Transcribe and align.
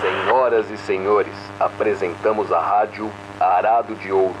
Senhoras 0.00 0.70
e 0.70 0.76
senhores, 0.76 1.34
apresentamos 1.58 2.52
a 2.52 2.60
rádio 2.60 3.10
Arado 3.40 3.94
de 3.94 4.12
Ouro. 4.12 4.34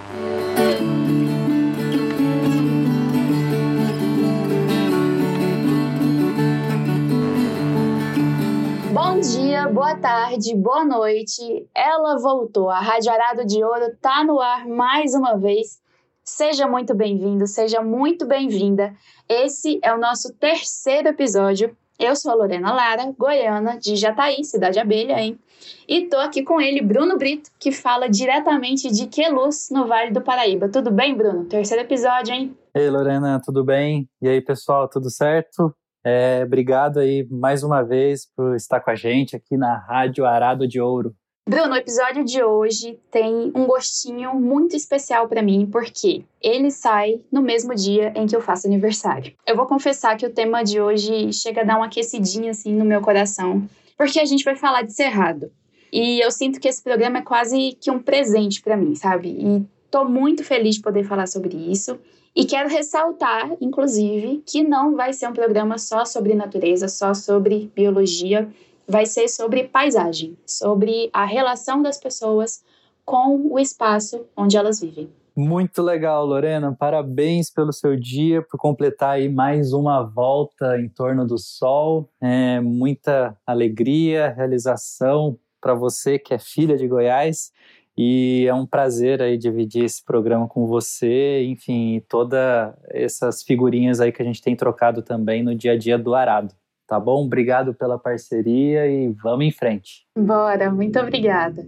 Bom 8.92 9.20
dia, 9.20 9.68
boa 9.68 9.96
tarde, 9.96 10.54
boa 10.54 10.84
noite. 10.84 11.66
Ela 11.74 12.18
voltou. 12.18 12.68
A 12.68 12.80
Rádio 12.80 13.10
Arado 13.10 13.46
de 13.46 13.64
Ouro 13.64 13.96
tá 14.02 14.22
no 14.22 14.40
ar 14.40 14.66
mais 14.66 15.14
uma 15.14 15.38
vez. 15.38 15.83
Seja 16.24 16.66
muito 16.66 16.94
bem-vindo, 16.94 17.46
seja 17.46 17.82
muito 17.82 18.26
bem-vinda. 18.26 18.94
Esse 19.28 19.78
é 19.82 19.92
o 19.92 19.98
nosso 19.98 20.32
terceiro 20.32 21.08
episódio. 21.08 21.76
Eu 21.98 22.16
sou 22.16 22.32
a 22.32 22.34
Lorena 22.34 22.72
Lara, 22.72 23.12
goiana, 23.16 23.78
de 23.78 23.94
Jataí, 23.94 24.42
Cidade 24.42 24.78
Abelha, 24.78 25.20
hein? 25.20 25.38
E 25.86 26.06
tô 26.06 26.16
aqui 26.16 26.42
com 26.42 26.58
ele, 26.58 26.80
Bruno 26.80 27.18
Brito, 27.18 27.50
que 27.60 27.70
fala 27.70 28.08
diretamente 28.08 28.90
de 28.90 29.06
Queluz, 29.06 29.68
no 29.70 29.86
Vale 29.86 30.12
do 30.12 30.22
Paraíba. 30.22 30.66
Tudo 30.66 30.90
bem, 30.90 31.14
Bruno? 31.14 31.44
Terceiro 31.44 31.82
episódio, 31.82 32.32
hein? 32.32 32.56
Ei, 32.74 32.88
Lorena, 32.88 33.38
tudo 33.44 33.62
bem? 33.62 34.08
E 34.22 34.26
aí, 34.26 34.40
pessoal, 34.40 34.88
tudo 34.88 35.10
certo? 35.10 35.76
É, 36.02 36.42
obrigado 36.46 37.00
aí 37.00 37.28
mais 37.30 37.62
uma 37.62 37.82
vez 37.82 38.26
por 38.34 38.56
estar 38.56 38.80
com 38.80 38.90
a 38.90 38.94
gente 38.94 39.36
aqui 39.36 39.58
na 39.58 39.76
Rádio 39.76 40.24
Arado 40.24 40.66
de 40.66 40.80
Ouro. 40.80 41.14
Bruno, 41.46 41.74
o 41.74 41.76
episódio 41.76 42.24
de 42.24 42.42
hoje 42.42 42.98
tem 43.10 43.52
um 43.54 43.66
gostinho 43.66 44.34
muito 44.34 44.74
especial 44.74 45.28
para 45.28 45.42
mim, 45.42 45.68
porque 45.70 46.24
ele 46.40 46.70
sai 46.70 47.20
no 47.30 47.42
mesmo 47.42 47.74
dia 47.74 48.14
em 48.16 48.26
que 48.26 48.34
eu 48.34 48.40
faço 48.40 48.66
aniversário. 48.66 49.34
Eu 49.46 49.54
vou 49.54 49.66
confessar 49.66 50.16
que 50.16 50.24
o 50.24 50.32
tema 50.32 50.62
de 50.62 50.80
hoje 50.80 51.30
chega 51.34 51.60
a 51.60 51.64
dar 51.64 51.76
uma 51.76 51.84
aquecidinha 51.84 52.52
assim 52.52 52.72
no 52.72 52.86
meu 52.86 53.02
coração, 53.02 53.68
porque 53.94 54.18
a 54.18 54.24
gente 54.24 54.42
vai 54.42 54.56
falar 54.56 54.82
de 54.82 54.94
Cerrado. 54.94 55.52
E 55.92 56.18
eu 56.24 56.30
sinto 56.30 56.58
que 56.58 56.66
esse 56.66 56.82
programa 56.82 57.18
é 57.18 57.22
quase 57.22 57.76
que 57.78 57.90
um 57.90 57.98
presente 57.98 58.62
para 58.62 58.74
mim, 58.74 58.94
sabe? 58.94 59.28
E 59.28 59.66
tô 59.90 60.02
muito 60.02 60.42
feliz 60.42 60.76
de 60.76 60.80
poder 60.80 61.04
falar 61.04 61.26
sobre 61.26 61.54
isso. 61.54 61.98
E 62.34 62.46
quero 62.46 62.70
ressaltar, 62.70 63.52
inclusive, 63.60 64.42
que 64.46 64.62
não 64.64 64.96
vai 64.96 65.12
ser 65.12 65.28
um 65.28 65.34
programa 65.34 65.76
só 65.76 66.06
sobre 66.06 66.34
natureza, 66.34 66.88
só 66.88 67.12
sobre 67.12 67.70
biologia, 67.76 68.48
vai 68.86 69.06
ser 69.06 69.28
sobre 69.28 69.64
paisagem, 69.64 70.36
sobre 70.46 71.10
a 71.12 71.24
relação 71.24 71.82
das 71.82 71.98
pessoas 71.98 72.62
com 73.04 73.52
o 73.52 73.58
espaço 73.58 74.26
onde 74.36 74.56
elas 74.56 74.80
vivem. 74.80 75.10
Muito 75.36 75.82
legal, 75.82 76.24
Lorena. 76.24 76.76
Parabéns 76.78 77.50
pelo 77.50 77.72
seu 77.72 77.96
dia, 77.96 78.40
por 78.40 78.56
completar 78.56 79.16
aí 79.16 79.28
mais 79.28 79.72
uma 79.72 80.00
volta 80.02 80.78
em 80.78 80.88
torno 80.88 81.26
do 81.26 81.36
sol. 81.36 82.08
É 82.20 82.60
muita 82.60 83.36
alegria, 83.44 84.32
realização 84.32 85.36
para 85.60 85.74
você 85.74 86.20
que 86.20 86.32
é 86.32 86.38
filha 86.38 86.76
de 86.76 86.86
Goiás. 86.86 87.50
E 87.96 88.46
é 88.48 88.54
um 88.54 88.66
prazer 88.66 89.22
aí 89.22 89.36
dividir 89.36 89.84
esse 89.84 90.04
programa 90.04 90.48
com 90.48 90.66
você, 90.66 91.44
enfim, 91.44 92.02
todas 92.08 92.72
essas 92.90 93.42
figurinhas 93.42 94.00
aí 94.00 94.12
que 94.12 94.20
a 94.22 94.24
gente 94.24 94.42
tem 94.42 94.54
trocado 94.56 95.02
também 95.02 95.42
no 95.42 95.54
dia 95.54 95.72
a 95.72 95.78
dia 95.78 95.96
do 95.96 96.14
Arado. 96.14 96.54
Tá 96.86 97.00
bom? 97.00 97.24
Obrigado 97.24 97.74
pela 97.74 97.98
parceria 97.98 98.86
e 98.86 99.08
vamos 99.22 99.46
em 99.46 99.50
frente. 99.50 100.06
Bora, 100.16 100.70
muito 100.70 100.98
obrigada. 100.98 101.66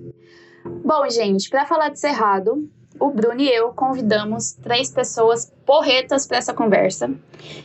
Bom, 0.84 1.08
gente, 1.08 1.48
para 1.48 1.64
falar 1.64 1.88
de 1.88 1.98
Cerrado, 1.98 2.68
o 2.98 3.10
Bruno 3.10 3.40
e 3.40 3.48
eu 3.48 3.72
convidamos 3.72 4.52
três 4.54 4.90
pessoas 4.90 5.52
porretas 5.64 6.26
para 6.26 6.38
essa 6.38 6.52
conversa. 6.52 7.10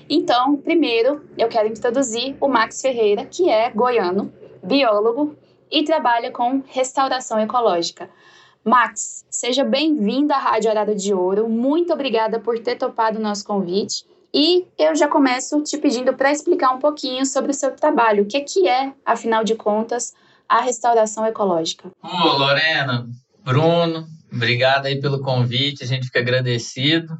Então, 0.10 0.58
primeiro, 0.58 1.22
eu 1.38 1.48
quero 1.48 1.68
introduzir 1.68 2.36
o 2.40 2.48
Max 2.48 2.82
Ferreira, 2.82 3.26
que 3.26 3.50
é 3.50 3.70
goiano, 3.70 4.32
biólogo 4.64 5.36
e 5.70 5.84
trabalha 5.84 6.31
com 6.31 6.62
restauração 6.68 7.40
ecológica. 7.40 8.09
Max, 8.64 9.25
seja 9.30 9.64
bem-vindo 9.64 10.34
à 10.34 10.38
Rádio 10.38 10.70
Horário 10.70 10.96
de 10.96 11.14
Ouro. 11.14 11.50
Muito 11.50 11.92
obrigada 11.94 12.40
por 12.40 12.59
ter 12.59 12.75
topado 12.75 13.18
o 13.18 13.22
nosso 13.22 13.46
convite. 13.46 14.06
E 14.34 14.66
eu 14.78 14.96
já 14.96 15.08
começo 15.08 15.62
te 15.62 15.78
pedindo 15.78 16.14
para 16.14 16.31
explicar 16.31 16.72
um 16.72 16.80
pouquinho 16.80 17.25
sobre 17.25 17.52
o 17.52 17.53
seu 17.53 17.72
trabalho. 17.75 18.24
O 18.24 18.25
que 18.25 18.38
é, 18.38 18.42
que 18.42 18.68
é, 18.68 18.94
afinal 19.06 19.44
de 19.44 19.56
contas, 19.56 20.14
a 20.47 20.62
restauração 20.62 21.25
ecológica? 21.25 21.92
Ô, 22.02 22.28
Lorena, 22.38 23.08
Bruno, 23.44 24.08
obrigado 24.31 24.86
aí 24.86 25.02
pelo 25.02 25.22
convite. 25.22 25.84
A 25.84 25.88
gente 25.88 26.06
fica 26.06 26.19
agradecido 26.19 27.14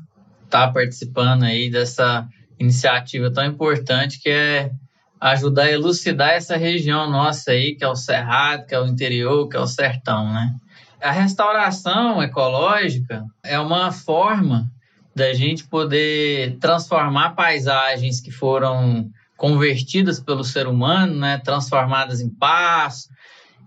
estar 0.45 0.67
tá 0.67 0.72
participando 0.73 1.44
aí 1.44 1.69
dessa 1.69 2.25
iniciativa 2.57 3.31
tão 3.31 3.43
importante 3.45 4.22
que 4.22 4.29
é 4.29 4.72
ajudar 5.19 5.63
a 5.63 5.72
elucidar 5.72 6.31
essa 6.31 6.55
região 6.55 7.09
nossa 7.09 7.51
aí, 7.51 7.75
que 7.75 7.83
é 7.83 7.88
o 7.88 7.95
Cerrado, 7.95 8.66
que 8.66 8.73
é 8.73 8.79
o 8.79 8.88
interior, 8.88 9.47
que 9.49 9.57
é 9.57 9.59
o 9.59 9.67
sertão, 9.67 10.31
né? 10.33 10.55
A 11.01 11.11
restauração 11.11 12.22
ecológica 12.22 13.25
é 13.43 13.59
uma 13.59 13.91
forma 13.91 14.72
da 15.16 15.33
gente 15.33 15.66
poder 15.66 16.57
transformar 16.59 17.31
paisagens 17.31 18.22
que 18.22 18.31
foram 18.31 19.09
convertidas 19.38 20.19
pelo 20.19 20.44
ser 20.44 20.67
humano, 20.67 21.16
né, 21.16 21.39
transformadas 21.39 22.22
em 22.22 22.29
pasto, 22.29 23.09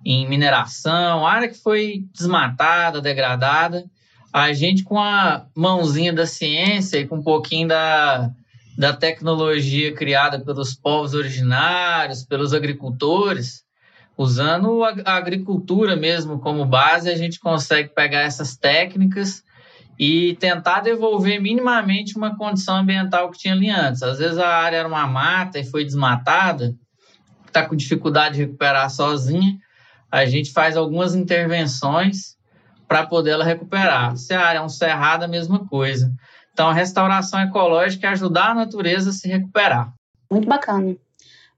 em 0.04 0.28
mineração, 0.28 1.26
área 1.26 1.48
que 1.48 1.58
foi 1.58 2.04
desmatada, 2.12 3.00
degradada, 3.00 3.84
a 4.32 4.52
gente 4.52 4.82
com 4.82 4.98
a 4.98 5.46
mãozinha 5.54 6.12
da 6.12 6.26
ciência 6.26 6.98
e 6.98 7.06
com 7.06 7.16
um 7.16 7.22
pouquinho 7.22 7.68
da, 7.68 8.30
da 8.76 8.92
tecnologia 8.92 9.94
criada 9.94 10.38
pelos 10.38 10.74
povos 10.74 11.14
originários, 11.14 12.24
pelos 12.24 12.52
agricultores, 12.52 13.64
Usando 14.16 14.84
a 14.84 15.16
agricultura 15.16 15.96
mesmo 15.96 16.38
como 16.38 16.64
base, 16.64 17.10
a 17.10 17.16
gente 17.16 17.40
consegue 17.40 17.88
pegar 17.88 18.20
essas 18.20 18.56
técnicas 18.56 19.42
e 19.98 20.34
tentar 20.36 20.80
devolver 20.80 21.40
minimamente 21.40 22.16
uma 22.16 22.36
condição 22.36 22.76
ambiental 22.76 23.30
que 23.30 23.38
tinha 23.38 23.54
ali 23.54 23.70
antes. 23.70 24.02
Às 24.02 24.18
vezes 24.18 24.38
a 24.38 24.48
área 24.48 24.78
era 24.78 24.88
uma 24.88 25.06
mata 25.06 25.58
e 25.58 25.64
foi 25.64 25.84
desmatada, 25.84 26.74
está 27.46 27.66
com 27.66 27.76
dificuldade 27.76 28.34
de 28.34 28.42
recuperar 28.42 28.90
sozinha, 28.90 29.58
a 30.10 30.26
gente 30.26 30.52
faz 30.52 30.76
algumas 30.76 31.14
intervenções 31.14 32.36
para 32.86 33.06
poder 33.06 33.30
ela 33.30 33.44
recuperar. 33.44 34.16
Se 34.16 34.34
a 34.34 34.44
área 34.44 34.58
é 34.58 34.62
um 34.62 34.68
cerrado, 34.68 35.24
a 35.24 35.28
mesma 35.28 35.66
coisa. 35.66 36.12
Então, 36.52 36.68
a 36.68 36.72
restauração 36.72 37.40
ecológica 37.40 38.06
é 38.06 38.10
ajudar 38.10 38.50
a 38.50 38.54
natureza 38.54 39.10
a 39.10 39.12
se 39.12 39.26
recuperar. 39.26 39.92
Muito 40.30 40.48
bacana. 40.48 40.94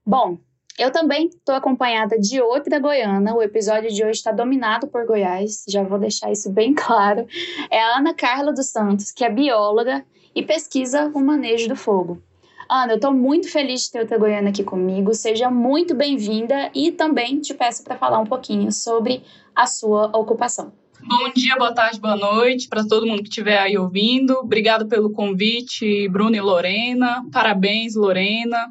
Bom, 0.05 0.39
eu 0.77 0.91
também 0.91 1.27
estou 1.27 1.55
acompanhada 1.55 2.19
de 2.19 2.39
outra 2.39 2.79
goiana. 2.79 3.35
O 3.35 3.41
episódio 3.41 3.91
de 3.91 4.03
hoje 4.03 4.19
está 4.19 4.31
dominado 4.31 4.87
por 4.87 5.05
Goiás, 5.07 5.65
já 5.67 5.81
vou 5.81 5.97
deixar 5.97 6.31
isso 6.31 6.51
bem 6.51 6.73
claro. 6.75 7.25
É 7.71 7.81
a 7.81 7.97
Ana 7.97 8.13
Carla 8.13 8.53
dos 8.53 8.67
Santos, 8.67 9.11
que 9.11 9.25
é 9.25 9.29
bióloga 9.29 10.05
e 10.35 10.43
pesquisa 10.43 11.11
o 11.15 11.19
manejo 11.19 11.67
do 11.67 11.75
fogo. 11.75 12.21
Ana, 12.69 12.93
eu 12.93 12.97
estou 12.97 13.13
muito 13.13 13.49
feliz 13.49 13.83
de 13.83 13.91
ter 13.91 14.01
outra 14.01 14.17
goiana 14.17 14.49
aqui 14.49 14.63
comigo. 14.63 15.13
Seja 15.13 15.49
muito 15.49 15.95
bem-vinda 15.95 16.69
e 16.75 16.91
também 16.91 17.39
te 17.39 17.53
peço 17.53 17.83
para 17.83 17.97
falar 17.97 18.19
um 18.19 18.25
pouquinho 18.25 18.71
sobre 18.71 19.23
a 19.55 19.65
sua 19.65 20.07
ocupação. 20.15 20.73
Bom 21.01 21.31
dia, 21.33 21.55
boa 21.55 21.73
tarde, 21.73 21.99
boa 21.99 22.17
noite 22.17 22.67
para 22.67 22.85
todo 22.85 23.07
mundo 23.07 23.23
que 23.23 23.29
estiver 23.29 23.57
aí 23.57 23.77
ouvindo. 23.77 24.33
Obrigado 24.39 24.87
pelo 24.87 25.11
convite, 25.11 26.09
Bruno 26.09 26.35
e 26.35 26.41
Lorena. 26.41 27.23
Parabéns, 27.31 27.95
Lorena. 27.95 28.67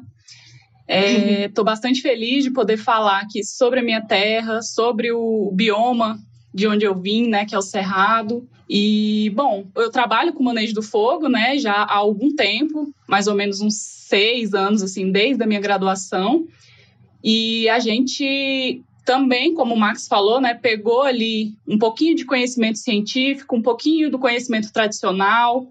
Estou 0.87 1.63
é, 1.63 1.65
bastante 1.65 2.01
feliz 2.01 2.43
de 2.43 2.51
poder 2.51 2.77
falar 2.77 3.19
aqui 3.19 3.43
sobre 3.43 3.81
a 3.81 3.83
minha 3.83 4.01
terra, 4.01 4.61
sobre 4.61 5.11
o 5.11 5.51
bioma 5.53 6.17
de 6.53 6.65
onde 6.65 6.85
eu 6.85 6.95
vim, 6.95 7.27
né, 7.27 7.45
que 7.45 7.53
é 7.53 7.57
o 7.57 7.61
Cerrado. 7.61 8.47
E, 8.69 9.31
bom, 9.35 9.65
eu 9.75 9.91
trabalho 9.91 10.33
com 10.33 10.43
manejo 10.43 10.73
do 10.73 10.81
fogo, 10.81 11.27
né, 11.27 11.57
já 11.57 11.73
há 11.73 11.95
algum 11.95 12.33
tempo, 12.35 12.93
mais 13.07 13.27
ou 13.27 13.35
menos 13.35 13.61
uns 13.61 13.75
seis 13.75 14.53
anos, 14.53 14.81
assim, 14.81 15.11
desde 15.11 15.43
a 15.43 15.47
minha 15.47 15.59
graduação. 15.59 16.47
E 17.23 17.67
a 17.69 17.79
gente 17.79 18.81
também, 19.05 19.53
como 19.53 19.73
o 19.73 19.79
Max 19.79 20.07
falou, 20.07 20.41
né, 20.41 20.53
pegou 20.53 21.03
ali 21.03 21.53
um 21.67 21.77
pouquinho 21.77 22.15
de 22.15 22.25
conhecimento 22.25 22.77
científico, 22.77 23.55
um 23.55 23.61
pouquinho 23.61 24.09
do 24.09 24.19
conhecimento 24.19 24.71
tradicional, 24.71 25.69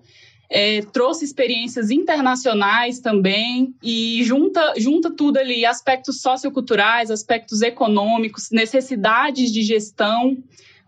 é, 0.48 0.81
trouxe 0.82 1.25
experiências 1.25 1.90
internacionais 1.90 3.00
também 3.00 3.75
e 3.82 4.22
junta, 4.25 4.75
junta 4.76 5.10
tudo 5.10 5.38
ali, 5.38 5.64
aspectos 5.64 6.20
socioculturais, 6.20 7.10
aspectos 7.10 7.62
econômicos, 7.62 8.50
necessidades 8.50 9.52
de 9.52 9.62
gestão, 9.62 10.37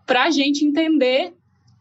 para 0.05 0.25
a 0.25 0.31
gente 0.31 0.65
entender 0.65 1.33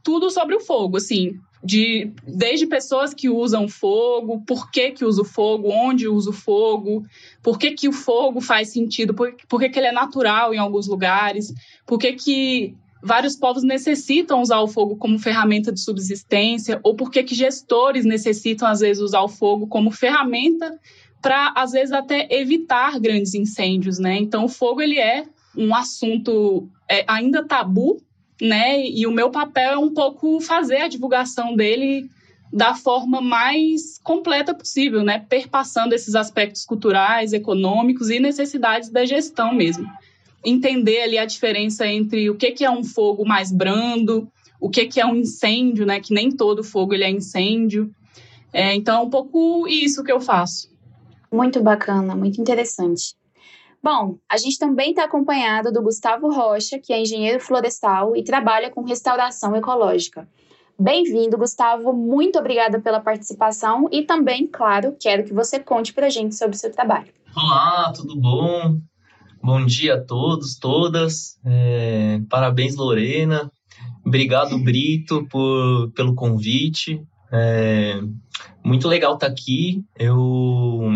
tudo 0.02 0.30
sobre 0.30 0.54
o 0.54 0.60
fogo, 0.60 0.96
assim, 0.96 1.38
de, 1.62 2.10
desde 2.26 2.66
pessoas 2.66 3.12
que 3.12 3.28
usam 3.28 3.68
fogo, 3.68 4.42
por 4.46 4.70
que 4.70 4.90
que 4.90 5.04
usa 5.04 5.22
o 5.22 5.24
fogo, 5.24 5.70
onde 5.70 6.08
usa 6.08 6.30
o 6.30 6.32
fogo, 6.32 7.04
por 7.42 7.58
que 7.58 7.72
que 7.72 7.88
o 7.88 7.92
fogo 7.92 8.40
faz 8.40 8.68
sentido, 8.68 9.14
por, 9.14 9.34
por 9.48 9.60
que 9.60 9.68
que 9.68 9.78
ele 9.78 9.88
é 9.88 9.92
natural 9.92 10.54
em 10.54 10.58
alguns 10.58 10.86
lugares, 10.86 11.52
por 11.86 11.98
que 11.98 12.12
que 12.12 12.74
vários 13.08 13.34
povos 13.34 13.64
necessitam 13.64 14.42
usar 14.42 14.60
o 14.60 14.68
fogo 14.68 14.96
como 14.96 15.18
ferramenta 15.18 15.72
de 15.72 15.80
subsistência 15.80 16.78
ou 16.84 16.94
por 16.94 17.10
que 17.10 17.26
gestores 17.26 18.04
necessitam 18.04 18.68
às 18.68 18.80
vezes 18.80 19.02
usar 19.02 19.22
o 19.22 19.28
fogo 19.28 19.66
como 19.66 19.90
ferramenta 19.90 20.78
para 21.20 21.52
às 21.56 21.72
vezes 21.72 21.90
até 21.90 22.28
evitar 22.30 23.00
grandes 23.00 23.34
incêndios, 23.34 23.98
né? 23.98 24.16
Então 24.18 24.44
o 24.44 24.48
fogo 24.48 24.82
ele 24.82 24.98
é 24.98 25.24
um 25.56 25.74
assunto 25.74 26.68
é, 26.88 27.04
ainda 27.08 27.44
tabu, 27.44 28.00
né? 28.40 28.86
E 28.86 29.06
o 29.06 29.10
meu 29.10 29.30
papel 29.30 29.72
é 29.72 29.78
um 29.78 29.92
pouco 29.92 30.40
fazer 30.40 30.82
a 30.82 30.88
divulgação 30.88 31.56
dele 31.56 32.08
da 32.52 32.74
forma 32.74 33.20
mais 33.20 33.98
completa 34.02 34.54
possível, 34.54 35.02
né? 35.02 35.24
Perpassando 35.28 35.94
esses 35.94 36.14
aspectos 36.14 36.64
culturais, 36.64 37.32
econômicos 37.32 38.10
e 38.10 38.20
necessidades 38.20 38.90
da 38.90 39.04
gestão 39.04 39.54
mesmo. 39.54 39.86
Entender 40.44 41.02
ali 41.02 41.18
a 41.18 41.24
diferença 41.24 41.86
entre 41.86 42.30
o 42.30 42.36
que, 42.36 42.52
que 42.52 42.64
é 42.64 42.70
um 42.70 42.84
fogo 42.84 43.26
mais 43.26 43.50
brando, 43.50 44.30
o 44.60 44.70
que, 44.70 44.86
que 44.86 45.00
é 45.00 45.06
um 45.06 45.16
incêndio, 45.16 45.84
né? 45.84 46.00
Que 46.00 46.14
nem 46.14 46.30
todo 46.30 46.64
fogo 46.64 46.94
ele 46.94 47.04
é 47.04 47.10
incêndio. 47.10 47.90
É, 48.52 48.74
então, 48.74 49.00
é 49.00 49.04
um 49.04 49.10
pouco 49.10 49.66
isso 49.68 50.02
que 50.02 50.12
eu 50.12 50.20
faço. 50.20 50.68
Muito 51.30 51.60
bacana, 51.62 52.16
muito 52.16 52.40
interessante. 52.40 53.16
Bom, 53.82 54.18
a 54.28 54.36
gente 54.36 54.58
também 54.58 54.90
está 54.90 55.04
acompanhado 55.04 55.70
do 55.70 55.82
Gustavo 55.82 56.32
Rocha, 56.32 56.78
que 56.78 56.92
é 56.92 57.00
engenheiro 57.00 57.40
florestal 57.40 58.16
e 58.16 58.24
trabalha 58.24 58.70
com 58.70 58.82
restauração 58.82 59.54
ecológica. 59.54 60.28
Bem-vindo, 60.80 61.38
Gustavo. 61.38 61.92
Muito 61.92 62.38
obrigada 62.38 62.80
pela 62.80 63.00
participação 63.00 63.88
e 63.92 64.02
também, 64.02 64.46
claro, 64.46 64.96
quero 65.00 65.24
que 65.24 65.32
você 65.32 65.60
conte 65.60 65.92
para 65.92 66.06
a 66.06 66.10
gente 66.10 66.34
sobre 66.34 66.56
o 66.56 66.58
seu 66.58 66.72
trabalho. 66.72 67.12
Olá, 67.36 67.92
tudo 67.94 68.16
bom? 68.16 68.78
Bom 69.42 69.64
dia 69.64 69.94
a 69.94 70.00
todos, 70.00 70.58
todas. 70.58 71.38
É, 71.44 72.20
parabéns, 72.28 72.76
Lorena. 72.76 73.50
Obrigado, 74.04 74.58
Brito, 74.58 75.26
por, 75.30 75.90
pelo 75.92 76.14
convite. 76.14 77.00
É, 77.32 78.00
muito 78.64 78.88
legal 78.88 79.14
estar 79.14 79.26
tá 79.26 79.32
aqui. 79.32 79.84
Eu 79.98 80.90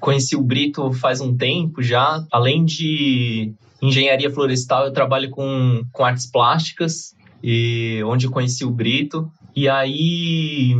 conheci 0.00 0.34
o 0.36 0.42
Brito 0.42 0.92
faz 0.92 1.20
um 1.20 1.36
tempo 1.36 1.82
já. 1.82 2.24
Além 2.32 2.64
de 2.64 3.52
engenharia 3.82 4.30
florestal, 4.30 4.86
eu 4.86 4.92
trabalho 4.92 5.30
com, 5.30 5.82
com 5.92 6.04
artes 6.04 6.30
plásticas 6.30 7.14
e 7.42 8.02
onde 8.04 8.26
eu 8.26 8.30
conheci 8.30 8.64
o 8.64 8.70
Brito. 8.70 9.30
E 9.54 9.68
aí, 9.68 10.74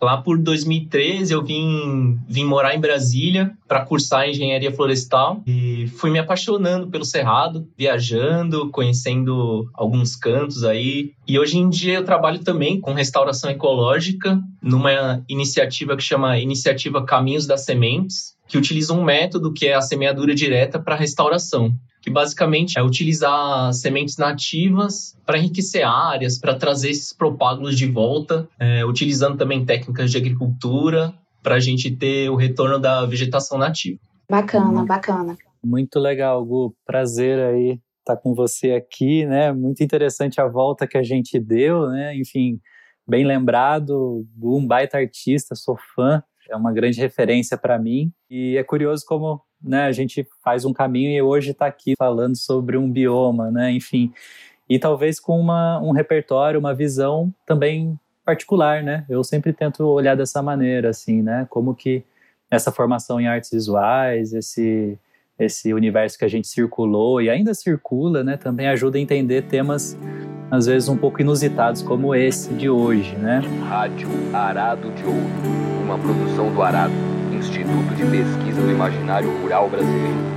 lá 0.00 0.16
por 0.18 0.38
2013, 0.38 1.32
eu 1.32 1.42
vim, 1.42 2.18
vim 2.28 2.44
morar 2.44 2.74
em 2.74 2.80
Brasília 2.80 3.52
para 3.66 3.84
cursar 3.84 4.28
engenharia 4.28 4.72
florestal 4.72 5.42
e 5.46 5.86
fui 5.96 6.10
me 6.10 6.18
apaixonando 6.18 6.88
pelo 6.88 7.04
Cerrado, 7.04 7.66
viajando, 7.76 8.70
conhecendo 8.70 9.68
alguns 9.74 10.16
cantos 10.16 10.64
aí. 10.64 11.12
E 11.26 11.38
hoje 11.38 11.58
em 11.58 11.68
dia 11.68 11.94
eu 11.94 12.04
trabalho 12.04 12.40
também 12.40 12.80
com 12.80 12.92
restauração 12.92 13.50
ecológica 13.50 14.40
numa 14.62 15.22
iniciativa 15.28 15.96
que 15.96 16.02
chama 16.02 16.38
Iniciativa 16.38 17.04
Caminhos 17.04 17.46
das 17.46 17.64
Sementes, 17.64 18.37
que 18.48 18.58
utiliza 18.58 18.92
um 18.94 19.04
método 19.04 19.52
que 19.52 19.66
é 19.66 19.74
a 19.74 19.80
semeadura 19.80 20.34
direta 20.34 20.78
para 20.78 20.96
restauração 20.96 21.78
que 22.00 22.10
basicamente 22.10 22.78
é 22.78 22.82
utilizar 22.82 23.72
sementes 23.74 24.16
nativas 24.16 25.18
para 25.26 25.38
enriquecer 25.38 25.86
áreas, 25.86 26.38
para 26.38 26.54
trazer 26.54 26.90
esses 26.90 27.12
propágulos 27.12 27.76
de 27.76 27.86
volta, 27.86 28.48
é, 28.58 28.84
utilizando 28.84 29.36
também 29.36 29.64
técnicas 29.64 30.10
de 30.10 30.16
agricultura 30.16 31.12
para 31.42 31.56
a 31.56 31.60
gente 31.60 31.90
ter 31.90 32.30
o 32.30 32.36
retorno 32.36 32.78
da 32.78 33.04
vegetação 33.04 33.58
nativa. 33.58 33.98
Bacana, 34.30 34.84
bacana. 34.84 35.36
Muito 35.62 35.98
legal, 35.98 36.44
Gu. 36.44 36.74
Prazer 36.86 37.38
aí 37.40 37.78
estar 38.00 38.16
com 38.16 38.34
você 38.34 38.72
aqui, 38.72 39.26
né? 39.26 39.52
Muito 39.52 39.82
interessante 39.82 40.40
a 40.40 40.46
volta 40.46 40.86
que 40.86 40.96
a 40.96 41.02
gente 41.02 41.38
deu, 41.38 41.88
né? 41.88 42.16
Enfim, 42.16 42.58
bem 43.06 43.24
lembrado, 43.24 44.26
Gu, 44.36 44.58
um 44.58 44.66
baita 44.66 44.98
artista, 44.98 45.54
sou 45.54 45.76
fã, 45.94 46.22
é 46.48 46.56
uma 46.56 46.72
grande 46.72 47.00
referência 47.00 47.56
para 47.56 47.78
mim. 47.78 48.12
E 48.30 48.56
é 48.56 48.64
curioso 48.64 49.04
como 49.06 49.40
né, 49.62 49.84
a 49.84 49.92
gente 49.92 50.26
faz 50.42 50.64
um 50.64 50.72
caminho 50.72 51.10
e 51.10 51.22
hoje 51.22 51.50
está 51.50 51.66
aqui 51.66 51.94
falando 51.98 52.36
sobre 52.36 52.76
um 52.76 52.90
bioma, 52.90 53.50
né, 53.50 53.72
enfim, 53.72 54.12
e 54.68 54.78
talvez 54.78 55.18
com 55.18 55.38
uma, 55.40 55.80
um 55.80 55.92
repertório, 55.92 56.60
uma 56.60 56.74
visão 56.74 57.32
também 57.46 57.98
particular, 58.24 58.82
né? 58.82 59.06
Eu 59.08 59.24
sempre 59.24 59.54
tento 59.54 59.82
olhar 59.86 60.14
dessa 60.14 60.42
maneira, 60.42 60.90
assim, 60.90 61.22
né? 61.22 61.46
Como 61.48 61.74
que 61.74 62.04
essa 62.50 62.70
formação 62.70 63.18
em 63.18 63.26
artes 63.26 63.50
visuais, 63.50 64.34
esse 64.34 64.98
esse 65.38 65.72
universo 65.72 66.18
que 66.18 66.24
a 66.24 66.28
gente 66.28 66.48
circulou 66.48 67.22
e 67.22 67.30
ainda 67.30 67.54
circula, 67.54 68.24
né? 68.24 68.36
Também 68.36 68.66
ajuda 68.68 68.98
a 68.98 69.00
entender 69.00 69.42
temas 69.42 69.96
às 70.50 70.66
vezes 70.66 70.88
um 70.88 70.96
pouco 70.96 71.20
inusitados 71.20 71.82
como 71.82 72.14
esse 72.14 72.52
de 72.54 72.68
hoje, 72.68 73.14
né? 73.16 73.40
Rádio 73.68 74.08
Arado 74.32 74.90
de 74.92 75.04
Ouro, 75.04 75.20
uma 75.84 75.98
produção 75.98 76.52
do 76.52 76.62
Arado 76.62 76.92
Instituto 77.32 77.94
de 77.94 78.02
Pesquisa 78.04 78.60
do 78.60 78.70
Imaginário 78.70 79.30
Rural 79.40 79.68
Brasileiro. 79.68 80.28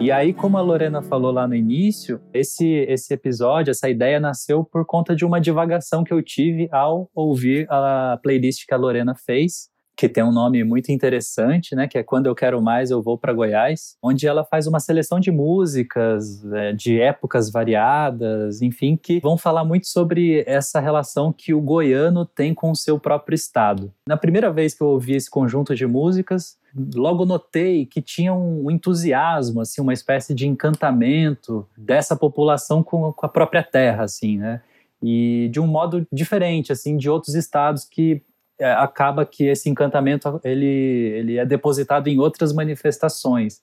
E 0.00 0.10
aí, 0.10 0.34
como 0.34 0.58
a 0.58 0.60
Lorena 0.60 1.00
falou 1.00 1.30
lá 1.30 1.46
no 1.46 1.54
início, 1.54 2.20
esse, 2.34 2.66
esse 2.88 3.14
episódio, 3.14 3.70
essa 3.70 3.88
ideia 3.88 4.18
nasceu 4.18 4.64
por 4.64 4.84
conta 4.84 5.14
de 5.14 5.24
uma 5.24 5.40
divagação 5.40 6.02
que 6.02 6.12
eu 6.12 6.20
tive 6.20 6.68
ao 6.72 7.08
ouvir 7.14 7.68
a 7.70 8.18
playlist 8.20 8.66
que 8.66 8.74
a 8.74 8.76
Lorena 8.76 9.14
fez 9.14 9.71
que 10.02 10.08
tem 10.08 10.24
um 10.24 10.32
nome 10.32 10.64
muito 10.64 10.90
interessante, 10.90 11.76
né? 11.76 11.86
Que 11.86 11.96
é 11.96 12.02
Quando 12.02 12.26
Eu 12.26 12.34
Quero 12.34 12.60
Mais, 12.60 12.90
Eu 12.90 13.00
Vou 13.00 13.16
para 13.16 13.32
Goiás, 13.32 13.96
onde 14.02 14.26
ela 14.26 14.42
faz 14.42 14.66
uma 14.66 14.80
seleção 14.80 15.20
de 15.20 15.30
músicas 15.30 16.44
é, 16.52 16.72
de 16.72 17.00
épocas 17.00 17.48
variadas, 17.48 18.62
enfim, 18.62 18.98
que 19.00 19.20
vão 19.20 19.38
falar 19.38 19.64
muito 19.64 19.86
sobre 19.86 20.42
essa 20.44 20.80
relação 20.80 21.32
que 21.32 21.54
o 21.54 21.60
goiano 21.60 22.26
tem 22.26 22.52
com 22.52 22.72
o 22.72 22.74
seu 22.74 22.98
próprio 22.98 23.36
estado. 23.36 23.92
Na 24.04 24.16
primeira 24.16 24.50
vez 24.50 24.74
que 24.74 24.82
eu 24.82 24.88
ouvi 24.88 25.14
esse 25.14 25.30
conjunto 25.30 25.72
de 25.72 25.86
músicas, 25.86 26.58
logo 26.96 27.24
notei 27.24 27.86
que 27.86 28.02
tinha 28.02 28.34
um 28.34 28.68
entusiasmo, 28.72 29.60
assim, 29.60 29.80
uma 29.80 29.92
espécie 29.92 30.34
de 30.34 30.48
encantamento 30.48 31.64
dessa 31.78 32.16
população 32.16 32.82
com, 32.82 33.12
com 33.12 33.24
a 33.24 33.28
própria 33.28 33.62
terra, 33.62 34.02
assim, 34.02 34.36
né? 34.36 34.62
E 35.00 35.48
de 35.52 35.60
um 35.60 35.66
modo 35.68 36.04
diferente, 36.12 36.72
assim, 36.72 36.96
de 36.96 37.08
outros 37.08 37.36
estados 37.36 37.84
que 37.84 38.20
acaba 38.62 39.26
que 39.26 39.44
esse 39.44 39.68
encantamento 39.68 40.40
ele, 40.44 40.66
ele 40.66 41.38
é 41.38 41.44
depositado 41.44 42.08
em 42.08 42.18
outras 42.18 42.52
manifestações. 42.52 43.62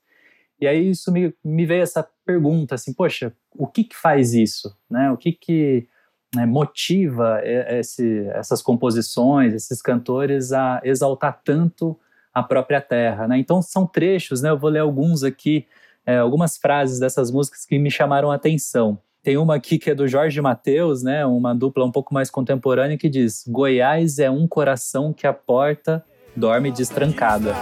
E 0.60 0.68
aí 0.68 0.90
isso 0.90 1.12
me, 1.12 1.34
me 1.44 1.66
veio 1.66 1.84
essa 1.84 2.08
pergunta 2.26 2.76
assim, 2.76 2.94
poxa, 2.94 3.34
o 3.54 3.66
que 3.66 3.84
que 3.84 3.96
faz 3.96 4.34
isso, 4.34 4.76
né? 4.90 5.10
O 5.12 5.18
que 5.18 5.32
que 5.32 5.88
né, 6.36 6.46
motiva 6.46 7.42
esse, 7.44 8.28
essas 8.34 8.62
composições, 8.62 9.54
esses 9.54 9.82
cantores 9.82 10.52
a 10.52 10.82
exaltar 10.84 11.42
tanto 11.44 11.98
a 12.34 12.44
própria 12.44 12.82
terra, 12.82 13.28
né? 13.28 13.38
Então 13.38 13.62
são 13.62 13.88
trechos, 13.88 14.42
né? 14.42 14.50
Eu 14.50 14.58
vou 14.58 14.70
ler 14.70 14.80
alguns 14.80 15.24
aqui, 15.24 15.66
é, 16.06 16.18
algumas 16.18 16.58
frases 16.58 17.00
dessas 17.00 17.32
músicas 17.32 17.66
que 17.66 17.80
me 17.80 17.90
chamaram 17.90 18.32
a 18.32 18.36
atenção. 18.36 19.00
Tem 19.30 19.38
uma 19.38 19.58
aqui 19.58 19.78
que 19.78 19.92
é 19.92 19.94
do 19.94 20.08
Jorge 20.08 20.42
Mateus, 20.42 21.04
né? 21.04 21.24
Uma 21.24 21.54
dupla 21.54 21.86
um 21.86 21.92
pouco 21.92 22.12
mais 22.12 22.32
contemporânea 22.32 22.98
que 22.98 23.08
diz: 23.08 23.44
Goiás 23.48 24.18
é 24.18 24.28
um 24.28 24.48
coração 24.48 25.14
que 25.14 25.28
a 25.28 25.32
porta 25.32 26.04
dorme 26.36 26.72
destrancada. 26.72 27.54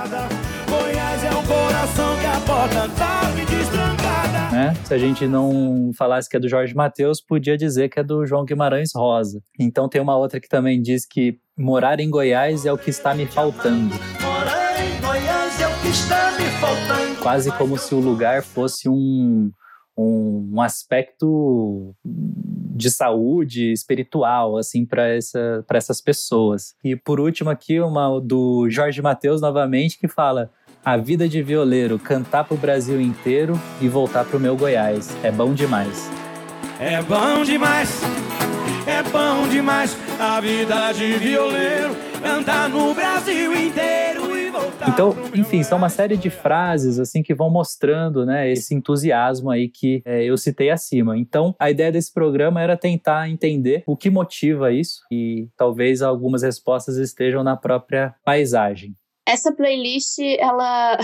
Goiás 0.70 1.24
é 1.26 1.30
um 1.30 1.46
coração 1.46 2.18
que 2.22 2.26
a 2.26 2.40
porta 2.40 2.88
dorme 2.88 3.46
destrancada. 3.46 4.50
Né? 4.50 4.76
Se 4.86 4.94
a 4.94 4.98
gente 4.98 5.28
não 5.28 5.92
falasse 5.98 6.30
que 6.30 6.38
é 6.38 6.40
do 6.40 6.48
Jorge 6.48 6.74
Mateus, 6.74 7.20
podia 7.20 7.58
dizer 7.58 7.90
que 7.90 8.00
é 8.00 8.04
do 8.04 8.26
João 8.26 8.46
Guimarães 8.46 8.92
Rosa. 8.96 9.42
Então 9.60 9.90
tem 9.90 10.00
uma 10.00 10.16
outra 10.16 10.40
que 10.40 10.48
também 10.48 10.82
diz 10.82 11.06
que 11.06 11.38
morar 11.58 12.00
em 12.00 12.10
Goiás 12.10 12.66
é 12.66 12.72
o 12.72 12.78
que 12.78 12.92
está 12.92 13.14
me 13.14 13.26
faltando. 13.26 13.94
Morar 14.22 14.80
em 14.82 15.02
Goiás 15.02 15.60
é 15.60 15.68
o 15.68 15.82
que 15.82 15.90
está 15.90 16.32
me 16.32 16.46
faltando. 16.62 17.22
Quase 17.22 17.52
como 17.52 17.78
se 17.78 17.94
o 17.94 18.00
lugar 18.00 18.42
fosse 18.42 18.88
um 18.88 19.52
um, 19.98 20.52
um 20.54 20.62
aspecto 20.62 21.96
de 22.06 22.92
saúde 22.92 23.72
espiritual 23.72 24.58
assim 24.58 24.86
para 24.86 25.08
essa, 25.08 25.66
essas 25.74 26.00
pessoas. 26.00 26.76
E 26.84 26.96
por 26.96 27.20
último 27.20 27.50
aqui 27.50 27.80
uma 27.80 28.20
do 28.22 28.70
Jorge 28.70 29.02
Mateus 29.02 29.42
novamente 29.42 29.98
que 29.98 30.08
fala: 30.08 30.52
"A 30.86 30.96
vida 30.96 31.28
de 31.28 31.42
violeiro, 31.42 31.98
cantar 31.98 32.44
para 32.44 32.56
o 32.56 32.58
Brasil 32.58 33.02
inteiro 33.02 33.60
e 33.82 33.88
voltar 33.88 34.24
para 34.26 34.38
o 34.38 34.40
meu 34.40 34.56
Goiás, 34.56 35.10
é 35.24 35.32
bom 35.32 35.54
demais". 35.54 36.10
É 36.80 37.02
bom 37.02 37.44
demais. 37.44 38.02
É 38.86 39.02
bom 39.04 39.48
demais 39.50 39.98
a 40.20 40.40
vida 40.40 40.92
de 40.94 41.14
violeiro, 41.18 41.96
andar 42.24 42.70
no 42.70 42.94
Brasil 42.94 43.54
inteiro 43.54 44.17
então, 44.88 45.16
enfim, 45.36 45.64
são 45.64 45.78
uma 45.78 45.90
série 45.90 46.18
de 46.18 46.30
frases 46.30 47.00
assim 47.00 47.22
que 47.22 47.34
vão 47.34 47.50
mostrando, 47.50 48.26
né, 48.26 48.52
esse 48.52 48.74
entusiasmo 48.74 49.50
aí 49.50 49.70
que 49.70 50.02
é, 50.06 50.24
eu 50.24 50.38
citei 50.38 50.70
acima. 50.70 51.18
Então, 51.18 51.56
a 51.60 51.70
ideia 51.70 51.92
desse 51.92 52.14
programa 52.14 52.62
era 52.62 52.78
tentar 52.78 53.30
entender 53.30 53.84
o 53.86 53.96
que 53.96 54.10
motiva 54.10 54.72
isso 54.72 55.02
e 55.12 55.48
talvez 55.58 56.02
algumas 56.02 56.44
respostas 56.44 56.98
estejam 56.98 57.44
na 57.44 57.56
própria 57.56 58.16
paisagem. 58.24 58.94
Essa 59.28 59.52
playlist, 59.52 60.20
ela 60.40 60.98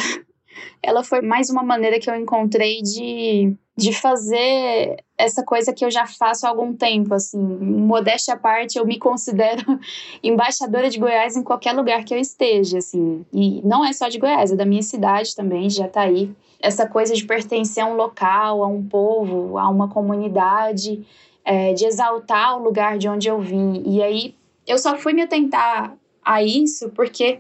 ela 0.81 1.03
foi 1.03 1.21
mais 1.21 1.49
uma 1.49 1.63
maneira 1.63 1.99
que 1.99 2.09
eu 2.09 2.15
encontrei 2.15 2.81
de 2.81 3.55
de 3.75 3.91
fazer 3.91 5.03
essa 5.17 5.43
coisa 5.43 5.73
que 5.73 5.83
eu 5.83 5.89
já 5.89 6.05
faço 6.05 6.45
há 6.45 6.49
algum 6.49 6.75
tempo, 6.75 7.13
assim, 7.13 7.39
modéstia 7.39 8.35
à 8.35 8.37
parte, 8.37 8.77
eu 8.77 8.85
me 8.85 8.99
considero 8.99 9.79
embaixadora 10.21 10.89
de 10.89 10.99
Goiás 10.99 11.35
em 11.35 11.43
qualquer 11.43 11.73
lugar 11.73 12.03
que 12.03 12.13
eu 12.13 12.19
esteja, 12.19 12.77
assim, 12.77 13.25
e 13.33 13.61
não 13.63 13.83
é 13.83 13.91
só 13.91 14.07
de 14.07 14.19
Goiás, 14.19 14.51
é 14.51 14.55
da 14.55 14.65
minha 14.65 14.83
cidade 14.83 15.35
também, 15.35 15.69
já 15.69 15.87
tá 15.87 16.01
aí. 16.01 16.31
Essa 16.59 16.87
coisa 16.87 17.13
de 17.15 17.25
pertencer 17.25 17.83
a 17.83 17.87
um 17.87 17.95
local, 17.95 18.63
a 18.63 18.67
um 18.67 18.83
povo, 18.83 19.57
a 19.57 19.67
uma 19.67 19.89
comunidade, 19.89 21.05
é, 21.43 21.73
de 21.73 21.85
exaltar 21.85 22.57
o 22.57 22.63
lugar 22.63 22.97
de 22.97 23.09
onde 23.09 23.27
eu 23.27 23.41
vim. 23.41 23.83
E 23.85 24.01
aí 24.01 24.35
eu 24.65 24.77
só 24.77 24.97
fui 24.97 25.13
me 25.13 25.23
atentar 25.23 25.93
a 26.23 26.41
isso 26.41 26.89
porque 26.91 27.39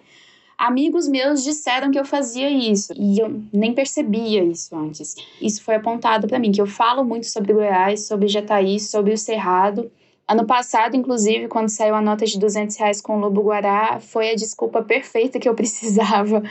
amigos 0.65 1.09
meus 1.09 1.43
disseram 1.43 1.91
que 1.91 1.99
eu 1.99 2.05
fazia 2.05 2.49
isso 2.49 2.93
e 2.95 3.19
eu 3.19 3.41
nem 3.51 3.73
percebia 3.73 4.41
isso 4.41 4.73
antes. 4.73 5.15
Isso 5.41 5.61
foi 5.61 5.75
apontado 5.75 6.25
para 6.25 6.39
mim, 6.39 6.53
que 6.53 6.61
eu 6.61 6.65
falo 6.65 7.03
muito 7.03 7.25
sobre 7.25 7.51
Goiás, 7.51 8.07
sobre 8.07 8.29
Jataí, 8.29 8.79
sobre 8.79 9.13
o 9.13 9.17
Cerrado. 9.17 9.91
Ano 10.25 10.45
passado, 10.45 10.95
inclusive, 10.95 11.49
quando 11.49 11.67
saiu 11.67 11.95
a 11.95 12.01
nota 12.01 12.25
de 12.25 12.39
200 12.39 12.77
reais 12.77 13.01
com 13.01 13.17
o 13.17 13.19
Lobo 13.19 13.41
Guará, 13.41 13.99
foi 13.99 14.31
a 14.31 14.35
desculpa 14.35 14.81
perfeita 14.81 15.37
que 15.37 15.49
eu 15.49 15.53
precisava 15.55 16.41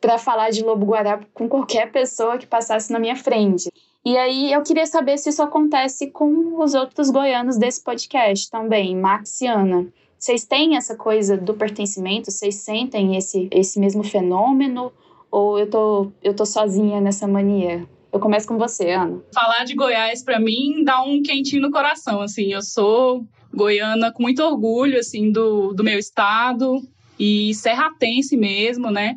para 0.00 0.18
falar 0.18 0.50
de 0.50 0.64
Lobo 0.64 0.84
Guará 0.84 1.20
com 1.32 1.48
qualquer 1.48 1.92
pessoa 1.92 2.38
que 2.38 2.46
passasse 2.48 2.92
na 2.92 2.98
minha 2.98 3.14
frente. 3.14 3.70
E 4.04 4.16
aí 4.16 4.52
eu 4.52 4.60
queria 4.62 4.86
saber 4.86 5.16
se 5.18 5.28
isso 5.28 5.40
acontece 5.40 6.10
com 6.10 6.60
os 6.60 6.74
outros 6.74 7.10
goianos 7.10 7.56
desse 7.56 7.80
podcast 7.84 8.50
também, 8.50 8.96
Max 8.96 9.40
e 9.40 9.46
Ana. 9.46 9.86
Vocês 10.22 10.44
têm 10.44 10.76
essa 10.76 10.94
coisa 10.94 11.36
do 11.36 11.52
pertencimento? 11.52 12.30
Vocês 12.30 12.54
sentem 12.54 13.16
esse, 13.16 13.48
esse 13.50 13.80
mesmo 13.80 14.04
fenômeno? 14.04 14.92
Ou 15.28 15.58
eu 15.58 15.68
tô, 15.68 16.12
eu 16.22 16.32
tô 16.32 16.46
sozinha 16.46 17.00
nessa 17.00 17.26
mania? 17.26 17.84
Eu 18.12 18.20
começo 18.20 18.46
com 18.46 18.56
você, 18.56 18.92
Ana. 18.92 19.20
Falar 19.34 19.64
de 19.64 19.74
Goiás, 19.74 20.22
para 20.22 20.38
mim, 20.38 20.84
dá 20.84 21.02
um 21.02 21.20
quentinho 21.24 21.62
no 21.62 21.72
coração. 21.72 22.20
Assim, 22.20 22.52
eu 22.52 22.62
sou 22.62 23.26
goiana 23.52 24.12
com 24.12 24.22
muito 24.22 24.40
orgulho, 24.44 24.96
assim, 24.96 25.32
do, 25.32 25.72
do 25.72 25.82
meu 25.82 25.98
estado 25.98 26.80
e 27.18 27.52
serratense 27.54 28.36
mesmo, 28.36 28.92
né? 28.92 29.16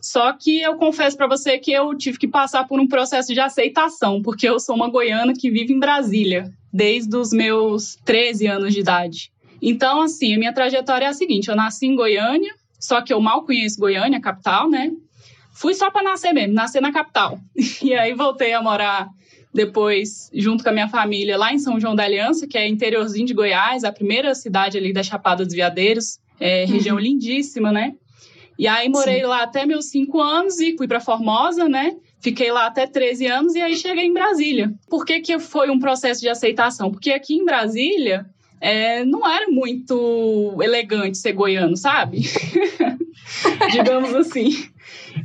Só 0.00 0.32
que 0.32 0.62
eu 0.62 0.76
confesso 0.76 1.18
para 1.18 1.28
você 1.28 1.58
que 1.58 1.70
eu 1.70 1.94
tive 1.94 2.16
que 2.16 2.28
passar 2.28 2.66
por 2.66 2.80
um 2.80 2.88
processo 2.88 3.34
de 3.34 3.40
aceitação, 3.40 4.22
porque 4.22 4.48
eu 4.48 4.58
sou 4.58 4.74
uma 4.74 4.88
goiana 4.88 5.34
que 5.34 5.50
vive 5.50 5.74
em 5.74 5.78
Brasília 5.78 6.50
desde 6.72 7.14
os 7.14 7.30
meus 7.30 7.96
13 8.06 8.46
anos 8.46 8.72
de 8.72 8.80
idade. 8.80 9.35
Então, 9.60 10.02
assim, 10.02 10.34
a 10.34 10.38
minha 10.38 10.52
trajetória 10.52 11.06
é 11.06 11.08
a 11.08 11.12
seguinte: 11.12 11.48
eu 11.48 11.56
nasci 11.56 11.86
em 11.86 11.94
Goiânia, 11.94 12.54
só 12.78 13.00
que 13.00 13.12
eu 13.12 13.20
mal 13.20 13.44
conheço 13.44 13.80
Goiânia, 13.80 14.20
capital, 14.20 14.68
né? 14.68 14.92
Fui 15.52 15.74
só 15.74 15.90
para 15.90 16.02
nascer 16.02 16.32
mesmo, 16.32 16.54
nascer 16.54 16.80
na 16.80 16.92
capital. 16.92 17.38
E 17.82 17.94
aí 17.94 18.12
voltei 18.14 18.52
a 18.52 18.62
morar 18.62 19.08
depois, 19.54 20.30
junto 20.34 20.62
com 20.62 20.68
a 20.68 20.72
minha 20.72 20.88
família, 20.88 21.38
lá 21.38 21.52
em 21.52 21.58
São 21.58 21.80
João 21.80 21.94
da 21.94 22.04
Aliança, 22.04 22.46
que 22.46 22.58
é 22.58 22.68
interiorzinho 22.68 23.26
de 23.26 23.32
Goiás, 23.32 23.84
a 23.84 23.90
primeira 23.90 24.34
cidade 24.34 24.76
ali 24.76 24.92
da 24.92 25.02
Chapada 25.02 25.44
dos 25.44 25.54
Veadeiros, 25.54 26.18
é, 26.38 26.66
região 26.66 26.96
uhum. 26.96 27.02
lindíssima, 27.02 27.72
né? 27.72 27.94
E 28.58 28.66
aí 28.66 28.88
morei 28.88 29.20
Sim. 29.20 29.26
lá 29.26 29.42
até 29.42 29.64
meus 29.64 29.86
cinco 29.86 30.20
anos 30.20 30.60
e 30.60 30.76
fui 30.76 30.86
para 30.86 31.00
Formosa, 31.00 31.68
né? 31.68 31.96
Fiquei 32.20 32.50
lá 32.50 32.66
até 32.66 32.86
13 32.86 33.26
anos 33.26 33.54
e 33.54 33.60
aí 33.60 33.76
cheguei 33.76 34.04
em 34.04 34.12
Brasília. 34.12 34.72
Por 34.88 35.04
que, 35.04 35.20
que 35.20 35.38
foi 35.38 35.70
um 35.70 35.78
processo 35.78 36.20
de 36.20 36.28
aceitação? 36.28 36.90
Porque 36.90 37.12
aqui 37.12 37.34
em 37.34 37.44
Brasília 37.44 38.26
é, 38.60 39.04
não 39.04 39.28
era 39.28 39.48
muito 39.48 40.56
elegante 40.60 41.18
ser 41.18 41.32
goiano, 41.32 41.76
sabe? 41.76 42.22
Digamos 43.72 44.14
assim. 44.14 44.68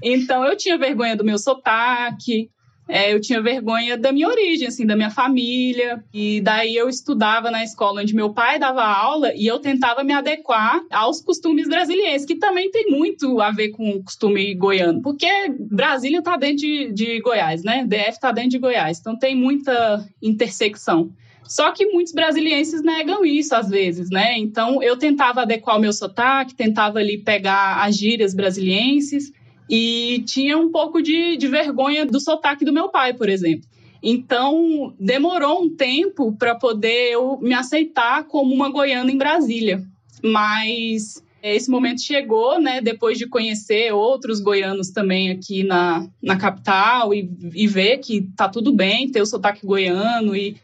Então 0.02 0.46
eu 0.46 0.58
tinha 0.58 0.78
vergonha 0.78 1.16
do 1.16 1.24
meu 1.24 1.38
sotaque, 1.38 2.50
é, 2.92 3.14
eu 3.14 3.22
tinha 3.22 3.42
vergonha 3.42 3.98
da 3.98 4.12
minha 4.12 4.28
origem, 4.28 4.68
assim, 4.68 4.86
da 4.86 4.98
minha 4.98 5.10
família. 5.10 6.04
E 6.14 6.42
daí 6.42 6.76
eu 6.76 6.90
estudava 6.90 7.50
na 7.50 7.64
escola 7.64 8.02
onde 8.02 8.14
meu 8.14 8.34
pai 8.34 8.60
dava 8.60 8.84
aula 8.84 9.34
e 9.34 9.48
eu 9.48 9.60
tentava 9.60 10.04
me 10.04 10.12
adequar 10.12 10.82
aos 10.92 11.22
costumes 11.22 11.70
brasileiros, 11.70 12.26
que 12.26 12.36
também 12.36 12.70
tem 12.70 12.92
muito 12.92 13.40
a 13.40 13.50
ver 13.52 13.70
com 13.70 13.92
o 13.92 14.04
costume 14.04 14.54
goiano, 14.56 15.02
porque 15.02 15.30
Brasília 15.58 16.20
está 16.20 16.36
dentro 16.36 16.58
de, 16.58 16.92
de 16.92 17.22
Goiás, 17.22 17.64
né? 17.64 17.86
DF 17.88 18.10
está 18.10 18.32
dentro 18.34 18.52
de 18.52 18.60
Goiás, 18.60 19.00
então 19.00 19.18
tem 19.18 19.36
muita 19.36 20.06
intersecção. 20.22 21.12
Só 21.52 21.74
que 21.74 21.86
muitos 21.88 22.14
brasilienses 22.14 22.82
negam 22.82 23.26
isso 23.26 23.54
às 23.54 23.68
vezes, 23.68 24.10
né? 24.10 24.38
Então 24.38 24.82
eu 24.82 24.96
tentava 24.96 25.42
adequar 25.42 25.76
o 25.76 25.82
meu 25.82 25.92
sotaque, 25.92 26.56
tentava 26.56 27.00
ali 27.00 27.18
pegar 27.18 27.84
as 27.84 27.98
gírias 27.98 28.34
brasilienses 28.34 29.34
e 29.70 30.24
tinha 30.26 30.58
um 30.58 30.72
pouco 30.72 31.02
de, 31.02 31.36
de 31.36 31.50
vergonha 31.50 32.06
do 32.06 32.22
sotaque 32.22 32.64
do 32.64 32.72
meu 32.72 32.88
pai, 32.88 33.14
por 33.14 33.28
exemplo. 33.28 33.68
Então 34.02 34.96
demorou 34.98 35.62
um 35.62 35.76
tempo 35.76 36.32
para 36.38 36.56
poder 36.56 37.12
eu 37.12 37.38
me 37.42 37.54
aceitar 37.54 38.24
como 38.30 38.56
uma 38.56 38.70
goiana 38.70 39.12
em 39.12 39.18
Brasília. 39.18 39.84
Mas 40.24 41.22
esse 41.44 41.70
momento 41.70 42.02
chegou, 42.02 42.62
né, 42.62 42.80
depois 42.80 43.18
de 43.18 43.28
conhecer 43.28 43.92
outros 43.92 44.40
goianos 44.40 44.92
também 44.92 45.30
aqui 45.30 45.66
na, 45.66 46.08
na 46.24 46.38
capital 46.38 47.14
e, 47.14 47.30
e 47.54 47.68
ver 47.68 47.98
que 47.98 48.22
tá 48.38 48.48
tudo 48.48 48.72
bem 48.72 49.12
ter 49.12 49.22
o 49.22 49.26
sotaque 49.26 49.66
goiano 49.66 50.34
e 50.34 50.56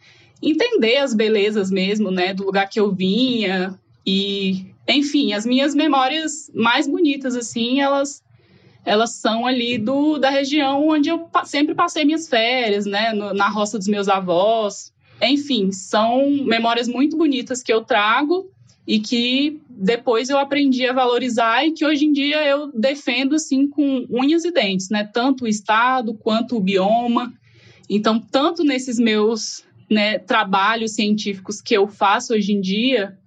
entender 0.42 0.98
as 0.98 1.14
belezas 1.14 1.72
mesmo, 1.72 2.12
né, 2.12 2.34
do 2.34 2.46
lugar 2.46 2.70
que 2.70 2.80
eu 2.80 2.92
vinha 2.92 3.78
e, 4.06 4.66
enfim, 4.88 5.34
as 5.34 5.46
minhas 5.46 5.74
memórias 5.74 6.52
mais 6.54 6.88
bonitas 6.88 7.36
assim, 7.36 7.82
elas 7.82 8.24
elas 8.86 9.16
são 9.16 9.46
ali 9.46 9.78
do 9.78 10.18
da 10.18 10.30
região 10.30 10.88
onde 10.88 11.10
eu 11.10 11.28
sempre 11.44 11.76
passei 11.76 12.06
minhas 12.06 12.30
férias, 12.30 12.86
né, 12.86 13.12
no, 13.12 13.34
na 13.34 13.50
roça 13.50 13.78
dos 13.78 13.88
meus 13.88 14.08
avós. 14.08 14.94
Enfim, 15.22 15.72
são 15.74 16.30
memórias 16.46 16.88
muito 16.88 17.18
bonitas 17.18 17.62
que 17.62 17.74
eu 17.74 17.84
trago 17.84 18.50
e 18.88 19.00
que 19.00 19.60
depois 19.70 20.30
eu 20.30 20.38
aprendi 20.38 20.88
a 20.88 20.94
valorizar 20.94 21.66
e 21.66 21.74
que 21.74 21.86
hoje 21.86 22.06
em 22.06 22.14
dia 22.14 22.48
eu 22.48 22.72
defendo 22.72 23.36
assim 23.36 23.68
com 23.68 24.06
unhas 24.10 24.46
e 24.46 24.52
dentes, 24.52 24.90
né? 24.90 25.04
Tanto 25.04 25.44
o 25.44 25.48
estado 25.48 26.14
quanto 26.14 26.56
o 26.56 26.62
bioma. 26.62 27.34
Então, 27.90 28.20
tanto 28.20 28.64
nesses 28.64 28.98
meus 28.98 29.67
né, 29.90 30.20
trabalhos 30.20 30.94
científicos 30.94 31.62
que 31.62 31.76
eu 31.76 31.88
faço 31.88 32.34
hoje 32.34 32.52
em 32.54 32.62
dia, 32.62 33.18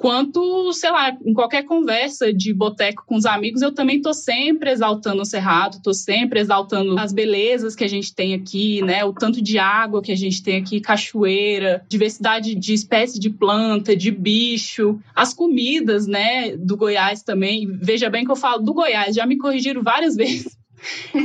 quanto, 0.00 0.72
sei 0.72 0.90
lá, 0.90 1.14
em 1.24 1.34
qualquer 1.34 1.64
conversa 1.64 2.32
de 2.32 2.54
boteco 2.54 3.04
com 3.06 3.16
os 3.16 3.26
amigos, 3.26 3.60
eu 3.60 3.70
também 3.70 3.98
estou 3.98 4.14
sempre 4.14 4.70
exaltando 4.70 5.20
o 5.20 5.26
Cerrado, 5.26 5.76
estou 5.76 5.92
sempre 5.92 6.40
exaltando 6.40 6.98
as 6.98 7.12
belezas 7.12 7.76
que 7.76 7.84
a 7.84 7.88
gente 7.88 8.14
tem 8.14 8.32
aqui, 8.32 8.80
né? 8.80 9.04
O 9.04 9.12
tanto 9.12 9.42
de 9.42 9.58
água 9.58 10.00
que 10.00 10.10
a 10.10 10.16
gente 10.16 10.42
tem 10.42 10.56
aqui, 10.56 10.80
cachoeira, 10.80 11.84
diversidade 11.86 12.54
de 12.54 12.72
espécies 12.72 13.20
de 13.20 13.28
planta, 13.28 13.94
de 13.94 14.10
bicho, 14.10 14.98
as 15.14 15.34
comidas, 15.34 16.06
né, 16.06 16.56
do 16.56 16.78
Goiás 16.78 17.22
também. 17.22 17.66
Veja 17.70 18.08
bem 18.08 18.24
que 18.24 18.30
eu 18.30 18.36
falo 18.36 18.62
do 18.62 18.72
Goiás, 18.72 19.14
já 19.14 19.26
me 19.26 19.36
corrigiram 19.36 19.82
várias 19.82 20.16
vezes 20.16 20.58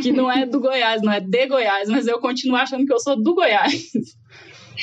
que 0.01 0.11
não 0.11 0.29
é 0.29 0.45
do 0.45 0.59
Goiás, 0.59 1.01
não 1.01 1.13
é 1.13 1.21
de 1.21 1.47
Goiás, 1.47 1.87
mas 1.87 2.07
eu 2.07 2.19
continuo 2.19 2.57
achando 2.57 2.85
que 2.85 2.93
eu 2.93 2.99
sou 2.99 3.15
do 3.15 3.33
Goiás. 3.33 3.91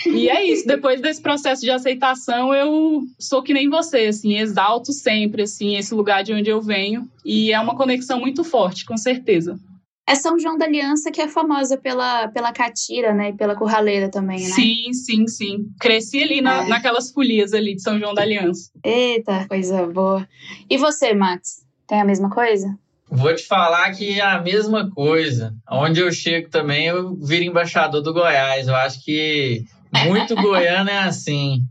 E 0.06 0.28
é 0.28 0.44
isso, 0.50 0.66
depois 0.66 1.00
desse 1.00 1.20
processo 1.20 1.62
de 1.62 1.70
aceitação, 1.70 2.54
eu 2.54 3.02
sou 3.18 3.42
que 3.42 3.54
nem 3.54 3.68
você, 3.68 4.06
assim, 4.06 4.38
exalto 4.38 4.92
sempre, 4.92 5.42
assim, 5.42 5.76
esse 5.76 5.94
lugar 5.94 6.22
de 6.22 6.32
onde 6.32 6.50
eu 6.50 6.60
venho. 6.60 7.08
E 7.24 7.52
é 7.52 7.60
uma 7.60 7.76
conexão 7.76 8.20
muito 8.20 8.44
forte, 8.44 8.84
com 8.84 8.96
certeza. 8.96 9.58
É 10.06 10.14
São 10.16 10.38
João 10.38 10.58
da 10.58 10.64
Aliança 10.64 11.12
que 11.12 11.20
é 11.20 11.28
famosa 11.28 11.76
pela, 11.76 12.28
pela 12.28 12.52
catira, 12.52 13.14
né? 13.14 13.30
E 13.30 13.32
pela 13.32 13.54
curraleira 13.54 14.10
também, 14.10 14.40
né? 14.40 14.46
Sim, 14.46 14.92
sim, 14.92 15.26
sim. 15.28 15.66
Cresci 15.80 16.22
ali 16.22 16.40
na, 16.40 16.64
é. 16.64 16.68
naquelas 16.68 17.12
folias 17.12 17.52
ali 17.52 17.76
de 17.76 17.82
São 17.82 17.98
João 17.98 18.12
da 18.12 18.22
Aliança. 18.22 18.70
Eita, 18.84 19.46
coisa 19.46 19.86
boa. 19.86 20.28
E 20.68 20.76
você, 20.76 21.14
Max? 21.14 21.64
Tem 21.86 22.00
a 22.00 22.04
mesma 22.04 22.28
coisa? 22.28 22.76
Vou 23.08 23.34
te 23.34 23.46
falar 23.46 23.92
que 23.92 24.18
é 24.18 24.22
a 24.22 24.40
mesma 24.40 24.90
coisa. 24.90 25.54
Onde 25.70 26.00
eu 26.00 26.10
chego 26.10 26.48
também, 26.48 26.86
eu 26.86 27.14
viro 27.14 27.44
embaixador 27.44 28.02
do 28.02 28.12
Goiás. 28.12 28.66
Eu 28.66 28.74
acho 28.74 29.04
que 29.04 29.64
muito 29.92 30.34
goiano 30.34 30.90
é 30.90 30.98
assim. 30.98 31.64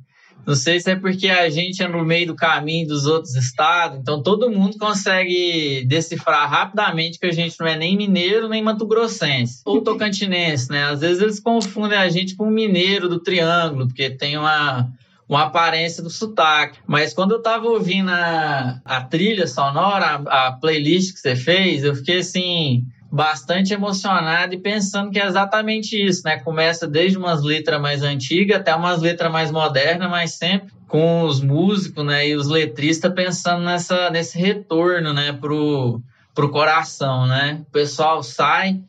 Não 0.46 0.56
sei 0.56 0.80
se 0.80 0.90
é 0.90 0.96
porque 0.96 1.30
a 1.30 1.50
gente 1.50 1.84
é 1.84 1.88
no 1.88 2.04
meio 2.04 2.28
do 2.28 2.36
caminho 2.36 2.88
dos 2.88 3.06
outros 3.06 3.36
estados, 3.36 4.00
então 4.00 4.24
todo 4.24 4.50
mundo 4.50 4.78
consegue 4.78 5.86
decifrar 5.86 6.50
rapidamente 6.50 7.20
que 7.20 7.28
a 7.28 7.32
gente 7.32 7.60
não 7.60 7.68
é 7.68 7.78
nem 7.78 7.96
mineiro 7.96 8.50
nem 8.50 8.64
mato-grossense 8.64 9.62
ou 9.66 9.82
tocantinense, 9.82 10.72
né? 10.72 10.86
Às 10.86 11.02
vezes 11.02 11.22
eles 11.22 11.40
confundem 11.40 11.98
a 11.98 12.10
gente 12.10 12.36
com 12.36 12.46
o 12.46 12.52
mineiro 12.52 13.08
do 13.08 13.20
triângulo, 13.20 13.88
porque 13.88 14.10
tem 14.10 14.36
uma, 14.36 14.90
uma 15.30 15.44
aparência 15.44 16.02
do 16.02 16.10
sotaque. 16.10 16.80
Mas 16.88 17.14
quando 17.14 17.34
eu 17.34 17.42
tava 17.42 17.68
ouvindo 17.68 18.10
a, 18.10 18.82
a 18.84 19.02
trilha 19.02 19.46
sonora, 19.46 20.24
a, 20.26 20.48
a 20.48 20.52
playlist 20.54 21.14
que 21.14 21.20
você 21.20 21.36
fez, 21.36 21.84
eu 21.84 21.96
fiquei 21.96 22.18
assim 22.20 22.84
bastante 23.12 23.74
emocionado 23.74 24.54
e 24.54 24.58
pensando 24.58 25.12
que 25.12 25.20
é 25.20 25.26
exatamente 25.26 26.02
isso, 26.02 26.22
né? 26.24 26.40
Começa 26.40 26.88
desde 26.88 27.18
umas 27.18 27.44
letras 27.44 27.82
mais 27.82 28.04
antigas 28.04 28.62
até 28.62 28.74
umas 28.74 29.02
letras 29.02 29.30
mais 29.30 29.52
modernas, 29.52 30.10
mas 30.10 30.36
sempre 30.36 30.72
com 30.88 31.24
os 31.24 31.42
músicos, 31.42 32.06
né, 32.06 32.28
e 32.28 32.36
os 32.36 32.48
letristas 32.48 33.14
pensando 33.14 33.64
nessa 33.64 34.10
nesse 34.10 34.38
retorno, 34.38 35.14
né, 35.14 35.34
pro 35.34 36.02
pro 36.34 36.50
coração, 36.50 37.28
né? 37.28 37.62
O 37.68 37.72
pessoal 37.72 38.24
sai, 38.24 38.80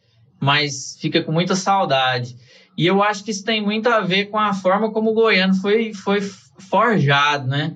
mas 0.40 0.96
fica 1.00 1.22
com 1.22 1.32
muita 1.32 1.56
saudade. 1.56 2.36
E 2.78 2.86
eu 2.86 3.02
acho 3.02 3.24
que 3.24 3.32
isso 3.32 3.44
tem 3.44 3.60
muito 3.60 3.88
a 3.88 4.00
ver 4.00 4.26
com 4.26 4.38
a 4.38 4.54
forma 4.54 4.92
como 4.92 5.10
o 5.10 5.14
goiano 5.14 5.54
foi, 5.54 5.92
foi 5.92 6.20
forjado, 6.70 7.48
né? 7.48 7.74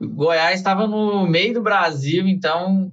Goiás 0.00 0.56
estava 0.58 0.86
no 0.86 1.26
meio 1.26 1.54
do 1.54 1.62
Brasil, 1.62 2.28
então 2.28 2.92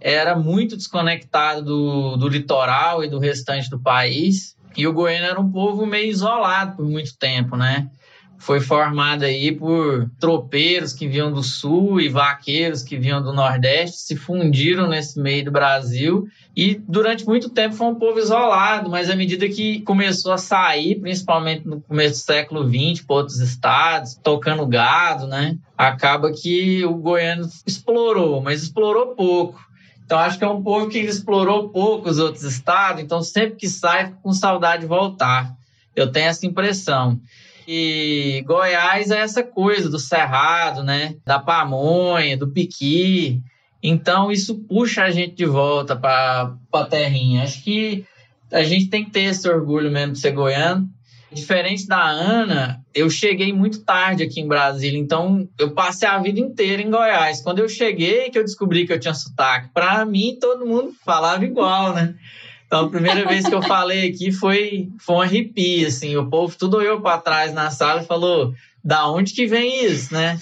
era 0.00 0.36
muito 0.36 0.76
desconectado 0.76 1.62
do, 1.62 2.16
do 2.16 2.28
litoral 2.28 3.02
e 3.02 3.08
do 3.08 3.18
restante 3.18 3.68
do 3.68 3.78
país. 3.78 4.56
E 4.76 4.86
o 4.86 4.92
goiano 4.92 5.26
era 5.26 5.40
um 5.40 5.50
povo 5.50 5.86
meio 5.86 6.10
isolado 6.10 6.76
por 6.76 6.86
muito 6.86 7.16
tempo, 7.18 7.56
né? 7.56 7.90
Foi 8.38 8.60
formado 8.60 9.24
aí 9.24 9.50
por 9.50 10.08
tropeiros 10.20 10.92
que 10.92 11.08
vinham 11.08 11.32
do 11.32 11.42
sul 11.42 12.00
e 12.00 12.08
vaqueiros 12.08 12.84
que 12.84 12.96
vinham 12.96 13.20
do 13.20 13.32
nordeste, 13.32 13.98
se 13.98 14.14
fundiram 14.14 14.88
nesse 14.88 15.20
meio 15.20 15.46
do 15.46 15.50
Brasil 15.50 16.28
e 16.56 16.74
durante 16.88 17.24
muito 17.24 17.50
tempo 17.50 17.74
foi 17.74 17.86
um 17.88 17.94
povo 17.96 18.18
isolado, 18.18 18.90
mas 18.90 19.10
à 19.10 19.16
medida 19.16 19.48
que 19.48 19.80
começou 19.82 20.32
a 20.32 20.38
sair, 20.38 21.00
principalmente 21.00 21.66
no 21.66 21.80
começo 21.80 22.14
do 22.14 22.24
século 22.24 22.68
XX, 22.68 23.04
para 23.04 23.16
outros 23.16 23.38
estados, 23.38 24.14
tocando 24.22 24.66
gado, 24.66 25.26
né? 25.26 25.56
Acaba 25.76 26.32
que 26.32 26.84
o 26.84 26.94
goiano 26.94 27.48
explorou, 27.66 28.40
mas 28.40 28.62
explorou 28.62 29.14
pouco. 29.14 29.67
Então, 30.08 30.20
acho 30.20 30.38
que 30.38 30.44
é 30.44 30.48
um 30.48 30.62
povo 30.62 30.88
que 30.88 31.00
explorou 31.00 31.68
pouco 31.68 32.08
os 32.08 32.18
outros 32.18 32.42
estados, 32.42 33.02
então 33.02 33.20
sempre 33.20 33.56
que 33.56 33.68
sai, 33.68 34.06
fica 34.06 34.18
com 34.22 34.32
saudade 34.32 34.80
de 34.80 34.88
voltar. 34.88 35.54
Eu 35.94 36.10
tenho 36.10 36.28
essa 36.28 36.46
impressão. 36.46 37.20
E 37.66 38.42
Goiás 38.46 39.10
é 39.10 39.18
essa 39.18 39.42
coisa 39.42 39.90
do 39.90 39.98
cerrado, 39.98 40.82
né? 40.82 41.16
Da 41.26 41.38
pamonha, 41.38 42.38
do 42.38 42.48
piqui. 42.48 43.42
Então, 43.82 44.32
isso 44.32 44.54
puxa 44.60 45.02
a 45.02 45.10
gente 45.10 45.34
de 45.34 45.44
volta 45.44 45.94
para 45.94 46.56
a 46.72 46.84
terrinha. 46.86 47.42
Acho 47.42 47.62
que 47.62 48.06
a 48.50 48.62
gente 48.62 48.86
tem 48.86 49.04
que 49.04 49.10
ter 49.10 49.24
esse 49.24 49.46
orgulho 49.46 49.90
mesmo 49.90 50.14
de 50.14 50.20
ser 50.20 50.30
goiano. 50.32 50.88
Diferente 51.30 51.86
da 51.86 52.02
Ana, 52.02 52.82
eu 52.94 53.10
cheguei 53.10 53.52
muito 53.52 53.80
tarde 53.80 54.22
aqui 54.22 54.40
em 54.40 54.48
Brasília, 54.48 54.98
então 54.98 55.46
eu 55.58 55.72
passei 55.72 56.08
a 56.08 56.18
vida 56.18 56.40
inteira 56.40 56.80
em 56.80 56.90
Goiás. 56.90 57.42
Quando 57.42 57.58
eu 57.58 57.68
cheguei, 57.68 58.30
que 58.30 58.38
eu 58.38 58.44
descobri 58.44 58.86
que 58.86 58.92
eu 58.92 59.00
tinha 59.00 59.12
sotaque, 59.12 59.68
para 59.74 60.04
mim 60.06 60.38
todo 60.40 60.66
mundo 60.66 60.92
falava 61.04 61.44
igual, 61.44 61.94
né? 61.94 62.14
Então 62.66 62.86
a 62.86 62.90
primeira 62.90 63.26
vez 63.26 63.46
que 63.46 63.54
eu 63.54 63.62
falei 63.62 64.08
aqui 64.08 64.32
foi, 64.32 64.88
foi 64.98 65.16
um 65.16 65.20
arrepio, 65.20 65.86
assim, 65.86 66.16
o 66.16 66.28
povo 66.28 66.56
tudo 66.56 66.78
olhou 66.78 67.00
para 67.00 67.18
trás 67.18 67.52
na 67.52 67.70
sala 67.70 68.02
e 68.02 68.06
falou: 68.06 68.54
da 68.82 69.10
onde 69.10 69.34
que 69.34 69.46
vem 69.46 69.84
isso, 69.84 70.12
né? 70.12 70.38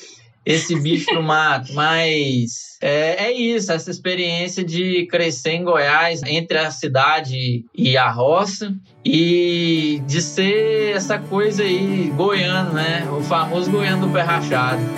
esse 0.47 0.79
bicho 0.79 1.13
no 1.13 1.23
mato. 1.23 1.75
Mas 1.75 2.79
é, 2.81 3.27
é, 3.27 3.33
isso, 3.33 3.73
essa 3.73 3.91
experiência 3.91 4.63
de 4.63 5.05
crescer 5.07 5.51
em 5.51 5.65
Goiás, 5.65 6.23
entre 6.23 6.59
a 6.59 6.71
cidade 6.71 7.65
e 7.75 7.97
a 7.97 8.09
roça, 8.09 8.73
e 9.09 10.03
de 10.07 10.21
ser 10.21 10.97
essa 10.97 11.19
coisa 11.19 11.63
aí, 11.63 12.11
goiano, 12.17 12.73
né? 12.73 13.09
O 13.11 13.23
famoso 13.23 13.71
goiano 13.71 14.07
do 14.07 14.13
pé 14.13 14.23
rachado. 14.23 14.83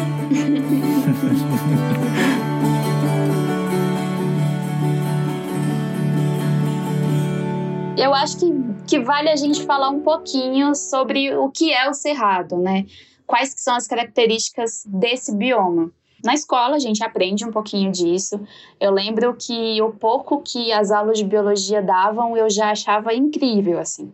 Eu 7.97 8.15
acho 8.15 8.39
que, 8.39 8.47
que 8.87 9.01
vale 9.01 9.29
a 9.29 9.37
gente 9.37 9.65
falar 9.65 9.91
um 9.91 10.01
pouquinho 10.01 10.75
sobre 10.75 11.37
o 11.37 11.51
que 11.51 11.73
é 11.73 11.91
o 11.91 11.95
cerrado, 11.95 12.57
né? 12.57 12.87
quais 13.29 13.55
que 13.55 13.61
são 13.61 13.77
as 13.77 13.87
características 13.87 14.83
desse 14.87 15.37
bioma. 15.37 15.93
Na 16.25 16.35
escola 16.35 16.77
a 16.77 16.79
gente 16.79 17.03
aprende 17.03 17.45
um 17.45 17.51
pouquinho 17.51 17.93
disso. 17.93 18.41
Eu 18.81 18.91
lembro 18.91 19.35
que 19.35 19.81
o 19.81 19.93
pouco 19.93 20.43
que 20.43 20.73
as 20.73 20.91
aulas 20.91 21.19
de 21.19 21.25
biologia 21.25 21.81
davam 21.81 22.37
eu 22.37 22.51
já 22.51 22.71
achava 22.71 23.15
incrível 23.15 23.79
assim. 23.79 24.13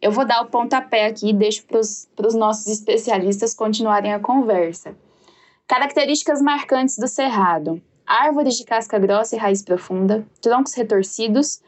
Eu 0.00 0.12
vou 0.12 0.26
dar 0.26 0.42
o 0.42 0.46
pontapé 0.46 1.06
aqui 1.06 1.30
e 1.30 1.32
deixo 1.32 1.64
para 1.66 1.80
os 1.80 2.34
nossos 2.34 2.66
especialistas 2.66 3.54
continuarem 3.54 4.12
a 4.12 4.20
conversa. 4.20 4.94
Características 5.66 6.42
marcantes 6.42 6.98
do 6.98 7.08
cerrado: 7.08 7.80
árvores 8.06 8.56
de 8.56 8.64
casca 8.64 8.98
grossa 8.98 9.34
e 9.34 9.38
raiz 9.38 9.62
profunda, 9.62 10.26
troncos 10.40 10.74
retorcidos 10.74 11.60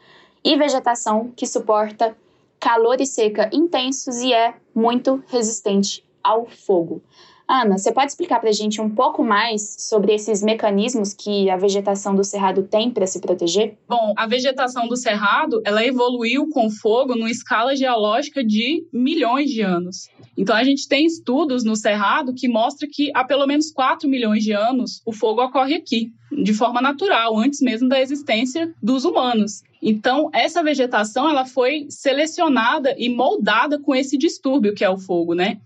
e 0.43 0.55
vegetação 0.55 1.31
que 1.35 1.47
suporta 1.47 2.15
calor 2.59 3.01
e 3.01 3.05
seca 3.05 3.49
intensos 3.51 4.17
e 4.17 4.33
é 4.33 4.53
muito 4.75 5.23
resistente 5.27 6.03
ao 6.23 6.45
fogo. 6.45 7.01
Ana, 7.51 7.79
você 7.79 7.91
pode 7.91 8.11
explicar 8.11 8.39
para 8.39 8.49
a 8.49 8.53
gente 8.53 8.79
um 8.79 8.91
pouco 8.91 9.23
mais 9.23 9.75
sobre 9.79 10.13
esses 10.13 10.43
mecanismos 10.43 11.15
que 11.15 11.49
a 11.49 11.57
vegetação 11.57 12.13
do 12.13 12.23
cerrado 12.23 12.61
tem 12.61 12.91
para 12.91 13.07
se 13.07 13.19
proteger? 13.19 13.75
Bom, 13.87 14.13
a 14.15 14.27
vegetação 14.27 14.87
do 14.87 14.95
cerrado 14.95 15.59
ela 15.65 15.83
evoluiu 15.83 16.47
com 16.49 16.69
fogo 16.69 17.15
numa 17.15 17.31
escala 17.31 17.75
geológica 17.75 18.43
de 18.43 18.85
milhões 18.93 19.49
de 19.49 19.61
anos. 19.61 20.09
Então 20.37 20.55
a 20.55 20.63
gente 20.63 20.87
tem 20.87 21.07
estudos 21.07 21.63
no 21.63 21.75
cerrado 21.75 22.35
que 22.35 22.47
mostram 22.47 22.87
que 22.87 23.09
há 23.15 23.23
pelo 23.23 23.47
menos 23.47 23.71
4 23.71 24.07
milhões 24.07 24.43
de 24.43 24.51
anos 24.51 25.01
o 25.03 25.11
fogo 25.11 25.43
ocorre 25.43 25.73
aqui, 25.73 26.11
de 26.31 26.53
forma 26.53 26.79
natural, 26.79 27.35
antes 27.35 27.61
mesmo 27.61 27.89
da 27.89 27.99
existência 27.99 28.71
dos 28.79 29.05
humanos. 29.05 29.63
Então, 29.81 30.29
essa 30.33 30.61
vegetação 30.61 31.27
ela 31.27 31.45
foi 31.45 31.87
selecionada 31.89 32.93
e 32.95 33.09
moldada 33.09 33.79
com 33.79 33.95
esse 33.95 34.19
distúrbio 34.19 34.75
que 34.75 34.83
é 34.83 34.89
o 34.89 34.99
fogo, 34.99 35.33
né? 35.33 35.59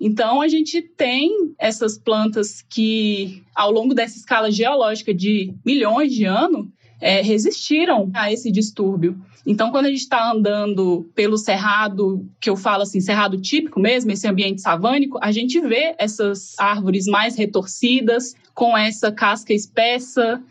Então, 0.00 0.40
a 0.40 0.48
gente 0.48 0.82
tem 0.82 1.54
essas 1.58 1.96
plantas 1.96 2.62
que, 2.62 3.42
ao 3.54 3.70
longo 3.70 3.94
dessa 3.94 4.16
escala 4.16 4.50
geológica 4.50 5.14
de 5.14 5.54
milhões 5.64 6.12
de 6.12 6.24
anos, 6.24 6.66
é, 7.00 7.20
resistiram 7.20 8.10
a 8.14 8.32
esse 8.32 8.50
distúrbio. 8.50 9.16
Então, 9.46 9.70
quando 9.70 9.86
a 9.86 9.90
gente 9.90 10.00
está 10.00 10.32
andando 10.32 11.10
pelo 11.14 11.36
cerrado, 11.36 12.26
que 12.40 12.48
eu 12.48 12.56
falo 12.56 12.82
assim, 12.82 13.00
cerrado 13.00 13.40
típico 13.40 13.78
mesmo, 13.78 14.10
esse 14.10 14.26
ambiente 14.26 14.62
savânico, 14.62 15.18
a 15.20 15.30
gente 15.30 15.60
vê 15.60 15.94
essas 15.98 16.54
árvores 16.58 17.06
mais 17.06 17.36
retorcidas, 17.36 18.34
com 18.54 18.76
essa 18.76 19.12
casca 19.12 19.52
espessa, 19.52 20.42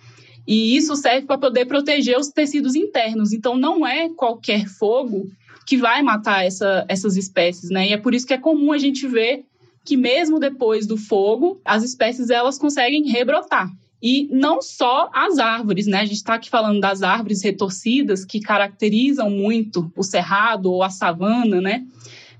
e 0.45 0.75
isso 0.75 0.95
serve 0.95 1.25
para 1.25 1.37
poder 1.37 1.65
proteger 1.65 2.19
os 2.19 2.27
tecidos 2.27 2.75
internos. 2.75 3.33
Então, 3.33 3.57
não 3.57 3.85
é 3.85 4.09
qualquer 4.09 4.67
fogo 4.67 5.27
que 5.65 5.77
vai 5.77 6.01
matar 6.01 6.45
essa, 6.45 6.85
essas 6.87 7.17
espécies, 7.17 7.69
né? 7.69 7.89
E 7.89 7.93
é 7.93 7.97
por 7.97 8.13
isso 8.13 8.27
que 8.27 8.33
é 8.33 8.37
comum 8.37 8.71
a 8.71 8.77
gente 8.77 9.07
ver 9.07 9.45
que 9.85 9.97
mesmo 9.97 10.39
depois 10.39 10.87
do 10.87 10.97
fogo, 10.97 11.59
as 11.65 11.83
espécies 11.83 12.29
elas 12.29 12.57
conseguem 12.57 13.09
rebrotar. 13.09 13.69
E 14.01 14.27
não 14.31 14.61
só 14.61 15.09
as 15.13 15.39
árvores, 15.39 15.87
né? 15.87 16.01
A 16.01 16.05
gente 16.05 16.17
está 16.17 16.33
aqui 16.33 16.49
falando 16.49 16.79
das 16.79 17.03
árvores 17.03 17.41
retorcidas 17.41 18.25
que 18.25 18.41
caracterizam 18.41 19.29
muito 19.29 19.91
o 19.95 20.03
cerrado 20.03 20.71
ou 20.71 20.83
a 20.83 20.89
savana, 20.89 21.61
né? 21.61 21.85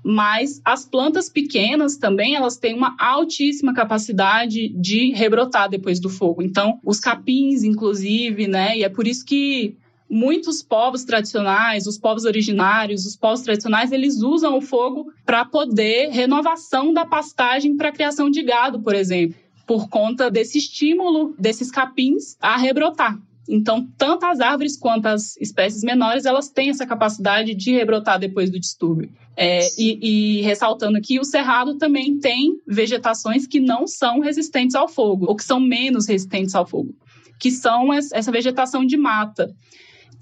Mas 0.04 0.60
as 0.62 0.84
plantas 0.84 1.30
pequenas 1.30 1.96
também 1.96 2.34
elas 2.34 2.58
têm 2.58 2.74
uma 2.74 2.94
altíssima 2.98 3.72
capacidade 3.72 4.68
de 4.68 5.12
rebrotar 5.12 5.70
depois 5.70 5.98
do 5.98 6.10
fogo. 6.10 6.42
Então, 6.42 6.78
os 6.84 7.00
capins, 7.00 7.62
inclusive, 7.62 8.46
né? 8.46 8.76
E 8.76 8.84
é 8.84 8.88
por 8.90 9.06
isso 9.06 9.24
que 9.24 9.74
muitos 10.14 10.62
povos 10.62 11.02
tradicionais, 11.04 11.88
os 11.88 11.98
povos 11.98 12.24
originários, 12.24 13.04
os 13.04 13.16
povos 13.16 13.40
tradicionais, 13.40 13.90
eles 13.90 14.22
usam 14.22 14.56
o 14.56 14.60
fogo 14.60 15.12
para 15.26 15.44
poder 15.44 16.10
renovação 16.10 16.92
da 16.92 17.04
pastagem 17.04 17.76
para 17.76 17.90
criação 17.90 18.30
de 18.30 18.40
gado, 18.42 18.80
por 18.80 18.94
exemplo, 18.94 19.36
por 19.66 19.88
conta 19.88 20.30
desse 20.30 20.58
estímulo 20.58 21.34
desses 21.36 21.68
capins 21.68 22.36
a 22.40 22.56
rebrotar. 22.56 23.18
Então, 23.48 23.86
tanto 23.98 24.24
as 24.24 24.40
árvores 24.40 24.76
quanto 24.76 25.06
as 25.06 25.36
espécies 25.36 25.82
menores, 25.82 26.24
elas 26.24 26.48
têm 26.48 26.70
essa 26.70 26.86
capacidade 26.86 27.52
de 27.52 27.72
rebrotar 27.72 28.18
depois 28.18 28.50
do 28.50 28.58
distúrbio. 28.58 29.10
É, 29.36 29.66
e, 29.76 30.38
e, 30.38 30.42
ressaltando 30.42 30.96
aqui, 30.96 31.18
o 31.18 31.24
cerrado 31.24 31.74
também 31.74 32.18
tem 32.18 32.58
vegetações 32.66 33.46
que 33.48 33.58
não 33.58 33.86
são 33.86 34.20
resistentes 34.20 34.76
ao 34.76 34.88
fogo, 34.88 35.26
ou 35.28 35.34
que 35.34 35.44
são 35.44 35.58
menos 35.58 36.06
resistentes 36.06 36.54
ao 36.54 36.64
fogo, 36.64 36.94
que 37.38 37.50
são 37.50 37.92
essa 37.92 38.30
vegetação 38.30 38.86
de 38.86 38.96
mata 38.96 39.52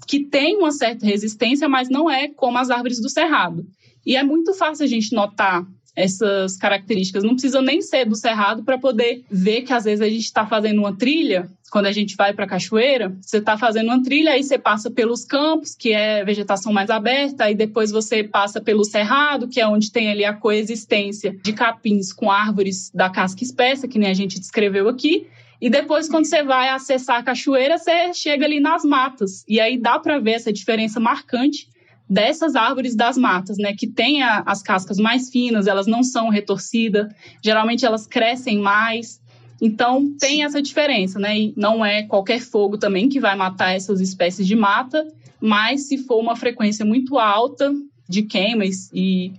que 0.07 0.25
tem 0.25 0.57
uma 0.57 0.71
certa 0.71 1.05
resistência, 1.05 1.67
mas 1.67 1.89
não 1.89 2.09
é 2.09 2.27
como 2.27 2.57
as 2.57 2.69
árvores 2.69 2.99
do 2.99 3.09
cerrado. 3.09 3.65
E 4.05 4.15
é 4.15 4.23
muito 4.23 4.53
fácil 4.53 4.83
a 4.83 4.87
gente 4.87 5.13
notar 5.13 5.65
essas 5.95 6.57
características. 6.57 7.23
Não 7.23 7.33
precisa 7.33 7.61
nem 7.61 7.81
ser 7.81 8.05
do 8.05 8.15
cerrado 8.15 8.63
para 8.63 8.77
poder 8.77 9.23
ver 9.29 9.61
que 9.61 9.73
às 9.73 9.83
vezes 9.83 10.01
a 10.01 10.09
gente 10.09 10.25
está 10.25 10.45
fazendo 10.45 10.79
uma 10.79 10.95
trilha. 10.95 11.47
Quando 11.71 11.87
a 11.87 11.91
gente 11.91 12.15
vai 12.15 12.33
para 12.33 12.45
a 12.45 12.47
cachoeira, 12.47 13.15
você 13.19 13.37
está 13.37 13.57
fazendo 13.57 13.87
uma 13.87 14.03
trilha, 14.03 14.31
aí 14.31 14.43
você 14.43 14.59
passa 14.59 14.91
pelos 14.91 15.25
campos, 15.25 15.73
que 15.73 15.91
é 15.91 16.23
vegetação 16.23 16.71
mais 16.71 16.91
aberta, 16.91 17.45
aí 17.45 17.55
depois 17.55 17.89
você 17.89 18.23
passa 18.23 18.61
pelo 18.61 18.83
cerrado, 18.83 19.47
que 19.47 19.59
é 19.59 19.67
onde 19.67 19.91
tem 19.91 20.11
ali 20.11 20.23
a 20.23 20.33
coexistência 20.33 21.35
de 21.43 21.51
capins 21.51 22.13
com 22.13 22.29
árvores 22.29 22.91
da 22.93 23.09
casca 23.09 23.43
espessa, 23.43 23.87
que 23.87 23.97
nem 23.97 24.09
a 24.09 24.13
gente 24.13 24.39
descreveu 24.39 24.87
aqui. 24.87 25.27
E 25.63 25.69
depois, 25.69 26.09
quando 26.09 26.25
você 26.25 26.43
vai 26.43 26.67
acessar 26.67 27.21
a 27.21 27.23
cachoeira, 27.23 27.77
você 27.77 28.13
chega 28.13 28.43
ali 28.43 28.59
nas 28.59 28.83
matas. 28.83 29.45
E 29.47 29.61
aí 29.61 29.79
dá 29.79 29.97
para 29.97 30.19
ver 30.19 30.31
essa 30.31 30.51
diferença 30.51 30.99
marcante 30.99 31.69
dessas 32.09 32.53
árvores 32.53 32.97
das 32.97 33.17
matas, 33.17 33.57
né? 33.57 33.73
Que 33.73 33.87
tem 33.87 34.21
a, 34.21 34.43
as 34.45 34.61
cascas 34.61 34.97
mais 34.97 35.29
finas, 35.29 35.65
elas 35.65 35.87
não 35.87 36.03
são 36.03 36.27
retorcidas, 36.27 37.13
geralmente 37.41 37.85
elas 37.85 38.05
crescem 38.05 38.59
mais. 38.59 39.21
Então 39.61 40.13
tem 40.19 40.43
essa 40.43 40.61
diferença, 40.61 41.17
né? 41.17 41.39
E 41.39 41.53
não 41.55 41.85
é 41.85 42.03
qualquer 42.03 42.41
fogo 42.41 42.77
também 42.77 43.07
que 43.07 43.21
vai 43.21 43.37
matar 43.37 43.73
essas 43.73 44.01
espécies 44.01 44.45
de 44.45 44.57
mata, 44.57 45.07
mas 45.39 45.87
se 45.87 45.97
for 45.97 46.19
uma 46.19 46.35
frequência 46.35 46.83
muito 46.83 47.17
alta 47.17 47.71
de 48.09 48.23
queimas 48.23 48.91
e 48.93 49.31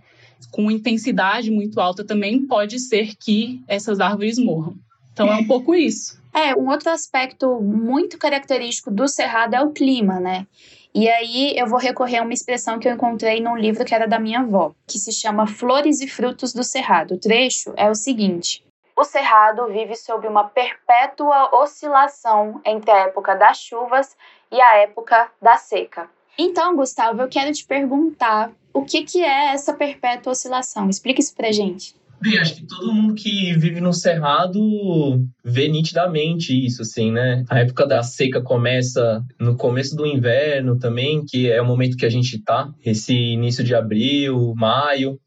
com 0.51 0.71
intensidade 0.71 1.51
muito 1.51 1.79
alta 1.79 2.03
também 2.03 2.47
pode 2.47 2.79
ser 2.79 3.15
que 3.15 3.63
essas 3.69 4.01
árvores 4.01 4.39
morram. 4.39 4.83
Então 5.15 5.33
é 5.33 5.37
um 5.37 5.47
pouco 5.47 5.75
isso. 5.75 6.23
É, 6.35 6.53
um 6.57 6.69
outro 6.69 6.91
aspecto 6.91 7.61
muito 7.61 8.19
característico 8.19 8.91
do 8.91 9.07
cerrado 9.07 9.55
é 9.55 9.63
o 9.63 9.71
clima, 9.71 10.19
né? 10.19 10.49
E 10.93 11.09
aí 11.09 11.57
eu 11.57 11.65
vou 11.69 11.79
recorrer 11.79 12.19
a 12.19 12.23
uma 12.23 12.33
expressão 12.33 12.77
que 12.77 12.89
eu 12.89 12.93
encontrei 12.93 13.41
num 13.41 13.57
livro 13.57 13.85
que 13.85 13.95
era 13.95 14.09
da 14.09 14.19
minha 14.19 14.41
avó, 14.41 14.73
que 14.85 14.99
se 14.99 15.13
chama 15.13 15.47
Flores 15.47 16.01
e 16.01 16.09
Frutos 16.09 16.53
do 16.53 16.65
Cerrado. 16.65 17.15
O 17.15 17.21
trecho 17.21 17.73
é 17.77 17.89
o 17.89 17.95
seguinte: 17.95 18.65
O 18.97 19.05
cerrado 19.05 19.69
vive 19.69 19.95
sob 19.95 20.27
uma 20.27 20.43
perpétua 20.43 21.57
oscilação 21.57 22.61
entre 22.65 22.91
a 22.91 22.99
época 23.07 23.37
das 23.37 23.59
chuvas 23.59 24.17
e 24.51 24.61
a 24.61 24.79
época 24.79 25.31
da 25.41 25.57
seca. 25.57 26.11
Então, 26.37 26.75
Gustavo, 26.75 27.23
eu 27.23 27.29
quero 27.29 27.53
te 27.53 27.65
perguntar 27.65 28.51
o 28.73 28.85
que, 28.85 29.05
que 29.05 29.23
é 29.23 29.53
essa 29.53 29.73
perpétua 29.73 30.33
oscilação. 30.33 30.91
Explica 30.91 31.21
isso 31.21 31.35
pra 31.35 31.53
gente. 31.53 31.95
Bem, 32.21 32.39
acho 32.39 32.57
que 32.57 32.67
todo 32.67 32.93
mundo 32.93 33.15
que 33.15 33.53
vive 33.55 33.81
no 33.81 33.93
Cerrado 33.93 34.61
vê 35.45 35.69
nitidamente 35.69 36.55
isso, 36.55 36.83
assim, 36.83 37.13
né? 37.13 37.45
A 37.51 37.59
época 37.59 37.87
da 37.87 38.03
seca 38.03 38.41
começa 38.41 39.23
no 39.39 39.57
começo 39.57 39.95
do 39.95 40.07
inverno 40.07 40.79
também, 40.79 41.25
que 41.25 41.51
é 41.51 41.61
o 41.61 41.67
momento 41.67 41.97
que 41.97 42.07
a 42.07 42.11
gente 42.11 42.43
tá, 42.43 42.73
esse 42.85 43.15
início 43.15 43.63
de 43.63 43.75
abril, 43.75 44.55
maio, 44.57 45.19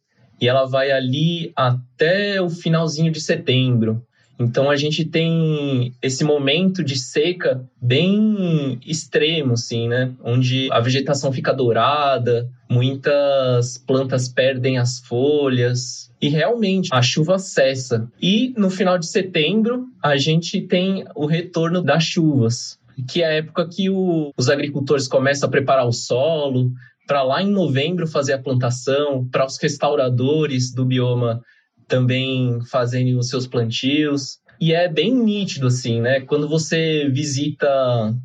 e 0.42 0.48
ela 0.48 0.66
vai 0.66 0.92
ali 0.92 1.52
até 1.56 2.42
o 2.42 2.50
finalzinho 2.50 3.12
de 3.12 3.22
setembro. 3.22 4.02
Então 4.40 4.70
a 4.70 4.76
gente 4.76 5.04
tem 5.04 5.94
esse 6.02 6.24
momento 6.24 6.84
de 6.84 6.98
seca 6.98 7.66
bem 7.82 8.80
extremo, 8.86 9.54
assim, 9.54 9.88
né? 9.88 10.14
Onde 10.24 10.70
a 10.72 10.80
vegetação 10.80 11.32
fica 11.32 11.54
dourada, 11.54 12.48
muitas 12.70 13.78
plantas 13.78 14.30
perdem 14.30 14.78
as 14.78 15.00
folhas. 15.00 16.12
E 16.22 16.30
realmente 16.30 16.90
a 16.92 17.02
chuva 17.02 17.40
cessa. 17.40 18.08
E 18.22 18.54
no 18.58 18.70
final 18.70 18.98
de 18.98 19.08
setembro 19.08 19.86
a 20.02 20.18
gente 20.18 20.62
tem 20.62 21.06
o 21.16 21.26
retorno 21.26 21.82
das 21.82 22.04
chuvas, 22.04 22.80
que 23.08 23.22
é 23.22 23.28
a 23.28 23.34
época 23.34 23.68
que 23.68 23.90
o, 23.90 24.32
os 24.38 24.50
agricultores 24.50 25.08
começam 25.08 25.48
a 25.48 25.52
preparar 25.52 25.88
o 25.88 25.92
solo, 25.92 26.72
para 27.08 27.24
lá 27.24 27.42
em 27.42 27.50
novembro 27.50 28.06
fazer 28.06 28.34
a 28.34 28.40
plantação, 28.40 29.28
para 29.32 29.46
os 29.46 29.58
restauradores 29.58 30.74
do 30.74 30.86
bioma 30.86 31.42
também 31.88 32.60
fazendo 32.70 33.18
os 33.18 33.30
seus 33.30 33.48
plantios. 33.48 34.40
E 34.60 34.74
é 34.74 34.90
bem 34.90 35.14
nítido, 35.14 35.68
assim, 35.68 36.02
né? 36.02 36.22
Quando 36.22 36.50
você 36.50 37.08
visita 37.10 37.68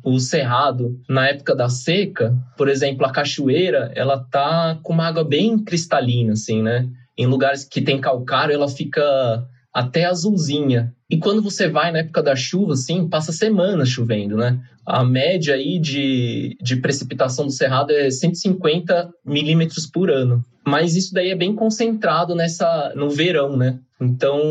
o 0.03 0.19
Cerrado 0.19 0.99
na 1.07 1.27
época 1.27 1.55
da 1.55 1.69
seca, 1.69 2.35
por 2.57 2.67
exemplo, 2.67 3.05
a 3.05 3.11
cachoeira, 3.11 3.91
ela 3.95 4.17
tá 4.17 4.79
com 4.81 4.93
uma 4.93 5.07
água 5.07 5.23
bem 5.23 5.59
cristalina, 5.63 6.33
assim, 6.33 6.61
né? 6.61 6.89
Em 7.15 7.27
lugares 7.27 7.63
que 7.63 7.81
tem 7.81 8.01
calcário, 8.01 8.53
ela 8.53 8.67
fica 8.67 9.47
até 9.73 10.05
azulzinha. 10.05 10.93
E 11.09 11.17
quando 11.17 11.41
você 11.41 11.67
vai 11.67 11.91
na 11.91 11.99
época 11.99 12.21
da 12.21 12.35
chuva, 12.35 12.73
assim, 12.73 13.07
passa 13.07 13.31
semanas 13.31 13.89
chovendo, 13.89 14.37
né? 14.37 14.59
A 14.85 15.03
média 15.03 15.55
aí 15.55 15.79
de, 15.79 16.57
de 16.61 16.75
precipitação 16.75 17.45
do 17.45 17.51
Cerrado 17.51 17.91
é 17.91 18.09
150 18.11 19.09
milímetros 19.25 19.87
por 19.87 20.11
ano. 20.11 20.43
Mas 20.65 20.95
isso 20.95 21.13
daí 21.13 21.31
é 21.31 21.35
bem 21.35 21.55
concentrado 21.55 22.35
nessa 22.35 22.93
no 22.95 23.09
verão, 23.09 23.57
né? 23.57 23.79
Então 23.99 24.41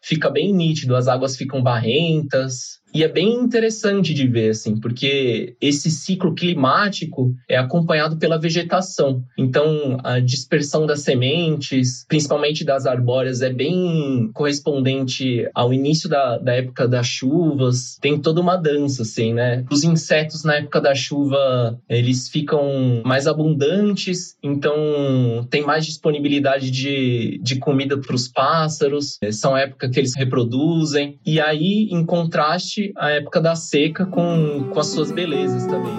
fica 0.00 0.30
bem 0.30 0.52
nítido, 0.52 0.96
as 0.96 1.08
águas 1.08 1.36
ficam 1.36 1.62
barrentas, 1.62 2.80
e 2.94 3.02
é 3.02 3.08
bem 3.08 3.34
interessante 3.34 4.12
de 4.12 4.26
ver, 4.26 4.50
assim, 4.50 4.78
porque 4.78 5.56
esse 5.60 5.90
ciclo 5.90 6.34
climático 6.34 7.34
é 7.48 7.56
acompanhado 7.56 8.16
pela 8.16 8.38
vegetação. 8.38 9.24
Então, 9.36 9.98
a 10.04 10.20
dispersão 10.20 10.86
das 10.86 11.00
sementes, 11.00 12.04
principalmente 12.06 12.64
das 12.64 12.86
arbóreas, 12.86 13.40
é 13.40 13.50
bem 13.50 14.30
correspondente 14.34 15.48
ao 15.54 15.72
início 15.72 16.08
da, 16.08 16.38
da 16.38 16.54
época 16.54 16.86
das 16.86 17.06
chuvas. 17.06 17.98
Tem 18.00 18.18
toda 18.20 18.40
uma 18.40 18.56
dança, 18.56 19.02
assim, 19.02 19.32
né? 19.32 19.64
Os 19.70 19.84
insetos 19.84 20.44
na 20.44 20.56
época 20.56 20.80
da 20.80 20.94
chuva, 20.94 21.78
eles 21.88 22.28
ficam 22.28 23.02
mais 23.04 23.26
abundantes, 23.26 24.36
então 24.42 25.46
tem 25.50 25.62
mais 25.62 25.86
disponibilidade 25.86 26.70
de, 26.70 27.40
de 27.42 27.56
comida 27.56 27.98
para 27.98 28.14
os 28.14 28.28
pássaros. 28.28 29.18
São 29.30 29.56
épocas 29.56 29.90
que 29.90 29.98
eles 29.98 30.14
reproduzem. 30.16 31.18
E 31.24 31.40
aí, 31.40 31.88
em 31.90 32.04
contraste, 32.04 32.81
a 32.96 33.10
época 33.10 33.40
da 33.40 33.54
seca 33.54 34.06
com, 34.06 34.70
com 34.72 34.80
as 34.80 34.88
suas 34.88 35.10
belezas 35.12 35.66
também. 35.66 35.94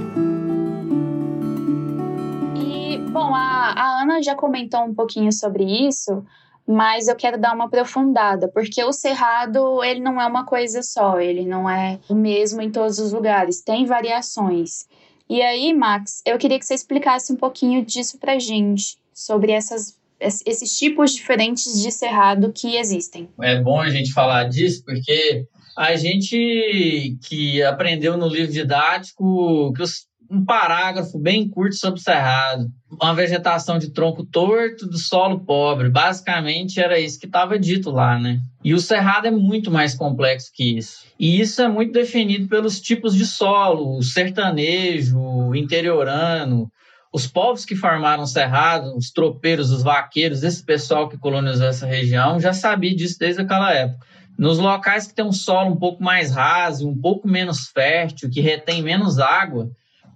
E, 2.56 2.98
bom, 3.10 3.34
a, 3.34 3.74
a 3.76 4.02
Ana 4.02 4.22
já 4.22 4.36
comentou 4.36 4.82
um 4.82 4.94
pouquinho 4.94 5.32
sobre 5.32 5.64
isso, 5.64 6.26
mas 6.68 7.08
eu 7.08 7.16
quero 7.16 7.40
dar 7.40 7.54
uma 7.54 7.66
aprofundada, 7.66 8.48
porque 8.48 8.84
o 8.84 8.92
cerrado, 8.92 9.84
ele 9.84 10.00
não 10.00 10.20
é 10.20 10.26
uma 10.26 10.46
coisa 10.46 10.82
só, 10.82 11.20
ele 11.20 11.46
não 11.46 11.70
é 11.70 12.00
o 12.10 12.16
mesmo 12.16 12.62
em 12.62 12.72
todos 12.72 13.00
os 13.00 13.12
lugares, 13.12 13.62
tem 13.62 13.86
variações. 13.86 14.86
E 15.30 15.42
aí, 15.42 15.74
Max, 15.74 16.22
eu 16.26 16.38
queria 16.38 16.60
que 16.60 16.66
você 16.66 16.74
explicasse 16.74 17.32
um 17.32 17.36
pouquinho 17.36 17.86
disso 17.86 18.18
pra 18.18 18.40
gente, 18.40 18.98
sobre 19.14 19.52
essas 19.52 19.98
esses 20.20 20.78
tipos 20.78 21.14
diferentes 21.14 21.82
de 21.82 21.92
cerrado 21.92 22.52
que 22.54 22.78
existem. 22.78 23.30
É 23.42 23.60
bom 23.60 23.80
a 23.80 23.90
gente 23.90 24.14
falar 24.14 24.46
disso 24.46 24.84
porque 24.86 25.46
a 25.78 25.96
gente 25.96 27.18
que 27.28 27.64
aprendeu 27.64 28.18
no 28.18 28.28
livro 28.28 28.52
didático 28.52 29.74
que 29.74 29.82
os, 29.82 30.08
um 30.30 30.44
parágrafo 30.44 31.20
bem 31.20 31.48
curto 31.48 31.76
sobre 31.76 32.00
o 32.00 32.04
cerrado, 32.04 32.68
uma 32.92 33.14
vegetação 33.14 33.78
de 33.78 33.92
tronco 33.92 34.26
torto, 34.26 34.88
do 34.88 34.98
solo 34.98 35.40
pobre, 35.46 35.90
basicamente 35.90 36.80
era 36.80 37.00
isso 37.00 37.20
que 37.20 37.26
estava 37.26 37.58
dito 37.60 37.92
lá, 37.92 38.20
né? 38.20 38.40
E 38.64 38.74
o 38.74 38.80
cerrado 38.80 39.28
é 39.28 39.32
muito 39.32 39.70
mais 39.70 39.94
complexo 39.94 40.52
que 40.54 40.78
isso. 40.78 41.06
E 41.20 41.40
isso 41.40 41.62
é 41.62 41.68
muito 41.68 41.92
definido 41.92 42.48
pelos 42.48 42.80
tipos 42.80 43.16
de 43.16 43.26
solo, 43.26 43.98
o 43.98 44.04
sertanejo, 44.04 45.20
o 45.20 45.56
interiorano, 45.56 46.68
os 47.14 47.28
povos 47.28 47.64
que 47.64 47.76
formaram 47.76 48.24
o 48.24 48.28
cerrado, 48.28 48.96
os 48.98 49.12
tropeiros, 49.12 49.70
os 49.70 49.84
vaqueiros, 49.84 50.42
esse 50.42 50.66
pessoal 50.66 51.08
que 51.08 51.18
colonizou 51.18 51.68
essa 51.68 51.86
região 51.86 52.40
já 52.40 52.54
sabia 52.54 52.96
disso 52.96 53.20
desde 53.20 53.42
aquela 53.42 53.72
época. 53.72 54.04
Nos 54.38 54.58
locais 54.58 55.08
que 55.08 55.14
tem 55.14 55.26
um 55.26 55.32
solo 55.32 55.72
um 55.72 55.78
pouco 55.78 56.04
mais 56.04 56.32
raso, 56.32 56.90
um 56.90 57.00
pouco 57.00 57.28
menos 57.28 57.68
fértil, 57.68 58.30
que 58.30 58.42
retém 58.42 58.82
menos 58.82 59.20
água, 59.20 59.70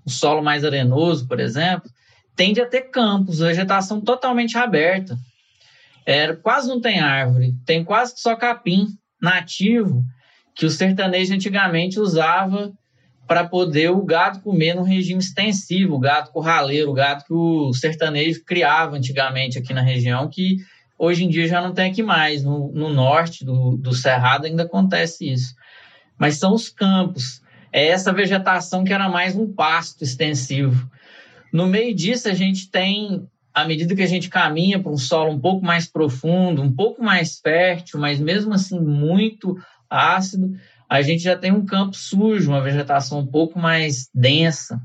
um 0.05 0.09
solo 0.09 0.41
mais 0.41 0.63
arenoso, 0.65 1.27
por 1.27 1.39
exemplo, 1.39 1.89
tende 2.35 2.61
a 2.61 2.65
ter 2.65 2.83
campos, 2.83 3.39
vegetação 3.39 4.01
totalmente 4.01 4.57
aberta. 4.57 5.17
É, 6.05 6.33
quase 6.33 6.67
não 6.67 6.79
tem 6.79 6.99
árvore, 6.99 7.53
tem 7.65 7.83
quase 7.83 8.13
só 8.17 8.35
capim 8.35 8.87
nativo 9.21 10.05
que 10.55 10.65
o 10.65 10.69
sertanejo 10.69 11.33
antigamente 11.33 11.99
usava 11.99 12.71
para 13.27 13.43
poder 13.43 13.91
o 13.91 14.03
gado 14.05 14.39
comer 14.39 14.73
no 14.73 14.83
regime 14.83 15.19
extensivo, 15.19 15.95
o 15.95 15.99
gado 15.99 16.31
curraleiro, 16.31 16.89
o 16.89 16.93
gado 16.93 17.25
que 17.25 17.33
o 17.33 17.73
sertanejo 17.73 18.43
criava 18.45 18.95
antigamente 18.95 19.59
aqui 19.59 19.73
na 19.73 19.81
região, 19.81 20.29
que 20.29 20.57
Hoje 20.97 21.25
em 21.25 21.29
dia 21.29 21.47
já 21.47 21.61
não 21.61 21.73
tem 21.73 21.91
aqui 21.91 22.01
mais. 22.01 22.43
No, 22.43 22.71
no 22.73 22.89
norte 22.89 23.45
do, 23.45 23.77
do 23.77 23.93
Cerrado 23.93 24.45
ainda 24.45 24.63
acontece 24.63 25.31
isso. 25.31 25.53
Mas 26.17 26.37
são 26.37 26.53
os 26.53 26.69
campos. 26.69 27.41
É 27.71 27.87
essa 27.87 28.13
vegetação 28.13 28.83
que 28.83 28.93
era 28.93 29.07
mais 29.07 29.35
um 29.35 29.53
pasto 29.53 30.03
extensivo. 30.03 30.89
No 31.53 31.67
meio 31.67 31.93
disso, 31.93 32.27
a 32.27 32.33
gente 32.33 32.69
tem, 32.69 33.27
à 33.53 33.65
medida 33.65 33.95
que 33.95 34.01
a 34.01 34.07
gente 34.07 34.29
caminha 34.29 34.81
para 34.81 34.91
um 34.91 34.97
solo 34.97 35.31
um 35.31 35.39
pouco 35.39 35.63
mais 35.65 35.87
profundo, 35.87 36.61
um 36.61 36.73
pouco 36.73 37.03
mais 37.03 37.39
fértil, 37.39 37.99
mas 37.99 38.19
mesmo 38.19 38.53
assim 38.53 38.79
muito 38.79 39.55
ácido, 39.89 40.53
a 40.89 41.01
gente 41.01 41.23
já 41.23 41.37
tem 41.37 41.51
um 41.51 41.65
campo 41.65 41.95
sujo, 41.95 42.49
uma 42.49 42.61
vegetação 42.61 43.19
um 43.19 43.27
pouco 43.27 43.59
mais 43.59 44.09
densa. 44.13 44.81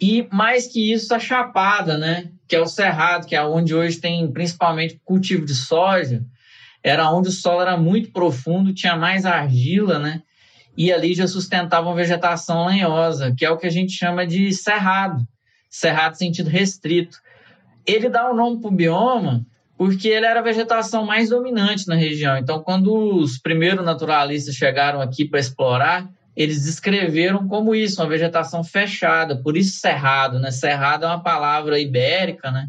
E 0.00 0.26
mais 0.32 0.66
que 0.66 0.92
isso, 0.92 1.14
a 1.14 1.18
chapada, 1.18 1.96
né? 1.96 2.30
Que 2.48 2.56
é 2.56 2.60
o 2.60 2.66
Cerrado, 2.66 3.26
que 3.26 3.36
é 3.36 3.44
onde 3.44 3.74
hoje 3.74 4.00
tem 4.00 4.26
principalmente 4.32 5.00
cultivo 5.04 5.44
de 5.44 5.54
soja, 5.54 6.24
era 6.82 7.10
onde 7.10 7.28
o 7.28 7.32
solo 7.32 7.60
era 7.60 7.76
muito 7.76 8.10
profundo, 8.10 8.72
tinha 8.72 8.96
mais 8.96 9.26
argila, 9.26 9.98
né? 9.98 10.22
E 10.76 10.92
ali 10.92 11.12
já 11.12 11.26
sustentava 11.26 11.88
uma 11.88 11.94
vegetação 11.94 12.66
lenhosa, 12.66 13.34
que 13.36 13.44
é 13.44 13.50
o 13.50 13.58
que 13.58 13.66
a 13.66 13.70
gente 13.70 13.92
chama 13.92 14.26
de 14.26 14.52
cerrado, 14.52 15.26
cerrado 15.68 16.16
sentido 16.16 16.48
restrito. 16.48 17.18
Ele 17.84 18.08
dá 18.08 18.30
o 18.30 18.34
nome 18.34 18.60
para 18.60 18.68
o 18.68 18.74
bioma 18.74 19.44
porque 19.76 20.08
ele 20.08 20.26
era 20.26 20.40
a 20.40 20.42
vegetação 20.42 21.04
mais 21.04 21.28
dominante 21.28 21.86
na 21.86 21.94
região. 21.94 22.36
Então, 22.36 22.62
quando 22.62 22.92
os 22.92 23.38
primeiros 23.38 23.84
naturalistas 23.84 24.56
chegaram 24.56 25.00
aqui 25.00 25.24
para 25.24 25.38
explorar, 25.38 26.08
eles 26.38 26.62
descreveram 26.62 27.48
como 27.48 27.74
isso, 27.74 28.00
uma 28.00 28.08
vegetação 28.08 28.62
fechada, 28.62 29.34
por 29.34 29.56
isso 29.56 29.80
cerrado, 29.80 30.38
né? 30.38 30.52
Cerrado 30.52 31.04
é 31.04 31.08
uma 31.08 31.20
palavra 31.20 31.80
ibérica, 31.80 32.52
né? 32.52 32.68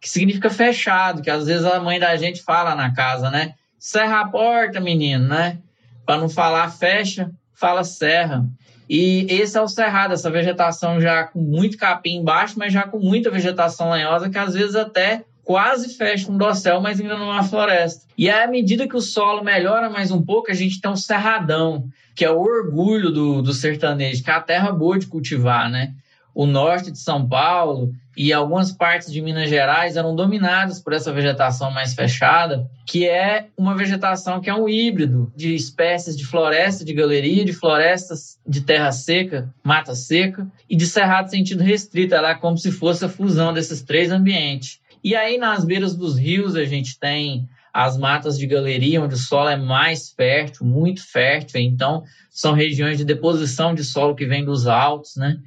Que 0.00 0.08
significa 0.08 0.48
fechado, 0.48 1.20
que 1.20 1.28
às 1.28 1.46
vezes 1.46 1.66
a 1.66 1.80
mãe 1.80 1.98
da 1.98 2.14
gente 2.14 2.40
fala 2.44 2.76
na 2.76 2.94
casa, 2.94 3.28
né? 3.28 3.54
Serra 3.76 4.20
a 4.20 4.28
porta, 4.28 4.78
menino, 4.78 5.26
né? 5.26 5.58
Para 6.06 6.20
não 6.20 6.28
falar 6.28 6.70
fecha, 6.70 7.28
fala 7.52 7.82
serra. 7.82 8.46
E 8.88 9.26
esse 9.28 9.58
é 9.58 9.60
o 9.60 9.66
cerrado, 9.66 10.14
essa 10.14 10.30
vegetação 10.30 11.00
já 11.00 11.24
com 11.24 11.40
muito 11.40 11.76
capim 11.76 12.18
embaixo, 12.18 12.54
mas 12.56 12.72
já 12.72 12.84
com 12.84 13.00
muita 13.00 13.32
vegetação 13.32 13.90
lenhosa, 13.90 14.30
que 14.30 14.38
às 14.38 14.54
vezes 14.54 14.76
até 14.76 15.24
quase 15.42 15.96
fecha 15.96 16.30
um 16.30 16.38
dossel, 16.38 16.80
mas 16.80 17.00
ainda 17.00 17.18
não 17.18 17.32
há 17.32 17.42
floresta. 17.42 18.06
E 18.16 18.30
à 18.30 18.46
medida 18.46 18.86
que 18.86 18.96
o 18.96 19.00
solo 19.00 19.42
melhora 19.42 19.90
mais 19.90 20.12
um 20.12 20.22
pouco, 20.22 20.52
a 20.52 20.54
gente 20.54 20.80
tem 20.80 20.88
um 20.88 20.96
cerradão, 20.96 21.88
que 22.18 22.24
é 22.24 22.30
o 22.32 22.40
orgulho 22.40 23.12
do, 23.12 23.40
do 23.40 23.52
sertanejo, 23.52 24.24
que 24.24 24.30
é 24.30 24.34
a 24.34 24.40
terra 24.40 24.72
boa 24.72 24.98
de 24.98 25.06
cultivar, 25.06 25.70
né? 25.70 25.94
O 26.34 26.46
norte 26.46 26.90
de 26.90 26.98
São 26.98 27.28
Paulo 27.28 27.92
e 28.16 28.32
algumas 28.32 28.72
partes 28.72 29.12
de 29.12 29.22
Minas 29.22 29.48
Gerais 29.48 29.96
eram 29.96 30.16
dominadas 30.16 30.80
por 30.80 30.92
essa 30.92 31.12
vegetação 31.12 31.70
mais 31.70 31.94
fechada, 31.94 32.68
que 32.84 33.08
é 33.08 33.46
uma 33.56 33.76
vegetação 33.76 34.40
que 34.40 34.50
é 34.50 34.54
um 34.54 34.68
híbrido 34.68 35.32
de 35.36 35.54
espécies 35.54 36.16
de 36.16 36.26
floresta 36.26 36.84
de 36.84 36.92
galeria, 36.92 37.44
de 37.44 37.52
florestas 37.52 38.36
de 38.44 38.62
terra 38.62 38.90
seca, 38.90 39.54
mata 39.62 39.94
seca, 39.94 40.44
e 40.68 40.74
de 40.74 40.86
cerrado 40.86 41.30
sentido 41.30 41.62
restrito. 41.62 42.16
Ela 42.16 42.30
é 42.30 42.34
como 42.34 42.58
se 42.58 42.72
fosse 42.72 43.04
a 43.04 43.08
fusão 43.08 43.52
desses 43.52 43.80
três 43.80 44.10
ambientes. 44.10 44.80
E 45.04 45.14
aí, 45.14 45.38
nas 45.38 45.64
beiras 45.64 45.94
dos 45.94 46.18
rios, 46.18 46.56
a 46.56 46.64
gente 46.64 46.98
tem 46.98 47.48
as 47.72 47.96
matas 47.96 48.38
de 48.38 48.46
galeria, 48.46 49.02
onde 49.02 49.14
o 49.14 49.18
solo 49.18 49.48
é 49.48 49.56
mais 49.56 50.10
fértil, 50.10 50.66
muito 50.66 51.06
fértil. 51.06 51.60
Então, 51.60 52.02
são 52.30 52.52
regiões 52.52 52.98
de 52.98 53.04
deposição 53.04 53.74
de 53.74 53.84
solo 53.84 54.14
que 54.14 54.26
vem 54.26 54.44
dos 54.44 54.66
altos, 54.66 55.16
né? 55.16 55.38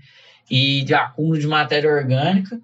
E 0.49 0.83
de 0.83 0.93
acúmulo 0.93 1.39
de 1.39 1.47
matéria 1.47 1.89
orgânica. 1.89 2.59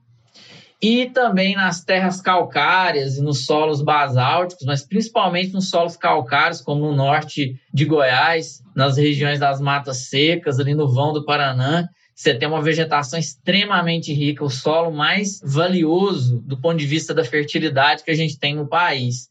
E 0.82 1.10
também 1.10 1.56
nas 1.56 1.84
terras 1.84 2.22
calcárias 2.22 3.18
e 3.18 3.22
nos 3.22 3.46
solos 3.46 3.82
basálticos, 3.82 4.66
mas 4.66 4.86
principalmente 4.86 5.52
nos 5.52 5.70
solos 5.70 5.98
calcários, 5.98 6.62
como 6.62 6.82
no 6.82 6.96
norte 6.96 7.60
de 7.74 7.86
Goiás, 7.86 8.62
nas 8.76 8.96
regiões 8.96 9.40
das 9.40 9.60
matas 9.60 10.10
secas, 10.10 10.60
ali 10.60 10.76
no 10.76 10.88
vão 10.88 11.14
do 11.14 11.26
Paraná, 11.26 11.90
você 12.18 12.34
tem 12.34 12.48
uma 12.48 12.64
vegetação 12.64 13.20
extremamente 13.20 14.12
rica, 14.12 14.44
o 14.44 14.50
solo 14.50 14.92
mais 14.92 15.40
valioso 15.44 16.42
do 16.42 16.60
ponto 16.60 16.78
de 16.78 16.86
vista 16.88 17.14
da 17.14 17.24
fertilidade 17.24 18.04
que 18.04 18.10
a 18.10 18.16
gente 18.16 18.40
tem 18.40 18.56
no 18.56 18.68
país. 18.68 19.30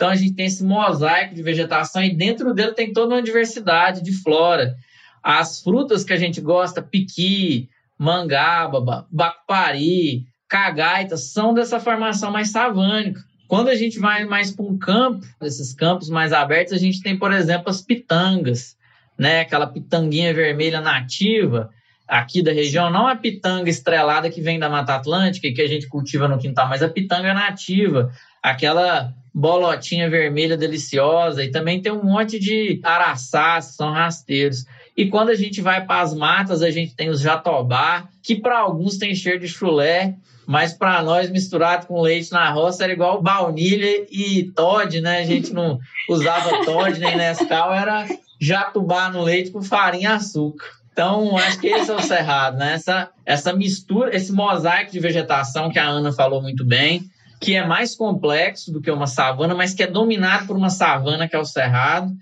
Então 0.00 0.08
a 0.08 0.16
gente 0.16 0.32
tem 0.32 0.46
esse 0.46 0.64
mosaico 0.64 1.34
de 1.34 1.42
vegetação 1.42 2.02
e 2.02 2.14
dentro 2.14 2.54
dele 2.54 2.72
tem 2.72 2.90
toda 2.90 3.16
uma 3.16 3.22
diversidade 3.22 4.02
de 4.02 4.14
flora. 4.22 4.74
As 5.22 5.60
frutas 5.60 6.02
que 6.02 6.14
a 6.14 6.16
gente 6.16 6.40
gosta, 6.40 6.80
piqui, 6.80 7.68
mangaba, 7.98 9.06
bacupari, 9.10 10.24
cagaita, 10.48 11.18
são 11.18 11.52
dessa 11.52 11.78
formação 11.78 12.32
mais 12.32 12.50
savânica. 12.50 13.20
Quando 13.46 13.68
a 13.68 13.74
gente 13.74 13.98
vai 13.98 14.24
mais 14.24 14.50
para 14.50 14.64
um 14.64 14.78
campo, 14.78 15.26
esses 15.42 15.74
campos 15.74 16.08
mais 16.08 16.32
abertos, 16.32 16.72
a 16.72 16.78
gente 16.78 17.02
tem, 17.02 17.18
por 17.18 17.30
exemplo, 17.30 17.68
as 17.68 17.82
pitangas, 17.82 18.78
né? 19.18 19.40
Aquela 19.40 19.66
pitanguinha 19.66 20.32
vermelha 20.32 20.80
nativa, 20.80 21.68
aqui 22.08 22.42
da 22.42 22.52
região, 22.52 22.90
não 22.90 23.06
a 23.06 23.16
pitanga 23.16 23.68
estrelada 23.68 24.30
que 24.30 24.40
vem 24.40 24.58
da 24.58 24.70
Mata 24.70 24.94
Atlântica 24.94 25.46
e 25.46 25.52
que 25.52 25.60
a 25.60 25.68
gente 25.68 25.88
cultiva 25.88 26.26
no 26.26 26.38
quintal, 26.38 26.66
mas 26.70 26.82
a 26.82 26.88
pitanga 26.88 27.34
nativa, 27.34 28.10
aquela 28.42 29.12
bolotinha 29.32 30.10
vermelha 30.10 30.56
deliciosa, 30.56 31.44
e 31.44 31.50
também 31.50 31.80
tem 31.80 31.92
um 31.92 32.02
monte 32.02 32.38
de 32.38 32.80
araçás, 32.82 33.76
são 33.76 33.92
rasteiros. 33.92 34.64
E 34.96 35.06
quando 35.06 35.30
a 35.30 35.34
gente 35.34 35.60
vai 35.60 35.84
para 35.86 36.00
as 36.00 36.12
matas, 36.14 36.62
a 36.62 36.70
gente 36.70 36.94
tem 36.94 37.08
os 37.08 37.20
jatobá, 37.20 38.08
que 38.22 38.34
para 38.34 38.58
alguns 38.58 38.98
tem 38.98 39.14
cheiro 39.14 39.38
de 39.38 39.48
chulé, 39.48 40.16
mas 40.46 40.72
para 40.72 41.00
nós, 41.02 41.30
misturado 41.30 41.86
com 41.86 42.00
leite 42.00 42.32
na 42.32 42.50
roça, 42.50 42.82
era 42.82 42.92
igual 42.92 43.22
baunilha 43.22 44.04
e 44.10 44.50
Todd, 44.54 45.00
né? 45.00 45.20
A 45.20 45.24
gente 45.24 45.52
não 45.52 45.78
usava 46.08 46.64
Todd 46.64 46.98
nem 46.98 47.16
Nescau, 47.16 47.72
era 47.72 48.06
jatubá 48.40 49.10
no 49.10 49.22
leite 49.22 49.52
com 49.52 49.62
farinha 49.62 50.10
e 50.10 50.12
açúcar. 50.12 50.66
Então, 50.92 51.36
acho 51.36 51.60
que 51.60 51.68
esse 51.68 51.90
é 51.90 51.94
o 51.94 52.02
cerrado, 52.02 52.58
né? 52.58 52.74
Essa, 52.74 53.10
essa 53.24 53.52
mistura, 53.52 54.14
esse 54.14 54.32
mosaico 54.32 54.90
de 54.90 54.98
vegetação 54.98 55.70
que 55.70 55.78
a 55.78 55.86
Ana 55.86 56.12
falou 56.12 56.42
muito 56.42 56.64
bem, 56.66 57.04
que 57.40 57.54
é 57.54 57.66
mais 57.66 57.94
complexo 57.94 58.70
do 58.70 58.82
que 58.82 58.90
uma 58.90 59.06
savana, 59.06 59.54
mas 59.54 59.72
que 59.72 59.82
é 59.82 59.86
dominado 59.86 60.46
por 60.46 60.56
uma 60.56 60.68
savana, 60.68 61.26
que 61.26 61.34
é 61.34 61.38
o 61.38 61.44
cerrado, 61.44 62.12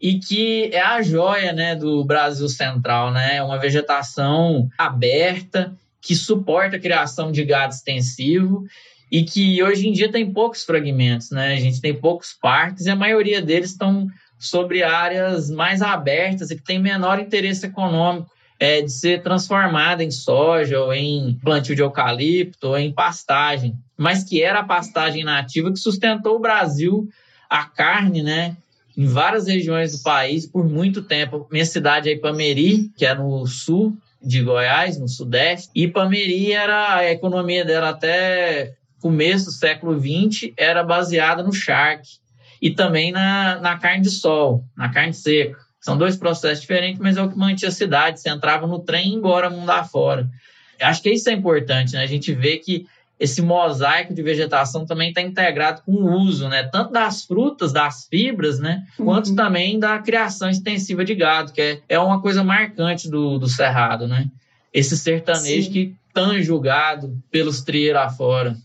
e 0.00 0.18
que 0.18 0.70
é 0.72 0.80
a 0.80 1.00
joia 1.00 1.52
né, 1.54 1.74
do 1.74 2.04
Brasil 2.04 2.48
Central, 2.48 3.10
né? 3.10 3.36
É 3.36 3.42
uma 3.42 3.58
vegetação 3.58 4.68
aberta, 4.76 5.74
que 6.02 6.14
suporta 6.14 6.76
a 6.76 6.80
criação 6.80 7.32
de 7.32 7.42
gado 7.44 7.72
extensivo 7.72 8.64
e 9.10 9.24
que 9.24 9.62
hoje 9.62 9.88
em 9.88 9.92
dia 9.92 10.12
tem 10.12 10.30
poucos 10.30 10.62
fragmentos, 10.62 11.30
né? 11.30 11.54
A 11.54 11.60
gente 11.60 11.80
tem 11.80 11.94
poucos 11.94 12.34
parques 12.34 12.84
e 12.84 12.90
a 12.90 12.96
maioria 12.96 13.40
deles 13.40 13.70
estão 13.70 14.06
sobre 14.38 14.82
áreas 14.82 15.48
mais 15.50 15.80
abertas 15.80 16.50
e 16.50 16.56
que 16.56 16.62
têm 16.62 16.78
menor 16.78 17.18
interesse 17.18 17.64
econômico 17.64 18.30
é, 18.58 18.82
de 18.82 18.90
ser 18.90 19.22
transformada 19.22 20.02
em 20.02 20.10
soja 20.10 20.80
ou 20.80 20.92
em 20.92 21.38
plantio 21.42 21.74
de 21.74 21.82
eucalipto 21.82 22.68
ou 22.68 22.78
em 22.78 22.92
pastagem, 22.92 23.74
mas 23.96 24.24
que 24.24 24.42
era 24.42 24.60
a 24.60 24.64
pastagem 24.64 25.24
nativa 25.24 25.72
que 25.72 25.78
sustentou 25.78 26.36
o 26.36 26.40
Brasil, 26.40 27.08
a 27.48 27.64
carne, 27.64 28.22
né? 28.22 28.56
Em 28.96 29.06
várias 29.06 29.46
regiões 29.46 29.92
do 29.92 30.02
país 30.02 30.46
por 30.46 30.64
muito 30.64 31.02
tempo. 31.02 31.46
Minha 31.50 31.66
cidade 31.66 32.08
é 32.08 32.12
Ipameri, 32.12 32.90
que 32.96 33.04
é 33.04 33.14
no 33.14 33.46
sul 33.46 33.96
de 34.22 34.42
Goiás, 34.42 34.98
no 34.98 35.08
sudeste. 35.08 35.70
Ipameri 35.74 36.52
era 36.52 36.96
a 36.96 37.10
economia 37.10 37.64
dela 37.64 37.90
até 37.90 38.74
começo 39.00 39.46
do 39.46 39.52
século 39.52 40.00
XX 40.00 40.52
era 40.56 40.82
baseada 40.82 41.42
no 41.42 41.52
charque 41.52 42.18
e 42.60 42.70
também 42.70 43.12
na, 43.12 43.60
na 43.60 43.78
carne 43.78 44.02
de 44.02 44.10
sol, 44.10 44.64
na 44.76 44.88
carne 44.88 45.12
seca. 45.12 45.65
São 45.86 45.96
dois 45.96 46.16
processos 46.16 46.62
diferentes, 46.62 47.00
mas 47.00 47.16
é 47.16 47.22
o 47.22 47.30
que 47.30 47.38
mantinha 47.38 47.68
a 47.68 47.72
cidade. 47.72 48.18
Você 48.18 48.28
entrava 48.28 48.66
no 48.66 48.80
trem 48.80 49.06
e 49.06 49.10
ia 49.12 49.16
embora 49.16 49.48
mundo 49.48 49.70
afora. 49.70 50.28
Acho 50.82 51.00
que 51.00 51.10
isso 51.10 51.30
é 51.30 51.32
importante, 51.32 51.92
né? 51.92 52.02
A 52.02 52.06
gente 52.06 52.32
vê 52.32 52.56
que 52.56 52.88
esse 53.20 53.40
mosaico 53.40 54.12
de 54.12 54.20
vegetação 54.20 54.84
também 54.84 55.10
está 55.10 55.20
integrado 55.20 55.82
com 55.86 55.92
o 55.92 56.20
uso, 56.22 56.48
né? 56.48 56.64
Tanto 56.64 56.92
das 56.92 57.24
frutas, 57.24 57.72
das 57.72 58.08
fibras, 58.10 58.58
né? 58.58 58.84
Quanto 58.96 59.28
uhum. 59.30 59.36
também 59.36 59.78
da 59.78 59.96
criação 60.00 60.50
extensiva 60.50 61.04
de 61.04 61.14
gado, 61.14 61.52
que 61.52 61.60
é, 61.60 61.80
é 61.88 61.98
uma 62.00 62.20
coisa 62.20 62.42
marcante 62.42 63.08
do, 63.08 63.38
do 63.38 63.46
Cerrado, 63.46 64.08
né? 64.08 64.26
Esse 64.74 64.98
sertanejo 64.98 65.68
Sim. 65.68 65.72
que 65.72 65.94
tão 66.12 66.42
julgado 66.42 67.16
pelos 67.30 67.62
trieiros 67.62 68.02
afora. 68.02 68.56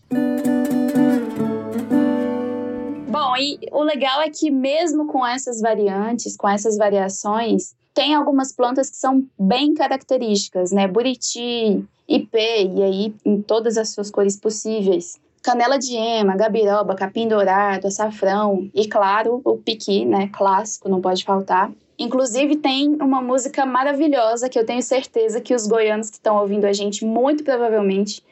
Bom, 3.32 3.38
e 3.38 3.58
o 3.72 3.82
legal 3.82 4.20
é 4.20 4.28
que 4.28 4.50
mesmo 4.50 5.06
com 5.06 5.26
essas 5.26 5.58
variantes, 5.58 6.36
com 6.36 6.46
essas 6.46 6.76
variações, 6.76 7.74
tem 7.94 8.14
algumas 8.14 8.52
plantas 8.52 8.90
que 8.90 8.96
são 8.98 9.24
bem 9.38 9.72
características, 9.72 10.70
né? 10.70 10.86
Buriti, 10.86 11.82
ipê, 12.06 12.64
e 12.66 12.82
aí 12.82 13.14
em 13.24 13.40
todas 13.40 13.78
as 13.78 13.88
suas 13.88 14.10
cores 14.10 14.36
possíveis. 14.36 15.18
Canela 15.42 15.78
de 15.78 15.96
ema, 15.96 16.36
gabiroba, 16.36 16.94
capim 16.94 17.26
dourado, 17.26 17.86
açafrão 17.86 18.68
e, 18.74 18.86
claro, 18.86 19.40
o 19.46 19.56
piqui, 19.56 20.04
né? 20.04 20.28
Clássico, 20.30 20.90
não 20.90 21.00
pode 21.00 21.24
faltar. 21.24 21.72
Inclusive, 21.98 22.56
tem 22.56 22.96
uma 23.00 23.22
música 23.22 23.64
maravilhosa 23.64 24.46
que 24.50 24.58
eu 24.58 24.66
tenho 24.66 24.82
certeza 24.82 25.40
que 25.40 25.54
os 25.54 25.66
goianos 25.66 26.10
que 26.10 26.16
estão 26.16 26.36
ouvindo 26.36 26.66
a 26.66 26.72
gente, 26.74 27.02
muito 27.02 27.42
provavelmente, 27.44 28.22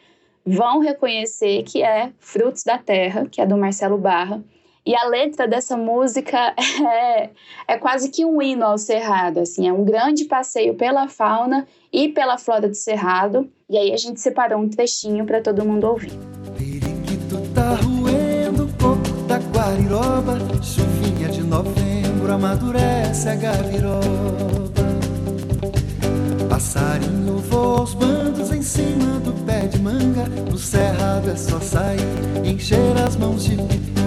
vão 0.45 0.79
reconhecer 0.79 1.63
que 1.63 1.83
é 1.83 2.13
Frutos 2.19 2.65
da 2.65 2.77
Terra, 2.77 3.27
que 3.31 3.41
é 3.41 3.47
do 3.47 3.57
Marcelo 3.57 3.97
Barra. 3.97 4.43
E 4.85 4.97
a 4.97 5.05
letra 5.05 5.47
dessa 5.47 5.77
música 5.77 6.55
é, 6.59 7.31
é 7.69 7.77
quase 7.77 8.11
que 8.11 8.25
um 8.25 8.41
hino 8.41 8.65
ao 8.65 8.79
Cerrado, 8.79 9.41
assim, 9.41 9.69
é 9.69 9.73
um 9.73 9.85
grande 9.85 10.25
passeio 10.25 10.75
pela 10.75 11.09
fauna 11.09 11.67
e 11.93 12.09
pela 12.09 12.39
flora 12.39 12.69
do 12.69 12.75
Cerrado. 12.75 13.51
E 13.69 13.77
aí 13.77 13.93
a 13.93 13.97
gente 13.97 14.21
separou 14.21 14.59
um 14.59 14.69
trechinho 14.69 15.25
para 15.27 15.41
todo 15.41 15.65
mundo 15.65 15.87
ouvir. 15.87 16.13
Periquito 16.57 17.41
tá 17.55 17.75
roendo 17.75 18.69
coco 18.81 19.23
da 19.29 19.37
guariroba, 19.37 20.39
chuvinha 20.63 21.29
de 21.29 21.43
novembro 21.43 22.33
amadurece 22.33 23.29
a 23.29 23.35
gaviroba. 23.35 24.01
Passarinho 26.49 27.39
voa 27.39 27.81
aos 27.81 27.95
bandos 27.95 28.51
em 28.51 28.63
cima 28.63 29.21
do 29.21 29.33
pé 29.45 29.67
de 29.67 29.79
manga, 29.79 30.25
no 30.51 30.59
cerrado 30.59 31.31
é 31.31 31.37
só 31.37 31.61
sair, 31.61 32.01
encher 32.45 32.97
as 33.07 33.17
mãos 33.17 33.45
de 33.45 33.57
pitanga. 33.57 34.00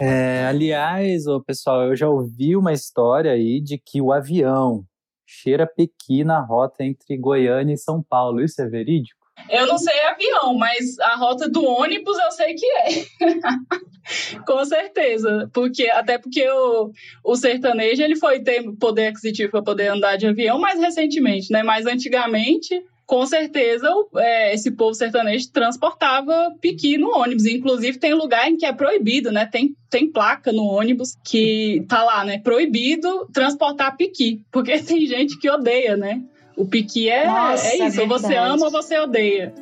É, 0.00 0.46
aliás, 0.46 1.26
ô, 1.26 1.42
pessoal, 1.42 1.82
eu 1.84 1.96
já 1.96 2.08
ouvi 2.08 2.56
uma 2.56 2.72
história 2.72 3.32
aí 3.32 3.60
de 3.60 3.78
que 3.78 4.00
o 4.00 4.12
avião 4.12 4.84
cheira 5.26 5.66
pequi 5.66 6.24
na 6.24 6.40
rota 6.40 6.82
entre 6.82 7.16
Goiânia 7.16 7.74
e 7.74 7.78
São 7.78 8.02
Paulo. 8.02 8.42
Isso 8.42 8.60
é 8.62 8.66
verídico? 8.66 9.20
Eu 9.48 9.66
não 9.66 9.78
sei 9.78 9.98
avião, 10.00 10.54
mas 10.56 10.98
a 10.98 11.16
rota 11.16 11.48
do 11.48 11.64
ônibus 11.64 12.18
eu 12.18 12.30
sei 12.32 12.54
que 12.54 12.66
é. 12.66 12.88
Com 14.46 14.64
certeza. 14.64 15.48
Porque, 15.52 15.88
até 15.90 16.18
porque 16.18 16.48
o, 16.50 16.90
o 17.24 17.36
sertanejo 17.36 18.02
ele 18.02 18.16
foi 18.16 18.40
ter 18.40 18.62
poder 18.78 19.08
aquisitivo 19.08 19.50
para 19.50 19.62
poder 19.62 19.88
andar 19.88 20.16
de 20.16 20.26
avião 20.26 20.58
mais 20.58 20.78
recentemente, 20.80 21.52
né? 21.52 21.62
Mas 21.62 21.86
antigamente 21.86 22.82
com 23.10 23.26
certeza 23.26 23.88
é, 24.18 24.54
esse 24.54 24.70
povo 24.70 24.94
sertanejo 24.94 25.50
transportava 25.50 26.54
piqui 26.60 26.96
no 26.96 27.10
ônibus. 27.10 27.44
Inclusive, 27.44 27.98
tem 27.98 28.14
lugar 28.14 28.48
em 28.48 28.56
que 28.56 28.64
é 28.64 28.72
proibido, 28.72 29.32
né? 29.32 29.46
Tem, 29.46 29.74
tem 29.90 30.08
placa 30.08 30.52
no 30.52 30.62
ônibus 30.62 31.18
que 31.24 31.84
tá 31.88 32.04
lá, 32.04 32.24
né? 32.24 32.38
Proibido 32.38 33.28
transportar 33.32 33.96
piqui. 33.96 34.44
Porque 34.52 34.78
tem 34.78 35.04
gente 35.06 35.36
que 35.40 35.50
odeia, 35.50 35.96
né? 35.96 36.22
O 36.56 36.64
piqui 36.64 37.08
é, 37.08 37.26
Nossa, 37.26 37.66
é 37.66 37.88
isso, 37.88 37.98
é 37.98 38.02
ou 38.04 38.08
você 38.08 38.36
ama 38.36 38.66
ou 38.66 38.70
você 38.70 38.96
odeia. 39.00 39.52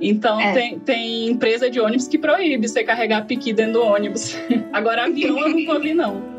Então 0.00 0.40
é. 0.40 0.52
tem, 0.52 0.78
tem 0.80 1.28
empresa 1.28 1.70
de 1.70 1.78
ônibus 1.78 2.08
que 2.08 2.18
proíbe 2.18 2.66
você 2.66 2.82
carregar 2.82 3.26
piqui 3.26 3.52
dentro 3.52 3.74
do 3.74 3.82
ônibus. 3.82 4.34
Agora 4.72 5.04
avião 5.04 5.38
eu 5.38 5.50
nunca 5.50 5.74
ouvi, 5.74 5.94
não. 5.94 6.31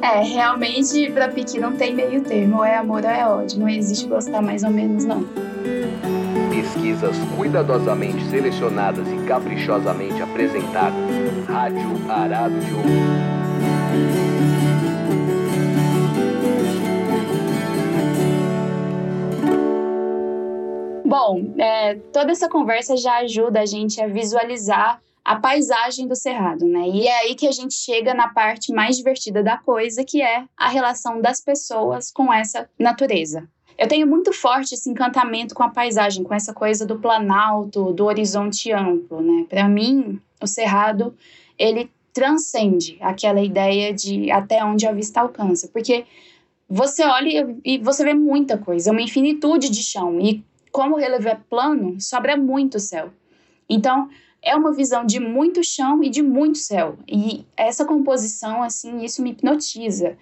É, 0.00 0.22
realmente 0.22 1.10
pra 1.10 1.28
piqui 1.28 1.58
não 1.58 1.72
tem 1.72 1.94
meio 1.94 2.22
termo, 2.22 2.58
ou 2.58 2.64
é 2.64 2.76
amor 2.76 3.04
ou 3.04 3.10
é 3.10 3.26
ódio. 3.26 3.58
Não 3.58 3.68
existe 3.68 4.06
gostar 4.06 4.40
mais 4.40 4.62
ou 4.62 4.70
menos, 4.70 5.04
não. 5.04 5.24
Pesquisas 6.50 7.16
cuidadosamente 7.36 8.24
selecionadas 8.26 9.06
e 9.08 9.26
caprichosamente 9.26 10.22
apresentadas. 10.22 10.98
Rádio 11.46 12.10
Arado 12.10 12.58
de 12.58 12.74
Ouro. 12.74 13.38
Bom, 21.04 21.54
é, 21.58 21.94
toda 22.12 22.32
essa 22.32 22.50
conversa 22.50 22.96
já 22.96 23.16
ajuda 23.18 23.60
a 23.60 23.66
gente 23.66 24.00
a 24.00 24.06
visualizar 24.06 25.00
a 25.28 25.36
paisagem 25.36 26.08
do 26.08 26.16
cerrado, 26.16 26.64
né? 26.64 26.88
E 26.88 27.06
é 27.06 27.18
aí 27.18 27.34
que 27.34 27.46
a 27.46 27.52
gente 27.52 27.74
chega 27.74 28.14
na 28.14 28.28
parte 28.28 28.72
mais 28.72 28.96
divertida 28.96 29.42
da 29.42 29.58
coisa, 29.58 30.02
que 30.02 30.22
é 30.22 30.46
a 30.56 30.70
relação 30.70 31.20
das 31.20 31.38
pessoas 31.38 32.10
com 32.10 32.32
essa 32.32 32.66
natureza. 32.78 33.46
Eu 33.76 33.86
tenho 33.86 34.06
muito 34.06 34.32
forte 34.32 34.74
esse 34.74 34.88
encantamento 34.88 35.54
com 35.54 35.62
a 35.62 35.68
paisagem, 35.68 36.24
com 36.24 36.32
essa 36.32 36.54
coisa 36.54 36.86
do 36.86 36.98
planalto, 36.98 37.92
do 37.92 38.06
horizonte 38.06 38.72
amplo, 38.72 39.20
né? 39.20 39.44
Para 39.46 39.68
mim, 39.68 40.18
o 40.40 40.46
cerrado, 40.46 41.14
ele 41.58 41.90
transcende 42.10 42.96
aquela 42.98 43.42
ideia 43.42 43.92
de 43.92 44.30
até 44.30 44.64
onde 44.64 44.86
a 44.86 44.92
vista 44.92 45.20
alcança, 45.20 45.68
porque 45.68 46.06
você 46.66 47.04
olha 47.04 47.54
e 47.62 47.76
você 47.76 48.02
vê 48.02 48.14
muita 48.14 48.56
coisa, 48.56 48.92
uma 48.92 49.02
infinitude 49.02 49.68
de 49.68 49.82
chão. 49.82 50.18
E 50.18 50.42
como 50.72 50.94
o 50.94 50.98
relevo 50.98 51.28
é 51.28 51.38
plano, 51.50 52.00
sobra 52.00 52.34
muito 52.34 52.80
céu. 52.80 53.10
Então, 53.68 54.08
é 54.42 54.54
uma 54.54 54.72
visão 54.72 55.04
de 55.04 55.20
muito 55.20 55.62
chão 55.64 56.02
e 56.02 56.08
de 56.08 56.22
muito 56.22 56.58
céu. 56.58 56.96
E 57.06 57.44
essa 57.56 57.84
composição, 57.84 58.62
assim, 58.62 59.04
isso 59.04 59.22
me 59.22 59.30
hipnotiza. 59.30 60.16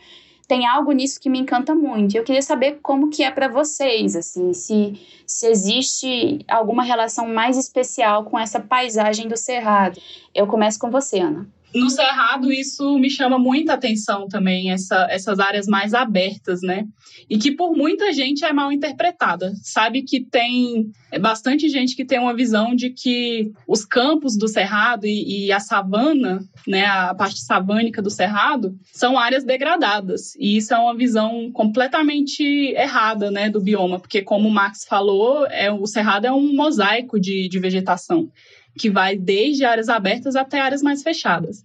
Tem 0.49 0.67
algo 0.67 0.93
nisso 0.93 1.21
que 1.21 1.29
me 1.29 1.41
encanta 1.41 1.75
muito. 1.75 2.17
Eu 2.17 2.23
queria 2.23 2.43
saber 2.43 2.79
como 2.81 3.11
que 3.11 3.23
é 3.23 3.31
para 3.31 3.49
vocês, 3.49 4.15
assim, 4.15 4.53
se, 4.53 4.95
se 5.27 5.47
existe 5.49 6.39
alguma 6.47 6.85
relação 6.85 7.27
mais 7.27 7.59
especial 7.59 8.25
com 8.25 8.39
essa 8.39 8.61
paisagem 8.61 9.27
do 9.27 9.37
Cerrado. 9.37 10.01
Eu 10.35 10.47
começo 10.47 10.79
com 10.79 10.91
você, 10.91 11.19
Ana. 11.19 11.49
No 11.77 11.91
Cerrado, 11.91 12.51
isso 12.51 12.99
me 12.99 13.11
chama 13.11 13.39
muita 13.39 13.75
atenção 13.75 14.27
também, 14.29 14.71
essa, 14.71 15.07
essas 15.11 15.39
áreas 15.39 15.67
mais 15.67 15.93
abertas, 15.93 16.63
né? 16.63 16.87
E 17.29 17.37
que 17.37 17.53
por 17.53 17.77
muita 17.77 18.15
gente 18.15 18.47
é 18.47 18.53
mal 18.53 18.73
interpretada. 18.73 19.53
Sabe 19.63 20.03
que 20.03 20.25
tem 20.25 20.91
bastante 21.21 21.69
gente 21.69 21.95
que 21.95 22.05
tem 22.05 22.19
uma 22.19 22.35
visão 22.35 22.75
de 22.75 22.89
que 22.89 23.53
os 23.69 23.85
campos 23.85 24.39
do 24.39 24.49
Cerrado 24.49 25.07
e, 25.07 25.47
e 25.47 25.53
a 25.53 25.61
savana, 25.61 26.41
né, 26.67 26.87
a 26.87 27.15
parte 27.15 27.41
savânica 27.41 28.01
do 28.01 28.11
Cerrado, 28.11 28.75
são 28.91 29.19
áreas 29.19 29.45
degradadas. 29.45 30.35
E 30.37 30.57
isso 30.57 30.73
é 30.73 30.79
uma 30.79 30.97
visão 30.97 31.51
completamente 31.53 32.43
errada, 32.75 33.31
né, 33.31 33.51
do 33.51 33.61
bioma, 33.61 34.01
porque 34.01 34.23
como 34.23 34.49
o 34.49 34.53
Max 34.53 34.87
falou, 34.89 35.47
é, 35.49 35.71
o 35.71 35.87
Cerrado 35.87 36.27
é 36.27 36.33
um 36.33 36.55
mosaico 36.55 37.21
de, 37.21 37.51
de 37.51 37.59
vegetação 37.59 38.31
que 38.79 38.91
vai 38.91 39.17
desde 39.17 39.65
áreas 39.65 39.89
abertas 39.89 40.37
até 40.37 40.61
áreas 40.61 40.83
mais 40.83 41.03
fechadas. 41.03 41.65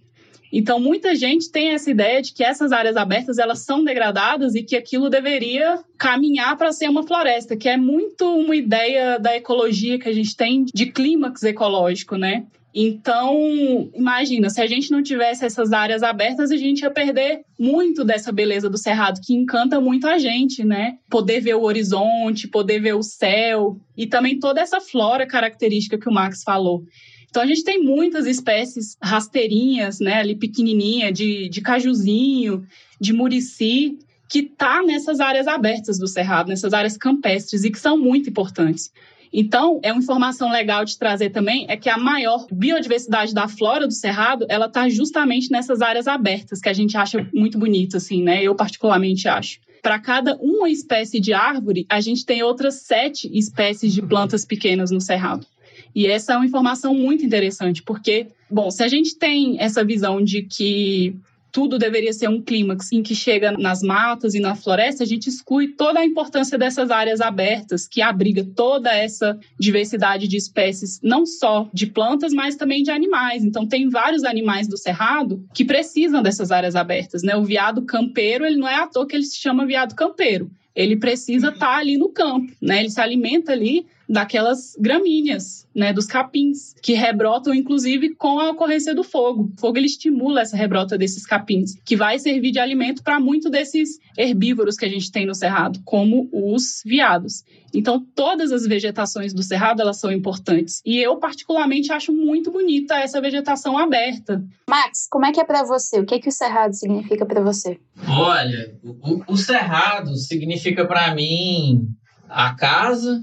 Então, 0.52 0.78
muita 0.78 1.14
gente 1.14 1.50
tem 1.50 1.70
essa 1.70 1.90
ideia 1.90 2.20
de 2.20 2.34
que 2.34 2.44
essas 2.44 2.72
áreas 2.72 2.94
abertas 2.94 3.38
elas 3.38 3.60
são 3.60 3.82
degradadas 3.82 4.54
e 4.54 4.62
que 4.62 4.76
aquilo 4.76 5.08
deveria 5.08 5.82
caminhar 5.96 6.58
para 6.58 6.72
ser 6.72 6.90
uma 6.90 7.06
floresta, 7.06 7.56
que 7.56 7.70
é 7.70 7.76
muito 7.78 8.26
uma 8.26 8.54
ideia 8.54 9.18
da 9.18 9.34
ecologia 9.34 9.98
que 9.98 10.08
a 10.08 10.12
gente 10.12 10.36
tem 10.36 10.64
de 10.64 10.86
clímax 10.86 11.42
ecológico, 11.42 12.16
né? 12.16 12.44
Então, 12.74 13.90
imagina, 13.94 14.48
se 14.48 14.60
a 14.60 14.66
gente 14.66 14.90
não 14.90 15.02
tivesse 15.02 15.44
essas 15.44 15.72
áreas 15.72 16.02
abertas, 16.02 16.50
a 16.50 16.56
gente 16.56 16.80
ia 16.80 16.90
perder 16.90 17.42
muito 17.58 18.02
dessa 18.02 18.32
beleza 18.32 18.70
do 18.70 18.78
cerrado, 18.78 19.20
que 19.20 19.34
encanta 19.34 19.78
muito 19.78 20.06
a 20.06 20.16
gente, 20.16 20.64
né? 20.64 20.96
Poder 21.10 21.40
ver 21.40 21.54
o 21.54 21.62
horizonte, 21.62 22.48
poder 22.48 22.80
ver 22.80 22.94
o 22.94 23.02
céu 23.02 23.78
e 23.96 24.06
também 24.06 24.38
toda 24.38 24.60
essa 24.60 24.80
flora 24.80 25.26
característica 25.26 25.98
que 25.98 26.08
o 26.08 26.12
Max 26.12 26.42
falou. 26.42 26.84
Então 27.28 27.42
a 27.42 27.46
gente 27.46 27.64
tem 27.64 27.82
muitas 27.82 28.26
espécies 28.26 28.96
rasteirinhas, 29.02 30.00
né, 30.00 30.16
ali 30.16 30.34
pequenininha, 30.34 31.10
de, 31.10 31.48
de 31.48 31.62
cajuzinho, 31.62 32.66
de 33.00 33.12
murici, 33.14 33.98
que 34.28 34.42
tá 34.42 34.82
nessas 34.82 35.18
áreas 35.18 35.46
abertas 35.46 35.98
do 35.98 36.06
cerrado, 36.06 36.48
nessas 36.48 36.74
áreas 36.74 36.96
campestres 36.96 37.64
e 37.64 37.70
que 37.70 37.78
são 37.78 37.98
muito 37.98 38.28
importantes. 38.28 38.90
Então, 39.32 39.80
é 39.82 39.90
uma 39.90 40.02
informação 40.02 40.50
legal 40.50 40.84
de 40.84 40.98
trazer 40.98 41.30
também 41.30 41.64
é 41.68 41.76
que 41.76 41.88
a 41.88 41.96
maior 41.96 42.46
biodiversidade 42.52 43.32
da 43.32 43.48
flora 43.48 43.86
do 43.86 43.92
cerrado, 43.92 44.44
ela 44.48 44.66
está 44.66 44.88
justamente 44.88 45.50
nessas 45.50 45.80
áreas 45.80 46.06
abertas, 46.06 46.60
que 46.60 46.68
a 46.68 46.72
gente 46.72 46.96
acha 46.96 47.26
muito 47.32 47.58
bonito, 47.58 47.96
assim, 47.96 48.22
né? 48.22 48.42
Eu 48.42 48.54
particularmente 48.54 49.26
acho. 49.26 49.58
Para 49.80 49.98
cada 49.98 50.36
uma 50.36 50.68
espécie 50.68 51.18
de 51.18 51.32
árvore, 51.32 51.86
a 51.88 52.00
gente 52.00 52.26
tem 52.26 52.42
outras 52.42 52.74
sete 52.82 53.28
espécies 53.36 53.92
de 53.92 54.02
plantas 54.02 54.44
pequenas 54.44 54.90
no 54.90 55.00
cerrado. 55.00 55.46
E 55.94 56.06
essa 56.06 56.34
é 56.34 56.36
uma 56.36 56.46
informação 56.46 56.94
muito 56.94 57.24
interessante, 57.24 57.82
porque, 57.82 58.28
bom, 58.50 58.70
se 58.70 58.82
a 58.82 58.88
gente 58.88 59.16
tem 59.16 59.56
essa 59.58 59.84
visão 59.84 60.22
de 60.22 60.42
que 60.42 61.16
tudo 61.52 61.78
deveria 61.78 62.12
ser 62.12 62.28
um 62.28 62.40
clímax 62.40 62.90
em 62.92 63.02
que 63.02 63.14
chega 63.14 63.52
nas 63.52 63.82
matas 63.82 64.34
e 64.34 64.40
na 64.40 64.54
floresta, 64.54 65.04
a 65.04 65.06
gente 65.06 65.28
exclui 65.28 65.68
toda 65.68 66.00
a 66.00 66.04
importância 66.04 66.56
dessas 66.56 66.90
áreas 66.90 67.20
abertas 67.20 67.86
que 67.86 68.00
abriga 68.00 68.42
toda 68.42 68.90
essa 68.90 69.38
diversidade 69.60 70.26
de 70.26 70.36
espécies, 70.38 70.98
não 71.02 71.26
só 71.26 71.68
de 71.72 71.86
plantas, 71.86 72.32
mas 72.32 72.56
também 72.56 72.82
de 72.82 72.90
animais. 72.90 73.44
Então 73.44 73.66
tem 73.66 73.90
vários 73.90 74.24
animais 74.24 74.66
do 74.66 74.78
cerrado 74.78 75.44
que 75.52 75.64
precisam 75.64 76.22
dessas 76.22 76.50
áreas 76.50 76.74
abertas, 76.74 77.22
né? 77.22 77.36
O 77.36 77.44
veado 77.44 77.82
campeiro, 77.82 78.46
ele 78.46 78.56
não 78.56 78.68
é 78.68 78.76
à 78.76 78.86
toa 78.86 79.06
que 79.06 79.14
ele 79.14 79.24
se 79.24 79.38
chama 79.38 79.66
veado 79.66 79.94
campeiro. 79.94 80.50
Ele 80.74 80.96
precisa 80.96 81.50
estar 81.50 81.76
ali 81.76 81.98
no 81.98 82.08
campo, 82.08 82.50
né? 82.60 82.80
Ele 82.80 82.88
se 82.88 83.00
alimenta 83.00 83.52
ali 83.52 83.84
daquelas 84.12 84.76
gramíneas, 84.78 85.66
né, 85.74 85.90
dos 85.90 86.04
capins, 86.04 86.74
que 86.82 86.92
rebrotam 86.92 87.54
inclusive 87.54 88.14
com 88.14 88.38
a 88.38 88.50
ocorrência 88.50 88.94
do 88.94 89.02
fogo. 89.02 89.50
O 89.56 89.60
fogo 89.60 89.78
ele 89.78 89.86
estimula 89.86 90.42
essa 90.42 90.54
rebrota 90.54 90.98
desses 90.98 91.24
capins, 91.24 91.74
que 91.82 91.96
vai 91.96 92.18
servir 92.18 92.50
de 92.50 92.58
alimento 92.58 93.02
para 93.02 93.18
muito 93.18 93.48
desses 93.48 93.98
herbívoros 94.18 94.76
que 94.76 94.84
a 94.84 94.88
gente 94.88 95.10
tem 95.10 95.24
no 95.24 95.34
cerrado, 95.34 95.80
como 95.82 96.28
os 96.30 96.82
veados. 96.84 97.42
Então, 97.74 98.04
todas 98.14 98.52
as 98.52 98.66
vegetações 98.66 99.32
do 99.32 99.42
cerrado, 99.42 99.80
elas 99.80 99.98
são 99.98 100.12
importantes. 100.12 100.82
E 100.84 100.98
eu 100.98 101.16
particularmente 101.16 101.90
acho 101.90 102.12
muito 102.12 102.50
bonita 102.50 102.98
essa 102.98 103.18
vegetação 103.18 103.78
aberta. 103.78 104.44
Max, 104.68 105.08
como 105.10 105.24
é 105.24 105.32
que 105.32 105.40
é 105.40 105.44
para 105.44 105.64
você? 105.64 106.00
O 106.00 106.04
que 106.04 106.16
é 106.16 106.18
que 106.18 106.28
o 106.28 106.32
cerrado 106.32 106.74
significa 106.74 107.24
para 107.24 107.40
você? 107.40 107.80
Olha, 108.06 108.76
o, 108.84 109.32
o 109.32 109.36
cerrado 109.38 110.14
significa 110.18 110.84
para 110.84 111.14
mim 111.14 111.88
a 112.28 112.54
casa, 112.54 113.22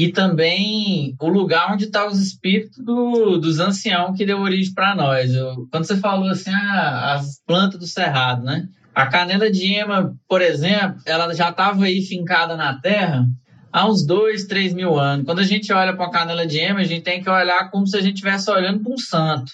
e 0.00 0.10
também 0.12 1.14
o 1.20 1.28
lugar 1.28 1.74
onde 1.74 1.84
estão 1.84 2.04
tá 2.04 2.08
os 2.08 2.18
espíritos 2.18 2.82
do, 2.82 3.36
dos 3.36 3.60
anciãos 3.60 4.16
que 4.16 4.24
deu 4.24 4.40
origem 4.40 4.72
para 4.72 4.94
nós. 4.94 5.34
Eu, 5.34 5.68
quando 5.70 5.84
você 5.84 5.98
falou 5.98 6.26
assim, 6.30 6.50
ah, 6.50 7.12
as 7.12 7.38
plantas 7.46 7.78
do 7.78 7.86
cerrado, 7.86 8.42
né? 8.42 8.66
A 8.94 9.08
canela 9.08 9.50
de 9.50 9.74
ema, 9.74 10.14
por 10.26 10.40
exemplo, 10.40 11.02
ela 11.04 11.34
já 11.34 11.50
estava 11.50 11.84
aí 11.84 12.00
fincada 12.00 12.56
na 12.56 12.80
terra 12.80 13.26
há 13.70 13.86
uns 13.86 14.02
dois, 14.02 14.46
três 14.46 14.72
mil 14.72 14.98
anos. 14.98 15.26
Quando 15.26 15.40
a 15.40 15.44
gente 15.44 15.70
olha 15.70 15.94
para 15.94 16.06
a 16.06 16.10
canela 16.10 16.46
de 16.46 16.58
ema, 16.58 16.80
a 16.80 16.84
gente 16.84 17.02
tem 17.02 17.22
que 17.22 17.28
olhar 17.28 17.70
como 17.70 17.86
se 17.86 17.94
a 17.94 18.00
gente 18.00 18.14
estivesse 18.14 18.50
olhando 18.50 18.82
para 18.82 18.92
um 18.94 18.98
santo. 18.98 19.52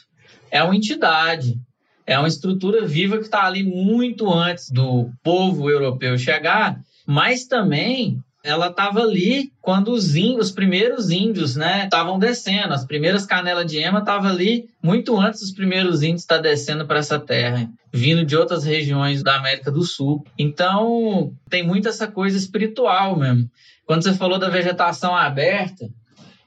É 0.48 0.62
uma 0.62 0.76
entidade, 0.76 1.56
é 2.06 2.16
uma 2.16 2.28
estrutura 2.28 2.86
viva 2.86 3.18
que 3.18 3.24
está 3.24 3.44
ali 3.44 3.64
muito 3.64 4.32
antes 4.32 4.70
do 4.70 5.10
povo 5.24 5.68
europeu 5.68 6.16
chegar, 6.16 6.78
mas 7.04 7.46
também 7.46 8.22
ela 8.46 8.68
estava 8.68 9.00
ali 9.00 9.52
quando 9.60 9.90
os 9.92 10.14
índios, 10.14 10.46
os 10.48 10.52
primeiros 10.52 11.10
índios, 11.10 11.56
né, 11.56 11.84
estavam 11.84 12.18
descendo. 12.18 12.72
As 12.72 12.84
primeiras 12.84 13.26
canelas 13.26 13.66
de 13.66 13.78
ema 13.78 13.98
estavam 13.98 14.30
ali 14.30 14.68
muito 14.80 15.18
antes 15.18 15.40
dos 15.40 15.50
primeiros 15.50 16.02
índios 16.02 16.22
estar 16.22 16.38
descendo 16.38 16.86
para 16.86 17.00
essa 17.00 17.18
terra, 17.18 17.68
vindo 17.92 18.24
de 18.24 18.36
outras 18.36 18.64
regiões 18.64 19.22
da 19.22 19.36
América 19.36 19.70
do 19.70 19.82
Sul. 19.82 20.24
Então, 20.38 21.32
tem 21.50 21.66
muito 21.66 21.88
essa 21.88 22.06
coisa 22.06 22.38
espiritual 22.38 23.18
mesmo. 23.18 23.50
Quando 23.84 24.04
você 24.04 24.14
falou 24.14 24.38
da 24.38 24.48
vegetação 24.48 25.14
aberta, 25.14 25.88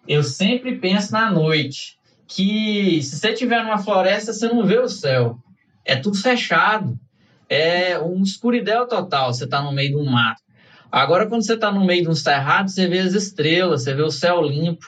eu 0.07 0.23
sempre 0.23 0.77
penso 0.77 1.11
na 1.11 1.29
noite 1.29 1.97
que 2.27 3.01
se 3.03 3.17
você 3.17 3.31
estiver 3.31 3.63
numa 3.63 3.77
floresta, 3.77 4.31
você 4.31 4.47
não 4.47 4.65
vê 4.65 4.79
o 4.79 4.87
céu. 4.87 5.37
É 5.83 5.95
tudo 5.95 6.17
fechado. 6.17 6.97
É 7.49 7.99
um 7.99 8.21
escuridão 8.21 8.87
total. 8.87 9.33
Você 9.33 9.43
está 9.43 9.61
no 9.61 9.71
meio 9.71 9.89
de 9.89 9.95
um 9.97 10.09
mato. 10.09 10.41
Agora, 10.91 11.27
quando 11.27 11.45
você 11.45 11.53
está 11.53 11.71
no 11.71 11.85
meio 11.85 12.03
de 12.03 12.09
um 12.09 12.15
cerrado, 12.15 12.69
você 12.69 12.87
vê 12.87 12.99
as 12.99 13.13
estrelas, 13.13 13.83
você 13.83 13.93
vê 13.93 14.01
o 14.01 14.11
céu 14.11 14.41
limpo, 14.41 14.87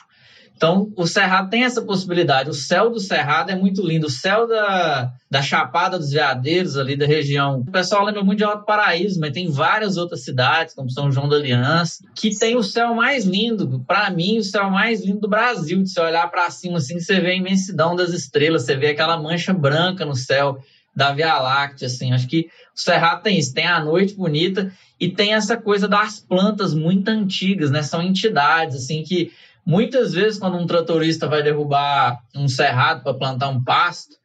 Então, 0.62 0.93
o 0.95 1.08
Cerrado 1.08 1.49
tem 1.49 1.64
essa 1.64 1.82
possibilidade. 1.82 2.47
O 2.47 2.54
céu 2.54 2.91
do 2.91 2.99
Cerrado 2.99 3.49
é 3.49 3.56
muito 3.56 3.82
lindo. 3.82 4.06
O 4.06 4.12
céu 4.12 4.47
da, 4.47 5.12
da 5.28 5.41
Chapada 5.41 5.97
dos 5.97 6.12
Veadeiros, 6.12 6.78
ali 6.78 6.95
da 6.95 7.08
região. 7.08 7.62
O 7.62 7.72
pessoal 7.72 8.06
lembra 8.06 8.24
muito 8.24 8.38
de 8.38 8.43
Alto 8.43 8.64
Paraíso, 8.64 9.20
mas 9.20 9.32
tem 9.32 9.49
várias 9.49 9.97
outras 9.97 10.24
cidades, 10.24 10.76
como 10.76 10.91
São 10.91 11.12
João 11.12 11.28
da 11.28 11.38
Aliança, 11.38 12.04
que 12.14 12.38
tem 12.38 12.56
o 12.56 12.62
céu 12.62 12.93
mais 12.93 13.26
lindo. 13.26 13.84
Para 13.88 14.12
mim, 14.12 14.38
o 14.38 14.43
céu 14.43 14.70
mais 14.70 15.04
lindo 15.04 15.22
do 15.22 15.28
Brasil. 15.28 15.82
De 15.82 15.89
você 15.89 15.99
olhar 15.99 16.30
para 16.30 16.47
cima 16.52 16.78
assim, 16.78 16.99
você 16.99 17.20
vê 17.20 17.32
a 17.32 17.36
imensidão 17.36 17.95
das 17.95 18.12
estrelas, 18.12 18.62
você 18.62 18.76
vê 18.76 18.89
aquela 18.89 19.18
mancha 19.18 19.54
branca 19.54 20.06
no 20.06 20.16
céu 20.16 20.60
da 20.95 21.12
Via 21.12 21.39
Láctea, 21.39 21.88
assim. 21.88 22.14
Acho 22.14 22.28
que 22.28 22.49
o 22.76 22.80
Cerrado 22.80 23.24
tem 23.24 23.39
isso, 23.39 23.52
tem 23.52 23.66
a 23.66 23.84
noite 23.84 24.14
bonita 24.14 24.72
e 25.02 25.10
tem 25.10 25.34
essa 25.34 25.58
coisa 25.58 25.88
das 25.88 26.20
plantas 26.20 26.74
muito 26.74 27.10
antigas, 27.10 27.72
né? 27.72 27.82
São 27.82 28.02
entidades, 28.02 28.76
assim, 28.76 29.04
que 29.04 29.32
Muitas 29.66 30.14
vezes, 30.14 30.39
quando 30.39 30.58
um 30.58 30.66
tratorista 30.66 31.28
vai 31.28 31.43
derrubar 31.43 32.20
um 32.36 32.47
cerrado 32.47 33.04
para 33.04 33.14
plantar 33.14 33.49
um 33.49 33.64
pasto, 33.64 34.16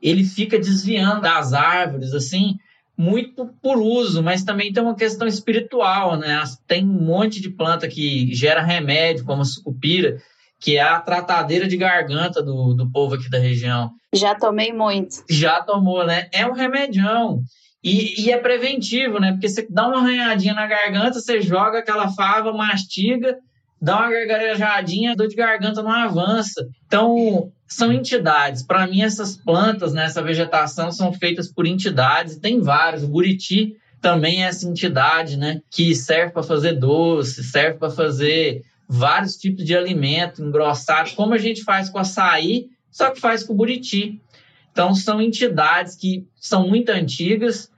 ele 0.00 0.24
fica 0.24 0.58
desviando 0.58 1.20
das 1.20 1.52
árvores, 1.52 2.14
assim, 2.14 2.56
muito 2.96 3.46
por 3.62 3.78
uso, 3.78 4.22
mas 4.22 4.42
também 4.42 4.72
tem 4.72 4.82
uma 4.82 4.94
questão 4.94 5.28
espiritual, 5.28 6.16
né? 6.16 6.42
Tem 6.66 6.84
um 6.84 7.04
monte 7.04 7.40
de 7.40 7.50
planta 7.50 7.86
que 7.86 8.34
gera 8.34 8.62
remédio, 8.62 9.24
como 9.24 9.42
a 9.42 9.44
sucupira, 9.44 10.16
que 10.58 10.76
é 10.76 10.82
a 10.82 10.98
tratadeira 10.98 11.68
de 11.68 11.76
garganta 11.76 12.42
do, 12.42 12.74
do 12.74 12.90
povo 12.90 13.14
aqui 13.14 13.28
da 13.28 13.38
região. 13.38 13.90
Já 14.12 14.34
tomei 14.34 14.72
muito. 14.72 15.22
Já 15.28 15.62
tomou, 15.62 16.04
né? 16.06 16.28
É 16.32 16.46
um 16.46 16.52
remedião. 16.52 17.42
E, 17.82 18.24
e, 18.24 18.30
é 18.30 18.38
preventivo, 18.38 19.20
né? 19.20 19.32
Porque 19.32 19.48
você 19.48 19.66
dá 19.70 19.86
uma 19.86 19.98
arranhadinha 19.98 20.54
na 20.54 20.66
garganta, 20.66 21.20
você 21.20 21.40
joga 21.40 21.78
aquela 21.78 22.08
fava, 22.08 22.52
mastiga, 22.52 23.36
dá 23.80 23.98
uma 23.98 24.10
gargarejadinha, 24.10 25.14
dor 25.14 25.28
de 25.28 25.36
garganta 25.36 25.82
não 25.82 25.92
avança. 25.92 26.66
Então, 26.86 27.52
são 27.68 27.92
entidades. 27.92 28.62
Para 28.62 28.86
mim, 28.86 29.02
essas 29.02 29.36
plantas, 29.36 29.92
né, 29.92 30.04
essa 30.04 30.22
vegetação 30.22 30.90
são 30.90 31.12
feitas 31.12 31.52
por 31.52 31.66
entidades, 31.66 32.38
tem 32.38 32.60
vários. 32.60 33.04
O 33.04 33.08
buriti 33.08 33.76
também 34.00 34.42
é 34.42 34.48
essa 34.48 34.68
entidade, 34.68 35.36
né, 35.36 35.60
que 35.70 35.94
serve 35.94 36.32
para 36.32 36.42
fazer 36.42 36.72
doce, 36.72 37.44
serve 37.44 37.78
para 37.78 37.90
fazer 37.90 38.62
vários 38.88 39.36
tipos 39.36 39.64
de 39.64 39.76
alimento 39.76 40.42
engrossado, 40.42 41.10
como 41.14 41.34
a 41.34 41.38
gente 41.38 41.62
faz 41.62 41.90
com 41.90 41.98
açaí, 41.98 42.66
só 42.90 43.10
que 43.10 43.20
faz 43.20 43.44
com 43.44 43.52
o 43.52 43.56
buriti. 43.56 44.18
Então, 44.72 44.94
são 44.94 45.20
entidades 45.20 45.96
que 45.96 46.26
são 46.36 46.68
muito 46.68 46.90
antigas 46.90 47.70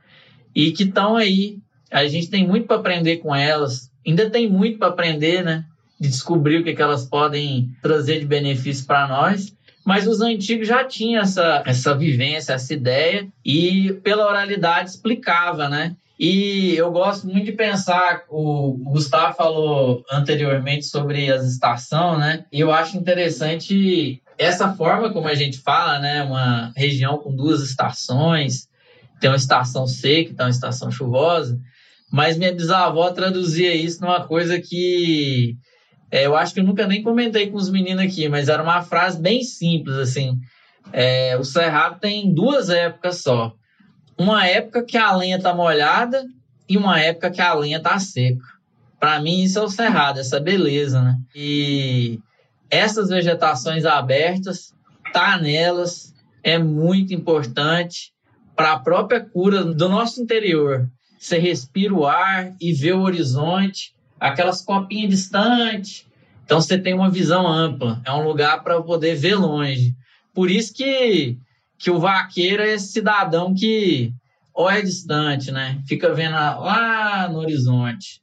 e 0.54 0.72
que 0.72 0.84
estão 0.84 1.16
aí. 1.16 1.58
A 1.90 2.06
gente 2.06 2.28
tem 2.28 2.46
muito 2.46 2.66
para 2.66 2.76
aprender 2.76 3.18
com 3.18 3.34
elas. 3.34 3.90
Ainda 4.06 4.30
tem 4.30 4.48
muito 4.48 4.78
para 4.78 4.88
aprender, 4.88 5.42
né? 5.42 5.64
de 6.00 6.08
descobrir 6.08 6.58
o 6.58 6.64
que, 6.64 6.74
que 6.74 6.80
elas 6.80 7.04
podem 7.04 7.70
trazer 7.82 8.20
de 8.20 8.26
benefício 8.26 8.86
para 8.86 9.06
nós. 9.06 9.54
Mas 9.84 10.06
os 10.06 10.22
antigos 10.22 10.66
já 10.66 10.82
tinham 10.84 11.22
essa, 11.22 11.62
essa 11.66 11.94
vivência, 11.94 12.54
essa 12.54 12.72
ideia, 12.72 13.28
e 13.44 13.92
pela 14.02 14.26
oralidade 14.26 14.90
explicava, 14.90 15.68
né? 15.68 15.94
E 16.18 16.74
eu 16.76 16.90
gosto 16.90 17.26
muito 17.26 17.46
de 17.46 17.52
pensar, 17.52 18.24
o 18.28 18.76
Gustavo 18.78 19.34
falou 19.34 20.04
anteriormente 20.12 20.84
sobre 20.84 21.30
as 21.30 21.44
estações, 21.44 22.18
né? 22.18 22.44
E 22.52 22.60
eu 22.60 22.72
acho 22.72 22.96
interessante 22.96 24.22
essa 24.40 24.72
forma 24.72 25.12
como 25.12 25.28
a 25.28 25.34
gente 25.34 25.58
fala, 25.58 25.98
né? 25.98 26.22
Uma 26.22 26.72
região 26.74 27.18
com 27.18 27.36
duas 27.36 27.60
estações, 27.60 28.68
tem 29.20 29.28
uma 29.28 29.36
estação 29.36 29.86
seca, 29.86 30.34
tem 30.34 30.46
uma 30.46 30.50
estação 30.50 30.90
chuvosa, 30.90 31.60
mas 32.10 32.38
minha 32.38 32.54
bisavó 32.54 33.10
traduzia 33.10 33.74
isso 33.74 34.00
numa 34.00 34.26
coisa 34.26 34.58
que 34.58 35.58
é, 36.10 36.24
eu 36.24 36.34
acho 36.34 36.54
que 36.54 36.60
eu 36.60 36.64
nunca 36.64 36.86
nem 36.86 37.02
comentei 37.02 37.50
com 37.50 37.58
os 37.58 37.68
meninos 37.68 38.02
aqui, 38.02 38.30
mas 38.30 38.48
era 38.48 38.62
uma 38.62 38.80
frase 38.80 39.20
bem 39.20 39.42
simples, 39.42 39.96
assim. 39.96 40.38
É, 40.90 41.36
o 41.36 41.44
cerrado 41.44 42.00
tem 42.00 42.32
duas 42.32 42.70
épocas 42.70 43.22
só. 43.22 43.52
Uma 44.18 44.46
época 44.46 44.82
que 44.82 44.96
a 44.96 45.14
lenha 45.14 45.38
tá 45.38 45.54
molhada 45.54 46.24
e 46.66 46.78
uma 46.78 46.98
época 46.98 47.30
que 47.30 47.42
a 47.42 47.52
lenha 47.52 47.78
tá 47.78 47.98
seca. 47.98 48.42
Para 48.98 49.20
mim, 49.20 49.42
isso 49.42 49.58
é 49.58 49.62
o 49.62 49.68
cerrado, 49.68 50.18
essa 50.18 50.40
beleza, 50.40 51.02
né? 51.02 51.16
E 51.34 52.18
essas 52.70 53.08
vegetações 53.08 53.84
abertas, 53.84 54.72
tá 55.12 55.38
nelas, 55.38 56.14
é 56.42 56.58
muito 56.58 57.12
importante 57.12 58.12
para 58.54 58.72
a 58.72 58.78
própria 58.78 59.20
cura 59.20 59.64
do 59.64 59.88
nosso 59.88 60.22
interior. 60.22 60.88
Você 61.18 61.38
respira 61.38 61.92
o 61.92 62.06
ar 62.06 62.54
e 62.60 62.72
vê 62.72 62.92
o 62.92 63.00
horizonte 63.00 63.94
aquelas 64.18 64.62
copinhas 64.62 65.10
distantes. 65.10 66.06
Então 66.44 66.60
você 66.60 66.78
tem 66.78 66.94
uma 66.94 67.10
visão 67.10 67.46
ampla, 67.46 68.00
é 68.04 68.12
um 68.12 68.22
lugar 68.22 68.62
para 68.62 68.80
poder 68.82 69.14
ver 69.14 69.34
longe. 69.34 69.94
Por 70.34 70.50
isso 70.50 70.74
que, 70.74 71.38
que 71.78 71.90
o 71.90 71.98
vaqueiro 71.98 72.62
é 72.62 72.74
esse 72.74 72.92
cidadão 72.92 73.54
que 73.54 74.12
olha 74.54 74.82
distante, 74.82 75.50
né? 75.50 75.80
Fica 75.86 76.12
vendo 76.12 76.34
lá 76.34 77.28
no 77.30 77.38
horizonte. 77.38 78.20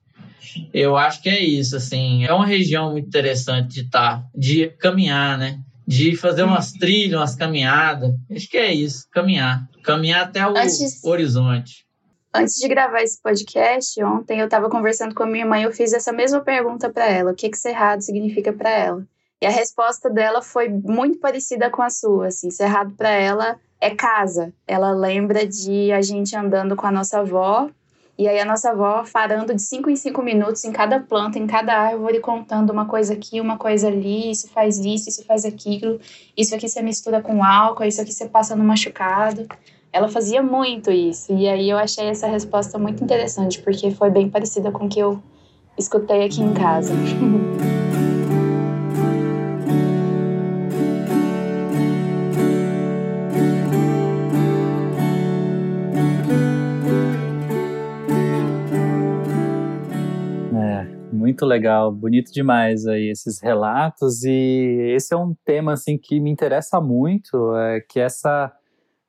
Eu 0.74 0.96
acho 0.96 1.22
que 1.22 1.30
é 1.30 1.40
isso, 1.40 1.76
assim. 1.76 2.26
É 2.26 2.34
uma 2.34 2.46
região 2.46 2.92
muito 2.92 3.08
interessante 3.08 3.76
de 3.76 3.82
estar, 3.82 4.22
tá, 4.22 4.26
de 4.36 4.68
caminhar, 4.80 5.38
né? 5.38 5.60
De 5.86 6.16
fazer 6.16 6.44
umas 6.44 6.72
trilhas, 6.74 7.20
umas 7.20 7.36
caminhadas. 7.36 8.12
Acho 8.30 8.50
que 8.50 8.58
é 8.58 8.74
isso, 8.74 9.08
caminhar. 9.12 9.68
Caminhar 9.84 10.26
até 10.26 10.46
o 10.46 10.58
Antes... 10.58 11.04
horizonte. 11.04 11.86
Antes 12.34 12.56
de 12.56 12.68
gravar 12.68 13.02
esse 13.02 13.22
podcast, 13.22 14.04
ontem 14.04 14.40
eu 14.40 14.46
estava 14.46 14.70
conversando 14.70 15.16
com 15.16 15.24
a 15.24 15.28
minha 15.28 15.46
mãe, 15.46 15.64
eu 15.64 15.72
fiz 15.72 15.94
essa 15.94 16.12
mesma 16.12 16.42
pergunta 16.42 16.90
para 16.90 17.10
ela, 17.10 17.32
o 17.32 17.36
que 17.36 17.50
que 17.50 17.58
cerrado 17.58 18.02
significa 18.02 18.52
para 18.54 18.70
ela? 18.70 19.08
E 19.42 19.46
a 19.46 19.50
resposta 19.50 20.10
dela 20.10 20.42
foi 20.42 20.68
muito 20.68 21.20
parecida 21.20 21.70
com 21.70 21.82
a 21.82 21.90
sua, 21.90 22.28
assim, 22.28 22.52
cerrado 22.52 22.94
para 22.96 23.10
ela 23.10 23.58
é 23.80 23.92
casa. 23.92 24.54
Ela 24.68 24.92
lembra 24.92 25.46
de 25.48 25.92
a 25.92 26.02
gente 26.02 26.36
andando 26.36 26.76
com 26.76 26.88
a 26.88 26.92
nossa 26.92 27.20
avó 27.20 27.70
e 28.18 28.28
aí 28.28 28.40
a 28.40 28.46
nossa 28.46 28.72
avó 28.72 29.04
parando 29.14 29.54
de 29.54 29.62
cinco 29.62 29.90
em 29.90 29.96
cinco 29.96 30.24
minutos 30.24 30.64
em 30.64 30.72
cada 30.72 31.00
planta, 31.00 31.38
em 31.38 31.46
cada 31.46 31.74
árvore, 31.74 32.20
contando 32.20 32.72
uma 32.72 32.86
coisa 32.86 33.14
aqui, 33.14 33.40
uma 33.40 33.58
coisa 33.58 33.88
ali, 33.88 34.32
isso 34.32 34.50
faz 34.50 34.80
isso, 34.80 35.08
isso 35.08 35.24
faz 35.24 35.46
aquilo, 35.46 36.00
isso 36.36 36.56
aqui 36.56 36.68
você 36.68 36.82
mistura 36.82 37.22
com 37.22 37.44
álcool, 37.44 37.84
isso 37.84 38.02
aqui 38.02 38.12
você 38.12 38.28
passa 38.28 38.56
no 38.56 38.64
machucado. 38.64 39.48
Ela 39.94 40.10
fazia 40.10 40.42
muito 40.42 40.92
isso. 40.92 41.32
E 41.32 41.48
aí 41.48 41.70
eu 41.70 41.78
achei 41.78 42.08
essa 42.08 42.28
resposta 42.28 42.78
muito 42.80 43.04
interessante, 43.04 43.62
porque 43.62 43.92
foi 43.92 44.10
bem 44.10 44.30
parecida 44.30 44.72
com 44.72 44.86
o 44.86 44.90
que 44.90 45.00
eu 45.00 45.22
escutei 45.78 46.26
aqui 46.26 46.42
em 46.42 46.54
casa. 46.54 46.94
muito 61.28 61.46
legal, 61.46 61.92
bonito 61.92 62.32
demais 62.32 62.88
aí 62.88 63.10
esses 63.10 63.42
relatos 63.42 64.24
e 64.24 64.94
esse 64.96 65.14
é 65.14 65.18
um 65.18 65.36
tema 65.44 65.74
assim 65.74 65.98
que 65.98 66.22
me 66.22 66.32
interessa 66.32 66.80
muito, 66.80 67.54
é 67.54 67.82
que 67.82 68.00
essa 68.00 68.50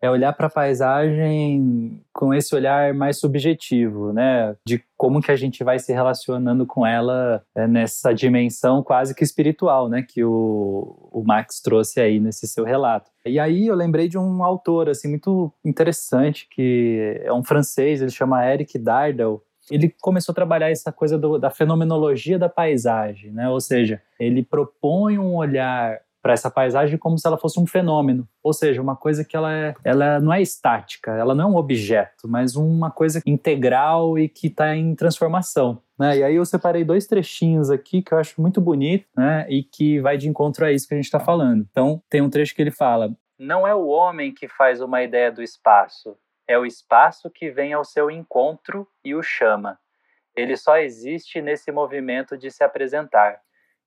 é 0.01 0.11
olhar 0.11 0.33
para 0.33 0.49
a 0.49 0.51
paisagem 0.51 2.03
com 2.13 2.35
esse 2.35 2.55
olhar 2.55 2.93
mais 2.93 3.21
subjetivo, 3.21 4.13
né? 4.13 4.57
De 4.67 4.83
como 4.97 5.21
que 5.21 5.31
a 5.31 5.37
gente 5.37 5.63
vai 5.63 5.79
se 5.79 5.93
relacionando 5.93 6.67
com 6.67 6.85
ela 6.85 7.43
é, 7.55 7.67
nessa 7.67 8.13
dimensão 8.13 8.83
quase 8.83 9.15
que 9.15 9.25
espiritual, 9.25 9.89
né? 9.89 10.05
Que 10.09 10.25
o, 10.25 11.11
o 11.13 11.23
Max 11.25 11.61
trouxe 11.61 12.01
aí 12.01 12.19
nesse 12.19 12.49
seu 12.49 12.65
relato. 12.65 13.11
E 13.25 13.39
aí 13.39 13.67
eu 13.67 13.75
lembrei 13.75 14.09
de 14.09 14.19
um 14.19 14.43
autor, 14.43 14.89
assim, 14.89 15.09
muito 15.09 15.53
interessante, 15.65 16.49
que 16.51 17.21
é 17.23 17.33
um 17.33 17.45
francês, 17.45 18.01
ele 18.01 18.11
chama 18.11 18.45
Eric 18.47 18.79
Dardel, 18.79 19.43
ele 19.71 19.95
começou 20.01 20.33
a 20.33 20.35
trabalhar 20.35 20.71
essa 20.71 20.93
coisa 20.93 21.19
do, 21.19 21.39
da 21.39 21.51
fenomenologia 21.51 22.39
da 22.39 22.49
paisagem, 22.49 23.33
né? 23.33 23.49
Ou 23.49 23.61
seja, 23.61 24.03
ele 24.19 24.43
propõe 24.43 25.19
um 25.19 25.37
olhar 25.37 26.01
para 26.21 26.33
essa 26.33 26.51
paisagem 26.51 26.99
como 26.99 27.17
se 27.19 27.27
ela 27.27 27.39
fosse 27.39 27.61
um 27.61 27.67
fenômeno, 27.67 28.29
ou 28.43 28.53
seja, 28.53 28.83
uma 28.83 28.97
coisa 28.97 29.25
que 29.25 29.37
ela, 29.37 29.55
é, 29.55 29.75
ela 29.85 30.21
não 30.21 30.33
é 30.33 30.43
estática, 30.43 31.13
ela 31.13 31.35
não 31.35 31.45
é 31.45 31.47
um 31.47 31.57
objeto, 31.57 32.29
mas 32.29 32.57
uma 32.57 32.91
coisa 32.91 33.23
integral 33.25 34.19
e 34.19 34.29
que 34.29 34.49
está 34.49 34.77
em 34.77 34.95
transformação. 34.95 35.81
Né? 35.99 36.19
E 36.19 36.23
aí 36.23 36.35
eu 36.35 36.45
separei 36.45 36.85
dois 36.85 37.07
trechinhos 37.07 37.71
aqui 37.71 38.03
que 38.03 38.13
eu 38.13 38.19
acho 38.19 38.41
muito 38.41 38.61
bonito, 38.61 39.07
né? 39.17 39.47
E 39.49 39.63
que 39.63 40.01
vai 40.01 40.17
de 40.17 40.29
encontro 40.29 40.65
a 40.65 40.73
isso 40.73 40.87
que 40.87 40.95
a 40.95 40.97
gente 40.97 41.07
está 41.07 41.19
falando. 41.19 41.67
Então 41.71 42.03
tem 42.11 42.21
um 42.21 42.31
trecho 42.31 42.55
que 42.55 42.63
ele 42.63 42.71
fala: 42.71 43.11
não 43.39 43.67
é 43.67 43.75
o 43.75 43.87
homem 43.87 44.33
que 44.33 44.49
faz 44.49 44.81
uma 44.81 45.03
ideia 45.03 45.31
do 45.31 45.43
espaço, 45.43 46.17
é 46.49 46.59
o 46.59 46.65
espaço 46.65 47.31
que 47.31 47.51
vem 47.51 47.75
ao 47.75 47.85
seu 47.85 48.11
encontro 48.11 48.89
e 49.05 49.15
o 49.15 49.23
chama. 49.23 49.79
Ele 50.35 50.57
só 50.57 50.79
existe 50.79 51.43
nesse 51.43 51.71
movimento 51.71 52.39
de 52.39 52.51
se 52.51 52.65
apresentar. 52.65 53.41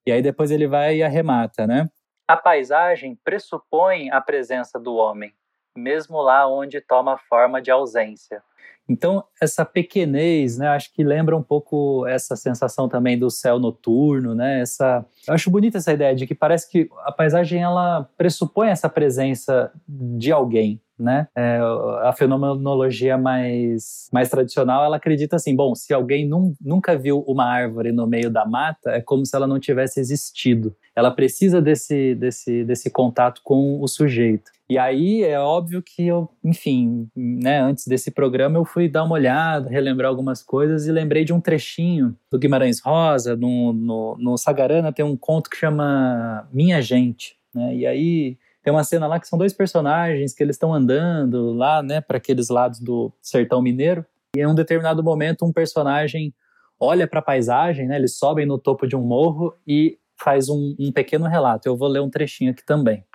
E 0.05 0.11
aí 0.11 0.21
depois 0.21 0.51
ele 0.51 0.67
vai 0.67 0.97
e 0.97 1.03
arremata, 1.03 1.65
né? 1.65 1.89
A 2.27 2.37
paisagem 2.37 3.17
pressupõe 3.23 4.11
a 4.11 4.21
presença 4.21 4.79
do 4.79 4.95
homem, 4.95 5.33
mesmo 5.75 6.21
lá 6.21 6.47
onde 6.47 6.79
toma 6.79 7.17
forma 7.17 7.61
de 7.61 7.71
ausência. 7.71 8.43
Então, 8.89 9.23
essa 9.41 9.63
pequenez, 9.63 10.57
né, 10.57 10.67
acho 10.67 10.93
que 10.93 11.03
lembra 11.03 11.37
um 11.37 11.43
pouco 11.43 12.05
essa 12.07 12.35
sensação 12.35 12.89
também 12.89 13.17
do 13.17 13.29
céu 13.29 13.57
noturno, 13.57 14.35
né? 14.35 14.61
Essa, 14.61 15.05
eu 15.27 15.33
acho 15.33 15.49
bonita 15.49 15.77
essa 15.77 15.93
ideia 15.93 16.13
de 16.13 16.27
que 16.27 16.35
parece 16.35 16.69
que 16.69 16.89
a 17.03 17.11
paisagem 17.11 17.61
ela 17.61 18.09
pressupõe 18.17 18.69
essa 18.69 18.89
presença 18.89 19.71
de 19.87 20.31
alguém, 20.31 20.81
né? 21.01 21.27
É, 21.35 21.59
a 22.03 22.13
fenomenologia 22.13 23.17
mais, 23.17 24.07
mais 24.13 24.29
tradicional, 24.29 24.85
ela 24.85 24.97
acredita 24.97 25.35
assim, 25.35 25.55
bom, 25.55 25.73
se 25.73 25.93
alguém 25.93 26.27
num, 26.27 26.53
nunca 26.61 26.97
viu 26.97 27.23
uma 27.27 27.45
árvore 27.45 27.91
no 27.91 28.05
meio 28.07 28.29
da 28.29 28.45
mata, 28.45 28.91
é 28.91 29.01
como 29.01 29.25
se 29.25 29.35
ela 29.35 29.47
não 29.47 29.59
tivesse 29.59 29.99
existido. 29.99 30.75
Ela 30.95 31.11
precisa 31.11 31.61
desse, 31.61 32.15
desse, 32.15 32.63
desse 32.63 32.89
contato 32.89 33.41
com 33.43 33.81
o 33.81 33.87
sujeito. 33.87 34.51
E 34.69 34.77
aí 34.77 35.21
é 35.23 35.37
óbvio 35.37 35.83
que 35.83 36.07
eu, 36.07 36.29
enfim, 36.41 37.09
né, 37.13 37.59
antes 37.59 37.85
desse 37.85 38.09
programa 38.09 38.57
eu 38.57 38.63
fui 38.63 38.87
dar 38.87 39.03
uma 39.03 39.15
olhada, 39.15 39.69
relembrar 39.69 40.09
algumas 40.09 40.41
coisas 40.41 40.87
e 40.87 40.91
lembrei 40.93 41.25
de 41.25 41.33
um 41.33 41.41
trechinho 41.41 42.15
do 42.31 42.39
Guimarães 42.39 42.79
Rosa, 42.79 43.35
no, 43.35 43.73
no, 43.73 44.15
no 44.17 44.37
Sagarana 44.37 44.93
tem 44.93 45.03
um 45.03 45.17
conto 45.17 45.49
que 45.49 45.57
chama 45.57 46.47
Minha 46.53 46.81
Gente, 46.81 47.35
né? 47.53 47.75
E 47.75 47.85
aí 47.85 48.37
tem 48.63 48.71
uma 48.71 48.83
cena 48.83 49.07
lá 49.07 49.19
que 49.19 49.27
são 49.27 49.39
dois 49.39 49.53
personagens 49.53 50.33
que 50.33 50.43
eles 50.43 50.55
estão 50.55 50.73
andando 50.73 51.51
lá, 51.53 51.81
né, 51.81 52.01
para 52.01 52.17
aqueles 52.17 52.49
lados 52.49 52.79
do 52.79 53.11
sertão 53.21 53.61
mineiro. 53.61 54.05
E 54.35 54.39
em 54.39 54.47
um 54.47 54.55
determinado 54.55 55.03
momento, 55.03 55.45
um 55.45 55.51
personagem 55.51 56.33
olha 56.79 57.07
para 57.07 57.19
a 57.19 57.23
paisagem, 57.23 57.87
né, 57.87 57.95
eles 57.95 58.17
sobem 58.17 58.45
no 58.45 58.57
topo 58.57 58.87
de 58.87 58.95
um 58.95 59.01
morro 59.01 59.55
e 59.67 59.99
faz 60.19 60.49
um, 60.49 60.75
um 60.79 60.91
pequeno 60.91 61.27
relato. 61.27 61.67
Eu 61.67 61.75
vou 61.75 61.87
ler 61.87 62.01
um 62.01 62.09
trechinho 62.09 62.51
aqui 62.51 62.63
também. 62.63 63.05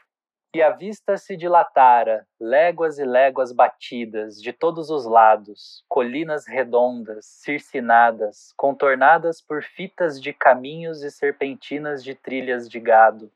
E 0.55 0.63
a 0.63 0.71
vista 0.71 1.19
se 1.19 1.37
dilatara, 1.37 2.27
léguas 2.41 2.99
e 2.99 3.05
léguas 3.05 3.53
batidas, 3.53 4.41
de 4.41 4.55
todos 4.55 4.89
os 4.89 5.05
lados, 5.05 5.85
colinas 5.87 6.47
redondas, 6.47 7.27
circinadas, 7.27 8.55
contornadas 8.57 9.41
por 9.41 9.63
fitas 9.63 10.19
de 10.19 10.33
caminhos 10.33 11.03
e 11.03 11.11
serpentinas 11.11 12.03
de 12.03 12.15
trilhas 12.15 12.71
de 12.71 12.81
gado, 12.81 13.31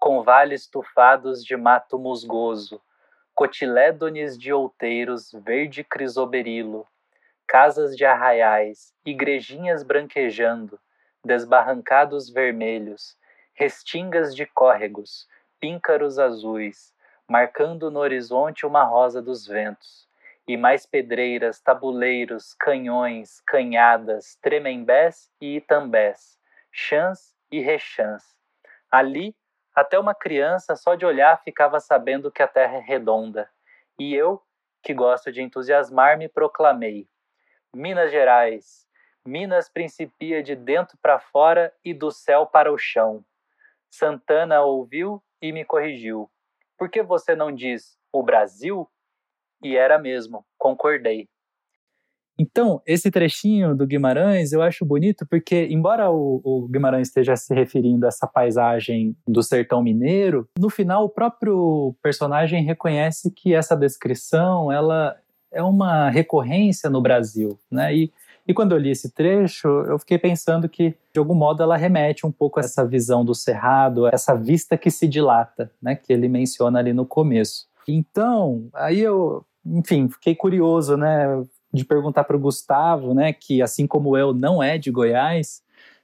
com 0.00 0.22
vales 0.22 0.66
tufados 0.66 1.44
de 1.44 1.54
mato 1.58 1.98
musgoso, 1.98 2.80
cotilédones 3.34 4.38
de 4.38 4.50
outeiros 4.50 5.30
verde 5.30 5.84
crisoberilo, 5.84 6.86
casas 7.46 7.94
de 7.94 8.06
arraiais, 8.06 8.94
igrejinhas 9.04 9.82
branquejando, 9.82 10.80
desbarrancados 11.22 12.30
vermelhos, 12.30 13.14
restingas 13.52 14.34
de 14.34 14.46
córregos, 14.46 15.28
píncaros 15.60 16.18
azuis, 16.18 16.94
marcando 17.28 17.90
no 17.90 18.00
horizonte 18.00 18.64
uma 18.64 18.84
rosa 18.84 19.20
dos 19.20 19.46
ventos, 19.46 20.08
e 20.48 20.56
mais 20.56 20.86
pedreiras, 20.86 21.60
tabuleiros, 21.60 22.54
canhões, 22.54 23.42
canhadas, 23.42 24.36
tremembés 24.40 25.30
e 25.38 25.56
itambés, 25.56 26.38
chãs 26.72 27.36
e 27.52 27.60
rechãs. 27.60 28.34
Ali 28.90 29.36
até 29.80 29.98
uma 29.98 30.14
criança, 30.14 30.76
só 30.76 30.94
de 30.94 31.04
olhar, 31.04 31.42
ficava 31.42 31.80
sabendo 31.80 32.30
que 32.30 32.42
a 32.42 32.48
terra 32.48 32.76
é 32.76 32.80
redonda. 32.80 33.50
E 33.98 34.14
eu, 34.14 34.42
que 34.82 34.94
gosto 34.94 35.30
de 35.32 35.42
entusiasmar-me, 35.42 36.28
proclamei: 36.28 37.08
Minas 37.74 38.10
Gerais, 38.10 38.86
Minas 39.26 39.68
principia 39.68 40.42
de 40.42 40.56
dentro 40.56 40.98
para 41.02 41.18
fora 41.18 41.72
e 41.84 41.92
do 41.92 42.10
céu 42.10 42.46
para 42.46 42.72
o 42.72 42.78
chão. 42.78 43.24
Santana 43.90 44.62
ouviu 44.62 45.22
e 45.42 45.52
me 45.52 45.64
corrigiu. 45.64 46.30
Por 46.78 46.88
que 46.88 47.02
você 47.02 47.34
não 47.34 47.54
diz 47.54 47.98
o 48.12 48.22
Brasil? 48.22 48.90
E 49.62 49.76
era 49.76 49.98
mesmo, 49.98 50.46
concordei. 50.56 51.28
Então, 52.40 52.80
esse 52.86 53.10
trechinho 53.10 53.76
do 53.76 53.86
Guimarães 53.86 54.54
eu 54.54 54.62
acho 54.62 54.82
bonito 54.82 55.26
porque, 55.26 55.68
embora 55.70 56.10
o, 56.10 56.40
o, 56.42 56.66
Guimarães 56.68 57.08
esteja 57.08 57.36
se 57.36 57.52
referindo 57.52 58.06
a 58.06 58.08
essa 58.08 58.26
paisagem 58.26 59.14
do 59.28 59.42
sertão 59.42 59.82
mineiro, 59.82 60.48
no 60.58 60.70
final 60.70 61.04
o 61.04 61.08
próprio 61.10 61.94
personagem 62.02 62.64
reconhece 62.64 63.30
que 63.30 63.52
essa 63.52 63.76
descrição 63.76 64.72
ela 64.72 65.14
é 65.52 65.62
uma 65.62 66.08
recorrência 66.08 66.88
no 66.88 67.02
Brasil, 67.02 67.58
né? 67.70 67.94
E, 67.94 68.10
e 68.48 68.54
quando 68.54 68.72
eu 68.72 68.78
li 68.78 68.88
esse 68.90 69.12
trecho, 69.12 69.68
eu 69.68 69.98
fiquei 69.98 70.16
pensando 70.16 70.66
que, 70.66 70.94
de 71.12 71.18
algum 71.18 71.34
modo, 71.34 71.62
ela 71.62 71.76
remete 71.76 72.26
um 72.26 72.32
pouco 72.32 72.58
a 72.58 72.62
essa 72.62 72.86
visão 72.86 73.22
do 73.22 73.34
cerrado, 73.34 74.06
essa 74.06 74.34
vista 74.34 74.78
que 74.78 74.90
se 74.90 75.06
dilata, 75.06 75.70
né? 75.82 75.94
Que 75.94 76.10
ele 76.10 76.26
menciona 76.26 76.78
ali 76.78 76.94
no 76.94 77.04
começo. 77.04 77.68
Então, 77.86 78.70
aí 78.72 79.00
eu, 79.00 79.44
enfim, 79.66 80.08
fiquei 80.08 80.34
curioso, 80.34 80.96
né? 80.96 81.44
De 81.72 81.84
perguntar 81.84 82.24
para 82.24 82.36
o 82.36 82.40
Gustavo, 82.40 83.14
né, 83.14 83.32
que 83.32 83.62
assim 83.62 83.86
como 83.86 84.16
eu 84.16 84.34
não 84.34 84.62
é 84.62 84.76
de 84.76 84.90
Goiás, 84.90 85.62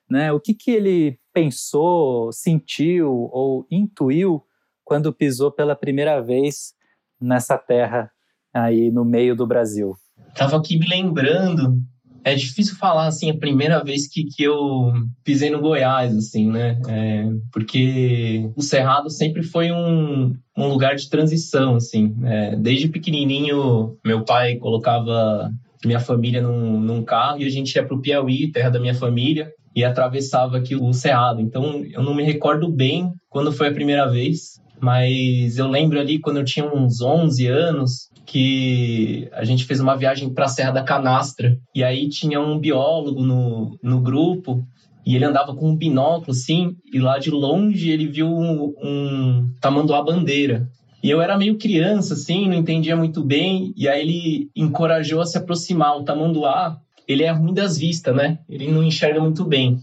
né, 0.08 0.32
o 0.32 0.40
que, 0.40 0.54
que 0.54 0.70
ele 0.70 1.18
pensou, 1.32 2.32
sentiu 2.32 3.28
ou 3.32 3.66
intuiu 3.70 4.42
quando 4.84 5.12
pisou 5.12 5.50
pela 5.50 5.74
primeira 5.74 6.20
vez 6.20 6.74
nessa 7.20 7.58
terra 7.58 8.10
aí 8.54 8.90
no 8.90 9.04
meio 9.04 9.34
do 9.34 9.46
Brasil. 9.46 9.96
Tava 10.34 10.56
aqui 10.56 10.78
me 10.78 10.88
lembrando 10.88 11.82
é 12.26 12.34
difícil 12.34 12.74
falar 12.74 13.06
assim 13.06 13.30
a 13.30 13.38
primeira 13.38 13.84
vez 13.84 14.08
que, 14.08 14.24
que 14.24 14.42
eu 14.42 14.92
pisei 15.22 15.48
no 15.48 15.60
Goiás, 15.60 16.12
assim, 16.12 16.50
né? 16.50 16.76
É, 16.88 17.24
porque 17.52 18.50
o 18.56 18.62
Cerrado 18.62 19.08
sempre 19.08 19.44
foi 19.44 19.70
um, 19.70 20.34
um 20.58 20.66
lugar 20.66 20.96
de 20.96 21.08
transição, 21.08 21.76
assim. 21.76 22.16
É, 22.24 22.56
desde 22.56 22.88
pequenininho, 22.88 23.96
meu 24.04 24.24
pai 24.24 24.56
colocava 24.56 25.52
minha 25.84 26.00
família 26.00 26.42
num, 26.42 26.80
num 26.80 27.04
carro 27.04 27.40
e 27.40 27.44
a 27.44 27.48
gente 27.48 27.76
ia 27.76 27.86
para 27.86 27.94
o 27.96 28.00
Piauí, 28.00 28.50
terra 28.50 28.70
da 28.70 28.80
minha 28.80 28.94
família, 28.94 29.52
e 29.72 29.84
atravessava 29.84 30.56
aqui 30.56 30.74
o 30.74 30.92
Cerrado. 30.92 31.40
Então, 31.40 31.84
eu 31.92 32.02
não 32.02 32.12
me 32.12 32.24
recordo 32.24 32.68
bem 32.68 33.12
quando 33.30 33.52
foi 33.52 33.68
a 33.68 33.72
primeira 33.72 34.10
vez, 34.10 34.60
mas 34.80 35.58
eu 35.58 35.68
lembro 35.68 35.98
ali 35.98 36.18
quando 36.18 36.38
eu 36.38 36.44
tinha 36.44 36.66
uns 36.66 37.00
11 37.00 37.46
anos 37.46 38.10
que 38.26 39.28
a 39.32 39.44
gente 39.44 39.64
fez 39.64 39.80
uma 39.80 39.96
viagem 39.96 40.32
para 40.32 40.46
a 40.46 40.48
Serra 40.48 40.72
da 40.72 40.82
Canastra. 40.82 41.56
E 41.74 41.82
aí 41.82 42.08
tinha 42.08 42.40
um 42.40 42.58
biólogo 42.58 43.22
no, 43.22 43.78
no 43.82 44.00
grupo 44.00 44.66
e 45.06 45.14
ele 45.14 45.24
andava 45.24 45.54
com 45.54 45.70
um 45.70 45.76
binóculo 45.76 46.32
assim 46.32 46.76
e 46.92 46.98
lá 46.98 47.18
de 47.18 47.30
longe 47.30 47.90
ele 47.90 48.08
viu 48.08 48.26
um, 48.26 48.74
um 48.82 49.50
tamanduá 49.60 50.02
bandeira. 50.02 50.68
E 51.02 51.08
eu 51.10 51.22
era 51.22 51.38
meio 51.38 51.56
criança 51.56 52.14
assim, 52.14 52.48
não 52.48 52.54
entendia 52.54 52.96
muito 52.96 53.22
bem. 53.22 53.72
E 53.76 53.88
aí 53.88 54.00
ele 54.00 54.50
encorajou 54.56 55.20
a 55.20 55.26
se 55.26 55.38
aproximar. 55.38 55.96
O 55.96 56.04
tamanduá 56.04 56.80
ele 57.06 57.22
é 57.22 57.30
ruim 57.30 57.54
das 57.54 57.78
vistas, 57.78 58.14
né? 58.14 58.40
Ele 58.48 58.70
não 58.70 58.82
enxerga 58.82 59.20
muito 59.20 59.44
bem, 59.44 59.78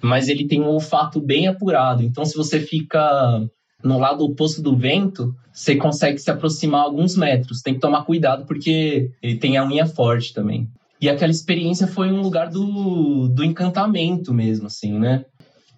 mas 0.00 0.28
ele 0.28 0.46
tem 0.46 0.60
um 0.60 0.68
olfato 0.68 1.20
bem 1.20 1.46
apurado. 1.46 2.02
Então, 2.02 2.24
se 2.24 2.34
você 2.34 2.58
fica 2.58 3.46
no 3.82 3.98
lado 3.98 4.24
oposto 4.24 4.62
do 4.62 4.76
vento, 4.76 5.34
você 5.52 5.76
consegue 5.76 6.18
se 6.18 6.30
aproximar 6.30 6.82
alguns 6.82 7.16
metros. 7.16 7.60
Tem 7.60 7.74
que 7.74 7.80
tomar 7.80 8.04
cuidado 8.04 8.46
porque 8.46 9.10
ele 9.22 9.36
tem 9.36 9.56
a 9.56 9.66
unha 9.66 9.86
forte 9.86 10.32
também. 10.32 10.68
E 11.00 11.08
aquela 11.08 11.32
experiência 11.32 11.86
foi 11.86 12.12
um 12.12 12.22
lugar 12.22 12.48
do, 12.48 13.28
do 13.28 13.42
encantamento 13.42 14.32
mesmo, 14.32 14.66
assim, 14.66 14.98
né? 14.98 15.24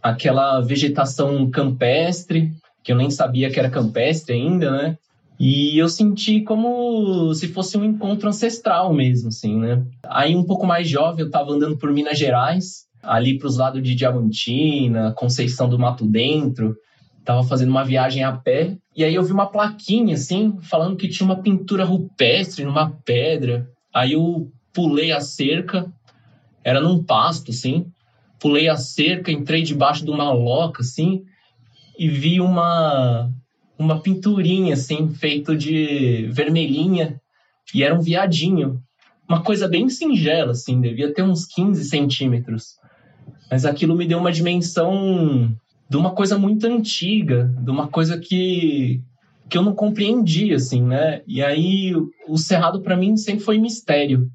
Aquela 0.02 0.60
vegetação 0.60 1.50
campestre, 1.50 2.52
que 2.82 2.92
eu 2.92 2.96
nem 2.96 3.10
sabia 3.10 3.50
que 3.50 3.58
era 3.58 3.70
campestre 3.70 4.34
ainda, 4.34 4.70
né? 4.70 4.98
E 5.40 5.78
eu 5.78 5.88
senti 5.88 6.42
como 6.42 7.32
se 7.34 7.48
fosse 7.48 7.76
um 7.76 7.84
encontro 7.84 8.28
ancestral 8.28 8.92
mesmo, 8.92 9.28
assim, 9.28 9.58
né? 9.58 9.84
Aí, 10.06 10.36
um 10.36 10.44
pouco 10.44 10.66
mais 10.66 10.88
jovem, 10.88 11.22
eu 11.22 11.26
estava 11.26 11.52
andando 11.52 11.76
por 11.76 11.90
Minas 11.90 12.18
Gerais, 12.18 12.84
ali 13.02 13.38
para 13.38 13.48
os 13.48 13.56
lados 13.56 13.82
de 13.82 13.94
Diamantina, 13.94 15.12
Conceição 15.16 15.68
do 15.68 15.78
Mato 15.78 16.06
Dentro, 16.06 16.76
Tava 17.24 17.42
fazendo 17.42 17.70
uma 17.70 17.84
viagem 17.84 18.22
a 18.22 18.32
pé 18.32 18.76
e 18.94 19.02
aí 19.02 19.14
eu 19.14 19.24
vi 19.24 19.32
uma 19.32 19.46
plaquinha 19.46 20.14
assim, 20.14 20.58
falando 20.60 20.96
que 20.96 21.08
tinha 21.08 21.24
uma 21.24 21.40
pintura 21.40 21.84
rupestre 21.84 22.64
numa 22.64 22.90
pedra. 23.04 23.68
Aí 23.92 24.12
eu 24.12 24.52
pulei 24.72 25.10
a 25.10 25.20
cerca, 25.20 25.90
era 26.62 26.80
num 26.80 27.02
pasto 27.02 27.50
assim. 27.50 27.86
Pulei 28.38 28.68
a 28.68 28.76
cerca, 28.76 29.32
entrei 29.32 29.62
debaixo 29.62 30.04
de 30.04 30.10
uma 30.10 30.30
loca 30.32 30.82
assim 30.82 31.24
e 31.98 32.08
vi 32.08 32.40
uma 32.40 33.30
uma 33.78 34.00
pinturinha 34.00 34.74
assim, 34.74 35.08
feito 35.08 35.56
de 35.56 36.28
vermelhinha 36.30 37.20
e 37.74 37.82
era 37.82 37.94
um 37.94 38.00
viadinho. 38.00 38.80
Uma 39.28 39.42
coisa 39.42 39.66
bem 39.66 39.88
singela 39.88 40.52
assim, 40.52 40.80
devia 40.80 41.12
ter 41.12 41.22
uns 41.22 41.46
15 41.46 41.84
centímetros. 41.84 42.76
Mas 43.50 43.64
aquilo 43.64 43.96
me 43.96 44.06
deu 44.06 44.18
uma 44.18 44.30
dimensão 44.30 45.56
de 45.94 45.98
uma 45.98 46.10
coisa 46.10 46.36
muito 46.36 46.66
antiga, 46.66 47.54
de 47.56 47.70
uma 47.70 47.86
coisa 47.86 48.18
que, 48.18 49.00
que 49.48 49.56
eu 49.56 49.62
não 49.62 49.76
compreendi, 49.76 50.52
assim, 50.52 50.82
né? 50.82 51.22
E 51.24 51.40
aí 51.40 51.94
o 52.26 52.36
Cerrado 52.36 52.80
para 52.80 52.96
mim 52.96 53.16
sempre 53.16 53.44
foi 53.44 53.58
mistério. 53.58 54.28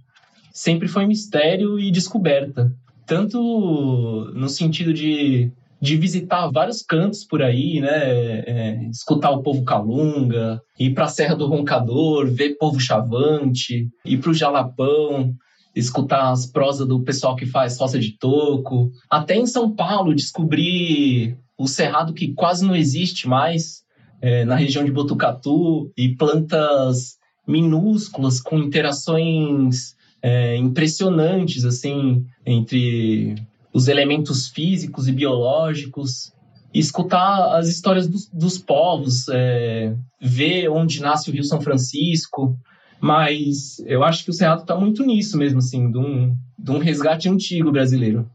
Sempre 0.54 0.88
foi 0.88 1.06
mistério 1.06 1.78
e 1.78 1.92
descoberta. 1.92 2.72
Tanto 3.06 4.32
no 4.34 4.48
sentido 4.48 4.94
de 4.94 5.52
de 5.82 5.96
visitar 5.96 6.50
vários 6.52 6.82
cantos 6.82 7.24
por 7.24 7.42
aí, 7.42 7.80
né? 7.80 7.90
É, 7.94 8.90
escutar 8.90 9.32
o 9.32 9.42
povo 9.42 9.64
calunga, 9.64 10.62
ir 10.78 10.94
para 10.94 11.06
a 11.06 11.10
Serra 11.10 11.36
do 11.36 11.48
Roncador, 11.48 12.30
ver 12.30 12.58
povo 12.58 12.80
chavante, 12.82 13.88
ir 14.06 14.18
para 14.18 14.32
o 14.32 14.34
Jalapão, 14.34 15.34
escutar 15.74 16.32
as 16.32 16.46
prosas 16.46 16.86
do 16.86 17.02
pessoal 17.02 17.36
que 17.36 17.46
faz 17.46 17.78
roça 17.78 17.98
de 17.98 18.18
toco. 18.18 18.92
Até 19.10 19.36
em 19.36 19.46
São 19.46 19.74
Paulo 19.74 20.14
descobri 20.14 21.38
o 21.60 21.68
cerrado 21.68 22.14
que 22.14 22.34
quase 22.34 22.66
não 22.66 22.74
existe 22.74 23.28
mais, 23.28 23.84
é, 24.22 24.46
na 24.46 24.56
região 24.56 24.84
de 24.84 24.92
Botucatu, 24.92 25.92
e 25.98 26.16
plantas 26.16 27.18
minúsculas 27.46 28.40
com 28.40 28.58
interações 28.58 29.96
é, 30.22 30.56
impressionantes 30.56 31.66
assim 31.66 32.26
entre 32.46 33.36
os 33.74 33.90
elementos 33.90 34.48
físicos 34.48 35.08
e 35.08 35.12
biológicos, 35.12 36.32
e 36.74 36.80
escutar 36.80 37.58
as 37.58 37.68
histórias 37.68 38.08
dos, 38.08 38.30
dos 38.30 38.58
povos, 38.58 39.28
é, 39.30 39.94
ver 40.22 40.70
onde 40.70 41.02
nasce 41.02 41.30
o 41.30 41.34
Rio 41.34 41.44
São 41.44 41.60
Francisco, 41.60 42.58
mas 43.02 43.80
eu 43.86 44.04
acho 44.04 44.24
que 44.24 44.30
o 44.30 44.34
Cerrado 44.34 44.62
está 44.62 44.76
muito 44.76 45.04
nisso 45.06 45.38
mesmo, 45.38 45.60
assim, 45.60 45.92
de 45.92 45.98
um, 45.98 46.36
de 46.58 46.72
um 46.72 46.78
resgate 46.78 47.28
antigo 47.28 47.72
brasileiro. 47.72 48.30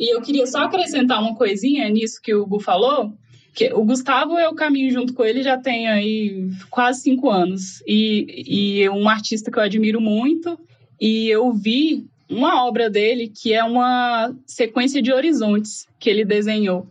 E 0.00 0.16
eu 0.16 0.22
queria 0.22 0.46
só 0.46 0.60
acrescentar 0.60 1.20
uma 1.20 1.36
coisinha 1.36 1.86
nisso 1.90 2.22
que 2.22 2.34
o 2.34 2.46
Gu 2.46 2.58
falou, 2.58 3.12
que 3.54 3.70
o 3.74 3.84
Gustavo 3.84 4.38
eu 4.38 4.54
caminho 4.54 4.90
junto 4.90 5.12
com 5.12 5.22
ele 5.22 5.42
já 5.42 5.58
tem 5.58 5.88
aí 5.88 6.48
quase 6.70 7.02
cinco 7.02 7.28
anos 7.28 7.82
e, 7.86 8.44
e 8.46 8.82
é 8.82 8.90
um 8.90 9.06
artista 9.10 9.50
que 9.50 9.58
eu 9.58 9.62
admiro 9.62 10.00
muito 10.00 10.58
e 10.98 11.28
eu 11.28 11.52
vi 11.52 12.06
uma 12.30 12.64
obra 12.64 12.88
dele 12.88 13.28
que 13.28 13.52
é 13.52 13.62
uma 13.62 14.34
sequência 14.46 15.02
de 15.02 15.12
horizontes 15.12 15.86
que 15.98 16.08
ele 16.08 16.24
desenhou, 16.24 16.86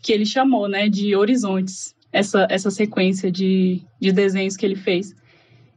que 0.00 0.12
ele 0.12 0.24
chamou, 0.24 0.68
né, 0.68 0.88
de 0.88 1.16
horizontes, 1.16 1.96
essa, 2.12 2.46
essa 2.48 2.70
sequência 2.70 3.28
de, 3.32 3.82
de 3.98 4.12
desenhos 4.12 4.56
que 4.56 4.64
ele 4.64 4.76
fez. 4.76 5.16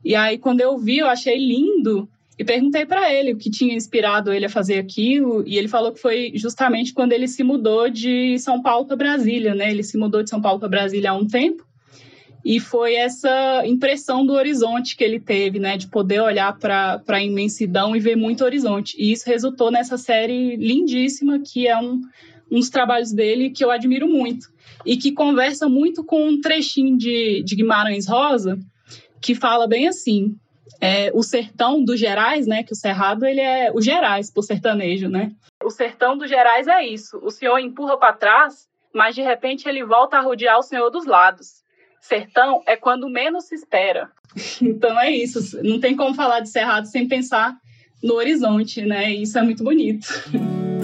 E 0.04 0.14
aí, 0.14 0.38
quando 0.38 0.62
eu 0.62 0.78
vi, 0.78 1.00
eu 1.00 1.08
achei 1.08 1.36
lindo 1.36 2.08
e 2.38 2.44
perguntei 2.44 2.86
para 2.86 3.14
ele 3.14 3.34
o 3.34 3.38
que 3.38 3.50
tinha 3.50 3.76
inspirado 3.76 4.34
ele 4.34 4.46
a 4.46 4.50
fazer 4.50 4.78
aquilo, 4.78 5.44
e 5.48 5.58
ele 5.58 5.68
falou 5.68 5.92
que 5.92 6.00
foi 6.00 6.34
justamente 6.36 6.94
quando 6.94 7.14
ele 7.14 7.28
se 7.28 7.44
mudou 7.44 7.90
de 7.90 8.38
São 8.40 8.62
Paulo 8.62 8.86
para 8.86 8.96
Brasília, 8.96 9.56
né? 9.56 9.72
Ele 9.72 9.84
se 9.84 9.98
mudou 9.98 10.22
de 10.22 10.30
São 10.30 10.42
Paulo 10.42 10.60
para 10.60 10.70
Brasília 10.70 11.12
há 11.12 11.16
um 11.16 11.28
tempo, 11.28 11.66
e 12.46 12.60
foi 12.60 12.94
essa 12.94 13.64
impressão 13.66 14.24
do 14.24 14.34
horizonte 14.34 14.96
que 14.96 15.04
ele 15.04 15.20
teve, 15.20 15.58
né, 15.58 15.78
de 15.78 15.88
poder 15.88 16.22
olhar 16.22 16.56
para 16.60 17.02
a 17.08 17.24
imensidão 17.24 17.96
e 17.96 18.00
ver 18.00 18.16
muito 18.16 18.44
horizonte. 18.44 18.96
E 19.00 19.12
isso 19.12 19.26
resultou 19.26 19.72
nessa 19.72 19.98
série 19.98 20.56
lindíssima, 20.56 21.40
que 21.40 21.68
é 21.68 21.76
um, 21.76 22.02
um 22.52 22.60
dos 22.60 22.70
trabalhos 22.70 23.12
dele 23.12 23.50
que 23.50 23.66
eu 23.66 23.72
admiro 23.72 24.08
muito. 24.08 24.54
E 24.86 24.96
que 24.96 25.12
conversa 25.12 25.68
muito 25.68 26.04
com 26.04 26.28
um 26.28 26.40
trechinho 26.40 26.96
de, 26.96 27.42
de 27.42 27.56
Guimarães 27.56 28.08
Rosa, 28.08 28.60
que 29.20 29.34
fala 29.34 29.68
bem 29.68 29.88
assim: 29.88 30.36
é, 30.82 31.12
o 31.14 31.24
sertão 31.24 31.84
do 31.84 31.96
Gerais, 31.96 32.48
né, 32.48 32.64
que 32.64 32.74
o 32.74 32.76
Cerrado 32.76 33.26
ele 33.26 33.42
é 33.42 33.72
o 33.74 33.82
Gerais 33.82 34.32
por 34.32 34.44
sertanejo, 34.44 35.08
né? 35.08 35.32
O 35.64 35.70
sertão 35.70 36.18
do 36.18 36.28
Gerais 36.28 36.68
é 36.68 36.86
isso: 36.86 37.20
o 37.24 37.32
senhor 37.32 37.60
empurra 37.60 37.98
para 37.98 38.14
trás, 38.14 38.68
mas 38.94 39.16
de 39.16 39.22
repente 39.22 39.68
ele 39.68 39.84
volta 39.84 40.18
a 40.18 40.22
rodear 40.22 40.58
o 40.58 40.64
senhor 40.64 40.90
dos 40.90 41.06
lados 41.06 41.66
sertão 42.06 42.62
é 42.68 42.76
quando 42.76 43.10
menos 43.10 43.46
se 43.46 43.56
espera. 43.56 44.10
Então 44.62 45.00
é 45.00 45.10
isso. 45.12 45.40
Não 45.64 45.80
tem 45.80 45.96
como 45.96 46.14
falar 46.14 46.42
de 46.42 46.50
cerrado 46.50 46.88
sem 46.88 47.08
pensar 47.08 47.56
no 48.04 48.16
horizonte, 48.16 48.82
né? 48.82 49.12
Isso 49.14 49.38
é 49.40 49.42
muito 49.42 49.64
bonito. 49.64 50.06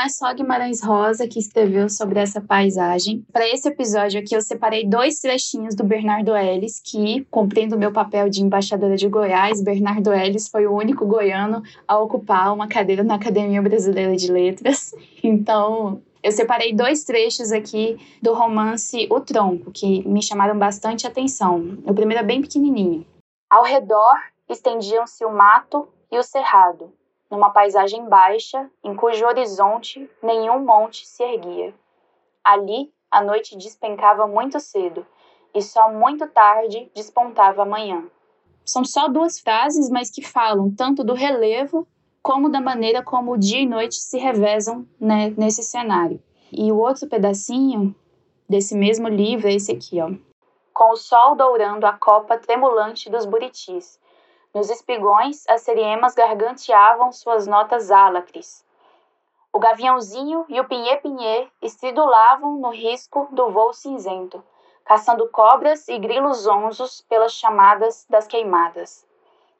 é 0.00 0.08
só 0.08 0.32
Guimarães 0.32 0.82
Rosa 0.82 1.26
que 1.26 1.38
escreveu 1.38 1.88
sobre 1.88 2.20
essa 2.20 2.40
paisagem. 2.40 3.24
Para 3.32 3.48
esse 3.48 3.68
episódio 3.68 4.20
aqui, 4.20 4.34
eu 4.34 4.40
separei 4.40 4.86
dois 4.86 5.20
trechinhos 5.20 5.74
do 5.74 5.84
Bernardo 5.84 6.36
Ellis, 6.36 6.80
que, 6.80 7.24
cumprindo 7.30 7.76
o 7.76 7.78
meu 7.78 7.92
papel 7.92 8.28
de 8.28 8.42
embaixadora 8.42 8.96
de 8.96 9.08
Goiás, 9.08 9.62
Bernardo 9.62 10.12
Ellis 10.12 10.48
foi 10.48 10.66
o 10.66 10.74
único 10.74 11.06
goiano 11.06 11.62
a 11.86 11.98
ocupar 11.98 12.52
uma 12.52 12.68
cadeira 12.68 13.02
na 13.02 13.14
Academia 13.14 13.62
Brasileira 13.62 14.16
de 14.16 14.30
Letras. 14.30 14.94
Então, 15.22 16.00
eu 16.22 16.32
separei 16.32 16.74
dois 16.74 17.04
trechos 17.04 17.52
aqui 17.52 17.98
do 18.22 18.34
romance 18.34 19.06
O 19.10 19.20
Tronco, 19.20 19.70
que 19.70 20.06
me 20.06 20.22
chamaram 20.22 20.58
bastante 20.58 21.06
atenção. 21.06 21.78
O 21.84 21.94
primeiro 21.94 22.22
é 22.22 22.26
bem 22.26 22.40
pequenininho. 22.40 23.06
Ao 23.50 23.64
redor 23.64 24.16
estendiam-se 24.48 25.24
o 25.24 25.32
mato 25.32 25.88
e 26.10 26.18
o 26.18 26.22
cerrado, 26.22 26.92
numa 27.30 27.50
paisagem 27.50 28.08
baixa 28.08 28.70
em 28.82 28.94
cujo 28.94 29.26
horizonte 29.26 30.08
nenhum 30.22 30.64
monte 30.64 31.06
se 31.06 31.22
erguia. 31.22 31.74
Ali, 32.42 32.92
a 33.10 33.22
noite 33.22 33.56
despencava 33.56 34.26
muito 34.26 34.58
cedo 34.60 35.06
e 35.54 35.62
só 35.62 35.90
muito 35.90 36.26
tarde 36.28 36.90
despontava 36.94 37.62
a 37.62 37.66
manhã. 37.66 38.04
São 38.64 38.84
só 38.84 39.08
duas 39.08 39.38
frases, 39.38 39.88
mas 39.90 40.10
que 40.10 40.22
falam 40.22 40.70
tanto 40.74 41.02
do 41.02 41.14
relevo 41.14 41.86
como 42.22 42.50
da 42.50 42.60
maneira 42.60 43.02
como 43.02 43.32
o 43.32 43.38
dia 43.38 43.60
e 43.60 43.66
noite 43.66 43.96
se 43.96 44.18
revezam 44.18 44.86
né, 45.00 45.32
nesse 45.36 45.62
cenário. 45.62 46.22
E 46.52 46.70
o 46.70 46.78
outro 46.78 47.08
pedacinho 47.08 47.94
desse 48.48 48.76
mesmo 48.76 49.08
livro 49.08 49.48
é 49.48 49.54
esse 49.54 49.72
aqui, 49.72 50.00
ó. 50.00 50.10
Com 50.74 50.92
o 50.92 50.96
sol 50.96 51.34
dourando 51.34 51.86
a 51.86 51.92
copa 51.92 52.38
tremulante 52.38 53.10
dos 53.10 53.24
buritis, 53.24 53.98
nos 54.54 54.70
espigões 54.70 55.44
as 55.48 55.62
seriemas 55.62 56.14
garganteavam 56.14 57.12
suas 57.12 57.46
notas 57.46 57.90
álacres. 57.90 58.64
O 59.52 59.58
gaviãozinho 59.58 60.44
e 60.48 60.60
o 60.60 60.68
pinhê-pinhê 60.68 61.48
estridulavam 61.62 62.56
no 62.58 62.70
risco 62.70 63.28
do 63.32 63.50
voo 63.50 63.72
cinzento, 63.72 64.42
caçando 64.84 65.28
cobras 65.28 65.88
e 65.88 65.98
grilos 65.98 66.46
onzos 66.46 67.00
pelas 67.02 67.32
chamadas 67.32 68.06
das 68.08 68.26
queimadas. 68.26 69.06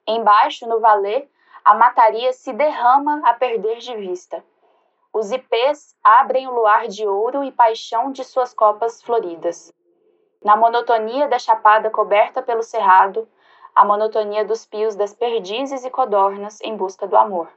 Embaixo, 0.07 0.66
no 0.66 0.80
valer, 0.80 1.30
a 1.64 1.74
mataria 1.74 2.32
se 2.32 2.53
derrama 2.53 3.20
a 3.24 3.34
perder 3.34 3.78
de 3.78 3.95
vista. 3.97 4.43
Os 5.12 5.32
ipês 5.32 5.95
abrem 6.03 6.47
o 6.47 6.55
luar 6.55 6.86
de 6.86 7.07
ouro 7.07 7.43
e 7.43 7.53
paixão 7.53 8.12
de 8.12 8.24
suas 8.24 8.55
copas 8.55 9.03
floridas. 9.03 9.72
Na 10.43 10.57
monotonia 10.57 11.28
da 11.28 11.39
chapada 11.39 11.91
coberta 11.91 12.41
pelo 12.41 12.62
cerrado, 12.62 13.28
a 13.79 13.85
monotonia 13.85 14.45
dos 14.45 14.66
pios 14.66 14.97
das 14.97 15.14
perdizes 15.14 15.85
e 15.85 15.91
codornas 15.91 16.61
em 16.62 16.76
busca 16.76 17.07
do 17.07 17.16
amor. 17.16 17.49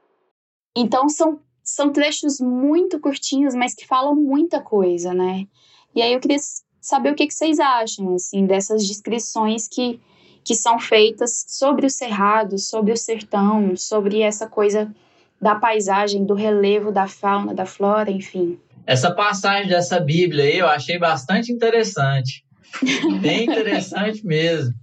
Então 0.78 1.10
são, 1.10 1.40
são 1.64 1.92
trechos 1.92 2.40
muito 2.40 3.00
curtinhos, 3.00 3.56
mas 3.56 3.74
que 3.74 3.88
falam 3.88 4.16
muita 4.16 4.62
coisa, 4.62 5.16
né? 5.16 5.48
E 5.96 6.02
aí 6.02 6.14
eu 6.14 6.20
queria 6.20 6.38
saber 6.80 7.12
o 7.12 7.16
que, 7.16 7.26
que 7.26 7.34
vocês 7.34 7.60
acham, 7.60 8.14
assim, 8.14 8.46
dessas 8.46 8.86
descrições 8.88 9.68
que 9.68 10.00
que 10.44 10.56
são 10.56 10.80
feitas 10.80 11.46
sobre 11.48 11.86
o 11.86 11.90
cerrado, 11.90 12.58
sobre 12.58 12.92
o 12.92 12.98
sertão, 12.98 13.76
sobre 13.76 14.22
essa 14.22 14.48
coisa 14.48 14.92
da 15.40 15.54
paisagem, 15.54 16.26
do 16.26 16.34
relevo 16.34 16.92
da 16.92 17.08
fauna, 17.08 17.54
da 17.54 17.66
flora, 17.66 18.10
enfim. 18.10 18.60
Essa 18.88 19.14
passagem 19.14 19.70
dessa 19.70 20.00
Bíblia 20.00 20.46
aí 20.46 20.58
eu 20.58 20.68
achei 20.68 20.98
bastante 20.98 21.52
interessante. 21.52 22.44
Bem 23.22 23.44
interessante 23.44 24.26
mesmo. 24.26 24.74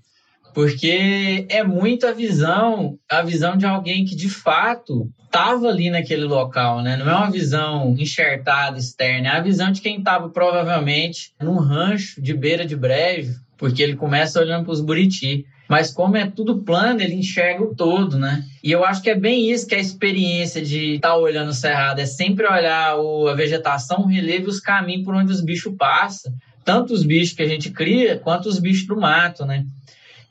Porque 0.59 1.47
é 1.49 1.63
muito 1.63 2.05
a 2.05 2.11
visão, 2.11 2.99
a 3.09 3.23
visão 3.23 3.57
de 3.57 3.65
alguém 3.65 4.05
que 4.05 4.17
de 4.17 4.29
fato 4.29 5.09
estava 5.25 5.69
ali 5.69 5.89
naquele 5.89 6.25
local, 6.25 6.83
né? 6.83 6.97
Não 6.97 7.09
é 7.09 7.15
uma 7.15 7.31
visão 7.31 7.95
enxertada 7.97 8.77
externa, 8.77 9.29
é 9.29 9.31
a 9.37 9.41
visão 9.41 9.71
de 9.71 9.81
quem 9.81 10.01
estava 10.01 10.29
provavelmente 10.31 11.33
num 11.41 11.59
rancho 11.61 12.21
de 12.21 12.35
beira 12.35 12.67
de 12.67 12.75
brejo, 12.75 13.37
porque 13.57 13.81
ele 13.81 13.95
começa 13.95 14.41
olhando 14.41 14.65
para 14.65 14.73
os 14.73 14.81
buriti. 14.81 15.47
Mas 15.69 15.93
como 15.93 16.17
é 16.17 16.29
tudo 16.29 16.65
plano, 16.65 17.01
ele 17.03 17.15
enxerga 17.15 17.63
o 17.63 17.73
todo, 17.73 18.19
né? 18.19 18.43
E 18.61 18.73
eu 18.73 18.85
acho 18.85 19.01
que 19.01 19.11
é 19.11 19.15
bem 19.15 19.49
isso 19.49 19.65
que 19.65 19.77
a 19.77 19.81
experiência 19.81 20.61
de 20.61 20.97
estar 20.97 21.11
tá 21.11 21.17
olhando 21.17 21.51
o 21.51 21.55
cerrado, 21.55 22.01
é 22.01 22.05
sempre 22.05 22.45
olhar 22.45 22.97
o, 22.97 23.29
a 23.29 23.35
vegetação, 23.37 24.01
o 24.01 24.09
relevo 24.09 24.47
e 24.47 24.51
os 24.51 24.59
caminhos 24.59 25.05
por 25.05 25.15
onde 25.15 25.31
os 25.31 25.41
bichos 25.41 25.73
passam. 25.79 26.33
Tanto 26.65 26.93
os 26.93 27.05
bichos 27.05 27.37
que 27.37 27.43
a 27.43 27.49
gente 27.49 27.71
cria, 27.71 28.19
quanto 28.19 28.49
os 28.49 28.59
bichos 28.59 28.89
do 28.89 28.97
mato, 29.01 29.47
né? 29.47 29.65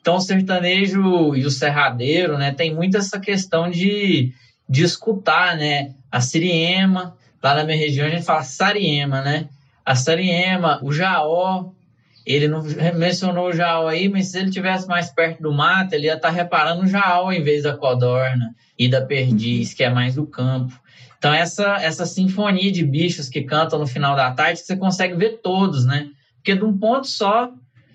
Então 0.08 0.16
o 0.16 0.22
sertanejo 0.22 1.36
e 1.36 1.44
o 1.44 1.50
serradeiro, 1.50 2.38
né, 2.38 2.50
tem 2.50 2.74
muito 2.74 2.96
essa 2.96 3.20
questão 3.20 3.70
de, 3.70 4.32
de 4.66 4.82
escutar, 4.82 5.54
né? 5.54 5.92
A 6.10 6.18
siriema, 6.18 7.14
lá 7.42 7.54
na 7.54 7.62
minha 7.62 7.76
região 7.76 8.06
a 8.06 8.10
gente 8.10 8.24
fala 8.24 8.42
sariema, 8.42 9.20
né? 9.20 9.50
A 9.84 9.94
sariema, 9.94 10.80
o 10.82 10.90
jaó, 10.90 11.72
ele 12.24 12.48
não 12.48 12.62
mencionou 12.96 13.48
o 13.48 13.52
jaú 13.52 13.86
aí, 13.86 14.08
mas 14.08 14.28
se 14.28 14.38
ele 14.38 14.50
tivesse 14.50 14.88
mais 14.88 15.10
perto 15.10 15.42
do 15.42 15.52
mato, 15.52 15.92
ele 15.92 16.06
ia 16.06 16.14
estar 16.14 16.28
tá 16.28 16.34
reparando 16.34 16.84
o 16.84 16.86
jaú 16.86 17.30
em 17.30 17.42
vez 17.42 17.64
da 17.64 17.76
codorna 17.76 18.54
e 18.78 18.88
da 18.88 19.02
perdiz, 19.02 19.74
que 19.74 19.84
é 19.84 19.90
mais 19.90 20.14
do 20.14 20.26
campo. 20.26 20.72
Então, 21.18 21.34
essa, 21.34 21.76
essa 21.82 22.06
sinfonia 22.06 22.72
de 22.72 22.82
bichos 22.82 23.28
que 23.28 23.42
cantam 23.42 23.78
no 23.78 23.86
final 23.86 24.16
da 24.16 24.30
tarde, 24.30 24.60
você 24.60 24.74
consegue 24.74 25.16
ver 25.16 25.40
todos, 25.42 25.84
né? 25.84 26.08
Porque 26.36 26.54
de 26.54 26.64
um 26.64 26.78
ponto 26.78 27.06
só, 27.06 27.52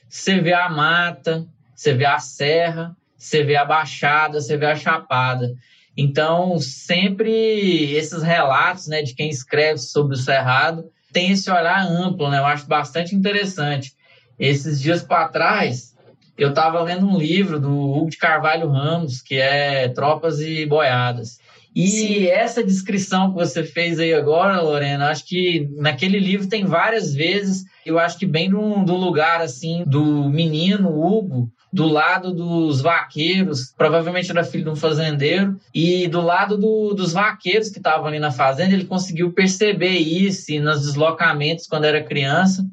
você 0.08 0.40
vê 0.40 0.54
a 0.54 0.70
mata, 0.70 1.48
você 1.76 1.94
vê 1.94 2.06
a 2.06 2.20
serra, 2.20 2.96
você 3.18 3.44
vê 3.44 3.56
a 3.56 3.66
baixada, 3.66 4.40
você 4.40 4.58
vê 4.58 4.66
a 4.66 4.76
chapada. 4.76 5.54
Então, 5.96 6.60
sempre 6.60 7.94
esses 7.94 8.24
relatos 8.24 8.88
né, 8.88 9.02
de 9.02 9.14
quem 9.14 9.30
escreve 9.30 9.78
sobre 9.78 10.16
o 10.16 10.20
Cerrado 10.20 10.86
tem 11.12 11.32
esse 11.32 11.50
olhar 11.50 11.86
amplo, 11.86 12.30
né? 12.30 12.40
Eu 12.40 12.46
acho 12.46 12.66
bastante 12.66 13.16
interessante. 13.16 13.94
Esses 14.40 14.82
dias 14.82 15.04
para 15.04 15.30
trás, 15.30 15.96
eu 16.36 16.50
estava 16.50 16.82
lendo 16.82 17.08
um 17.08 17.18
livro 17.18 17.60
do 17.60 17.72
Hugo 17.72 18.10
de 18.10 18.18
Carvalho 18.18 18.68
Ramos, 18.68 19.22
que 19.22 19.36
é 19.36 19.88
Tropas 19.90 20.40
e 20.42 20.66
Boiadas. 20.66 21.38
E 21.76 21.88
Sim. 21.88 22.26
essa 22.28 22.64
descrição 22.64 23.30
que 23.30 23.36
você 23.36 23.64
fez 23.64 24.00
aí 24.00 24.14
agora, 24.14 24.62
Lorena, 24.62 25.10
acho 25.10 25.26
que 25.26 25.70
naquele 25.78 26.20
livro 26.20 26.48
tem 26.48 26.66
várias 26.66 27.14
vezes, 27.14 27.64
eu 27.86 27.98
acho 27.98 28.18
que 28.18 28.26
bem 28.26 28.50
do, 28.50 28.84
do 28.84 28.96
lugar 28.96 29.42
assim 29.42 29.84
do 29.86 30.30
menino 30.30 30.90
Hugo, 30.90 31.52
do 31.74 31.88
lado 31.88 32.32
dos 32.32 32.82
vaqueiros, 32.82 33.74
provavelmente 33.76 34.30
era 34.30 34.44
filho 34.44 34.66
de 34.66 34.70
um 34.70 34.76
fazendeiro, 34.76 35.60
e 35.74 36.08
do 36.08 36.22
lado 36.22 36.56
do, 36.56 36.94
dos 36.94 37.14
vaqueiros 37.14 37.70
que 37.70 37.80
estavam 37.80 38.06
ali 38.06 38.20
na 38.20 38.32
fazenda, 38.32 38.76
ele 38.76 38.86
conseguiu 38.86 39.34
perceber 39.34 39.98
isso 39.98 40.54
nos 40.62 40.82
deslocamentos 40.84 41.66
quando 41.66 41.86
era 41.86 42.04
criança. 42.04 42.64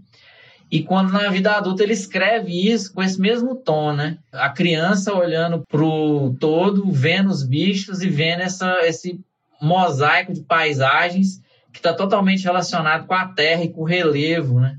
E 0.71 0.83
quando 0.83 1.13
na 1.13 1.31
vida 1.31 1.53
adulta 1.53 1.83
ele 1.83 1.95
escreve 1.95 2.71
isso 2.71 2.93
com 2.93 3.03
esse 3.03 3.19
mesmo 3.19 3.57
tom, 3.57 3.93
né? 3.95 4.19
A 4.31 4.51
criança 4.51 5.15
olhando 5.15 5.65
pro 5.67 6.37
todo, 6.39 6.93
vendo 6.93 7.31
os 7.31 7.43
bichos 7.43 8.03
e 8.03 8.09
vendo 8.09 8.43
essa, 8.43 8.81
esse 8.87 9.19
mosaico 9.61 10.33
de 10.33 10.43
paisagens 10.43 11.41
que 11.73 11.79
está 11.79 11.95
totalmente 11.95 12.45
relacionado 12.45 13.07
com 13.07 13.15
a 13.15 13.29
terra 13.29 13.65
e 13.65 13.71
com 13.71 13.81
o 13.81 13.87
relevo, 13.87 14.61
né? 14.61 14.77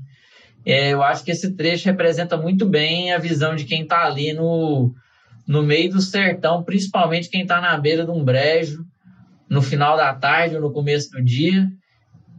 É, 0.64 0.90
eu 0.90 1.02
acho 1.02 1.24
que 1.24 1.30
esse 1.30 1.54
trecho 1.54 1.86
representa 1.86 2.36
muito 2.36 2.66
bem 2.66 3.12
a 3.12 3.18
visão 3.18 3.56
de 3.56 3.64
quem 3.64 3.82
está 3.82 4.04
ali 4.04 4.32
no, 4.32 4.92
no 5.46 5.62
meio 5.62 5.90
do 5.90 6.00
sertão, 6.00 6.62
principalmente 6.62 7.28
quem 7.28 7.42
está 7.42 7.60
na 7.60 7.76
beira 7.76 8.04
de 8.04 8.10
um 8.10 8.24
brejo, 8.24 8.84
no 9.48 9.60
final 9.60 9.96
da 9.96 10.14
tarde 10.14 10.56
ou 10.56 10.62
no 10.62 10.72
começo 10.72 11.10
do 11.10 11.22
dia, 11.22 11.68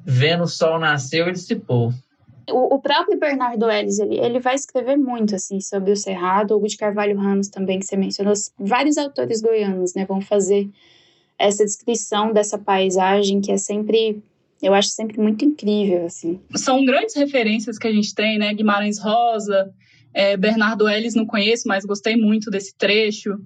vendo 0.05 0.43
o 0.43 0.47
sol 0.47 0.79
nascer 0.79 1.27
e 1.27 1.35
se 1.35 1.55
pôr. 1.55 1.93
O, 2.49 2.75
o 2.75 2.81
próprio 2.81 3.17
Bernardo 3.19 3.69
Ellis, 3.69 3.99
ele, 3.99 4.19
ele 4.19 4.39
vai 4.39 4.55
escrever 4.55 4.97
muito, 4.97 5.35
assim, 5.35 5.61
sobre 5.61 5.91
o 5.91 5.95
Cerrado, 5.95 6.57
o 6.57 6.67
de 6.67 6.75
Carvalho 6.75 7.17
Ramos 7.17 7.47
também, 7.47 7.79
que 7.79 7.85
você 7.85 7.95
mencionou, 7.95 8.33
vários 8.57 8.97
autores 8.97 9.41
goianos, 9.41 9.93
né, 9.93 10.05
vão 10.05 10.19
fazer 10.19 10.69
essa 11.37 11.63
descrição 11.63 12.33
dessa 12.33 12.57
paisagem 12.57 13.41
que 13.41 13.51
é 13.51 13.57
sempre 13.57 14.21
eu 14.63 14.73
acho 14.73 14.89
sempre 14.89 15.19
muito 15.19 15.43
incrível, 15.43 16.05
assim. 16.05 16.39
São 16.55 16.85
grandes 16.85 17.15
referências 17.15 17.77
que 17.77 17.85
a 17.85 17.91
gente 17.91 18.15
tem, 18.15 18.39
né? 18.39 18.53
Guimarães 18.53 18.97
Rosa, 18.97 19.69
é, 20.13 20.37
Bernardo 20.37 20.87
Ellis 20.87 21.15
não 21.15 21.25
conheço, 21.25 21.67
mas 21.67 21.83
gostei 21.83 22.15
muito 22.15 22.49
desse 22.49 22.73
trecho. 22.77 23.37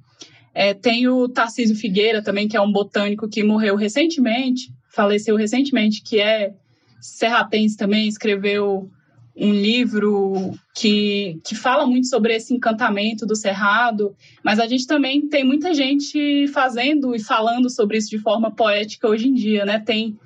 É, 0.53 0.75
tem 0.75 1.07
o 1.07 1.27
Tarcísio 1.27 1.75
Figueira 1.75 2.21
também, 2.21 2.47
que 2.47 2.55
é 2.55 2.61
um 2.61 2.71
botânico 2.71 3.27
que 3.27 3.43
morreu 3.43 3.75
recentemente, 3.75 4.71
faleceu 4.91 5.35
recentemente, 5.35 6.03
que 6.03 6.19
é 6.19 6.53
serratense 7.01 7.75
também, 7.75 8.07
escreveu 8.07 8.87
um 9.35 9.53
livro 9.53 10.53
que, 10.75 11.39
que 11.43 11.55
fala 11.55 11.85
muito 11.85 12.07
sobre 12.07 12.35
esse 12.35 12.53
encantamento 12.53 13.25
do 13.25 13.35
cerrado, 13.35 14.15
mas 14.43 14.59
a 14.59 14.67
gente 14.67 14.85
também 14.87 15.27
tem 15.27 15.43
muita 15.43 15.73
gente 15.73 16.47
fazendo 16.47 17.15
e 17.15 17.19
falando 17.19 17.69
sobre 17.69 17.97
isso 17.97 18.09
de 18.09 18.19
forma 18.19 18.51
poética 18.51 19.07
hoje 19.07 19.27
em 19.27 19.33
dia, 19.33 19.63
né? 19.63 19.79
Tem 19.79 20.17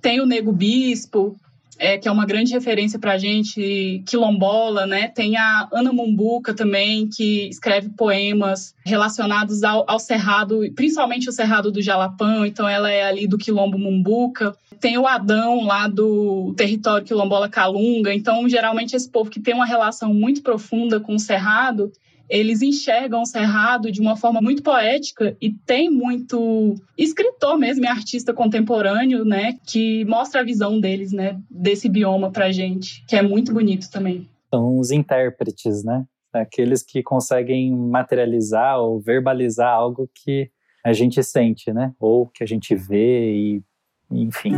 tem 0.00 0.20
o 0.20 0.26
Nego 0.26 0.52
Bispo, 0.52 1.36
é, 1.78 1.96
que 1.96 2.08
é 2.08 2.10
uma 2.10 2.26
grande 2.26 2.52
referência 2.52 2.98
para 2.98 3.12
a 3.12 3.18
gente, 3.18 4.02
quilombola, 4.04 4.84
né? 4.86 5.08
Tem 5.08 5.36
a 5.36 5.68
Ana 5.72 5.92
Mumbuca 5.92 6.52
também, 6.52 7.08
que 7.08 7.48
escreve 7.48 7.88
poemas 7.90 8.74
relacionados 8.84 9.62
ao, 9.62 9.84
ao 9.88 10.00
cerrado, 10.00 10.60
principalmente 10.74 11.28
o 11.28 11.32
cerrado 11.32 11.70
do 11.70 11.80
Jalapão, 11.80 12.44
então 12.44 12.68
ela 12.68 12.90
é 12.90 13.04
ali 13.04 13.26
do 13.28 13.38
quilombo 13.38 13.78
Mumbuca. 13.78 14.56
Tem 14.80 14.98
o 14.98 15.06
Adão 15.06 15.64
lá 15.64 15.86
do 15.86 16.52
território 16.56 17.06
quilombola 17.06 17.48
Calunga, 17.48 18.12
então 18.12 18.48
geralmente 18.48 18.96
esse 18.96 19.08
povo 19.08 19.30
que 19.30 19.40
tem 19.40 19.54
uma 19.54 19.66
relação 19.66 20.12
muito 20.12 20.42
profunda 20.42 20.98
com 20.98 21.14
o 21.14 21.20
cerrado, 21.20 21.92
eles 22.28 22.62
enxergam 22.62 23.22
o 23.22 23.26
Cerrado 23.26 23.90
de 23.90 24.00
uma 24.00 24.16
forma 24.16 24.40
muito 24.40 24.62
poética 24.62 25.36
e 25.40 25.50
tem 25.50 25.90
muito 25.90 26.74
escritor 26.96 27.56
mesmo, 27.58 27.84
e 27.84 27.88
artista 27.88 28.34
contemporâneo, 28.34 29.24
né, 29.24 29.56
que 29.66 30.04
mostra 30.04 30.40
a 30.40 30.44
visão 30.44 30.78
deles, 30.78 31.12
né, 31.12 31.40
desse 31.50 31.88
bioma 31.88 32.30
pra 32.30 32.52
gente, 32.52 33.04
que 33.06 33.16
é 33.16 33.22
muito 33.22 33.52
bonito 33.52 33.90
também. 33.90 34.28
São 34.52 34.78
os 34.78 34.90
intérpretes, 34.90 35.84
né? 35.84 36.04
Aqueles 36.32 36.82
que 36.82 37.02
conseguem 37.02 37.74
materializar 37.74 38.78
ou 38.78 39.00
verbalizar 39.00 39.72
algo 39.74 40.08
que 40.14 40.50
a 40.84 40.92
gente 40.92 41.22
sente, 41.22 41.72
né? 41.72 41.92
Ou 41.98 42.26
que 42.26 42.44
a 42.44 42.46
gente 42.46 42.74
vê 42.74 43.34
e 43.34 43.62
enfim. 44.10 44.52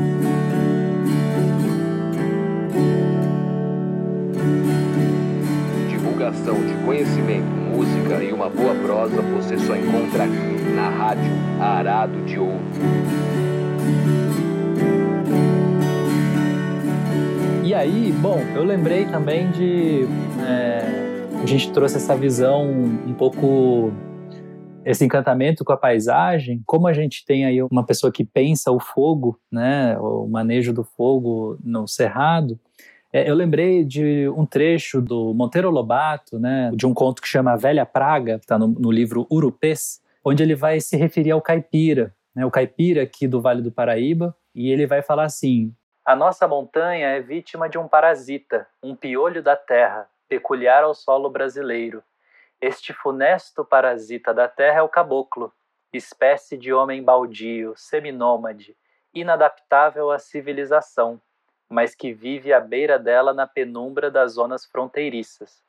Divulgação 5.89 6.55
de 6.55 6.85
conhecimento 6.85 7.60
música 7.81 8.23
e 8.23 8.31
uma 8.31 8.51
boa 8.51 8.75
prosa 8.75 9.23
você 9.23 9.57
só 9.57 9.75
encontra 9.75 10.25
aqui 10.25 10.75
na 10.75 10.91
rádio 10.91 11.33
Arado 11.59 12.21
de 12.27 12.39
Ouro. 12.39 12.61
E 17.65 17.73
aí, 17.73 18.13
bom, 18.21 18.39
eu 18.55 18.65
lembrei 18.65 19.07
também 19.07 19.51
de. 19.51 20.03
É, 20.47 20.83
a 21.43 21.47
gente 21.47 21.73
trouxe 21.73 21.97
essa 21.97 22.15
visão 22.15 22.71
um 22.71 23.15
pouco. 23.15 23.91
Esse 24.85 25.05
encantamento 25.05 25.65
com 25.65 25.73
a 25.73 25.77
paisagem, 25.77 26.63
como 26.67 26.87
a 26.87 26.93
gente 26.93 27.25
tem 27.25 27.47
aí 27.47 27.63
uma 27.63 27.85
pessoa 27.85 28.13
que 28.13 28.25
pensa 28.25 28.71
o 28.71 28.81
fogo, 28.81 29.39
né, 29.51 29.97
o 29.99 30.27
manejo 30.27 30.73
do 30.73 30.85
fogo 30.85 31.59
no 31.63 31.87
cerrado, 31.87 32.59
é, 33.13 33.29
eu 33.29 33.35
lembrei 33.35 33.85
de 33.85 34.29
um 34.29 34.47
trecho 34.47 35.01
do 35.01 35.35
Monteiro 35.35 35.69
Lobato, 35.69 36.39
né, 36.39 36.71
de 36.75 36.87
um 36.87 36.95
conto 36.95 37.21
que 37.21 37.27
chama 37.27 37.53
A 37.53 37.57
Velha 37.57 37.85
Praga, 37.85 38.39
que 38.39 38.45
está 38.45 38.57
no, 38.57 38.69
no, 38.69 38.91
livro 38.91 39.27
Urupês, 39.29 40.01
onde 40.25 40.43
ele 40.45 40.55
vai 40.55 40.81
se 40.81 40.97
referir 40.97 41.33
ao 41.33 41.43
caipira, 41.43 42.15
né, 42.35 42.47
o 42.47 42.51
caipira 42.51 43.03
aqui 43.03 43.27
do 43.27 43.41
Vale 43.41 43.63
do 43.63 43.73
Paraíba, 43.73 44.37
e 44.55 44.71
ele 44.71 44.87
vai 44.87 45.03
falar 45.03 45.25
assim: 45.25 45.75
A 46.05 46.15
nossa 46.15 46.47
montanha 46.47 47.09
é 47.09 47.21
vítima 47.21 47.69
de 47.69 47.79
um 47.79 47.89
parasita, 47.89 48.67
um 48.81 48.95
piolho 48.95 49.43
da 49.43 49.57
terra, 49.57 50.09
peculiar 50.29 50.85
ao 50.85 50.95
solo 50.95 51.29
brasileiro. 51.29 52.05
Este 52.61 52.93
funesto 52.93 53.65
parasita 53.65 54.33
da 54.33 54.47
terra 54.47 54.79
é 54.79 54.83
o 54.83 54.89
caboclo, 54.89 55.53
espécie 55.93 56.57
de 56.57 56.73
homem 56.73 57.03
baldio, 57.03 57.73
seminômade, 57.75 58.77
inadaptável 59.13 60.13
à 60.13 60.19
civilização 60.21 61.21
mas 61.71 61.95
que 61.95 62.13
vive 62.13 62.53
à 62.53 62.61
beira 62.61 62.99
dela 62.99 63.33
na 63.33 63.47
penumbra 63.47 64.11
das 64.11 64.33
zonas 64.33 64.65
fronteiriças. 64.65 65.63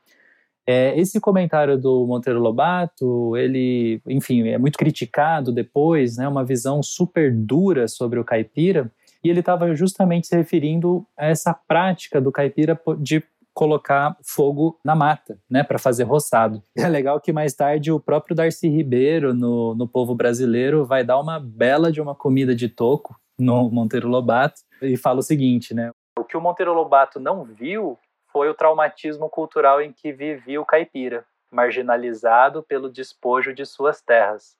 É, 0.65 0.97
esse 0.99 1.19
comentário 1.19 1.77
do 1.77 2.05
Monteiro 2.05 2.39
Lobato, 2.39 3.35
ele, 3.35 4.01
enfim, 4.07 4.47
é 4.47 4.57
muito 4.57 4.77
criticado 4.77 5.51
depois, 5.51 6.17
né, 6.17 6.27
uma 6.27 6.43
visão 6.43 6.81
super 6.83 7.33
dura 7.33 7.87
sobre 7.87 8.19
o 8.19 8.23
caipira, 8.23 8.91
e 9.23 9.29
ele 9.29 9.39
estava 9.39 9.73
justamente 9.75 10.27
se 10.27 10.35
referindo 10.35 11.05
a 11.17 11.27
essa 11.27 11.53
prática 11.53 12.19
do 12.19 12.31
caipira 12.31 12.79
de 12.99 13.23
colocar 13.53 14.15
fogo 14.23 14.79
na 14.83 14.95
mata, 14.95 15.37
né, 15.49 15.63
para 15.63 15.77
fazer 15.77 16.03
roçado. 16.03 16.63
É 16.75 16.87
legal 16.87 17.19
que 17.19 17.33
mais 17.33 17.53
tarde 17.53 17.91
o 17.91 17.99
próprio 17.99 18.35
Darcy 18.35 18.67
Ribeiro, 18.67 19.33
no, 19.33 19.75
no 19.75 19.87
Povo 19.87 20.15
Brasileiro, 20.15 20.85
vai 20.85 21.03
dar 21.03 21.19
uma 21.19 21.39
bela 21.39 21.91
de 21.91 21.99
uma 21.99 22.15
comida 22.15 22.55
de 22.55 22.69
toco 22.69 23.19
no 23.41 23.69
Monteiro 23.69 24.07
Lobato, 24.07 24.61
e 24.81 24.95
fala 24.95 25.19
o 25.19 25.23
seguinte, 25.23 25.73
né? 25.73 25.91
O 26.17 26.23
que 26.23 26.37
o 26.37 26.41
Monteiro 26.41 26.73
Lobato 26.73 27.19
não 27.19 27.43
viu 27.43 27.97
foi 28.31 28.49
o 28.49 28.53
traumatismo 28.53 29.29
cultural 29.29 29.81
em 29.81 29.91
que 29.91 30.13
vivia 30.13 30.61
o 30.61 30.65
caipira, 30.65 31.25
marginalizado 31.51 32.63
pelo 32.63 32.89
despojo 32.89 33.53
de 33.53 33.65
suas 33.65 34.01
terras, 34.01 34.55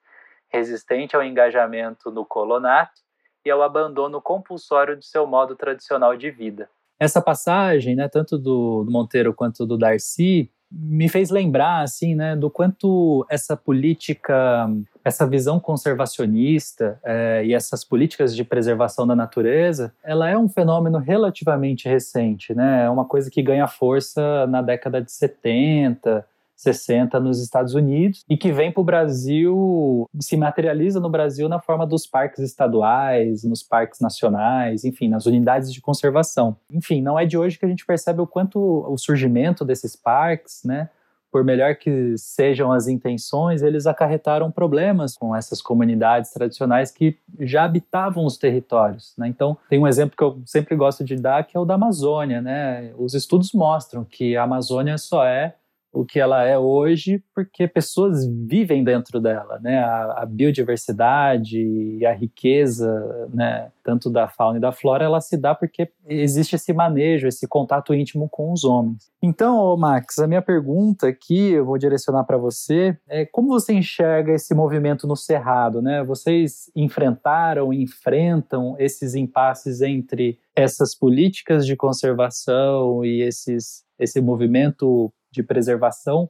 resistente 0.49 1.15
ao 1.15 1.23
engajamento 1.23 2.11
no 2.11 2.25
colonato 2.25 3.01
e 3.45 3.49
ao 3.49 3.61
abandono 3.61 4.21
compulsório 4.21 4.97
de 4.97 5.05
seu 5.05 5.25
modo 5.25 5.55
tradicional 5.55 6.15
de 6.17 6.29
vida. 6.29 6.69
Essa 6.99 7.21
passagem, 7.21 7.95
né, 7.95 8.07
tanto 8.07 8.37
do, 8.37 8.85
Monteiro 8.87 9.33
quanto 9.33 9.65
do 9.65 9.77
Darcy, 9.77 10.51
me 10.71 11.09
fez 11.09 11.29
lembrar 11.29 11.81
assim, 11.81 12.15
né, 12.15 12.35
do 12.35 12.49
quanto 12.49 13.25
essa 13.29 13.57
política, 13.57 14.69
essa 15.03 15.27
visão 15.27 15.59
conservacionista 15.59 16.97
é, 17.03 17.43
e 17.45 17.53
essas 17.53 17.83
políticas 17.83 18.33
de 18.33 18.43
preservação 18.43 19.05
da 19.05 19.15
natureza, 19.15 19.93
ela 20.03 20.29
é 20.29 20.37
um 20.37 20.47
fenômeno 20.47 20.97
relativamente 20.97 21.89
recente, 21.89 22.53
né? 22.53 22.85
É 22.85 22.89
uma 22.89 23.05
coisa 23.05 23.29
que 23.29 23.41
ganha 23.41 23.67
força 23.67 24.47
na 24.47 24.61
década 24.61 25.01
de 25.01 25.11
70, 25.11 26.25
60 26.61 27.19
nos 27.19 27.41
Estados 27.41 27.73
Unidos 27.73 28.23
e 28.29 28.37
que 28.37 28.51
vem 28.51 28.71
para 28.71 28.81
o 28.81 28.83
Brasil, 28.83 30.09
se 30.19 30.37
materializa 30.37 30.99
no 30.99 31.09
Brasil 31.09 31.49
na 31.49 31.59
forma 31.59 31.85
dos 31.85 32.05
parques 32.05 32.39
estaduais, 32.39 33.43
nos 33.43 33.63
parques 33.63 33.99
nacionais, 33.99 34.85
enfim, 34.85 35.09
nas 35.09 35.25
unidades 35.25 35.73
de 35.73 35.81
conservação. 35.81 36.55
Enfim, 36.71 37.01
não 37.01 37.17
é 37.17 37.25
de 37.25 37.37
hoje 37.37 37.57
que 37.57 37.65
a 37.65 37.69
gente 37.69 37.85
percebe 37.85 38.21
o 38.21 38.27
quanto 38.27 38.59
o 38.59 38.97
surgimento 38.97 39.65
desses 39.65 39.95
parques, 39.95 40.63
né, 40.63 40.89
por 41.31 41.45
melhor 41.45 41.75
que 41.75 42.15
sejam 42.17 42.71
as 42.71 42.87
intenções, 42.87 43.61
eles 43.61 43.87
acarretaram 43.87 44.51
problemas 44.51 45.15
com 45.15 45.33
essas 45.33 45.61
comunidades 45.61 46.31
tradicionais 46.31 46.91
que 46.91 47.17
já 47.39 47.63
habitavam 47.63 48.25
os 48.25 48.37
territórios. 48.37 49.13
Né? 49.17 49.29
Então, 49.29 49.57
tem 49.69 49.79
um 49.79 49.87
exemplo 49.87 50.17
que 50.17 50.23
eu 50.23 50.41
sempre 50.45 50.75
gosto 50.75 51.05
de 51.05 51.15
dar, 51.15 51.45
que 51.45 51.55
é 51.55 51.59
o 51.59 51.63
da 51.63 51.75
Amazônia. 51.75 52.41
Né? 52.41 52.91
Os 52.97 53.13
estudos 53.13 53.53
mostram 53.53 54.03
que 54.03 54.35
a 54.35 54.43
Amazônia 54.43 54.97
só 54.97 55.25
é 55.25 55.55
o 55.93 56.05
que 56.05 56.19
ela 56.19 56.43
é 56.43 56.57
hoje, 56.57 57.21
porque 57.35 57.67
pessoas 57.67 58.25
vivem 58.25 58.83
dentro 58.83 59.19
dela, 59.19 59.59
né? 59.61 59.79
A, 59.79 60.21
a, 60.21 60.25
biodiversidade 60.25 61.59
e 61.59 62.05
a 62.05 62.13
riqueza, 62.13 63.29
né? 63.33 63.69
Tanto 63.83 64.09
da 64.09 64.27
fauna 64.27 64.57
e 64.57 64.61
da 64.61 64.71
flora, 64.71 65.03
ela 65.03 65.19
se 65.19 65.35
dá 65.35 65.53
porque 65.53 65.91
existe 66.07 66.55
esse 66.55 66.71
manejo, 66.71 67.27
esse 67.27 67.47
contato 67.47 67.93
íntimo 67.93 68.29
com 68.29 68.53
os 68.53 68.63
homens. 68.63 69.11
Então, 69.21 69.75
Max, 69.75 70.19
a 70.19 70.27
minha 70.27 70.41
pergunta 70.41 71.07
aqui, 71.07 71.51
eu 71.51 71.65
vou 71.65 71.77
direcionar 71.77 72.23
para 72.23 72.37
você, 72.37 72.97
é 73.09 73.25
como 73.25 73.49
você 73.49 73.73
enxerga 73.73 74.31
esse 74.31 74.55
movimento 74.55 75.05
no 75.05 75.15
Cerrado, 75.15 75.81
né? 75.81 76.03
Vocês 76.03 76.71
enfrentaram, 76.73 77.73
enfrentam 77.73 78.75
esses 78.79 79.13
impasses 79.13 79.81
entre 79.81 80.39
essas 80.55 80.95
políticas 80.95 81.65
de 81.65 81.75
conservação 81.75 83.03
e 83.03 83.21
esses 83.21 83.83
esse 84.01 84.19
movimento 84.19 85.13
de 85.31 85.43
preservação, 85.43 86.29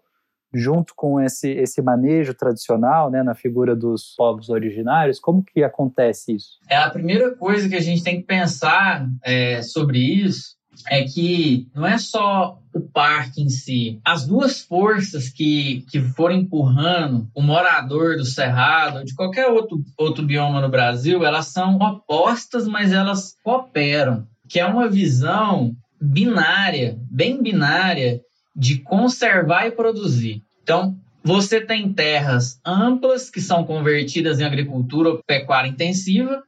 junto 0.53 0.93
com 0.95 1.19
esse, 1.21 1.49
esse 1.49 1.81
manejo 1.81 2.33
tradicional, 2.33 3.09
né, 3.09 3.23
na 3.23 3.33
figura 3.33 3.75
dos 3.75 4.13
povos 4.17 4.49
originários? 4.49 5.19
Como 5.19 5.43
que 5.43 5.63
acontece 5.63 6.35
isso? 6.35 6.59
É 6.69 6.75
a 6.75 6.89
primeira 6.89 7.35
coisa 7.35 7.69
que 7.69 7.75
a 7.75 7.81
gente 7.81 8.03
tem 8.03 8.19
que 8.19 8.27
pensar 8.27 9.07
é, 9.23 9.61
sobre 9.61 9.99
isso 9.99 10.59
é 10.89 11.03
que 11.03 11.67
não 11.75 11.85
é 11.85 11.97
só 11.97 12.57
o 12.73 12.79
parque 12.79 13.41
em 13.41 13.49
si. 13.49 13.99
As 14.05 14.25
duas 14.25 14.61
forças 14.61 15.29
que, 15.29 15.85
que 15.89 16.01
foram 16.01 16.35
empurrando 16.35 17.27
o 17.35 17.41
morador 17.41 18.15
do 18.15 18.25
Cerrado, 18.25 19.03
de 19.03 19.13
qualquer 19.13 19.47
outro, 19.47 19.83
outro 19.97 20.25
bioma 20.25 20.61
no 20.61 20.69
Brasil, 20.69 21.23
elas 21.25 21.47
são 21.47 21.75
opostas, 21.75 22.67
mas 22.67 22.91
elas 22.91 23.35
cooperam. 23.43 24.25
Que 24.47 24.59
é 24.59 24.65
uma 24.65 24.89
visão 24.89 25.75
binária, 25.99 26.97
bem 27.09 27.41
binária, 27.41 28.21
de 28.55 28.79
conservar 28.79 29.67
e 29.67 29.71
produzir. 29.71 30.43
Então, 30.63 30.97
você 31.23 31.61
tem 31.61 31.91
terras 31.93 32.59
amplas 32.65 33.29
que 33.29 33.39
são 33.39 33.63
convertidas 33.63 34.39
em 34.39 34.43
agricultura 34.43 35.09
ou 35.09 35.23
pecuária 35.23 35.69
intensiva, 35.69 36.43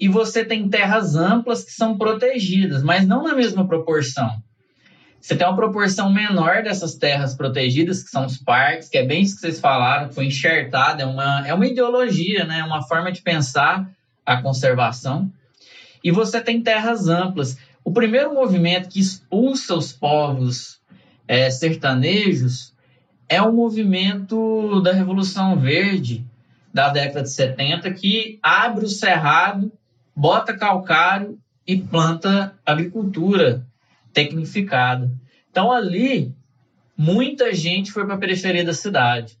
e 0.00 0.08
você 0.08 0.44
tem 0.44 0.68
terras 0.68 1.16
amplas 1.16 1.64
que 1.64 1.72
são 1.72 1.98
protegidas, 1.98 2.82
mas 2.82 3.06
não 3.06 3.24
na 3.24 3.34
mesma 3.34 3.66
proporção. 3.66 4.40
Você 5.20 5.34
tem 5.34 5.44
uma 5.44 5.56
proporção 5.56 6.12
menor 6.12 6.62
dessas 6.62 6.94
terras 6.94 7.34
protegidas, 7.34 8.04
que 8.04 8.10
são 8.10 8.24
os 8.24 8.38
parques, 8.38 8.88
que 8.88 8.96
é 8.96 9.04
bem 9.04 9.22
isso 9.22 9.34
que 9.34 9.40
vocês 9.40 9.58
falaram, 9.58 10.12
foi 10.12 10.26
enxertada, 10.26 11.02
é 11.02 11.06
uma, 11.06 11.46
é 11.46 11.52
uma 11.52 11.66
ideologia, 11.66 12.44
né? 12.44 12.62
uma 12.62 12.82
forma 12.86 13.10
de 13.10 13.20
pensar 13.20 13.90
a 14.24 14.40
conservação. 14.40 15.30
E 16.04 16.12
você 16.12 16.40
tem 16.40 16.62
terras 16.62 17.08
amplas. 17.08 17.58
O 17.84 17.92
primeiro 17.92 18.32
movimento 18.32 18.88
que 18.88 19.00
expulsa 19.00 19.74
os 19.74 19.92
povos 19.92 20.77
é, 21.28 21.50
sertanejos 21.50 22.74
é 23.28 23.42
um 23.42 23.52
movimento 23.52 24.80
da 24.80 24.92
Revolução 24.92 25.60
Verde 25.60 26.24
da 26.72 26.88
década 26.88 27.22
de 27.22 27.30
70 27.30 27.92
que 27.92 28.38
abre 28.42 28.86
o 28.86 28.88
cerrado, 28.88 29.70
bota 30.16 30.56
calcário 30.56 31.38
e 31.66 31.76
planta 31.76 32.54
agricultura 32.64 33.66
tecnificada. 34.12 35.10
Então 35.50 35.70
ali 35.70 36.34
muita 36.96 37.52
gente 37.52 37.92
foi 37.92 38.06
para 38.06 38.14
a 38.14 38.18
periferia 38.18 38.64
da 38.64 38.72
cidade. 38.72 39.36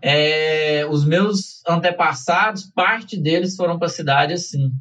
É, 0.00 0.86
os 0.88 1.04
meus 1.04 1.62
antepassados, 1.68 2.70
parte 2.74 3.16
deles 3.18 3.56
foram 3.56 3.78
para 3.78 3.86
a 3.86 3.90
cidade 3.90 4.32
assim. 4.32 4.72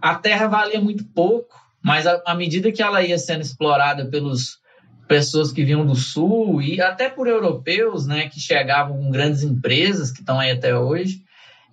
A 0.00 0.14
terra 0.14 0.46
valia 0.46 0.80
muito 0.80 1.04
pouco, 1.04 1.60
mas 1.82 2.06
à 2.06 2.34
medida 2.34 2.70
que 2.70 2.82
ela 2.82 3.02
ia 3.02 3.18
sendo 3.18 3.42
explorada 3.42 4.06
pelos 4.06 4.59
pessoas 5.10 5.50
que 5.50 5.64
vinham 5.64 5.84
do 5.84 5.96
sul 5.96 6.62
e 6.62 6.80
até 6.80 7.08
por 7.08 7.26
europeus, 7.26 8.06
né, 8.06 8.28
que 8.28 8.38
chegavam 8.38 8.96
com 8.96 9.10
grandes 9.10 9.42
empresas 9.42 10.12
que 10.12 10.20
estão 10.20 10.38
aí 10.38 10.52
até 10.52 10.78
hoje, 10.78 11.24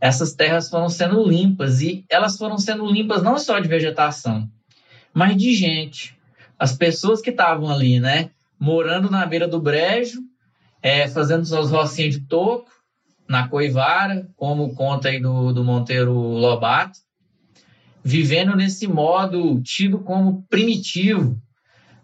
essas 0.02 0.34
terras 0.34 0.72
foram 0.72 0.90
sendo 0.90 1.24
limpas 1.24 1.80
e 1.80 2.04
elas 2.10 2.36
foram 2.36 2.58
sendo 2.58 2.84
limpas 2.88 3.22
não 3.22 3.38
só 3.38 3.60
de 3.60 3.68
vegetação, 3.68 4.50
mas 5.14 5.38
de 5.38 5.54
gente. 5.54 6.18
As 6.58 6.74
pessoas 6.74 7.22
que 7.22 7.30
estavam 7.30 7.70
ali, 7.70 8.00
né, 8.00 8.32
morando 8.60 9.08
na 9.08 9.24
beira 9.24 9.48
do 9.48 9.62
brejo, 9.62 10.20
é, 10.82 11.08
fazendo 11.08 11.46
suas 11.46 11.70
rocinhas 11.70 12.16
de 12.16 12.22
toco, 12.22 12.72
na 13.30 13.48
Coivara, 13.48 14.28
como 14.36 14.74
conta 14.74 15.10
aí 15.10 15.22
do, 15.22 15.54
do 15.54 15.64
Monteiro 15.64 16.12
Lobato, 16.12 16.98
vivendo 18.04 18.56
nesse 18.56 18.88
modo 18.88 19.62
tido 19.62 20.00
como 20.00 20.42
primitivo, 20.50 21.40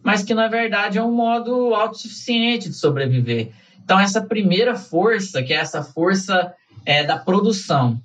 mas 0.04 0.24
que 0.24 0.34
na 0.34 0.47
verdade 0.47 0.97
é 0.97 1.04
um 1.04 1.14
modo 1.14 1.74
autossuficiente 1.74 2.70
de 2.70 2.76
sobreviver. 2.76 3.51
Então, 3.84 3.99
essa 3.99 4.22
primeira 4.22 4.76
força, 4.76 5.43
que 5.43 5.54
é 5.54 5.58
essa 5.58 5.84
força 5.84 6.54
é, 6.86 7.04
da 7.04 7.18
produção. 7.18 7.99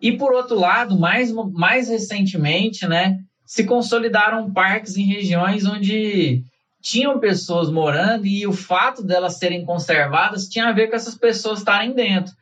E 0.00 0.12
por 0.12 0.32
outro 0.32 0.58
lado, 0.58 0.98
mais, 0.98 1.32
mais 1.32 1.88
recentemente, 1.88 2.86
né, 2.86 3.18
se 3.46 3.64
consolidaram 3.64 4.52
parques 4.52 4.96
em 4.96 5.04
regiões 5.04 5.64
onde 5.64 6.42
tinham 6.80 7.20
pessoas 7.20 7.70
morando 7.70 8.26
e 8.26 8.44
o 8.46 8.52
fato 8.52 9.04
delas 9.04 9.38
serem 9.38 9.64
conservadas 9.64 10.48
tinha 10.48 10.68
a 10.68 10.72
ver 10.72 10.88
com 10.88 10.96
essas 10.96 11.16
pessoas 11.16 11.60
estarem 11.60 11.92
dentro. 11.92 12.34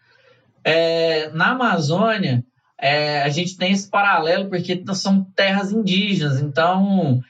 É, 0.65 1.31
na 1.31 1.51
Amazônia, 1.51 2.43
é, 2.81 3.23
a 3.23 3.29
gente 3.29 3.57
tem 3.57 3.73
esse 3.73 3.89
paralelo 3.91 4.49
porque 4.49 4.83
são 4.95 5.23
terras 5.37 5.71
indígenas, 5.71 6.41
então 6.41 7.21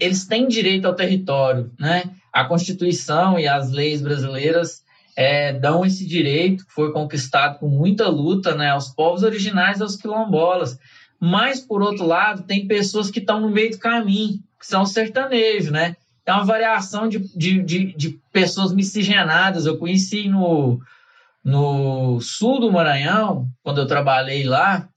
eles 0.00 0.26
têm 0.26 0.48
direito 0.48 0.86
ao 0.86 0.94
território, 0.94 1.70
né? 1.78 2.04
A 2.32 2.44
Constituição 2.44 3.38
e 3.38 3.46
as 3.46 3.70
leis 3.70 4.00
brasileiras 4.00 4.82
é, 5.16 5.52
dão 5.52 5.84
esse 5.84 6.06
direito, 6.06 6.64
que 6.64 6.72
foi 6.72 6.92
conquistado 6.92 7.58
com 7.58 7.68
muita 7.68 8.08
luta, 8.08 8.54
né, 8.54 8.70
aos 8.70 8.88
povos 8.88 9.22
originais, 9.22 9.82
aos 9.82 9.96
quilombolas. 9.96 10.78
Mas, 11.20 11.60
por 11.60 11.82
outro 11.82 12.06
lado, 12.06 12.44
tem 12.44 12.66
pessoas 12.66 13.10
que 13.10 13.18
estão 13.18 13.40
no 13.40 13.50
meio 13.50 13.72
do 13.72 13.78
caminho, 13.78 14.38
que 14.58 14.66
são 14.66 14.86
sertanejos, 14.86 15.70
né? 15.70 15.96
É 16.24 16.32
uma 16.32 16.44
variação 16.44 17.08
de, 17.08 17.18
de, 17.36 17.62
de, 17.62 17.92
de 17.94 18.20
pessoas 18.32 18.72
miscigenadas. 18.72 19.66
Eu 19.66 19.76
conheci 19.76 20.28
no, 20.28 20.80
no 21.44 22.20
sul 22.20 22.60
do 22.60 22.72
Maranhão, 22.72 23.48
quando 23.62 23.80
eu 23.80 23.86
trabalhei 23.86 24.44
lá, 24.44 24.88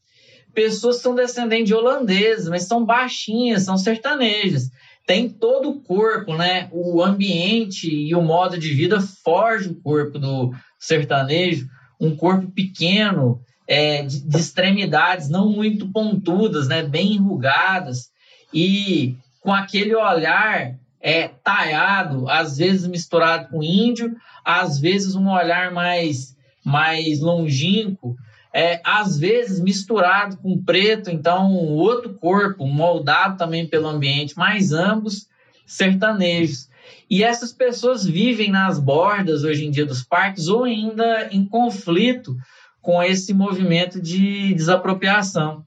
pessoas 0.54 0.98
que 0.98 1.04
são 1.04 1.16
descendentes 1.16 1.68
de 1.68 1.74
holandeses, 1.74 2.48
mas 2.48 2.64
são 2.64 2.86
baixinhas, 2.86 3.64
são 3.64 3.78
sertanejas. 3.78 4.70
Tem 5.06 5.28
todo 5.28 5.70
o 5.70 5.82
corpo, 5.82 6.36
né? 6.36 6.70
O 6.72 7.04
ambiente 7.04 7.90
e 7.90 8.16
o 8.16 8.22
modo 8.22 8.58
de 8.58 8.74
vida 8.74 9.02
forge 9.02 9.70
o 9.70 9.82
corpo 9.82 10.18
do 10.18 10.54
sertanejo, 10.80 11.68
um 12.00 12.16
corpo 12.16 12.50
pequeno, 12.52 13.42
é, 13.68 14.04
de, 14.04 14.22
de 14.22 14.38
extremidades 14.38 15.30
não 15.30 15.50
muito 15.50 15.92
pontudas, 15.92 16.68
né? 16.68 16.84
Bem 16.84 17.14
enrugadas 17.14 18.10
e 18.54 19.16
com 19.42 19.54
aquele 19.54 19.96
olhar 19.96 20.76
é, 21.02 21.28
talhado, 21.28 22.30
às 22.30 22.58
vezes 22.58 22.88
misturado 22.88 23.50
com 23.50 23.62
índio, 23.62 24.16
às 24.46 24.80
vezes 24.80 25.16
um 25.16 25.30
olhar 25.30 25.72
mais, 25.72 26.34
mais 26.64 27.20
longínquo, 27.20 28.16
é, 28.54 28.80
às 28.84 29.18
vezes 29.18 29.60
misturado 29.60 30.38
com 30.38 30.64
preto, 30.64 31.10
então 31.10 31.52
outro 31.54 32.14
corpo, 32.14 32.68
moldado 32.68 33.38
também 33.38 33.68
pelo 33.68 33.88
ambiente, 33.88 34.36
mas 34.38 34.72
ambos 34.72 35.28
sertanejos. 35.66 36.70
E 37.10 37.24
essas 37.24 37.52
pessoas 37.52 38.06
vivem 38.06 38.52
nas 38.52 38.80
bordas 38.80 39.44
hoje 39.44 39.66
em 39.66 39.72
dia 39.72 39.86
dos 39.86 40.04
parques 40.04 40.48
ou 40.48 40.66
ainda 40.66 41.30
em 41.32 41.46
conflito 41.46 42.36
com 42.82 43.02
esse 43.02 43.34
movimento 43.34 44.00
de 44.02 44.54
desapropriação. 44.54 45.64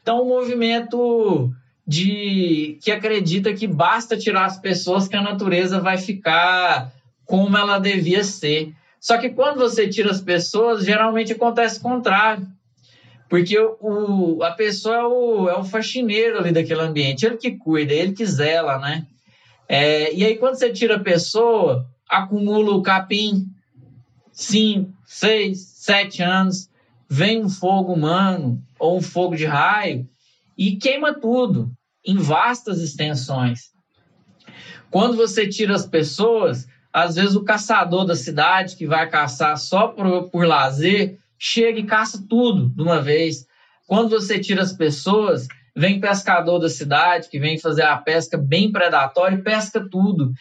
Então, 0.00 0.22
um 0.22 0.28
movimento 0.28 1.52
de 1.86 2.78
que 2.82 2.90
acredita 2.90 3.54
que 3.54 3.66
basta 3.66 4.16
tirar 4.16 4.44
as 4.44 4.58
pessoas 4.58 5.08
que 5.08 5.16
a 5.16 5.22
natureza 5.22 5.80
vai 5.80 5.96
ficar 5.96 6.92
como 7.24 7.56
ela 7.56 7.78
devia 7.78 8.22
ser. 8.22 8.72
Só 9.00 9.18
que 9.18 9.30
quando 9.30 9.58
você 9.58 9.88
tira 9.88 10.10
as 10.10 10.20
pessoas, 10.20 10.84
geralmente 10.84 11.32
acontece 11.32 11.78
o 11.78 11.82
contrário. 11.82 12.46
Porque 13.28 13.58
o, 13.58 14.42
a 14.42 14.52
pessoa 14.52 14.96
é 14.96 15.04
o, 15.04 15.48
é 15.50 15.58
o 15.58 15.64
faxineiro 15.64 16.38
ali 16.38 16.50
daquele 16.50 16.80
ambiente, 16.80 17.26
ele 17.26 17.36
que 17.36 17.52
cuida, 17.52 17.92
ele 17.92 18.12
que 18.12 18.24
zela, 18.24 18.78
né? 18.78 19.06
É, 19.68 20.14
e 20.14 20.24
aí, 20.24 20.36
quando 20.38 20.54
você 20.54 20.72
tira 20.72 20.96
a 20.96 21.00
pessoa, 21.00 21.86
acumula 22.08 22.70
o 22.74 22.82
capim, 22.82 23.46
cinco, 24.32 24.90
seis, 25.04 25.74
sete 25.76 26.22
anos, 26.22 26.70
vem 27.08 27.44
um 27.44 27.50
fogo 27.50 27.92
humano 27.92 28.62
ou 28.78 28.96
um 28.96 29.02
fogo 29.02 29.36
de 29.36 29.44
raio 29.44 30.08
e 30.56 30.76
queima 30.76 31.12
tudo 31.12 31.70
em 32.04 32.16
vastas 32.16 32.80
extensões. 32.80 33.70
Quando 34.90 35.16
você 35.16 35.46
tira 35.46 35.74
as 35.74 35.86
pessoas, 35.86 36.66
às 36.92 37.16
vezes 37.16 37.36
o 37.36 37.44
caçador 37.44 38.04
da 38.04 38.14
cidade 38.14 38.76
que 38.76 38.86
vai 38.86 39.08
caçar 39.08 39.56
só 39.56 39.88
por, 39.88 40.30
por 40.30 40.46
lazer 40.46 41.18
chega 41.38 41.78
e 41.78 41.86
caça 41.86 42.24
tudo 42.28 42.68
de 42.68 42.82
uma 42.82 43.00
vez. 43.00 43.46
Quando 43.86 44.10
você 44.10 44.38
tira 44.38 44.62
as 44.62 44.72
pessoas, 44.72 45.46
vem 45.74 46.00
pescador 46.00 46.58
da 46.58 46.68
cidade 46.68 47.28
que 47.28 47.38
vem 47.38 47.58
fazer 47.58 47.82
a 47.82 47.96
pesca 47.96 48.36
bem 48.36 48.72
predatória 48.72 49.36
e 49.36 49.42
pesca 49.42 49.86
tudo. 49.88 50.32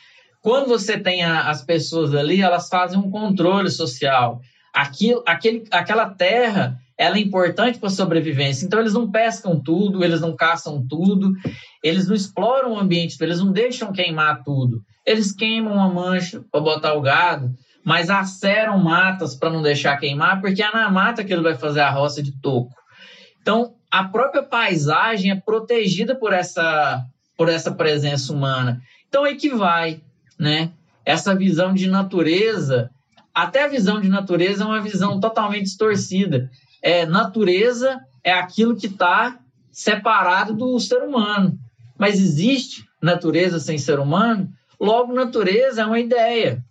Quando 0.41 0.67
você 0.67 0.97
tem 0.97 1.23
a, 1.23 1.49
as 1.49 1.63
pessoas 1.63 2.13
ali, 2.15 2.41
elas 2.41 2.69
fazem 2.69 2.97
um 2.97 3.11
controle 3.11 3.69
social. 3.69 4.41
Aquilo, 4.73 5.23
aquele, 5.25 5.65
aquela 5.71 6.09
terra 6.09 6.79
ela 6.97 7.17
é 7.17 7.19
importante 7.19 7.77
para 7.77 7.89
a 7.89 7.91
sobrevivência. 7.91 8.65
Então, 8.65 8.79
eles 8.79 8.93
não 8.93 9.11
pescam 9.11 9.59
tudo, 9.59 10.03
eles 10.03 10.19
não 10.19 10.35
caçam 10.35 10.83
tudo, 10.87 11.31
eles 11.83 12.07
não 12.07 12.15
exploram 12.15 12.73
o 12.73 12.79
ambiente, 12.79 13.15
eles 13.21 13.39
não 13.39 13.51
deixam 13.51 13.93
queimar 13.93 14.43
tudo. 14.43 14.81
Eles 15.07 15.31
queimam 15.31 15.79
a 15.81 15.87
mancha 15.87 16.43
para 16.51 16.61
botar 16.61 16.93
o 16.93 17.01
gado, 17.01 17.49
mas 17.83 18.09
aceram 18.09 18.77
matas 18.77 19.33
para 19.33 19.49
não 19.49 19.61
deixar 19.61 19.97
queimar, 19.97 20.41
porque 20.41 20.61
é 20.61 20.71
na 20.71 20.91
mata 20.91 21.23
que 21.23 21.31
ele 21.31 21.41
vai 21.41 21.55
fazer 21.55 21.79
a 21.79 21.89
roça 21.89 22.21
de 22.21 22.33
toco. 22.41 22.75
Então, 23.41 23.73
a 23.89 24.03
própria 24.03 24.43
paisagem 24.43 25.31
é 25.31 25.35
protegida 25.35 26.13
por 26.13 26.33
essa, 26.33 27.01
por 27.37 27.47
essa 27.47 27.71
presença 27.71 28.33
humana. 28.33 28.81
Então, 29.07 29.23
aí 29.23 29.35
que 29.35 29.49
vai, 29.49 30.01
né? 30.37 30.71
Essa 31.05 31.33
visão 31.33 31.73
de 31.73 31.87
natureza, 31.87 32.89
até 33.33 33.63
a 33.63 33.69
visão 33.69 34.01
de 34.01 34.09
natureza 34.09 34.65
é 34.65 34.67
uma 34.67 34.81
visão 34.81 35.21
totalmente 35.21 35.63
distorcida 35.63 36.49
é, 36.81 37.05
natureza 37.05 37.99
é 38.23 38.31
aquilo 38.31 38.75
que 38.75 38.87
está 38.87 39.37
separado 39.71 40.53
do 40.53 40.79
ser 40.79 41.03
humano. 41.03 41.57
Mas 41.97 42.19
existe 42.19 42.85
natureza 43.01 43.59
sem 43.59 43.77
ser 43.77 43.99
humano? 43.99 44.49
Logo, 44.79 45.13
natureza 45.13 45.81
é 45.81 45.85
uma 45.85 45.99
ideia. 45.99 46.63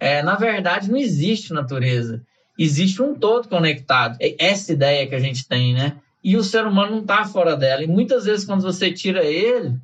É, 0.00 0.22
na 0.22 0.36
verdade, 0.36 0.90
não 0.90 0.96
existe 0.96 1.52
natureza. 1.52 2.22
Existe 2.58 3.02
um 3.02 3.14
todo 3.14 3.48
conectado. 3.48 4.16
É 4.20 4.34
essa 4.38 4.72
ideia 4.72 5.06
que 5.06 5.14
a 5.14 5.18
gente 5.18 5.46
tem, 5.46 5.74
né? 5.74 5.96
E 6.22 6.36
o 6.36 6.42
ser 6.42 6.66
humano 6.66 6.92
não 6.92 7.00
está 7.00 7.24
fora 7.24 7.56
dela. 7.56 7.82
E 7.82 7.86
muitas 7.86 8.24
vezes, 8.24 8.44
quando 8.44 8.62
você 8.62 8.92
tira 8.92 9.24
ele, 9.24 9.76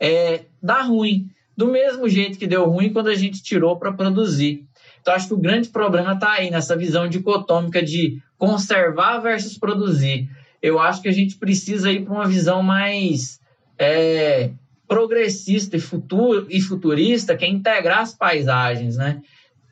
é, 0.00 0.44
dá 0.62 0.82
ruim. 0.82 1.28
Do 1.56 1.68
mesmo 1.68 2.08
jeito 2.08 2.38
que 2.38 2.46
deu 2.46 2.68
ruim 2.68 2.92
quando 2.92 3.08
a 3.08 3.14
gente 3.14 3.42
tirou 3.42 3.78
para 3.78 3.92
produzir. 3.92 4.66
Então, 5.00 5.14
acho 5.14 5.28
que 5.28 5.34
o 5.34 5.38
grande 5.38 5.68
problema 5.68 6.14
está 6.14 6.32
aí, 6.32 6.50
nessa 6.50 6.76
visão 6.76 7.08
dicotômica 7.08 7.82
de 7.82 8.20
conservar 8.36 9.20
versus 9.20 9.56
produzir. 9.56 10.28
Eu 10.60 10.78
acho 10.78 11.00
que 11.00 11.08
a 11.08 11.12
gente 11.12 11.36
precisa 11.36 11.90
ir 11.92 12.04
para 12.04 12.12
uma 12.12 12.26
visão 12.26 12.62
mais 12.62 13.40
é, 13.78 14.50
progressista 14.86 15.76
e, 15.76 15.80
futuro, 15.80 16.46
e 16.48 16.60
futurista, 16.60 17.36
que 17.36 17.44
é 17.44 17.48
integrar 17.48 18.00
as 18.00 18.14
paisagens, 18.14 18.96
né? 18.96 19.20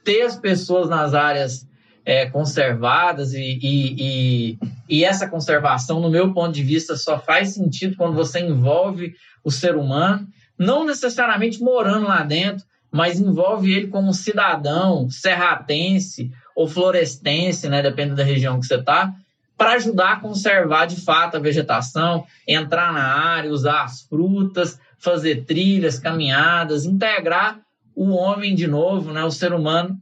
Ter 0.04 0.22
as 0.22 0.36
pessoas 0.36 0.88
nas 0.88 1.14
áreas 1.14 1.66
é, 2.04 2.26
conservadas 2.26 3.32
e, 3.32 3.58
e, 3.62 3.96
e, 3.98 4.58
e, 4.88 5.04
essa 5.04 5.28
conservação, 5.28 6.00
no 6.00 6.10
meu 6.10 6.32
ponto 6.34 6.52
de 6.52 6.62
vista, 6.62 6.96
só 6.96 7.18
faz 7.18 7.54
sentido 7.54 7.96
quando 7.96 8.14
você 8.14 8.40
envolve 8.40 9.14
o 9.42 9.50
ser 9.50 9.76
humano, 9.76 10.26
não 10.58 10.84
necessariamente 10.84 11.62
morando 11.62 12.06
lá 12.06 12.22
dentro, 12.22 12.64
mas 12.92 13.18
envolve 13.18 13.72
ele 13.72 13.88
como 13.88 14.12
cidadão 14.12 15.08
serratense 15.10 16.30
ou 16.54 16.68
florestense, 16.68 17.68
né, 17.68 17.82
dependendo 17.82 18.16
da 18.16 18.22
região 18.22 18.60
que 18.60 18.66
você 18.66 18.76
está, 18.76 19.12
para 19.56 19.72
ajudar 19.72 20.12
a 20.12 20.20
conservar 20.20 20.86
de 20.86 21.00
fato 21.00 21.36
a 21.36 21.40
vegetação, 21.40 22.24
entrar 22.46 22.92
na 22.92 23.02
área, 23.02 23.50
usar 23.50 23.84
as 23.84 24.02
frutas, 24.02 24.78
fazer 25.04 25.44
trilhas, 25.44 25.98
caminhadas, 25.98 26.84
integrar 26.84 27.60
o 27.94 28.10
homem 28.10 28.54
de 28.54 28.66
novo, 28.66 29.12
né, 29.12 29.22
o 29.22 29.30
ser 29.30 29.52
humano, 29.52 29.96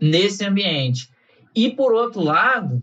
nesse 0.00 0.44
ambiente. 0.44 1.08
E, 1.54 1.70
por 1.70 1.92
outro 1.92 2.20
lado, 2.20 2.82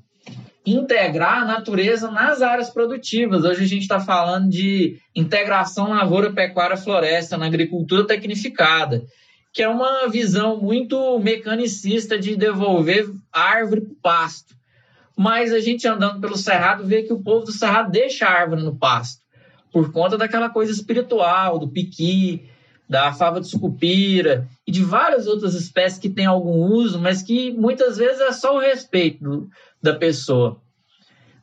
integrar 0.66 1.44
a 1.44 1.46
natureza 1.46 2.12
nas 2.12 2.42
áreas 2.42 2.70
produtivas. 2.70 3.46
Hoje 3.46 3.64
a 3.64 3.68
gente 3.68 3.84
está 3.84 4.00
falando 4.00 4.50
de 4.50 4.98
integração 5.16 5.90
lavoura, 5.90 6.34
pecuária, 6.34 6.76
floresta, 6.76 7.38
na 7.38 7.46
agricultura 7.46 8.06
tecnificada 8.06 9.04
que 9.52 9.64
é 9.64 9.68
uma 9.68 10.08
visão 10.08 10.60
muito 10.60 11.20
mecanicista 11.20 12.18
de 12.18 12.36
devolver 12.36 13.10
árvore 13.32 13.82
para 13.82 13.94
o 13.94 13.96
pasto. 14.02 14.56
Mas 15.18 15.52
a 15.52 15.60
gente 15.60 15.88
andando 15.88 16.22
pelo 16.22 16.38
Cerrado 16.38 16.86
vê 16.86 17.04
que 17.04 17.12
o 17.12 17.22
povo 17.22 17.46
do 17.46 17.52
Cerrado 17.52 17.92
deixa 17.92 18.26
a 18.26 18.32
árvore 18.32 18.64
no 18.64 18.78
pasto, 18.78 19.22
por 19.72 19.92
conta 19.92 20.18
daquela 20.18 20.50
coisa 20.50 20.72
espiritual, 20.72 21.60
do 21.60 21.70
piqui, 21.70 22.50
da 22.90 23.14
fava 23.14 23.40
de 23.40 23.48
sucupira 23.48 24.48
e 24.66 24.72
de 24.72 24.84
várias 24.84 25.28
outras 25.28 25.54
espécies 25.54 26.00
que 26.00 26.10
têm 26.10 26.26
algum 26.26 26.66
uso, 26.74 27.00
mas 27.00 27.22
que 27.22 27.52
muitas 27.52 27.98
vezes 27.98 28.20
é 28.20 28.32
só 28.32 28.56
o 28.56 28.60
respeito 28.60 29.24
do, 29.24 29.50
da 29.82 29.94
pessoa. 29.94 30.60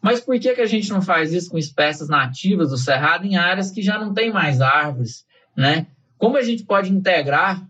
Mas 0.03 0.21
por 0.21 0.39
que, 0.39 0.55
que 0.55 0.61
a 0.61 0.67
gente 0.67 0.91
não 0.91 1.01
faz 1.01 1.33
isso 1.33 1.51
com 1.51 1.59
espécies 1.59 2.09
nativas 2.09 2.71
do 2.71 2.77
Cerrado 2.77 3.25
em 3.25 3.37
áreas 3.37 3.71
que 3.71 3.81
já 3.81 3.99
não 3.99 4.13
tem 4.13 4.33
mais 4.33 4.61
árvores? 4.61 5.25
Né? 5.57 5.87
Como 6.19 6.37
a 6.37 6.43
gente 6.43 6.65
pode 6.65 6.93
integrar 6.93 7.65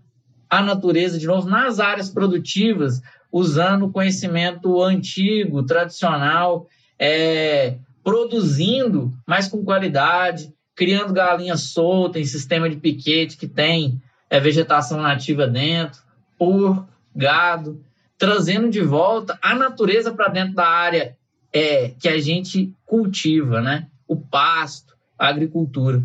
a 0.49 0.63
natureza 0.63 1.19
de 1.19 1.27
novo 1.27 1.49
nas 1.49 1.79
áreas 1.81 2.09
produtivas, 2.09 3.03
usando 3.31 3.87
o 3.87 3.93
conhecimento 3.93 4.83
antigo, 4.83 5.65
tradicional, 5.65 6.67
é, 6.99 7.79
produzindo, 8.07 9.13
mas 9.27 9.49
com 9.49 9.65
qualidade, 9.65 10.55
criando 10.77 11.13
galinha 11.13 11.57
solta 11.57 12.21
em 12.21 12.25
sistema 12.25 12.71
de 12.71 12.77
piquete 12.77 13.37
que 13.37 13.49
tem 13.49 14.01
é, 14.31 14.39
vegetação 14.39 15.03
nativa 15.03 15.45
dentro, 15.45 16.01
porco, 16.39 16.87
gado, 17.13 17.85
trazendo 18.17 18.71
de 18.71 18.81
volta 18.81 19.37
a 19.43 19.57
natureza 19.57 20.15
para 20.15 20.29
dentro 20.29 20.55
da 20.55 20.69
área 20.69 21.17
é, 21.53 21.95
que 21.99 22.09
a 22.09 22.17
gente 22.21 22.73
cultiva, 22.85 23.61
né? 23.61 23.89
O 24.07 24.15
pasto, 24.15 24.95
a 25.19 25.27
agricultura. 25.27 26.01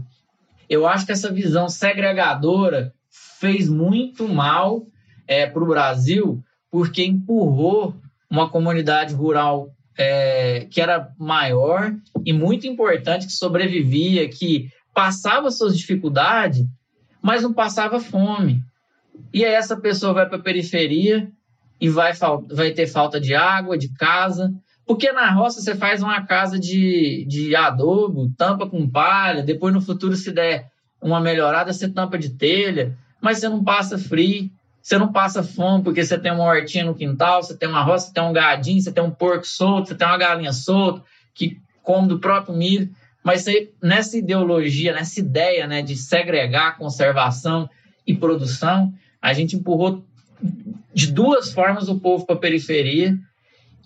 Eu 0.68 0.88
acho 0.88 1.06
que 1.06 1.12
essa 1.12 1.32
visão 1.32 1.70
segregadora 1.70 2.96
fez 3.40 3.70
muito 3.70 4.28
mal 4.28 4.88
é, 5.28 5.46
para 5.46 5.64
o 5.64 5.68
Brasil, 5.68 6.44
porque 6.72 7.06
empurrou 7.06 7.96
uma 8.28 8.50
comunidade 8.50 9.14
rural 9.14 9.70
é, 9.98 10.68
que 10.70 10.82
era 10.82 11.12
maior 11.18 11.94
e 12.26 12.34
muito 12.34 12.68
importante, 12.68 13.28
que 13.28 13.34
sobrevivia, 13.34 14.28
que 14.30 14.70
passava 14.94 15.52
suas 15.52 15.78
dificuldades, 15.78 16.66
mas 17.22 17.44
não 17.44 17.54
passava 17.54 18.00
fome. 18.00 18.62
E 19.34 19.46
aí 19.46 19.54
essa 19.54 19.78
pessoa 19.78 20.14
vai 20.14 20.28
para 20.28 20.38
a 20.38 20.42
periferia 20.42 21.30
e 21.80 21.90
vai, 21.90 22.14
vai 22.50 22.72
ter 22.72 22.88
falta 22.88 23.20
de 23.20 23.36
água, 23.36 23.78
de 23.78 23.94
casa, 23.94 24.54
porque 24.86 25.12
na 25.12 25.32
roça 25.32 25.62
você 25.62 25.76
faz 25.76 26.02
uma 26.02 26.26
casa 26.26 26.60
de, 26.60 27.26
de 27.28 27.56
adobo, 27.56 28.32
tampa 28.38 28.68
com 28.68 28.90
palha, 28.90 29.44
depois 29.44 29.74
no 29.74 29.82
futuro, 29.82 30.16
se 30.16 30.32
der 30.32 30.70
uma 31.02 31.20
melhorada, 31.20 31.72
você 31.72 31.88
tampa 31.88 32.18
de 32.18 32.32
telha 32.32 32.98
mas 33.22 33.38
você 33.38 33.48
não 33.48 33.64
passa 33.64 33.98
frio, 33.98 34.50
você 34.82 34.98
não 34.98 35.12
passa 35.12 35.44
fome 35.44 35.84
porque 35.84 36.04
você 36.04 36.18
tem 36.18 36.32
uma 36.32 36.44
hortinha 36.44 36.86
no 36.86 36.96
quintal, 36.96 37.44
você 37.44 37.56
tem 37.56 37.70
uma 37.70 37.84
roça, 37.84 38.08
você 38.08 38.14
tem 38.14 38.24
um 38.24 38.34
gadinho, 38.34 38.82
você 38.82 38.92
tem 38.92 39.04
um 39.04 39.12
porco 39.12 39.46
solto, 39.46 39.90
você 39.90 39.96
tem 39.96 40.08
uma 40.08 40.18
galinha 40.18 40.52
solta 40.52 41.04
que 41.34 41.60
come 41.84 42.08
do 42.08 42.20
próprio 42.20 42.56
milho. 42.56 42.90
Mas 43.24 43.44
você, 43.44 43.72
nessa 43.82 44.18
ideologia, 44.18 44.94
nessa 44.94 45.20
ideia 45.20 45.68
né, 45.68 45.82
de 45.82 45.96
segregar 45.96 46.78
conservação 46.78 47.70
e 48.06 48.16
produção, 48.16 48.92
a 49.22 49.32
gente 49.34 49.56
empurrou 49.56 50.04
de 50.94 51.12
duas 51.12 51.54
formas 51.54 51.88
o 51.88 52.00
povo 52.00 52.26
para 52.26 52.36
a 52.36 52.40
periferia 52.40 53.16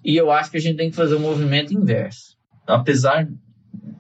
e 0.04 0.16
eu 0.16 0.32
acho 0.32 0.52
que 0.52 0.58
a 0.58 0.62
gente 0.62 0.78
tem 0.78 0.90
que 0.90 0.96
fazer 0.96 1.16
um 1.16 1.20
movimento 1.20 1.74
inverso. 1.74 2.38
Apesar 2.66 3.28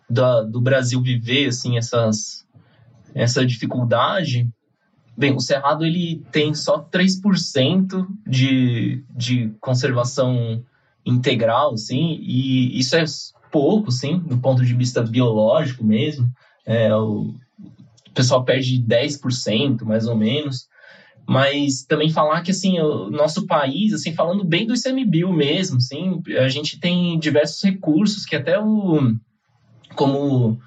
da, 0.09 0.43
do 0.43 0.61
Brasil 0.61 1.01
viver 1.01 1.47
assim 1.47 1.77
essas, 1.77 2.45
essa 3.13 3.45
dificuldade, 3.45 4.47
Bem, 5.17 5.33
o 5.33 5.39
Cerrado 5.39 5.85
ele 5.85 6.23
tem 6.31 6.53
só 6.53 6.83
3% 6.83 8.05
de, 8.27 9.03
de 9.09 9.49
conservação 9.61 10.63
integral, 11.05 11.73
assim, 11.73 12.17
e 12.21 12.77
isso 12.77 12.95
é 12.95 13.05
pouco, 13.51 13.91
sim, 13.91 14.19
do 14.19 14.37
ponto 14.37 14.65
de 14.65 14.73
vista 14.73 15.01
biológico 15.01 15.83
mesmo. 15.83 16.29
É, 16.65 16.93
o, 16.93 17.33
pessoal 18.15 18.43
perde 18.43 18.81
10%, 18.81 19.83
mais 19.83 20.07
ou 20.07 20.15
menos. 20.15 20.67
Mas 21.27 21.83
também 21.83 22.09
falar 22.09 22.41
que, 22.41 22.51
assim, 22.51 22.79
o 22.79 23.09
nosso 23.09 23.45
país, 23.45 23.93
assim, 23.93 24.13
falando 24.13 24.43
bem 24.43 24.65
do 24.65 24.73
ICMBio 24.73 25.33
mesmo, 25.33 25.77
assim, 25.77 26.21
a 26.39 26.47
gente 26.47 26.79
tem 26.79 27.19
diversos 27.19 27.61
recursos 27.63 28.25
que 28.25 28.35
até 28.35 28.59
o... 28.59 29.13
como 29.95 30.59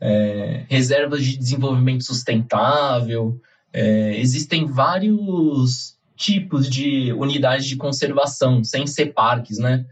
é, 0.00 0.64
reservas 0.68 1.24
de 1.24 1.36
desenvolvimento 1.36 2.04
sustentável, 2.04 3.40
é, 3.72 4.18
existem 4.18 4.66
vários 4.66 5.96
tipos 6.16 6.68
de 6.68 7.12
unidades 7.12 7.66
de 7.66 7.76
conservação, 7.76 8.62
sem 8.62 8.86
ser 8.86 9.12
parques, 9.12 9.58
né? 9.58 9.84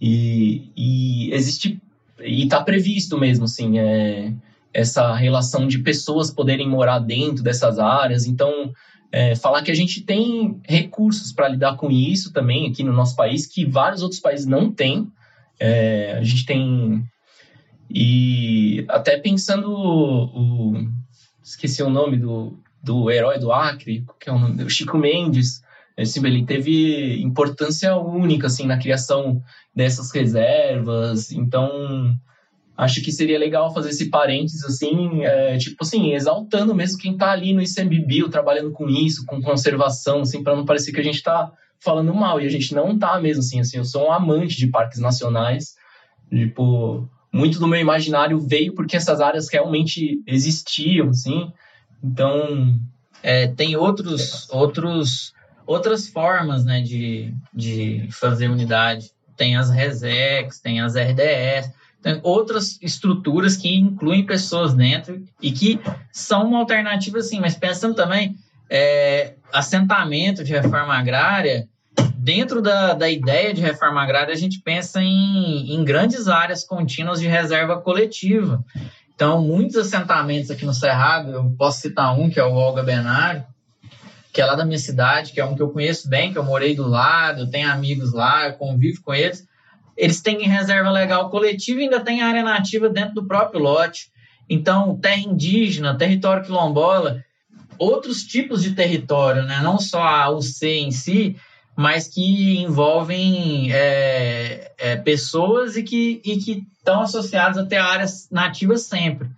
E, 0.00 0.70
e 0.76 1.32
existe 1.32 1.80
e 2.20 2.44
está 2.44 2.62
previsto 2.62 3.18
mesmo, 3.18 3.44
assim, 3.44 3.78
é, 3.78 4.32
essa 4.72 5.14
relação 5.14 5.66
de 5.68 5.78
pessoas 5.78 6.30
poderem 6.30 6.68
morar 6.68 6.98
dentro 6.98 7.42
dessas 7.42 7.78
áreas. 7.78 8.26
Então, 8.26 8.72
é, 9.12 9.34
falar 9.34 9.62
que 9.62 9.70
a 9.70 9.74
gente 9.74 10.02
tem 10.02 10.60
recursos 10.64 11.32
para 11.32 11.48
lidar 11.48 11.76
com 11.76 11.90
isso 11.90 12.32
também 12.32 12.66
aqui 12.66 12.82
no 12.82 12.92
nosso 12.92 13.14
país, 13.14 13.46
que 13.46 13.64
vários 13.64 14.02
outros 14.02 14.20
países 14.20 14.46
não 14.46 14.72
têm. 14.72 15.10
É, 15.58 16.16
a 16.18 16.22
gente 16.22 16.44
tem. 16.44 17.04
E 17.88 18.84
até 18.88 19.18
pensando. 19.18 19.70
O, 19.70 20.88
esqueci 21.42 21.82
o 21.82 21.88
nome 21.88 22.16
do, 22.16 22.58
do 22.86 23.10
herói 23.10 23.38
do 23.38 23.52
Acre, 23.52 24.04
que 24.20 24.30
é 24.30 24.32
o 24.32 24.38
nome? 24.38 24.62
O 24.62 24.70
Chico 24.70 24.96
Mendes. 24.96 25.60
Esse, 25.96 26.24
ele 26.24 26.44
teve 26.44 27.20
importância 27.20 27.96
única 27.96 28.46
assim, 28.46 28.66
na 28.66 28.78
criação 28.78 29.42
dessas 29.74 30.12
reservas. 30.12 31.32
Então, 31.32 32.14
acho 32.76 33.02
que 33.02 33.10
seria 33.10 33.38
legal 33.38 33.74
fazer 33.74 33.90
esse 33.90 34.08
parênteses, 34.08 34.62
assim, 34.64 35.24
é, 35.24 35.56
tipo 35.56 35.76
assim, 35.80 36.12
exaltando 36.12 36.74
mesmo 36.74 36.98
quem 36.98 37.12
está 37.12 37.32
ali 37.32 37.52
no 37.52 37.62
ICMBio, 37.62 38.28
trabalhando 38.28 38.70
com 38.72 38.88
isso, 38.88 39.24
com 39.26 39.42
conservação, 39.42 40.20
assim, 40.20 40.44
para 40.44 40.54
não 40.54 40.66
parecer 40.66 40.92
que 40.92 41.00
a 41.00 41.04
gente 41.04 41.16
está 41.16 41.50
falando 41.80 42.14
mal, 42.14 42.40
e 42.40 42.46
a 42.46 42.50
gente 42.50 42.74
não 42.74 42.98
tá 42.98 43.18
mesmo, 43.18 43.40
assim, 43.40 43.60
assim, 43.60 43.78
eu 43.78 43.84
sou 43.84 44.08
um 44.08 44.12
amante 44.12 44.56
de 44.56 44.66
parques 44.66 44.98
nacionais, 44.98 45.74
tipo, 46.30 47.08
muito 47.32 47.58
do 47.58 47.68
meu 47.68 47.80
imaginário 47.80 48.38
veio 48.38 48.74
porque 48.74 48.96
essas 48.96 49.20
áreas 49.20 49.48
realmente 49.48 50.22
existiam, 50.26 51.08
assim, 51.08 51.50
então... 52.06 52.78
É, 53.22 53.48
tem 53.48 53.74
outros, 53.74 54.48
outros, 54.50 55.32
outras 55.66 56.06
formas, 56.06 56.64
né, 56.64 56.80
de, 56.80 57.34
de 57.52 58.08
fazer 58.12 58.48
unidade, 58.48 59.10
tem 59.36 59.56
as 59.56 59.68
RESEX, 59.68 60.60
tem 60.60 60.80
as 60.80 60.94
RDS, 60.94 61.72
outras 62.22 62.78
estruturas 62.80 63.56
que 63.56 63.74
incluem 63.74 64.24
pessoas 64.24 64.74
dentro 64.74 65.22
e 65.42 65.50
que 65.50 65.80
são 66.12 66.46
uma 66.46 66.58
alternativa, 66.58 67.20
sim, 67.20 67.40
mas 67.40 67.56
pensando 67.56 67.94
também, 67.94 68.36
é, 68.70 69.34
assentamento 69.52 70.44
de 70.44 70.52
reforma 70.52 70.94
agrária, 70.94 71.68
dentro 72.16 72.62
da, 72.62 72.94
da 72.94 73.10
ideia 73.10 73.52
de 73.52 73.60
reforma 73.60 74.02
agrária, 74.02 74.32
a 74.32 74.36
gente 74.36 74.60
pensa 74.60 75.02
em, 75.02 75.74
em 75.74 75.84
grandes 75.84 76.28
áreas 76.28 76.64
contínuas 76.64 77.20
de 77.20 77.26
reserva 77.26 77.80
coletiva. 77.80 78.64
Então, 79.16 79.42
muitos 79.42 79.76
assentamentos 79.76 80.50
aqui 80.50 80.64
no 80.64 80.72
Cerrado, 80.72 81.32
eu 81.32 81.54
posso 81.58 81.80
citar 81.80 82.16
um, 82.16 82.30
que 82.30 82.38
é 82.38 82.44
o 82.44 82.52
Olga 82.52 82.84
Benário, 82.84 83.44
que 84.32 84.40
é 84.40 84.46
lá 84.46 84.54
da 84.54 84.64
minha 84.64 84.78
cidade, 84.78 85.32
que 85.32 85.40
é 85.40 85.44
um 85.44 85.56
que 85.56 85.62
eu 85.62 85.70
conheço 85.70 86.08
bem, 86.08 86.32
que 86.32 86.38
eu 86.38 86.44
morei 86.44 86.76
do 86.76 86.86
lado, 86.86 87.40
eu 87.40 87.50
tenho 87.50 87.68
amigos 87.68 88.12
lá, 88.12 88.46
eu 88.46 88.52
convivo 88.52 89.02
com 89.02 89.12
eles 89.12 89.44
eles 89.96 90.20
têm 90.20 90.46
reserva 90.46 90.90
legal 90.90 91.30
coletiva 91.30 91.80
e 91.80 91.84
ainda 91.84 92.00
tem 92.00 92.20
área 92.20 92.42
nativa 92.42 92.88
dentro 92.88 93.14
do 93.14 93.26
próprio 93.26 93.60
lote. 93.60 94.10
Então, 94.48 94.96
terra 94.98 95.20
indígena, 95.20 95.96
território 95.96 96.44
quilombola, 96.44 97.24
outros 97.78 98.22
tipos 98.22 98.62
de 98.62 98.74
território, 98.74 99.42
né? 99.44 99.60
não 99.62 99.78
só 99.78 100.02
a 100.02 100.30
UC 100.30 100.66
em 100.66 100.90
si, 100.90 101.36
mas 101.76 102.08
que 102.08 102.58
envolvem 102.58 103.70
é, 103.70 104.72
é, 104.78 104.96
pessoas 104.96 105.76
e 105.76 105.82
que 105.82 106.22
e 106.24 106.38
que 106.38 106.66
estão 106.78 107.02
associadas 107.02 107.58
até 107.58 107.76
áreas 107.76 108.28
nativas 108.30 108.82
sempre. 108.82 109.28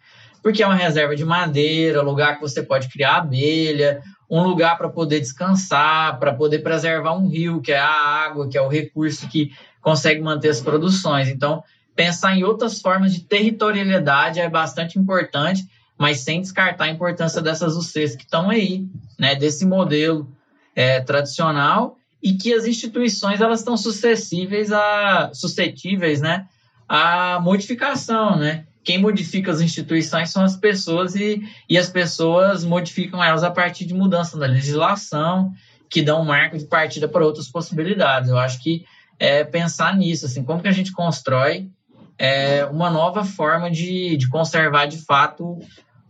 Porque 0.41 0.63
é 0.63 0.67
uma 0.67 0.77
reserva 0.77 1.17
de 1.17 1.25
madeira, 1.25 2.01
lugar 2.01 2.37
que 2.37 2.41
você 2.41 2.63
pode 2.63 2.89
criar 2.89 3.17
abelha, 3.17 4.01
um 4.31 4.43
lugar 4.43 4.79
para 4.79 4.89
poder 4.89 5.19
descansar, 5.19 6.21
para 6.21 6.33
poder 6.33 6.61
preservar 6.61 7.15
um 7.15 7.29
rio, 7.29 7.61
que 7.61 7.73
é 7.73 7.79
a 7.79 7.91
água, 7.91 8.49
que 8.49 8.57
é 8.57 8.63
o 8.63 8.69
recurso 8.69 9.29
que 9.29 9.53
consegue 9.81 10.21
manter 10.21 10.51
as 10.51 10.61
produções. 10.61 11.29
Então, 11.29 11.65
pensar 11.97 12.37
em 12.37 12.45
outras 12.45 12.81
formas 12.81 13.13
de 13.13 13.23
territorialidade 13.25 14.39
é 14.39 14.49
bastante 14.49 14.97
importante, 14.97 15.67
mas 15.99 16.21
sem 16.21 16.41
descartar 16.41 16.85
a 16.85 16.91
importância 16.91 17.43
dessas 17.43 17.75
UCs 17.75 18.15
que 18.15 18.23
estão 18.23 18.49
aí, 18.49 18.87
né, 19.19 19.35
desse 19.35 19.67
modelo 19.67 20.31
é, 20.77 21.01
tradicional 21.01 21.98
e 22.23 22.35
que 22.35 22.53
as 22.53 22.67
instituições 22.67 23.41
elas 23.41 23.61
estão 23.61 23.77
suscetíveis 23.77 24.73
a 24.73 25.31
suscetíveis, 25.33 26.21
né, 26.21 26.47
à 26.89 27.39
modificação, 27.41 28.37
né? 28.37 28.65
Quem 28.83 28.99
modifica 28.99 29.51
as 29.51 29.61
instituições 29.61 30.31
são 30.31 30.43
as 30.43 30.57
pessoas 30.57 31.15
e, 31.15 31.43
e 31.69 31.77
as 31.77 31.91
pessoas 31.91 32.65
modificam 32.65 33.23
elas 33.23 33.45
a 33.45 33.51
partir 33.51 33.85
de 33.85 33.93
mudança 33.93 34.39
da 34.39 34.47
legislação 34.47 35.53
que 35.91 36.01
dão 36.01 36.23
um 36.23 36.25
marco 36.25 36.57
de 36.57 36.65
partida 36.65 37.07
para 37.07 37.25
outras 37.25 37.49
possibilidades. 37.49 38.31
Eu 38.31 38.39
acho 38.39 38.63
que 38.63 38.85
é 39.19 39.45
pensar 39.45 39.97
nisso, 39.97 40.27
assim, 40.27 40.43
como 40.43 40.63
que 40.63 40.69
a 40.69 40.73
gente 40.73 40.93
constrói 40.93 41.69
é, 42.17 42.65
uma 42.67 42.91
nova 42.91 43.25
forma 43.25 43.71
de, 43.71 44.17
de 44.17 44.29
conservar 44.29 44.87
de 44.87 44.99
fato 45.05 45.59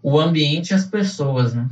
o 0.02 0.18
ambiente 0.18 0.70
e 0.70 0.74
as 0.74 0.84
pessoas, 0.84 1.54
né? 1.54 1.68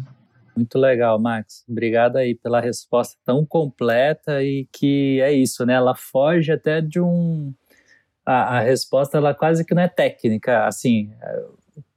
Muito 0.56 0.78
legal, 0.78 1.18
Max. 1.18 1.64
Obrigado 1.68 2.16
aí 2.16 2.34
pela 2.34 2.60
resposta 2.60 3.16
tão 3.24 3.44
completa 3.44 4.42
e 4.42 4.66
que 4.72 5.20
é 5.20 5.32
isso, 5.32 5.66
né? 5.66 5.74
Ela 5.74 5.94
foge 5.94 6.50
até 6.50 6.80
de 6.80 7.00
um. 7.00 7.52
A, 8.24 8.58
a 8.58 8.60
resposta, 8.60 9.18
ela 9.18 9.34
quase 9.34 9.64
que 9.64 9.74
não 9.74 9.82
é 9.82 9.88
técnica. 9.88 10.66
Assim, 10.66 11.12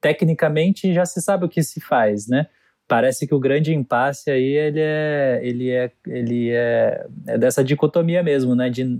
tecnicamente 0.01 0.93
já 0.93 1.05
se 1.05 1.21
sabe 1.21 1.45
o 1.45 1.49
que 1.49 1.63
se 1.63 1.79
faz, 1.79 2.27
né? 2.27 2.47
Parece 2.87 3.27
que 3.27 3.33
o 3.35 3.39
grande 3.39 3.73
impasse 3.73 4.29
aí 4.29 4.43
ele 4.43 4.79
é, 4.81 5.39
ele 5.43 5.69
é, 5.69 5.91
ele 6.07 6.49
é, 6.51 7.07
é 7.27 7.37
dessa 7.37 7.63
dicotomia 7.63 8.21
mesmo, 8.21 8.55
né? 8.55 8.69
De, 8.69 8.99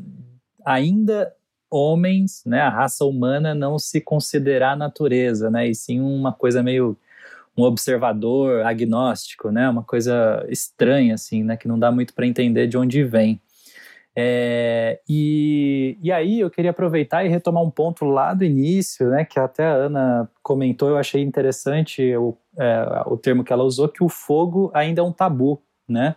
ainda 0.66 1.34
homens, 1.72 2.42
né, 2.46 2.62
a 2.62 2.70
raça 2.70 3.06
humana 3.06 3.54
não 3.54 3.78
se 3.78 4.02
considerar 4.02 4.76
natureza, 4.76 5.52
né, 5.52 5.68
e 5.68 5.76
sim 5.76 6.00
uma 6.00 6.34
coisa 6.34 6.64
meio 6.64 6.98
um 7.58 7.64
observador 7.64 8.66
agnóstico, 8.66 9.52
né, 9.52 9.70
uma 9.70 9.84
coisa 9.84 10.46
estranha 10.50 11.16
assim, 11.16 11.44
né, 11.44 11.58
que 11.58 11.68
não 11.68 11.78
dá 11.78 11.92
muito 11.92 12.14
para 12.14 12.26
entender 12.26 12.68
de 12.68 12.78
onde 12.78 13.04
vem. 13.04 13.42
É, 14.16 15.00
e, 15.08 15.98
e 16.02 16.12
aí 16.12 16.40
eu 16.40 16.50
queria 16.50 16.72
aproveitar 16.72 17.24
e 17.24 17.30
retomar 17.30 17.64
um 17.64 17.70
ponto 17.72 18.06
lá 18.06 18.34
do 18.34 18.44
início, 18.44 19.10
né, 19.10 19.24
que 19.24 19.40
até 19.40 19.66
a 19.66 19.74
Ana 19.74 20.30
comentou, 20.42 20.90
eu 20.90 20.98
achei 20.98 21.22
interessante 21.22 22.16
o, 22.18 22.36
é, 22.58 23.04
o 23.06 23.16
termo 23.16 23.44
que 23.44 23.54
ela 23.54 23.64
usou, 23.64 23.88
que 23.88 24.04
o 24.04 24.10
fogo 24.10 24.72
ainda 24.74 25.02
é 25.02 25.04
um 25.04 25.12
tabu, 25.12 25.62
né? 25.88 26.16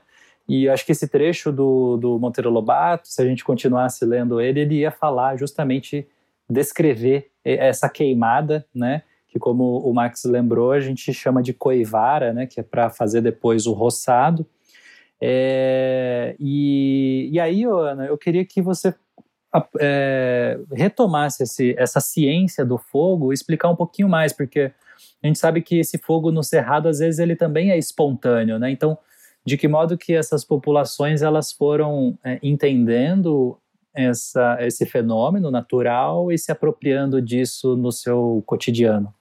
E 0.48 0.68
acho 0.68 0.84
que 0.84 0.92
esse 0.92 1.06
trecho 1.06 1.52
do, 1.52 1.96
do 1.96 2.18
Monteiro 2.18 2.50
Lobato, 2.50 3.08
se 3.08 3.22
a 3.22 3.24
gente 3.24 3.44
continuasse 3.44 4.04
lendo 4.04 4.40
ele, 4.40 4.60
ele 4.60 4.74
ia 4.80 4.90
falar 4.90 5.36
justamente, 5.36 6.06
descrever 6.50 7.30
essa 7.44 7.88
queimada, 7.88 8.66
né? 8.74 9.02
Que 9.32 9.38
como 9.38 9.78
o 9.78 9.94
Max 9.94 10.24
lembrou, 10.24 10.72
a 10.72 10.80
gente 10.80 11.10
chama 11.14 11.42
de 11.42 11.54
coivara, 11.54 12.34
né? 12.34 12.46
Que 12.46 12.60
é 12.60 12.62
para 12.62 12.90
fazer 12.90 13.22
depois 13.22 13.66
o 13.66 13.72
roçado. 13.72 14.46
É, 15.18 16.36
e, 16.38 17.30
e 17.32 17.40
aí, 17.40 17.64
Ana, 17.64 18.04
eu 18.04 18.18
queria 18.18 18.44
que 18.44 18.60
você 18.60 18.94
é, 19.80 20.60
retomasse 20.70 21.44
esse, 21.44 21.74
essa 21.78 21.98
ciência 21.98 22.62
do 22.62 22.76
fogo, 22.76 23.32
explicar 23.32 23.70
um 23.70 23.76
pouquinho 23.76 24.08
mais, 24.08 24.34
porque 24.34 24.70
a 25.22 25.26
gente 25.26 25.38
sabe 25.38 25.62
que 25.62 25.78
esse 25.78 25.96
fogo 25.96 26.30
no 26.30 26.42
cerrado, 26.42 26.90
às 26.90 26.98
vezes, 26.98 27.18
ele 27.18 27.34
também 27.34 27.70
é 27.70 27.78
espontâneo, 27.78 28.58
né? 28.58 28.70
Então, 28.70 28.98
de 29.46 29.56
que 29.56 29.66
modo 29.66 29.96
que 29.96 30.12
essas 30.12 30.44
populações 30.44 31.22
elas 31.22 31.52
foram 31.52 32.18
é, 32.22 32.38
entendendo 32.42 33.56
essa, 33.94 34.58
esse 34.60 34.84
fenômeno 34.84 35.50
natural 35.50 36.30
e 36.32 36.38
se 36.38 36.50
apropriando 36.50 37.22
disso 37.22 37.76
no 37.76 37.90
seu 37.92 38.42
cotidiano. 38.46 39.14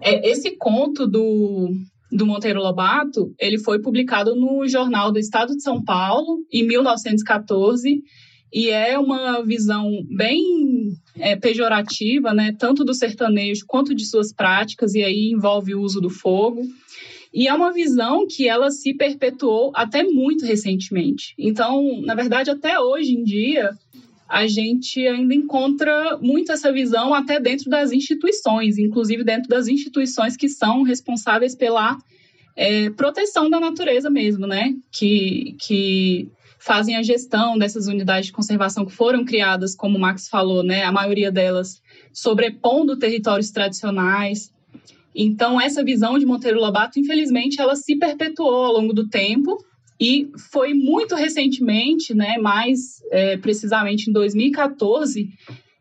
É, 0.00 0.28
esse 0.28 0.56
conto 0.56 1.06
do, 1.06 1.70
do 2.10 2.26
Monteiro 2.26 2.60
Lobato, 2.60 3.34
ele 3.38 3.58
foi 3.58 3.80
publicado 3.80 4.34
no 4.34 4.66
Jornal 4.66 5.12
do 5.12 5.18
Estado 5.18 5.54
de 5.54 5.62
São 5.62 5.82
Paulo 5.82 6.38
em 6.52 6.66
1914 6.66 8.02
e 8.52 8.70
é 8.70 8.98
uma 8.98 9.42
visão 9.42 9.90
bem 10.08 10.94
é, 11.18 11.36
pejorativa, 11.36 12.32
né, 12.32 12.54
tanto 12.58 12.84
do 12.84 12.94
sertanejo 12.94 13.64
quanto 13.66 13.94
de 13.94 14.06
suas 14.06 14.32
práticas 14.32 14.94
e 14.94 15.02
aí 15.02 15.30
envolve 15.30 15.74
o 15.74 15.82
uso 15.82 16.00
do 16.00 16.08
fogo. 16.08 16.62
E 17.32 17.46
é 17.46 17.52
uma 17.52 17.72
visão 17.72 18.26
que 18.26 18.48
ela 18.48 18.70
se 18.70 18.94
perpetuou 18.94 19.70
até 19.74 20.02
muito 20.02 20.46
recentemente. 20.46 21.34
Então, 21.38 22.00
na 22.00 22.14
verdade, 22.14 22.50
até 22.50 22.80
hoje 22.80 23.12
em 23.12 23.22
dia, 23.22 23.70
a 24.28 24.46
gente 24.46 25.06
ainda 25.06 25.34
encontra 25.34 26.18
muito 26.20 26.52
essa 26.52 26.70
visão 26.70 27.14
até 27.14 27.40
dentro 27.40 27.70
das 27.70 27.92
instituições, 27.92 28.76
inclusive 28.76 29.24
dentro 29.24 29.48
das 29.48 29.68
instituições 29.68 30.36
que 30.36 30.48
são 30.48 30.82
responsáveis 30.82 31.54
pela 31.54 31.96
é, 32.54 32.90
proteção 32.90 33.48
da 33.48 33.58
natureza 33.58 34.10
mesmo, 34.10 34.46
né? 34.46 34.74
Que, 34.92 35.56
que 35.58 36.28
fazem 36.58 36.96
a 36.96 37.02
gestão 37.02 37.56
dessas 37.56 37.86
unidades 37.86 38.26
de 38.26 38.32
conservação 38.32 38.84
que 38.84 38.92
foram 38.92 39.24
criadas, 39.24 39.74
como 39.74 39.96
o 39.96 40.00
Max 40.00 40.28
falou, 40.28 40.62
né? 40.62 40.82
A 40.82 40.92
maioria 40.92 41.32
delas 41.32 41.80
sobrepondo 42.12 42.98
territórios 42.98 43.50
tradicionais. 43.50 44.52
Então, 45.14 45.58
essa 45.58 45.82
visão 45.82 46.18
de 46.18 46.26
Monteiro 46.26 46.60
Lobato, 46.60 47.00
infelizmente, 47.00 47.60
ela 47.60 47.74
se 47.76 47.96
perpetuou 47.96 48.66
ao 48.66 48.72
longo 48.72 48.92
do 48.92 49.08
tempo 49.08 49.56
e 50.00 50.30
foi 50.50 50.74
muito 50.74 51.14
recentemente, 51.14 52.14
né, 52.14 52.38
mais 52.38 53.02
é, 53.10 53.36
precisamente 53.36 54.08
em 54.08 54.12
2014, 54.12 55.28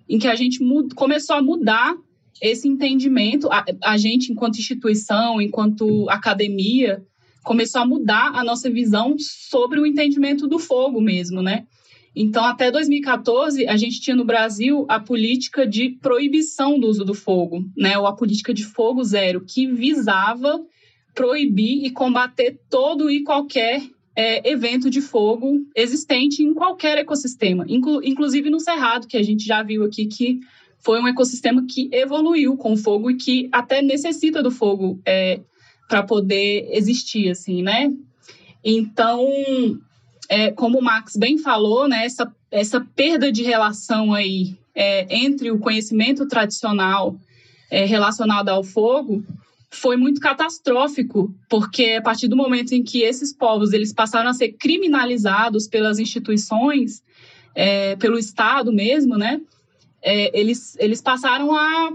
em 0.09 0.17
que 0.17 0.27
a 0.27 0.35
gente 0.35 0.59
começou 0.95 1.35
a 1.35 1.41
mudar 1.41 1.95
esse 2.41 2.67
entendimento, 2.67 3.51
a, 3.51 3.63
a, 3.83 3.97
gente, 3.97 4.31
enquanto 4.31 4.57
instituição, 4.57 5.41
enquanto 5.41 6.09
academia, 6.09 7.03
começou 7.43 7.81
a 7.81 7.85
mudar 7.85 8.31
a 8.33 8.43
nossa 8.43 8.69
visão 8.69 9.15
sobre 9.19 9.79
o 9.79 9.85
entendimento 9.85 10.47
do 10.47 10.59
fogo 10.59 10.99
mesmo, 11.01 11.41
né? 11.41 11.65
Então, 12.15 12.43
até 12.43 12.71
2014, 12.71 13.67
a 13.67 13.77
gente 13.77 14.01
tinha 14.01 14.15
no 14.15 14.25
Brasil 14.25 14.85
a 14.89 14.99
política 14.99 15.67
de 15.67 15.89
proibição 16.01 16.79
do 16.79 16.87
uso 16.87 17.05
do 17.05 17.13
fogo, 17.13 17.63
né? 17.77 17.97
Ou 17.97 18.07
a 18.07 18.15
política 18.15 18.53
de 18.53 18.63
fogo 18.63 19.03
zero, 19.03 19.45
que 19.45 19.67
visava 19.67 20.59
proibir 21.13 21.85
e 21.85 21.91
combater 21.91 22.59
todo 22.69 23.09
e 23.09 23.23
qualquer 23.23 23.81
é, 24.17 24.49
evento 24.49 24.89
de 24.89 24.99
fogo 24.99 25.61
existente 25.75 26.41
em 26.41 26.51
qualquer 26.51 26.97
ecossistema, 26.97 27.63
inclu 27.67 28.03
inclusive 28.03 28.49
no 28.49 28.59
Cerrado, 28.59 29.05
que 29.05 29.15
a 29.15 29.21
gente 29.21 29.45
já 29.45 29.61
viu 29.61 29.83
aqui 29.83 30.07
que 30.07 30.39
foi 30.79 30.99
um 30.99 31.07
ecossistema 31.07 31.63
que 31.69 31.87
evoluiu 31.91 32.57
com 32.57 32.73
o 32.73 32.77
fogo 32.77 33.11
e 33.11 33.15
que 33.15 33.47
até 33.51 33.79
necessita 33.79 34.41
do 34.41 34.49
fogo 34.49 34.99
é, 35.05 35.39
para 35.87 36.01
poder 36.01 36.67
existir, 36.71 37.29
assim, 37.29 37.61
né? 37.61 37.93
Então, 38.63 39.23
é, 40.27 40.51
como 40.51 40.79
o 40.79 40.83
Max 40.83 41.15
bem 41.15 41.37
falou, 41.37 41.87
né, 41.87 42.03
essa, 42.03 42.33
essa 42.49 42.81
perda 42.95 43.31
de 43.31 43.43
relação 43.43 44.15
aí 44.15 44.57
é, 44.73 45.05
entre 45.15 45.51
o 45.51 45.59
conhecimento 45.59 46.27
tradicional 46.27 47.15
é, 47.69 47.85
relacionado 47.85 48.49
ao 48.49 48.63
fogo 48.63 49.23
foi 49.77 49.95
muito 49.95 50.19
catastrófico, 50.19 51.33
porque 51.49 51.95
a 51.99 52.01
partir 52.01 52.27
do 52.27 52.35
momento 52.35 52.73
em 52.73 52.83
que 52.83 53.01
esses 53.01 53.33
povos 53.33 53.73
eles 53.73 53.93
passaram 53.93 54.29
a 54.29 54.33
ser 54.33 54.53
criminalizados 54.53 55.67
pelas 55.67 55.99
instituições, 55.99 57.03
é, 57.53 57.95
pelo 57.95 58.17
Estado 58.17 58.73
mesmo, 58.73 59.17
né, 59.17 59.39
é, 60.01 60.37
eles, 60.37 60.75
eles 60.79 61.01
passaram 61.01 61.55
a 61.55 61.93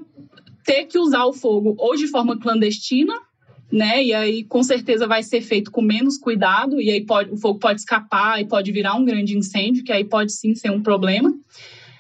ter 0.65 0.85
que 0.85 0.99
usar 0.99 1.25
o 1.25 1.33
fogo 1.33 1.75
ou 1.79 1.97
de 1.97 2.07
forma 2.07 2.39
clandestina, 2.39 3.15
né? 3.71 4.05
E 4.05 4.13
aí 4.13 4.45
com 4.45 4.63
certeza 4.63 5.07
vai 5.07 5.23
ser 5.23 5.41
feito 5.41 5.71
com 5.71 5.81
menos 5.81 6.19
cuidado 6.19 6.81
e 6.81 6.91
aí 6.91 7.05
pode, 7.05 7.31
o 7.31 7.37
fogo 7.37 7.59
pode 7.59 7.81
escapar 7.81 8.41
e 8.41 8.45
pode 8.45 8.71
virar 8.71 8.95
um 8.95 9.05
grande 9.05 9.37
incêndio, 9.37 9.83
que 9.83 9.91
aí 9.91 10.05
pode 10.05 10.33
sim 10.33 10.55
ser 10.55 10.71
um 10.71 10.83
problema. 10.83 11.35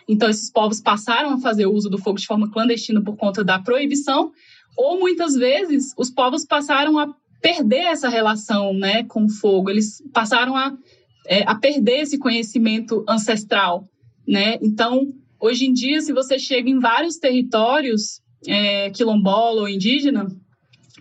Então 0.06 0.28
esses 0.28 0.50
povos 0.50 0.80
passaram 0.80 1.32
a 1.32 1.40
fazer 1.40 1.66
uso 1.66 1.88
do 1.88 1.98
fogo 1.98 2.18
de 2.18 2.26
forma 2.26 2.50
clandestina 2.50 3.02
por 3.02 3.16
conta 3.16 3.42
da 3.42 3.58
proibição, 3.58 4.32
ou 4.76 4.98
muitas 4.98 5.34
vezes 5.34 5.92
os 5.96 6.10
povos 6.10 6.44
passaram 6.44 6.98
a 6.98 7.14
perder 7.40 7.84
essa 7.86 8.08
relação, 8.08 8.72
né, 8.72 9.02
com 9.04 9.24
o 9.24 9.28
fogo. 9.28 9.68
Eles 9.68 10.02
passaram 10.12 10.56
a, 10.56 10.76
é, 11.26 11.42
a 11.42 11.54
perder 11.54 12.02
esse 12.02 12.18
conhecimento 12.18 13.04
ancestral, 13.08 13.88
né? 14.26 14.58
Então 14.62 15.12
hoje 15.40 15.66
em 15.66 15.72
dia, 15.72 16.00
se 16.00 16.12
você 16.12 16.38
chega 16.38 16.70
em 16.70 16.78
vários 16.78 17.16
territórios 17.16 18.20
é, 18.46 18.90
quilombola 18.90 19.62
ou 19.62 19.68
indígena, 19.68 20.28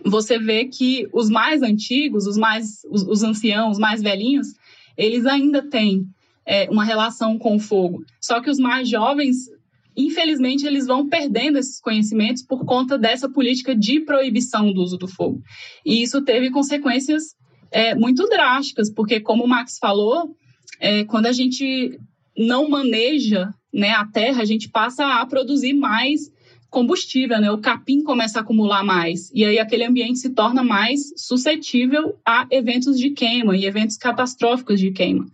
você 0.04 0.36
vê 0.36 0.64
que 0.64 1.06
os 1.12 1.30
mais 1.30 1.62
antigos, 1.62 2.26
os 2.26 2.36
mais 2.36 2.84
os, 2.90 3.02
os 3.02 3.22
anciãos, 3.22 3.72
os 3.72 3.78
mais 3.78 4.02
velhinhos, 4.02 4.48
eles 4.96 5.26
ainda 5.26 5.62
têm 5.62 6.06
é, 6.44 6.68
uma 6.70 6.84
relação 6.84 7.38
com 7.38 7.54
o 7.54 7.60
fogo. 7.60 8.04
Só 8.20 8.40
que 8.40 8.50
os 8.50 8.58
mais 8.58 8.88
jovens, 8.88 9.48
infelizmente, 9.96 10.66
eles 10.66 10.86
vão 10.86 11.08
perdendo 11.08 11.58
esses 11.58 11.80
conhecimentos 11.80 12.42
por 12.42 12.64
conta 12.64 12.98
dessa 12.98 13.28
política 13.28 13.74
de 13.74 14.00
proibição 14.00 14.72
do 14.72 14.82
uso 14.82 14.96
do 14.96 15.08
fogo. 15.08 15.42
E 15.84 16.02
isso 16.02 16.22
teve 16.22 16.50
consequências 16.50 17.34
é, 17.70 17.94
muito 17.94 18.26
drásticas, 18.28 18.90
porque, 18.90 19.20
como 19.20 19.44
o 19.44 19.48
Max 19.48 19.78
falou, 19.78 20.36
é, 20.80 21.04
quando 21.04 21.26
a 21.26 21.32
gente 21.32 21.98
não 22.36 22.68
maneja 22.68 23.52
né, 23.72 23.90
a 23.90 24.06
terra, 24.06 24.42
a 24.42 24.44
gente 24.44 24.68
passa 24.68 25.20
a 25.20 25.26
produzir 25.26 25.72
mais 25.72 26.30
combustível, 26.72 27.38
né? 27.38 27.50
O 27.50 27.58
capim 27.58 28.02
começa 28.02 28.38
a 28.38 28.42
acumular 28.42 28.82
mais 28.82 29.30
e 29.34 29.44
aí 29.44 29.58
aquele 29.58 29.84
ambiente 29.84 30.18
se 30.18 30.30
torna 30.30 30.64
mais 30.64 31.12
suscetível 31.18 32.18
a 32.26 32.46
eventos 32.50 32.98
de 32.98 33.10
queima 33.10 33.54
e 33.54 33.66
eventos 33.66 33.98
catastróficos 33.98 34.80
de 34.80 34.90
queima. 34.90 35.26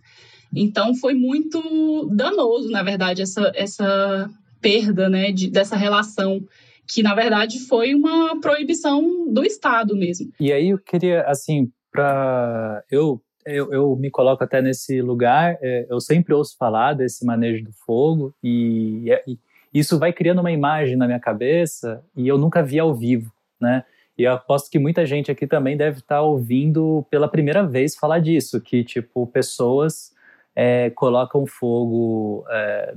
Então 0.53 0.93
foi 0.93 1.13
muito 1.13 2.09
danoso, 2.11 2.69
na 2.69 2.83
verdade, 2.83 3.21
essa, 3.21 3.51
essa 3.55 4.29
perda, 4.61 5.09
né, 5.09 5.31
de, 5.31 5.49
dessa 5.49 5.75
relação 5.75 6.41
que 6.89 7.03
na 7.03 7.13
verdade 7.13 7.59
foi 7.59 7.93
uma 7.93 8.39
proibição 8.41 9.31
do 9.31 9.45
Estado 9.45 9.95
mesmo. 9.95 10.31
E 10.39 10.51
aí 10.51 10.69
eu 10.69 10.79
queria 10.79 11.21
assim 11.23 11.71
para 11.91 12.83
eu, 12.89 13.21
eu 13.45 13.71
eu 13.71 13.95
me 13.95 14.09
coloco 14.09 14.43
até 14.43 14.61
nesse 14.61 15.01
lugar. 15.01 15.57
É, 15.61 15.85
eu 15.87 16.01
sempre 16.01 16.33
ouço 16.33 16.57
falar 16.57 16.93
desse 16.93 17.23
manejo 17.23 17.63
do 17.63 17.71
fogo 17.71 18.33
e, 18.43 19.05
e 19.27 19.37
isso 19.71 19.99
vai 19.99 20.11
criando 20.11 20.39
uma 20.39 20.51
imagem 20.51 20.95
na 20.95 21.05
minha 21.05 21.19
cabeça 21.19 22.03
e 22.15 22.27
eu 22.27 22.39
nunca 22.39 22.63
vi 22.63 22.79
ao 22.79 22.93
vivo, 22.93 23.31
né? 23.61 23.83
E 24.17 24.23
eu 24.23 24.33
aposto 24.33 24.69
que 24.69 24.79
muita 24.79 25.05
gente 25.05 25.31
aqui 25.31 25.47
também 25.47 25.77
deve 25.77 25.99
estar 25.99 26.21
ouvindo 26.21 27.05
pela 27.09 27.27
primeira 27.27 27.65
vez 27.65 27.95
falar 27.95 28.19
disso, 28.19 28.59
que 28.59 28.83
tipo 28.83 29.25
pessoas 29.27 30.11
é, 30.55 30.89
colocam 30.89 31.45
fogo 31.45 32.43
é, 32.49 32.93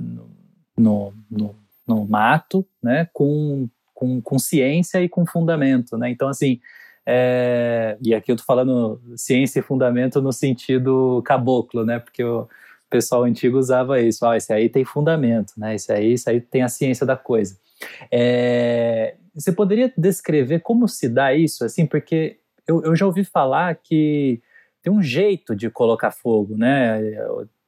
no, 0.77 1.13
no, 1.29 1.55
no, 1.87 2.05
mato, 2.05 2.65
né? 2.81 3.07
Com, 3.13 3.69
com, 3.93 4.21
com 4.21 4.39
ciência 4.39 5.01
e 5.01 5.09
com 5.09 5.25
fundamento, 5.25 5.97
né? 5.97 6.09
Então 6.09 6.27
assim 6.27 6.59
é, 7.05 7.97
e 8.01 8.15
aqui 8.15 8.31
eu 8.31 8.37
tô 8.37 8.43
falando 8.43 9.01
ciência 9.17 9.59
e 9.59 9.63
fundamento 9.63 10.21
no 10.21 10.31
sentido 10.31 11.21
caboclo, 11.25 11.85
né? 11.85 11.99
Porque 11.99 12.23
eu, 12.23 12.47
pessoal 12.93 13.23
antigo 13.23 13.57
usava 13.57 13.99
isso. 13.99 14.23
Ah, 14.23 14.37
esse 14.37 14.53
aí 14.53 14.69
tem 14.69 14.85
fundamento, 14.85 15.53
né? 15.57 15.73
Esse 15.73 15.91
aí, 15.91 16.13
esse 16.13 16.29
aí 16.29 16.39
tem 16.39 16.61
a 16.61 16.69
ciência 16.69 17.05
da 17.07 17.17
coisa. 17.17 17.57
É, 18.11 19.15
você 19.33 19.51
poderia 19.51 19.91
descrever 19.97 20.59
como 20.59 20.87
se 20.87 21.09
dá 21.09 21.33
isso, 21.33 21.65
assim, 21.65 21.87
porque 21.87 22.37
eu, 22.67 22.83
eu 22.83 22.95
já 22.95 23.07
ouvi 23.07 23.23
falar 23.23 23.73
que 23.75 24.39
tem 24.83 24.93
um 24.93 25.01
jeito 25.01 25.55
de 25.55 25.71
colocar 25.71 26.11
fogo, 26.11 26.55
né? 26.55 27.01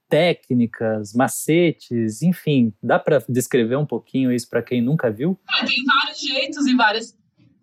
Técnicas, 0.10 1.14
macetes, 1.14 2.22
enfim, 2.22 2.74
dá 2.82 3.00
para 3.00 3.24
descrever 3.28 3.78
um 3.78 3.86
pouquinho 3.86 4.32
isso 4.32 4.50
para 4.50 4.62
quem 4.62 4.82
nunca 4.82 5.12
viu? 5.12 5.40
É, 5.62 5.66
tem 5.66 5.84
vários 5.84 6.20
jeitos 6.20 6.68
e 6.68 6.76
várias 6.76 7.18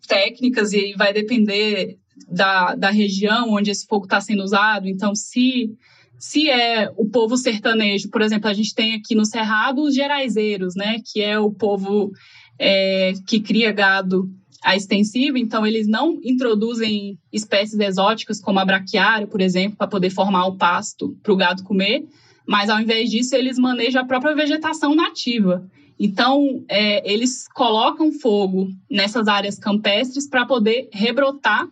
técnicas 0.06 0.72
e 0.72 0.94
vai 0.94 1.12
depender 1.12 1.98
da, 2.28 2.74
da 2.74 2.90
região 2.90 3.50
onde 3.50 3.70
esse 3.70 3.86
fogo 3.86 4.04
está 4.04 4.20
sendo 4.20 4.42
usado. 4.42 4.88
Então, 4.88 5.14
se 5.14 5.76
se 6.18 6.48
é 6.48 6.88
o 6.96 7.04
povo 7.10 7.36
sertanejo, 7.36 8.08
por 8.08 8.22
exemplo, 8.22 8.48
a 8.48 8.52
gente 8.52 8.72
tem 8.76 8.94
aqui 8.94 9.12
no 9.12 9.26
Cerrado 9.26 9.82
os 9.82 9.92
geraizeiros, 9.92 10.76
né, 10.76 10.98
que 11.04 11.20
é 11.20 11.36
o 11.36 11.50
povo 11.50 12.12
é, 12.56 13.12
que 13.26 13.40
cria 13.40 13.72
gado 13.72 14.30
a 14.62 14.76
extensivo, 14.76 15.36
então 15.36 15.66
eles 15.66 15.88
não 15.88 16.20
introduzem 16.22 17.18
espécies 17.32 17.80
exóticas 17.80 18.40
como 18.40 18.60
a 18.60 18.64
braquiária, 18.64 19.26
por 19.26 19.40
exemplo, 19.40 19.76
para 19.76 19.88
poder 19.88 20.10
formar 20.10 20.46
o 20.46 20.56
pasto 20.56 21.18
para 21.20 21.32
o 21.32 21.36
gado 21.36 21.64
comer, 21.64 22.04
mas 22.52 22.68
ao 22.68 22.78
invés 22.78 23.10
disso 23.10 23.34
eles 23.34 23.58
manejam 23.58 24.02
a 24.02 24.04
própria 24.04 24.34
vegetação 24.34 24.94
nativa. 24.94 25.66
Então, 25.98 26.62
é, 26.68 27.10
eles 27.10 27.48
colocam 27.48 28.12
fogo 28.12 28.68
nessas 28.90 29.26
áreas 29.26 29.58
campestres 29.58 30.28
para 30.28 30.44
poder 30.44 30.86
rebrotar 30.92 31.66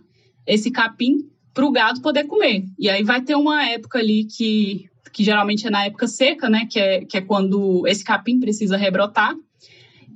esse 0.46 0.70
capim 0.70 1.28
para 1.52 1.66
o 1.66 1.70
gado 1.70 2.00
poder 2.00 2.24
comer. 2.24 2.64
E 2.78 2.88
aí 2.88 3.04
vai 3.04 3.20
ter 3.20 3.34
uma 3.34 3.62
época 3.68 3.98
ali 3.98 4.24
que, 4.24 4.88
que 5.12 5.22
geralmente 5.22 5.66
é 5.66 5.70
na 5.70 5.84
época 5.84 6.08
seca, 6.08 6.48
né? 6.48 6.66
Que 6.70 6.80
é, 6.80 7.04
que 7.04 7.18
é 7.18 7.20
quando 7.20 7.86
esse 7.86 8.02
capim 8.02 8.40
precisa 8.40 8.78
rebrotar. 8.78 9.36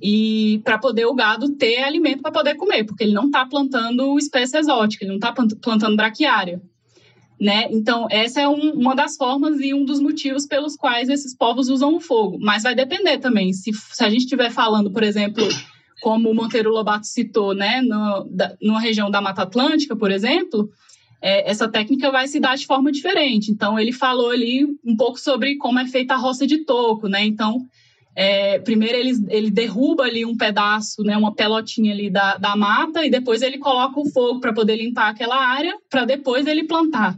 E 0.02 0.62
para 0.64 0.78
poder 0.78 1.04
o 1.04 1.14
gado 1.14 1.50
ter 1.56 1.82
alimento 1.82 2.22
para 2.22 2.32
poder 2.32 2.54
comer, 2.54 2.84
porque 2.84 3.04
ele 3.04 3.12
não 3.12 3.26
está 3.26 3.44
plantando 3.44 4.18
espécie 4.18 4.56
exótica, 4.56 5.04
ele 5.04 5.10
não 5.10 5.18
está 5.18 5.30
plantando 5.60 5.94
braquiária. 5.94 6.62
Né? 7.40 7.68
Então, 7.70 8.06
essa 8.10 8.40
é 8.40 8.48
um, 8.48 8.72
uma 8.72 8.94
das 8.94 9.16
formas 9.16 9.58
e 9.60 9.74
um 9.74 9.84
dos 9.84 10.00
motivos 10.00 10.46
pelos 10.46 10.76
quais 10.76 11.08
esses 11.08 11.36
povos 11.36 11.68
usam 11.68 11.96
o 11.96 12.00
fogo. 12.00 12.38
Mas 12.40 12.62
vai 12.62 12.74
depender 12.74 13.18
também. 13.18 13.52
Se, 13.52 13.72
se 13.72 14.04
a 14.04 14.08
gente 14.08 14.22
estiver 14.22 14.50
falando, 14.50 14.90
por 14.92 15.02
exemplo, 15.02 15.46
como 16.00 16.30
o 16.30 16.34
Monteiro 16.34 16.70
Lobato 16.70 17.06
citou, 17.06 17.54
né, 17.54 17.80
no, 17.82 18.24
da, 18.30 18.56
numa 18.62 18.80
região 18.80 19.10
da 19.10 19.20
Mata 19.20 19.42
Atlântica, 19.42 19.96
por 19.96 20.10
exemplo, 20.10 20.68
é, 21.20 21.50
essa 21.50 21.66
técnica 21.66 22.10
vai 22.10 22.28
se 22.28 22.38
dar 22.38 22.56
de 22.56 22.66
forma 22.66 22.92
diferente. 22.92 23.50
Então, 23.50 23.78
ele 23.78 23.92
falou 23.92 24.30
ali 24.30 24.64
um 24.84 24.96
pouco 24.96 25.18
sobre 25.18 25.56
como 25.56 25.78
é 25.78 25.86
feita 25.86 26.14
a 26.14 26.18
roça 26.18 26.46
de 26.46 26.58
toco, 26.64 27.08
né? 27.08 27.24
Então, 27.24 27.58
é, 28.16 28.58
primeiro 28.60 28.96
ele, 28.96 29.12
ele 29.28 29.50
derruba 29.50 30.04
ali 30.04 30.24
um 30.24 30.36
pedaço, 30.36 31.02
né, 31.02 31.16
uma 31.16 31.34
pelotinha 31.34 31.92
ali 31.92 32.08
da, 32.08 32.36
da 32.36 32.54
mata, 32.54 33.04
e 33.04 33.10
depois 33.10 33.42
ele 33.42 33.58
coloca 33.58 33.98
o 33.98 34.08
fogo 34.10 34.40
para 34.40 34.52
poder 34.52 34.76
limpar 34.76 35.08
aquela 35.08 35.36
área, 35.36 35.76
para 35.90 36.04
depois 36.04 36.46
ele 36.46 36.64
plantar. 36.64 37.16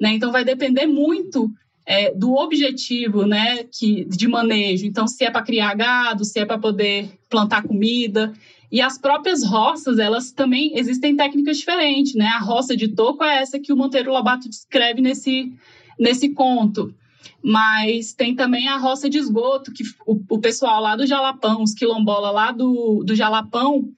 Né? 0.00 0.14
Então, 0.14 0.32
vai 0.32 0.44
depender 0.44 0.86
muito 0.86 1.50
é, 1.86 2.14
do 2.14 2.34
objetivo 2.34 3.26
né, 3.26 3.64
que, 3.64 4.04
de 4.06 4.26
manejo. 4.26 4.86
Então, 4.86 5.06
se 5.06 5.24
é 5.24 5.30
para 5.30 5.42
criar 5.42 5.74
gado, 5.74 6.24
se 6.24 6.40
é 6.40 6.44
para 6.44 6.58
poder 6.58 7.10
plantar 7.28 7.62
comida. 7.62 8.32
E 8.70 8.80
as 8.80 8.96
próprias 8.96 9.44
roças, 9.44 9.98
elas 9.98 10.32
também 10.32 10.72
existem 10.78 11.14
técnicas 11.14 11.58
diferentes, 11.58 12.14
né? 12.14 12.26
A 12.26 12.38
roça 12.38 12.74
de 12.74 12.88
toco 12.88 13.22
é 13.22 13.42
essa 13.42 13.60
que 13.60 13.72
o 13.72 13.76
Monteiro 13.76 14.10
Lobato 14.10 14.48
descreve 14.48 15.02
nesse, 15.02 15.52
nesse 15.98 16.30
conto. 16.30 16.94
Mas 17.42 18.12
tem 18.12 18.34
também 18.34 18.68
a 18.68 18.76
roça 18.76 19.10
de 19.10 19.18
esgoto, 19.18 19.72
que 19.72 19.82
o, 20.06 20.20
o 20.28 20.38
pessoal 20.38 20.80
lá 20.80 20.96
do 20.96 21.06
Jalapão, 21.06 21.62
os 21.62 21.74
quilombola 21.74 22.30
lá 22.30 22.52
do, 22.52 23.02
do 23.04 23.14
Jalapão, 23.14 23.88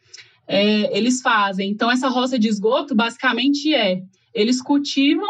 é, 0.47 0.97
eles 0.97 1.21
fazem. 1.21 1.71
Então, 1.71 1.91
essa 1.91 2.09
roça 2.09 2.39
de 2.39 2.49
esgoto 2.49 2.95
basicamente 2.95 3.75
é 3.75 4.03
eles 4.35 4.61
cultivam 4.61 5.29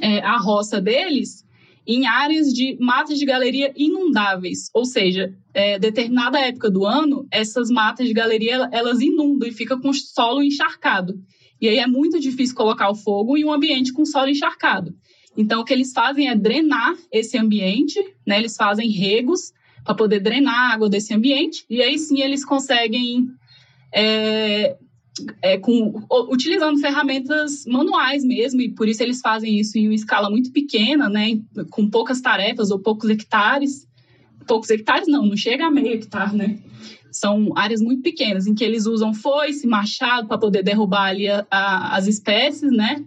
é, 0.00 0.20
a 0.20 0.36
roça 0.36 0.80
deles 0.80 1.44
em 1.86 2.06
áreas 2.06 2.52
de 2.52 2.76
matas 2.80 3.18
de 3.18 3.24
galeria 3.24 3.72
inundáveis, 3.76 4.70
ou 4.72 4.84
seja, 4.84 5.34
é, 5.52 5.78
determinada 5.78 6.38
época 6.38 6.70
do 6.70 6.86
ano, 6.86 7.26
essas 7.30 7.70
matas 7.70 8.06
de 8.06 8.14
galeria 8.14 8.68
elas 8.70 9.00
inundam 9.00 9.48
e 9.48 9.52
fica 9.52 9.76
com 9.76 9.88
o 9.88 9.94
solo 9.94 10.42
encharcado. 10.42 11.20
E 11.60 11.68
aí 11.68 11.78
é 11.78 11.86
muito 11.86 12.20
difícil 12.20 12.54
colocar 12.54 12.90
o 12.90 12.94
fogo 12.94 13.36
em 13.36 13.44
um 13.44 13.52
ambiente 13.52 13.92
com 13.92 14.04
solo 14.04 14.28
encharcado. 14.28 14.94
Então, 15.36 15.60
o 15.60 15.64
que 15.64 15.72
eles 15.72 15.92
fazem 15.92 16.28
é 16.28 16.36
drenar 16.36 16.94
esse 17.10 17.38
ambiente, 17.38 17.98
né? 18.26 18.38
Eles 18.38 18.56
fazem 18.56 18.90
regos 18.90 19.52
para 19.84 19.94
poder 19.94 20.20
drenar 20.20 20.54
a 20.54 20.74
água 20.74 20.88
desse 20.88 21.12
ambiente, 21.12 21.64
e 21.68 21.82
aí 21.82 21.98
sim 21.98 22.20
eles 22.20 22.44
conseguem 22.44 23.28
é, 23.92 24.76
é, 25.42 25.58
com, 25.58 26.02
utilizando 26.30 26.78
ferramentas 26.78 27.64
manuais 27.66 28.24
mesmo, 28.24 28.60
e 28.60 28.70
por 28.70 28.88
isso 28.88 29.02
eles 29.02 29.20
fazem 29.20 29.58
isso 29.58 29.76
em 29.76 29.88
uma 29.88 29.94
escala 29.94 30.30
muito 30.30 30.52
pequena, 30.52 31.08
né, 31.08 31.40
com 31.70 31.88
poucas 31.88 32.20
tarefas 32.20 32.70
ou 32.70 32.78
poucos 32.78 33.10
hectares. 33.10 33.88
Poucos 34.46 34.70
hectares 34.70 35.06
não, 35.08 35.26
não 35.26 35.36
chega 35.36 35.66
a 35.66 35.70
meio 35.70 35.94
hectare, 35.94 36.34
né? 36.34 36.58
São 37.12 37.52
áreas 37.56 37.80
muito 37.80 38.02
pequenas, 38.02 38.46
em 38.46 38.54
que 38.54 38.64
eles 38.64 38.86
usam 38.86 39.12
foice, 39.12 39.66
machado 39.66 40.26
para 40.26 40.38
poder 40.38 40.62
derrubar 40.64 41.10
ali 41.10 41.28
a, 41.28 41.46
a, 41.50 41.96
as 41.96 42.06
espécies, 42.06 42.72
né? 42.72 43.04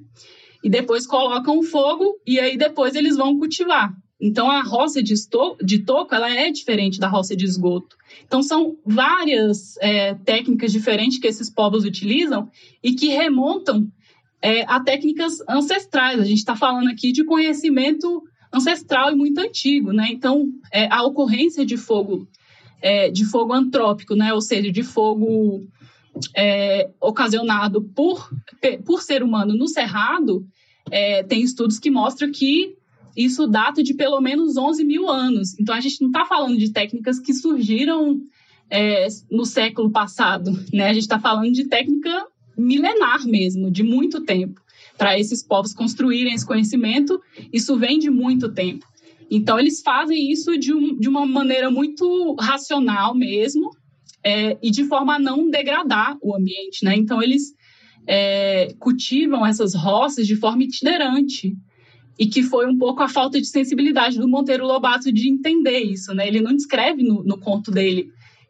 E 0.65 0.69
depois 0.69 1.05
colocam 1.05 1.61
fogo 1.61 2.19
e 2.25 2.39
aí 2.39 2.57
depois 2.57 2.95
eles 2.95 3.15
vão 3.15 3.37
cultivar. 3.37 3.93
Então, 4.19 4.49
a 4.49 4.63
roça 4.63 5.03
de, 5.03 5.13
esto, 5.13 5.55
de 5.63 5.85
toco 5.85 6.15
ela 6.15 6.27
é 6.27 6.49
diferente 6.49 6.99
da 6.99 7.07
roça 7.07 7.35
de 7.35 7.45
esgoto. 7.45 7.95
Então, 8.25 8.41
são 8.41 8.75
várias 8.83 9.77
é, 9.77 10.15
técnicas 10.15 10.71
diferentes 10.71 11.19
que 11.19 11.27
esses 11.27 11.51
povos 11.51 11.85
utilizam 11.85 12.49
e 12.81 12.93
que 12.93 13.09
remontam 13.09 13.87
é, 14.41 14.63
a 14.63 14.79
técnicas 14.79 15.37
ancestrais. 15.47 16.19
A 16.19 16.25
gente 16.25 16.39
está 16.39 16.55
falando 16.55 16.89
aqui 16.89 17.11
de 17.11 17.23
conhecimento 17.23 18.23
ancestral 18.51 19.11
e 19.11 19.15
muito 19.15 19.37
antigo, 19.37 19.93
né? 19.93 20.07
Então, 20.09 20.47
é, 20.73 20.91
a 20.91 21.03
ocorrência 21.03 21.63
de 21.63 21.77
fogo, 21.77 22.27
é, 22.81 23.11
de 23.11 23.23
fogo 23.23 23.53
antrópico, 23.53 24.15
né? 24.15 24.33
Ou 24.33 24.41
seja, 24.41 24.71
de 24.71 24.81
fogo 24.81 25.61
é, 26.35 26.89
ocasionado 27.01 27.81
por, 27.81 28.29
por 28.85 29.01
ser 29.01 29.23
humano 29.23 29.55
no 29.55 29.67
cerrado, 29.67 30.45
é, 30.91 31.23
tem 31.23 31.41
estudos 31.41 31.79
que 31.79 31.91
mostram 31.91 32.31
que 32.31 32.75
isso 33.15 33.47
data 33.47 33.81
de 33.81 33.93
pelo 33.93 34.19
menos 34.19 34.57
11 34.57 34.83
mil 34.83 35.09
anos. 35.09 35.57
Então, 35.59 35.73
a 35.73 35.79
gente 35.79 36.01
não 36.01 36.09
está 36.09 36.25
falando 36.25 36.57
de 36.57 36.71
técnicas 36.71 37.19
que 37.19 37.33
surgiram 37.33 38.19
é, 38.69 39.07
no 39.31 39.45
século 39.45 39.89
passado, 39.89 40.51
né? 40.73 40.89
A 40.89 40.93
gente 40.93 41.03
está 41.03 41.19
falando 41.19 41.51
de 41.51 41.65
técnica 41.65 42.27
milenar 42.57 43.25
mesmo, 43.25 43.71
de 43.71 43.83
muito 43.83 44.21
tempo. 44.21 44.61
Para 44.97 45.19
esses 45.19 45.43
povos 45.43 45.73
construírem 45.73 46.33
esse 46.33 46.45
conhecimento, 46.45 47.21
isso 47.51 47.77
vem 47.77 47.99
de 47.99 48.09
muito 48.09 48.51
tempo. 48.51 48.85
Então, 49.29 49.59
eles 49.59 49.81
fazem 49.81 50.31
isso 50.31 50.57
de, 50.57 50.73
um, 50.73 50.97
de 50.97 51.09
uma 51.09 51.25
maneira 51.25 51.71
muito 51.71 52.35
racional 52.39 53.15
mesmo, 53.15 53.71
é, 54.25 54.57
e 54.59 54.71
de 54.71 54.83
forma 54.85 55.15
a 55.15 55.19
não 55.19 55.51
degradar 55.51 56.17
o 56.19 56.35
ambiente, 56.35 56.83
né? 56.83 56.95
Então, 56.95 57.21
eles 57.21 57.53
é, 58.07 58.73
cultivam 58.79 59.45
essas 59.45 59.75
roças 59.75 60.25
de 60.25 60.35
forma 60.35 60.63
itinerante 60.63 61.55
e 62.17 62.25
que 62.25 62.41
foi 62.41 62.65
um 62.65 62.75
pouco 62.75 63.03
a 63.03 63.07
falta 63.07 63.39
de 63.39 63.45
sensibilidade 63.45 64.17
do 64.17 64.27
Monteiro 64.27 64.65
Lobato 64.65 65.11
de 65.11 65.29
entender 65.29 65.77
isso, 65.77 66.11
né? 66.15 66.27
Ele 66.27 66.41
não 66.41 66.55
descreve 66.55 67.03
no, 67.03 67.23
no 67.23 67.37
conto 67.37 67.69
dele 67.69 68.09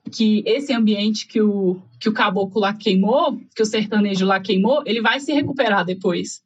que 0.09 0.43
esse 0.45 0.71
ambiente 0.71 1.27
que 1.27 1.41
o, 1.41 1.81
que 1.99 2.07
o 2.07 2.13
caboclo 2.13 2.61
lá 2.61 2.73
queimou, 2.73 3.37
que 3.53 3.61
o 3.61 3.65
sertanejo 3.65 4.25
lá 4.25 4.39
queimou, 4.39 4.81
ele 4.85 5.01
vai 5.01 5.19
se 5.19 5.33
recuperar 5.33 5.83
depois. 5.83 6.41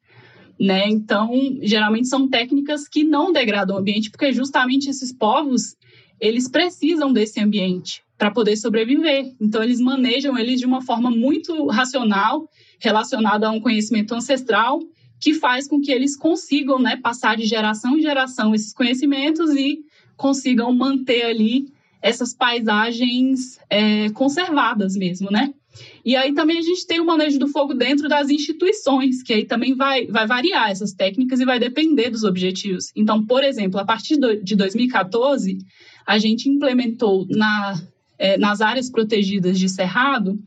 Né? 0.60 0.90
Então, 0.90 1.32
geralmente 1.62 2.08
são 2.08 2.28
técnicas 2.28 2.88
que 2.88 3.04
não 3.04 3.32
degradam 3.32 3.76
o 3.76 3.80
ambiente, 3.80 4.10
porque 4.10 4.34
justamente 4.34 4.90
esses 4.90 5.14
povos, 5.14 5.76
eles 6.20 6.50
precisam 6.50 7.14
desse 7.14 7.40
ambiente 7.40 8.02
para 8.20 8.30
poder 8.30 8.58
sobreviver. 8.58 9.34
Então, 9.40 9.64
eles 9.64 9.80
manejam 9.80 10.38
eles 10.38 10.60
de 10.60 10.66
uma 10.66 10.82
forma 10.82 11.10
muito 11.10 11.68
racional, 11.68 12.50
relacionada 12.78 13.48
a 13.48 13.52
um 13.52 13.62
conhecimento 13.62 14.14
ancestral 14.14 14.82
que 15.22 15.34
faz 15.34 15.68
com 15.68 15.82
que 15.82 15.92
eles 15.92 16.18
consigam 16.18 16.80
né, 16.80 16.98
passar 16.98 17.36
de 17.36 17.46
geração 17.46 17.98
em 17.98 18.02
geração 18.02 18.54
esses 18.54 18.74
conhecimentos 18.74 19.56
e 19.56 19.80
consigam 20.16 20.74
manter 20.74 21.24
ali 21.24 21.68
essas 22.02 22.34
paisagens 22.34 23.58
é, 23.70 24.10
conservadas 24.12 24.96
mesmo, 24.96 25.30
né? 25.32 25.54
E 26.04 26.16
aí 26.16 26.34
também 26.34 26.58
a 26.58 26.62
gente 26.62 26.88
tem 26.88 27.00
o 27.00 27.06
manejo 27.06 27.38
do 27.38 27.48
fogo 27.48 27.74
dentro 27.74 28.10
das 28.10 28.30
instituições, 28.30 29.22
que 29.22 29.34
aí 29.34 29.46
também 29.46 29.76
vai, 29.76 30.08
vai 30.08 30.26
variar 30.26 30.72
essas 30.72 30.94
técnicas 30.94 31.40
e 31.40 31.46
vai 31.46 31.60
depender 31.60 32.10
dos 32.10 32.24
objetivos. 32.24 32.92
Então, 32.96 33.26
por 33.26 33.44
exemplo, 33.44 33.80
a 33.80 33.86
partir 33.86 34.18
de 34.18 34.56
2014, 34.56 35.58
a 36.06 36.18
gente 36.18 36.50
implementou 36.50 37.26
na, 37.30 37.80
é, 38.20 38.38
nas 38.38 38.62
áreas 38.62 38.92
protegidas 38.92 39.58
de 39.58 39.70
Cerrado 39.70 40.38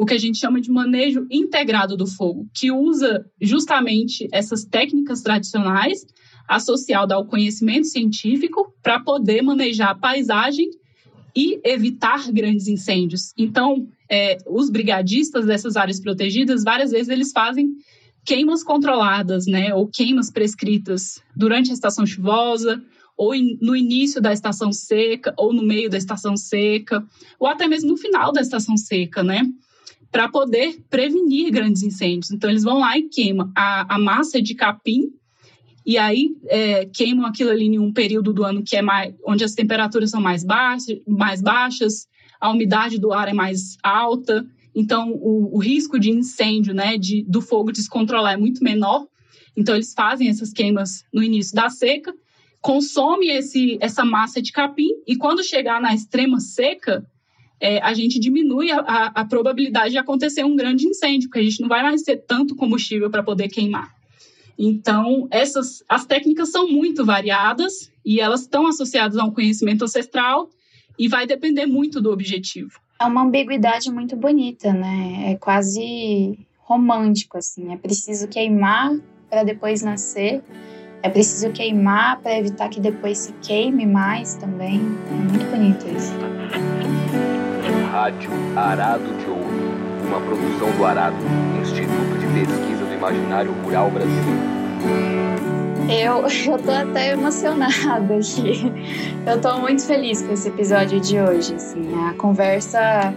o 0.00 0.06
que 0.06 0.14
a 0.14 0.18
gente 0.18 0.38
chama 0.38 0.62
de 0.62 0.70
manejo 0.70 1.26
integrado 1.30 1.94
do 1.94 2.06
fogo, 2.06 2.48
que 2.54 2.72
usa 2.72 3.26
justamente 3.38 4.26
essas 4.32 4.64
técnicas 4.64 5.20
tradicionais 5.20 6.06
associadas 6.48 7.14
ao 7.14 7.26
conhecimento 7.26 7.86
científico 7.86 8.72
para 8.82 9.00
poder 9.00 9.42
manejar 9.42 9.90
a 9.90 9.94
paisagem 9.94 10.70
e 11.36 11.60
evitar 11.62 12.32
grandes 12.32 12.66
incêndios. 12.66 13.34
Então, 13.36 13.86
é, 14.10 14.38
os 14.48 14.70
brigadistas 14.70 15.44
dessas 15.44 15.76
áreas 15.76 16.00
protegidas, 16.00 16.64
várias 16.64 16.92
vezes 16.92 17.10
eles 17.10 17.30
fazem 17.30 17.68
queimas 18.24 18.64
controladas, 18.64 19.44
né, 19.46 19.74
ou 19.74 19.86
queimas 19.86 20.30
prescritas 20.30 21.22
durante 21.36 21.70
a 21.70 21.74
estação 21.74 22.06
chuvosa, 22.06 22.82
ou 23.20 23.34
in, 23.34 23.58
no 23.60 23.76
início 23.76 24.18
da 24.18 24.32
estação 24.32 24.72
seca, 24.72 25.34
ou 25.36 25.52
no 25.52 25.62
meio 25.62 25.90
da 25.90 25.98
estação 25.98 26.38
seca, 26.38 27.04
ou 27.38 27.46
até 27.46 27.68
mesmo 27.68 27.90
no 27.90 27.96
final 27.98 28.32
da 28.32 28.40
estação 28.40 28.78
seca, 28.78 29.22
né? 29.22 29.46
para 30.10 30.28
poder 30.28 30.82
prevenir 30.88 31.52
grandes 31.52 31.82
incêndios. 31.82 32.32
Então, 32.32 32.50
eles 32.50 32.64
vão 32.64 32.80
lá 32.80 32.98
e 32.98 33.02
queimam 33.02 33.52
a, 33.54 33.94
a 33.94 33.98
massa 33.98 34.42
de 34.42 34.54
capim 34.54 35.12
e 35.86 35.98
aí 35.98 36.30
é, 36.46 36.86
queimam 36.86 37.26
aquilo 37.26 37.50
ali 37.50 37.66
em 37.66 37.78
um 37.78 37.92
período 37.92 38.32
do 38.32 38.42
ano 38.42 38.62
que 38.62 38.74
é 38.74 38.82
mais, 38.82 39.14
onde 39.24 39.44
as 39.44 39.54
temperaturas 39.54 40.10
são 40.10 40.20
mais 40.20 40.42
baixas, 40.42 40.98
mais 41.06 41.40
baixas, 41.40 42.08
a 42.40 42.50
umidade 42.50 42.98
do 42.98 43.12
ar 43.12 43.28
é 43.28 43.32
mais 43.34 43.76
alta, 43.82 44.44
então 44.74 45.12
o, 45.12 45.56
o 45.56 45.58
risco 45.58 45.98
de 45.98 46.10
incêndio, 46.10 46.74
né, 46.74 46.96
de, 46.96 47.22
do 47.28 47.40
fogo 47.40 47.70
descontrolar 47.70 48.32
é 48.32 48.36
muito 48.36 48.64
menor. 48.64 49.06
Então 49.56 49.74
eles 49.74 49.92
fazem 49.94 50.28
essas 50.28 50.52
queimas 50.52 51.04
no 51.12 51.22
início 51.22 51.54
da 51.54 51.68
seca, 51.68 52.12
consome 52.60 53.28
esse, 53.28 53.78
essa 53.80 54.04
massa 54.04 54.40
de 54.40 54.52
capim 54.52 54.90
e 55.06 55.16
quando 55.16 55.42
chegar 55.42 55.80
na 55.80 55.94
extrema 55.94 56.40
seca, 56.40 57.06
é, 57.60 57.78
a 57.80 57.92
gente 57.92 58.18
diminui 58.18 58.70
a, 58.70 58.80
a, 58.80 59.06
a, 59.20 59.24
probabilidade 59.24 59.90
de 59.90 59.98
acontecer 59.98 60.44
um 60.44 60.56
grande 60.56 60.86
incêndio, 60.86 61.28
porque 61.28 61.40
a 61.40 61.42
gente 61.42 61.60
não 61.60 61.68
vai 61.68 61.82
mais 61.82 62.02
ter 62.02 62.16
tanto 62.16 62.56
combustível 62.56 63.10
para 63.10 63.22
poder 63.22 63.48
queimar. 63.48 63.94
Então, 64.58 65.26
essas 65.30 65.82
as 65.88 66.04
técnicas 66.04 66.50
são 66.50 66.68
muito 66.68 67.04
variadas 67.04 67.90
e 68.04 68.20
elas 68.20 68.42
estão 68.42 68.66
associadas 68.66 69.16
a 69.16 69.24
um 69.24 69.30
conhecimento 69.30 69.84
ancestral 69.84 70.50
e 70.98 71.08
vai 71.08 71.26
depender 71.26 71.66
muito 71.66 72.00
do 72.00 72.10
objetivo. 72.10 72.78
É 73.00 73.04
uma 73.06 73.22
ambiguidade 73.22 73.90
muito 73.90 74.16
bonita, 74.16 74.72
né? 74.72 75.32
É 75.32 75.36
quase 75.36 76.38
romântico 76.58 77.38
assim. 77.38 77.72
É 77.72 77.76
preciso 77.76 78.28
queimar 78.28 78.98
para 79.30 79.42
depois 79.42 79.80
nascer. 79.82 80.42
É 81.02 81.08
preciso 81.08 81.50
queimar 81.50 82.20
para 82.20 82.38
evitar 82.38 82.68
que 82.68 82.78
depois 82.78 83.16
se 83.16 83.32
queime 83.40 83.86
mais 83.86 84.34
também. 84.34 84.80
É 85.08 85.14
muito 85.14 85.50
bonito 85.50 85.86
isso. 85.88 86.12
Rádio 87.90 88.30
Arado 88.54 89.16
de 89.16 89.26
Ouro, 89.26 90.06
uma 90.06 90.20
produção 90.20 90.70
do 90.76 90.84
Arado, 90.84 91.16
Instituto 91.62 92.18
de 92.18 92.26
Pesquisa 92.26 92.84
do 92.84 92.94
Imaginário 92.94 93.52
Rural 93.62 93.90
Brasileiro. 93.90 94.60
Eu, 95.88 96.26
eu 96.52 96.62
tô 96.62 96.70
até 96.70 97.12
emocionada 97.12 98.16
aqui. 98.16 98.70
Eu 99.26 99.40
tô 99.40 99.58
muito 99.58 99.82
feliz 99.84 100.20
com 100.20 100.32
esse 100.34 100.48
episódio 100.48 101.00
de 101.00 101.18
hoje. 101.18 101.54
Assim, 101.54 101.94
a 102.04 102.12
conversa 102.12 103.14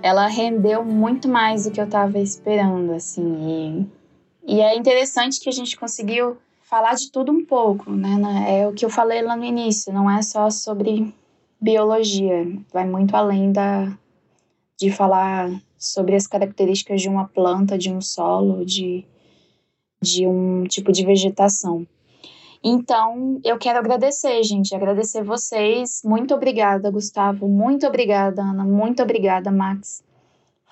ela 0.00 0.28
rendeu 0.28 0.84
muito 0.84 1.28
mais 1.28 1.64
do 1.64 1.72
que 1.72 1.80
eu 1.80 1.88
tava 1.88 2.18
esperando, 2.20 2.92
assim. 2.92 3.88
E, 4.46 4.56
e 4.56 4.60
é 4.60 4.76
interessante 4.76 5.40
que 5.40 5.48
a 5.48 5.52
gente 5.52 5.76
conseguiu 5.76 6.38
falar 6.70 6.94
de 6.94 7.10
tudo 7.10 7.32
um 7.32 7.44
pouco, 7.44 7.90
né? 7.90 8.16
É 8.48 8.68
o 8.68 8.72
que 8.72 8.84
eu 8.84 8.90
falei 8.90 9.20
lá 9.22 9.36
no 9.36 9.44
início, 9.44 9.92
não 9.92 10.08
é 10.08 10.22
só 10.22 10.48
sobre 10.48 11.12
biologia, 11.60 12.46
vai 12.72 12.86
muito 12.86 13.14
além 13.16 13.50
da, 13.50 13.92
de 14.78 14.92
falar 14.92 15.50
sobre 15.76 16.14
as 16.14 16.28
características 16.28 17.02
de 17.02 17.08
uma 17.08 17.26
planta, 17.26 17.76
de 17.76 17.92
um 17.92 18.00
solo, 18.00 18.64
de, 18.64 19.04
de 20.00 20.28
um 20.28 20.62
tipo 20.64 20.92
de 20.92 21.04
vegetação. 21.04 21.84
Então, 22.62 23.40
eu 23.42 23.58
quero 23.58 23.78
agradecer, 23.78 24.40
gente, 24.44 24.72
agradecer 24.74 25.24
vocês. 25.24 26.02
Muito 26.04 26.34
obrigada, 26.34 26.90
Gustavo. 26.90 27.48
Muito 27.48 27.86
obrigada, 27.86 28.42
Ana. 28.42 28.64
Muito 28.64 29.02
obrigada, 29.02 29.50
Max. 29.50 30.04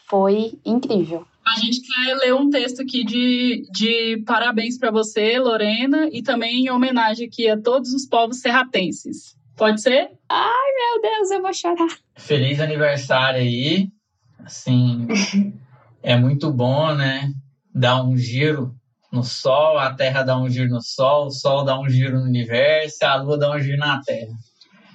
Foi 0.08 0.58
incrível. 0.64 1.26
A 1.50 1.58
gente 1.58 1.80
quer 1.80 2.14
ler 2.16 2.34
um 2.34 2.50
texto 2.50 2.82
aqui 2.82 3.02
de, 3.04 3.66
de 3.72 4.22
parabéns 4.26 4.76
para 4.76 4.90
você, 4.90 5.38
Lorena, 5.38 6.08
e 6.12 6.22
também 6.22 6.66
em 6.66 6.70
homenagem 6.70 7.26
aqui 7.26 7.48
a 7.48 7.58
todos 7.58 7.94
os 7.94 8.06
povos 8.06 8.40
serratenses. 8.40 9.34
Pode 9.56 9.80
ser? 9.80 10.10
Ai, 10.28 10.72
meu 10.76 11.00
Deus, 11.10 11.30
eu 11.30 11.40
vou 11.40 11.54
chorar. 11.54 11.88
Feliz 12.16 12.60
aniversário 12.60 13.40
aí. 13.40 13.88
Assim, 14.44 15.06
é 16.02 16.16
muito 16.16 16.52
bom, 16.52 16.94
né? 16.94 17.32
Dar 17.74 18.04
um 18.04 18.16
giro 18.16 18.74
no 19.10 19.24
Sol, 19.24 19.78
a 19.78 19.94
Terra 19.94 20.22
dá 20.22 20.38
um 20.38 20.50
giro 20.50 20.68
no 20.68 20.82
Sol, 20.82 21.28
o 21.28 21.30
Sol 21.30 21.64
dá 21.64 21.80
um 21.80 21.88
giro 21.88 22.20
no 22.20 22.26
universo, 22.26 23.06
a 23.06 23.16
Lua 23.16 23.38
dá 23.38 23.50
um 23.50 23.58
giro 23.58 23.78
na 23.78 24.02
Terra. 24.02 24.34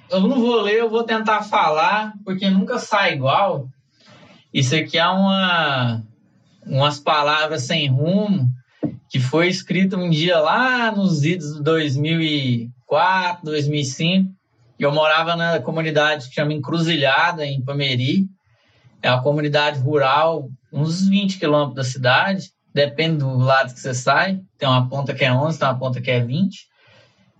Eu 0.09 0.21
não 0.21 0.39
vou 0.39 0.61
ler, 0.61 0.75
eu 0.75 0.89
vou 0.89 1.03
tentar 1.03 1.41
falar, 1.41 2.13
porque 2.23 2.47
nunca 2.47 2.77
sai 2.77 3.13
igual. 3.13 3.67
Isso 4.53 4.75
aqui 4.75 4.99
é 4.99 5.07
uma 5.07 6.03
umas 6.65 6.99
palavras 6.99 7.63
sem 7.63 7.87
rumo 7.87 8.49
que 9.13 9.19
foi 9.19 9.47
escrito 9.47 9.95
um 9.95 10.09
dia 10.09 10.39
lá 10.39 10.91
nos 10.91 11.23
idos 11.23 11.57
de 11.57 11.63
2004, 11.63 13.45
2005. 13.45 14.33
Eu 14.79 14.91
morava 14.91 15.35
na 15.35 15.59
comunidade 15.59 16.27
que 16.27 16.33
chama 16.33 16.51
Encruzilhada, 16.51 17.45
em 17.45 17.61
Pameri. 17.63 18.25
É 19.03 19.11
uma 19.11 19.21
comunidade 19.21 19.77
rural, 19.77 20.49
uns 20.71 21.07
20 21.07 21.37
quilômetros 21.37 21.75
da 21.75 21.83
cidade. 21.83 22.49
Depende 22.73 23.17
do 23.17 23.37
lado 23.37 23.71
que 23.71 23.79
você 23.79 23.93
sai. 23.93 24.41
Tem 24.57 24.67
uma 24.67 24.89
ponta 24.89 25.13
que 25.13 25.23
é 25.23 25.31
11, 25.31 25.59
tem 25.59 25.67
uma 25.67 25.77
ponta 25.77 26.01
que 26.01 26.09
é 26.09 26.19
20. 26.19 26.67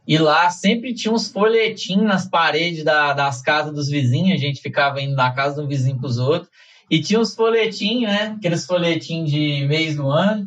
E 0.08 0.18
lá 0.20 0.52
sempre 0.52 0.94
tinha 0.94 1.12
uns 1.12 1.32
folhetinhos 1.32 2.06
nas 2.06 2.28
paredes 2.28 2.84
da, 2.84 3.14
das 3.14 3.42
casas 3.42 3.74
dos 3.74 3.90
vizinhos. 3.90 4.38
A 4.38 4.40
gente 4.40 4.62
ficava 4.62 5.02
indo 5.02 5.16
da 5.16 5.32
casa 5.32 5.60
um 5.60 5.68
vizinho 5.68 5.98
para 5.98 6.08
os 6.08 6.20
outros. 6.20 6.52
E 6.94 7.02
tinha 7.02 7.20
os 7.20 7.34
folhetinhos, 7.34 8.12
né? 8.12 8.36
Aqueles 8.38 8.68
folhetinhos 8.68 9.32
de 9.32 9.66
mês 9.66 9.96
do 9.96 10.12
ano. 10.12 10.46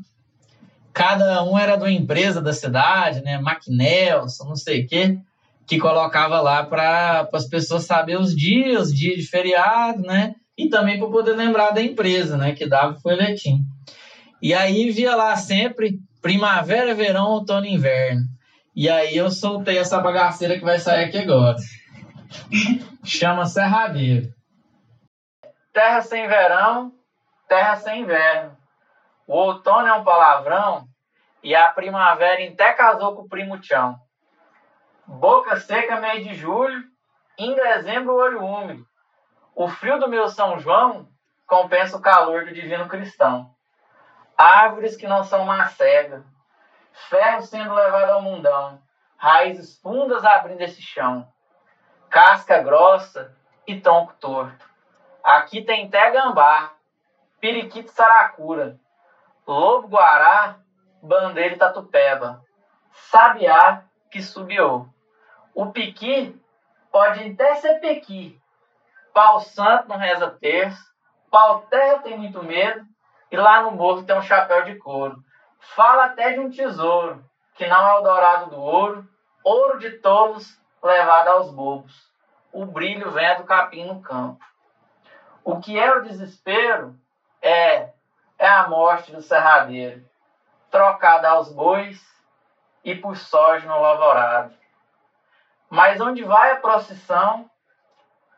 Cada 0.93 1.43
um 1.43 1.59
era 1.59 1.75
de 1.75 1.83
uma 1.83 1.91
empresa 1.91 2.41
da 2.41 2.53
cidade, 2.53 3.21
né? 3.21 3.35
McNelson, 3.35 4.45
não 4.45 4.55
sei 4.55 4.85
o 4.85 4.87
quê, 4.87 5.19
que 5.67 5.77
colocava 5.77 6.41
lá 6.41 6.63
para 6.65 7.29
as 7.33 7.47
pessoas 7.47 7.83
saberem 7.85 8.23
os 8.23 8.33
dias, 8.33 8.83
os 8.83 8.95
dias 8.95 9.17
de 9.17 9.27
feriado, 9.29 10.03
né? 10.03 10.37
E 10.57 10.69
também 10.69 11.01
para 11.01 11.09
poder 11.09 11.33
lembrar 11.33 11.73
da 11.73 11.83
empresa, 11.83 12.37
né? 12.37 12.53
Que 12.53 12.69
dava 12.69 12.97
o 12.97 13.01
folhetim. 13.01 13.65
E 14.41 14.55
aí 14.55 14.89
via 14.93 15.17
lá 15.17 15.35
sempre 15.35 15.99
primavera, 16.23 16.95
verão, 16.95 17.27
outono 17.27 17.67
e 17.67 17.75
inverno. 17.75 18.23
E 18.73 18.89
aí 18.89 19.17
eu 19.17 19.33
soltei 19.33 19.79
essa 19.79 19.99
bagaceira 19.99 20.57
que 20.57 20.65
vai 20.65 20.79
sair 20.79 21.07
aqui 21.07 21.19
agora. 21.19 21.57
Chama 23.03 23.47
Serradeiro. 23.47 24.36
Terra 25.77 26.01
sem 26.01 26.27
verão, 26.27 26.91
terra 27.47 27.77
sem 27.77 28.01
inverno. 28.01 28.57
O 29.27 29.35
outono 29.37 29.87
é 29.87 29.93
um 29.93 30.05
palavrão 30.05 30.89
e 31.43 31.55
a 31.55 31.69
primavera 31.69 32.43
até 32.51 32.73
casou 32.73 33.15
com 33.15 33.25
o 33.25 33.29
primo 33.29 33.61
Tchão. 33.61 33.95
Boca 35.07 35.61
seca 35.61 36.01
meio 36.01 36.25
de 36.25 36.35
julho, 36.35 36.83
em 37.37 37.55
dezembro 37.55 38.15
olho 38.15 38.43
úmido. 38.43 38.87
O 39.55 39.69
frio 39.69 40.01
do 40.01 40.09
meu 40.09 40.29
São 40.29 40.59
João 40.59 41.11
compensa 41.47 41.99
o 41.99 42.01
calor 42.01 42.47
do 42.47 42.55
divino 42.55 42.89
cristão. 42.89 43.55
Árvores 44.35 44.97
que 44.97 45.07
não 45.07 45.25
são 45.25 45.45
macega, 45.45 46.25
ferro 47.11 47.43
sendo 47.43 47.75
levado 47.75 48.13
ao 48.13 48.23
mundão, 48.23 48.81
raízes 49.19 49.79
fundas 49.83 50.25
abrindo 50.25 50.63
esse 50.63 50.81
chão, 50.81 51.31
casca 52.09 52.63
grossa 52.63 53.37
e 53.67 53.79
tronco 53.79 54.15
torto. 54.15 54.76
Aqui 55.27 55.61
tem 55.61 55.91
té 55.91 56.13
gambá, 56.13 56.71
periquito 57.41 57.91
saracura, 57.91 58.79
lobo 59.45 59.89
guará, 59.89 60.61
bandeira 61.03 61.59
tatupeba, 61.59 62.45
sabiá 62.93 63.83
que 64.09 64.23
subiu. 64.23 64.89
O 65.53 65.73
piqui 65.73 66.41
pode 66.93 67.29
até 67.29 67.57
ser 67.57 67.81
pequi. 67.81 68.41
Pau 69.13 69.41
santo 69.41 69.89
não 69.89 69.97
reza 69.97 70.31
terço, 70.31 70.95
pau 71.29 71.63
terra 71.63 72.03
tem 72.03 72.17
muito 72.17 72.41
medo, 72.45 72.87
e 73.29 73.37
lá 73.37 73.63
no 73.63 73.73
morro 73.73 74.05
tem 74.05 74.17
um 74.17 74.23
chapéu 74.23 74.63
de 74.63 74.77
couro. 74.77 75.17
Fala 75.59 76.05
até 76.05 76.35
de 76.35 76.39
um 76.39 76.49
tesouro, 76.49 77.29
que 77.57 77.67
não 77.67 77.85
é 77.85 77.95
o 77.99 78.03
dourado 78.03 78.51
do 78.51 78.61
ouro, 78.61 79.05
ouro 79.43 79.81
de 79.81 79.91
tolos 79.99 80.57
levado 80.81 81.31
aos 81.31 81.51
bobos. 81.51 82.13
O 82.53 82.65
brilho 82.65 83.11
vem 83.11 83.37
do 83.39 83.43
capim 83.43 83.87
no 83.87 84.01
campo. 84.01 84.39
O 85.47 85.61
que 85.61 85.79
é 85.79 85.95
o 85.95 86.03
desespero 86.03 86.99
é, 87.41 87.91
é 88.37 88.49
a 88.49 88.67
morte 88.67 89.13
do 89.13 89.23
serradeiro, 89.23 90.05
trocada 90.73 91.29
aos 91.29 91.53
bois 91.53 92.05
e 92.85 92.97
por 92.97 93.17
soja 93.17 93.65
no 93.65 93.81
lavorado. 93.81 94.53
Mas 95.71 96.01
onde 96.01 96.25
vai 96.25 96.51
a 96.51 96.57
procissão 96.57 97.49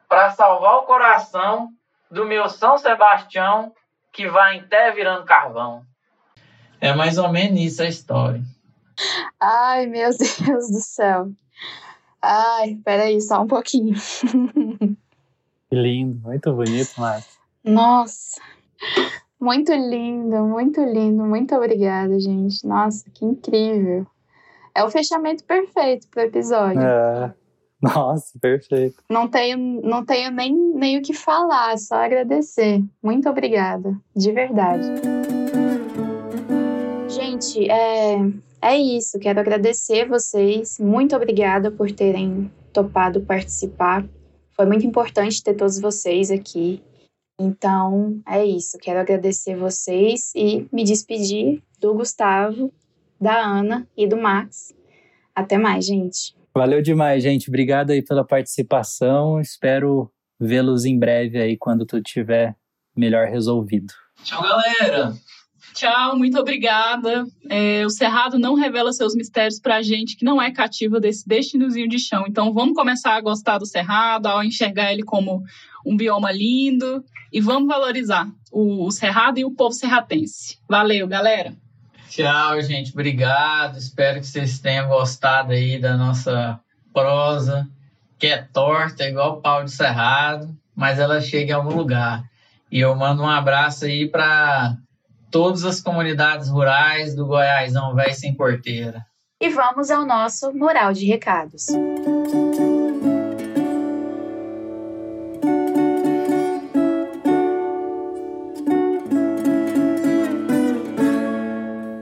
para 0.06 0.32
salvar 0.32 0.74
o 0.74 0.82
coração 0.82 1.70
do 2.10 2.26
meu 2.26 2.47
São 2.51 2.76
Sebastião 2.76 3.72
que 4.12 4.28
vai 4.28 4.59
até 4.59 4.93
virando 4.93 5.24
carvão? 5.24 5.86
É 6.78 6.93
mais 6.93 7.16
ou 7.16 7.30
menos 7.30 7.59
isso 7.59 7.82
a 7.82 7.86
história. 7.86 8.43
Ai, 9.40 9.86
meu 9.86 10.10
Deus 10.10 10.70
do 10.70 10.80
céu. 10.80 11.28
Ai, 12.20 12.76
peraí, 12.85 13.18
só 13.22 13.40
um 13.40 13.47
pouquinho. 13.47 13.94
Que 15.68 15.76
lindo, 15.76 16.20
muito 16.26 16.52
bonito, 16.52 16.98
Márcia. 16.98 17.38
Nossa, 17.64 18.40
muito 19.40 19.72
lindo, 19.72 20.44
muito 20.44 20.82
lindo. 20.82 21.24
Muito 21.24 21.54
obrigada, 21.54 22.18
gente. 22.18 22.66
Nossa, 22.66 23.08
que 23.10 23.24
incrível. 23.24 24.06
É 24.74 24.82
o 24.82 24.90
fechamento 24.90 25.44
perfeito 25.44 26.08
para 26.08 26.22
o 26.22 26.26
episódio. 26.26 26.80
É. 26.80 27.34
Nossa, 27.80 28.38
perfeito. 28.40 29.02
Não 29.08 29.28
tenho, 29.28 29.80
não 29.82 30.04
tenho 30.04 30.32
nem, 30.32 30.52
nem 30.74 30.98
o 30.98 31.02
que 31.02 31.14
falar, 31.14 31.78
só 31.78 31.96
agradecer. 31.96 32.82
Muito 33.02 33.28
obrigada, 33.28 33.96
de 34.16 34.32
verdade. 34.32 34.88
Gente, 37.08 37.70
é, 37.70 38.16
é 38.60 38.76
isso. 38.76 39.18
Quero 39.18 39.38
agradecer 39.38 40.08
vocês. 40.08 40.78
Muito 40.80 41.14
obrigada 41.14 41.70
por 41.70 41.90
terem 41.92 42.50
topado 42.72 43.20
participar. 43.20 44.04
Foi 44.59 44.66
muito 44.66 44.85
importante 44.85 45.40
ter 45.40 45.55
todos 45.55 45.78
vocês 45.78 46.32
aqui. 46.32 46.82
Então, 47.40 48.20
é 48.26 48.44
isso. 48.44 48.76
Quero 48.78 48.98
agradecer 48.98 49.55
vocês 49.55 50.32
e 50.35 50.66
me 50.72 50.82
despedir 50.82 51.62
do 51.78 51.94
Gustavo, 51.94 52.72
da 53.20 53.39
Ana 53.39 53.89
e 53.97 54.05
do 54.05 54.16
Max. 54.16 54.74
Até 55.32 55.56
mais, 55.56 55.86
gente. 55.86 56.35
Valeu 56.52 56.82
demais, 56.82 57.22
gente. 57.22 57.48
Obrigado 57.48 57.90
aí 57.90 58.02
pela 58.02 58.26
participação. 58.26 59.40
Espero 59.40 60.10
vê-los 60.40 60.85
em 60.85 60.98
breve 60.98 61.40
aí 61.40 61.56
quando 61.56 61.86
tudo 61.86 62.02
estiver 62.05 62.56
melhor 62.97 63.28
resolvido. 63.28 63.94
Tchau, 64.24 64.43
galera! 64.43 65.14
Tchau, 65.74 66.16
muito 66.16 66.38
obrigada. 66.38 67.26
É, 67.48 67.84
o 67.84 67.90
Cerrado 67.90 68.38
não 68.38 68.54
revela 68.54 68.92
seus 68.92 69.14
mistérios 69.14 69.60
para 69.60 69.76
a 69.76 69.82
gente 69.82 70.16
que 70.16 70.24
não 70.24 70.40
é 70.40 70.50
cativa 70.50 70.98
desse 71.00 71.28
destinozinho 71.28 71.88
de 71.88 71.98
chão. 71.98 72.24
Então 72.28 72.52
vamos 72.52 72.74
começar 72.74 73.14
a 73.14 73.20
gostar 73.20 73.58
do 73.58 73.66
Cerrado, 73.66 74.26
a 74.26 74.44
enxergar 74.44 74.92
ele 74.92 75.02
como 75.02 75.42
um 75.86 75.96
bioma 75.96 76.32
lindo 76.32 77.04
e 77.32 77.40
vamos 77.40 77.68
valorizar 77.68 78.28
o, 78.50 78.86
o 78.86 78.90
Cerrado 78.90 79.38
e 79.38 79.44
o 79.44 79.50
povo 79.50 79.72
serratense. 79.72 80.58
Valeu, 80.68 81.06
galera! 81.06 81.54
Tchau, 82.08 82.60
gente. 82.62 82.92
Obrigado. 82.92 83.76
Espero 83.76 84.20
que 84.20 84.26
vocês 84.26 84.58
tenham 84.58 84.88
gostado 84.88 85.52
aí 85.52 85.78
da 85.78 85.96
nossa 85.96 86.58
prosa, 86.92 87.68
que 88.18 88.26
é 88.26 88.38
torta, 88.38 89.04
igual 89.04 89.40
pau 89.40 89.62
de 89.62 89.70
cerrado, 89.70 90.56
mas 90.74 90.98
ela 90.98 91.20
chega 91.20 91.52
em 91.52 91.54
algum 91.54 91.76
lugar. 91.76 92.24
E 92.72 92.80
eu 92.80 92.94
mando 92.96 93.22
um 93.22 93.28
abraço 93.28 93.84
aí 93.84 94.08
para 94.08 94.76
todas 95.30 95.64
as 95.64 95.80
comunidades 95.80 96.48
rurais 96.48 97.14
do 97.14 97.26
Goiásão 97.26 97.94
Velho 97.94 98.14
Sem 98.14 98.34
Porteira. 98.34 99.02
E 99.40 99.48
vamos 99.50 99.90
ao 99.90 100.05
nosso 100.05 100.52
mural 100.52 100.92
de 100.92 101.06
recados. 101.06 101.66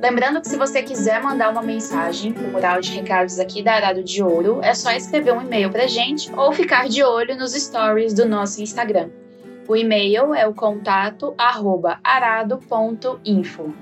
Lembrando 0.03 0.41
que 0.41 0.49
se 0.49 0.57
você 0.57 0.83
quiser 0.83 1.21
mandar 1.21 1.51
uma 1.51 1.63
mensagem 1.63 2.33
pro 2.33 2.49
mural 2.49 2.81
de 2.81 2.93
recados 2.93 3.39
aqui 3.41 3.61
da 3.63 3.75
Arado 3.75 4.05
de 4.05 4.23
Ouro, 4.23 4.61
é 4.63 4.73
só 4.73 4.93
escrever 4.93 5.33
um 5.33 5.43
e-mail 5.43 5.71
pra 5.71 5.87
gente 5.87 6.33
ou 6.33 6.53
ficar 6.53 6.89
de 6.89 7.03
olho 7.03 7.37
nos 7.37 7.53
stories 7.53 8.15
do 8.15 8.25
nosso 8.25 8.63
Instagram. 8.63 9.11
O 9.69 9.75
e-mail 9.75 10.33
é 10.33 10.47
o 10.47 10.55
contato 10.55 11.35
arroba 11.37 11.99
arado.info. 12.05 13.75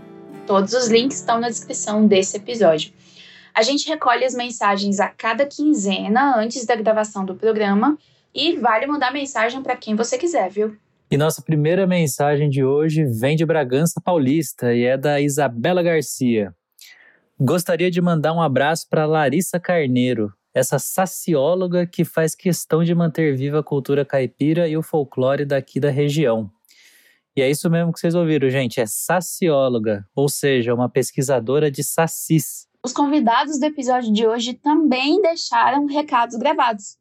Todos 0.46 0.72
os 0.72 0.88
links 0.88 1.18
estão 1.18 1.38
na 1.38 1.48
descrição 1.48 2.06
desse 2.06 2.38
episódio. 2.38 2.90
A 3.54 3.62
gente 3.62 3.86
recolhe 3.86 4.24
as 4.24 4.34
mensagens 4.34 4.98
a 4.98 5.08
cada 5.08 5.44
quinzena 5.44 6.36
antes 6.38 6.64
da 6.64 6.74
gravação 6.74 7.24
do 7.24 7.34
programa 7.34 7.98
e 8.34 8.56
vale 8.56 8.86
mandar 8.86 9.12
mensagem 9.12 9.62
para 9.62 9.76
quem 9.76 9.94
você 9.94 10.16
quiser, 10.16 10.50
viu? 10.50 10.74
E 11.10 11.18
nossa 11.18 11.42
primeira 11.42 11.86
mensagem 11.86 12.48
de 12.48 12.64
hoje 12.64 13.04
vem 13.04 13.36
de 13.36 13.44
Bragança 13.44 14.00
Paulista 14.02 14.74
e 14.74 14.84
é 14.84 14.96
da 14.96 15.20
Isabela 15.20 15.82
Garcia. 15.82 16.54
Gostaria 17.38 17.90
de 17.90 18.00
mandar 18.00 18.32
um 18.32 18.40
abraço 18.40 18.86
para 18.88 19.04
Larissa 19.04 19.60
Carneiro, 19.60 20.32
essa 20.54 20.78
sacióloga 20.78 21.84
que 21.84 22.04
faz 22.04 22.34
questão 22.34 22.84
de 22.84 22.94
manter 22.94 23.36
viva 23.36 23.58
a 23.58 23.62
cultura 23.62 24.04
caipira 24.04 24.68
e 24.68 24.76
o 24.76 24.82
folclore 24.82 25.44
daqui 25.44 25.80
da 25.80 25.90
região. 25.90 26.48
E 27.36 27.42
é 27.42 27.50
isso 27.50 27.68
mesmo 27.68 27.92
que 27.92 27.98
vocês 27.98 28.14
ouviram, 28.14 28.48
gente, 28.48 28.80
é 28.80 28.86
sacióloga, 28.86 30.08
ou 30.14 30.28
seja, 30.28 30.72
uma 30.72 30.88
pesquisadora 30.88 31.68
de 31.68 31.82
sacis. 31.82 32.68
Os 32.84 32.92
convidados 32.92 33.58
do 33.58 33.64
episódio 33.64 34.12
de 34.12 34.24
hoje 34.24 34.54
também 34.54 35.20
deixaram 35.20 35.86
recados 35.86 36.36
gravados. 36.36 36.96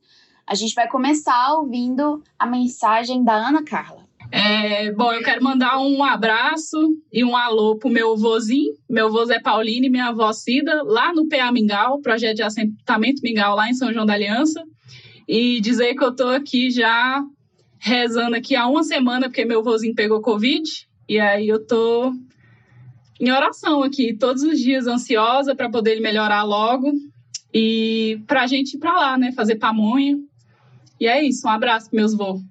A 0.48 0.56
gente 0.56 0.74
vai 0.74 0.88
começar 0.88 1.54
ouvindo 1.54 2.24
a 2.40 2.48
mensagem 2.48 3.24
da 3.24 3.34
Ana 3.34 3.64
Carla. 3.64 4.04
É, 4.36 4.92
bom, 4.92 5.14
eu 5.14 5.22
quero 5.22 5.44
mandar 5.44 5.80
um 5.80 6.04
abraço 6.04 6.76
e 7.12 7.24
um 7.24 7.38
alô 7.38 7.78
pro 7.78 7.88
meu 7.88 8.18
vozinho, 8.18 8.74
meu 8.90 9.12
vô 9.12 9.24
Zé 9.24 9.40
Paulino 9.40 9.86
e 9.86 9.92
minha 9.92 10.08
avó 10.08 10.34
Cida, 10.34 10.82
lá 10.82 11.14
no 11.14 11.28
PA 11.28 11.52
Mingau, 11.52 12.02
projeto 12.02 12.38
de 12.38 12.42
assentamento 12.42 13.22
Mingau, 13.22 13.56
lá 13.56 13.70
em 13.70 13.76
São 13.76 13.94
João 13.94 14.08
da 14.08 14.14
Aliança. 14.14 14.64
E 15.28 15.62
dizer 15.62 15.94
que 15.94 16.04
eu 16.04 16.16
tô 16.16 16.30
aqui 16.30 16.72
já 16.72 17.24
rezando 17.78 18.36
aqui 18.36 18.56
há 18.56 18.66
uma 18.66 18.82
semana, 18.82 19.28
porque 19.28 19.46
meu 19.46 19.62
vozinho 19.62 19.94
pegou 19.94 20.20
Covid. 20.20 20.68
E 21.08 21.20
aí 21.20 21.48
eu 21.48 21.64
tô 21.64 22.12
em 23.20 23.32
oração 23.32 23.84
aqui, 23.84 24.18
todos 24.18 24.42
os 24.42 24.60
dias, 24.60 24.88
ansiosa 24.88 25.54
para 25.54 25.70
poder 25.70 25.92
ele 25.92 26.02
melhorar 26.02 26.42
logo. 26.42 26.92
E 27.54 28.20
pra 28.26 28.48
gente 28.48 28.78
ir 28.78 28.80
pra 28.80 28.96
lá, 28.96 29.16
né? 29.16 29.32
Fazer 29.32 29.58
pamonha. 29.58 30.18
E 31.00 31.06
é 31.06 31.24
isso, 31.24 31.48
um 31.48 31.52
abraço 31.52 31.90
meus 31.94 32.16
voos. 32.16 32.42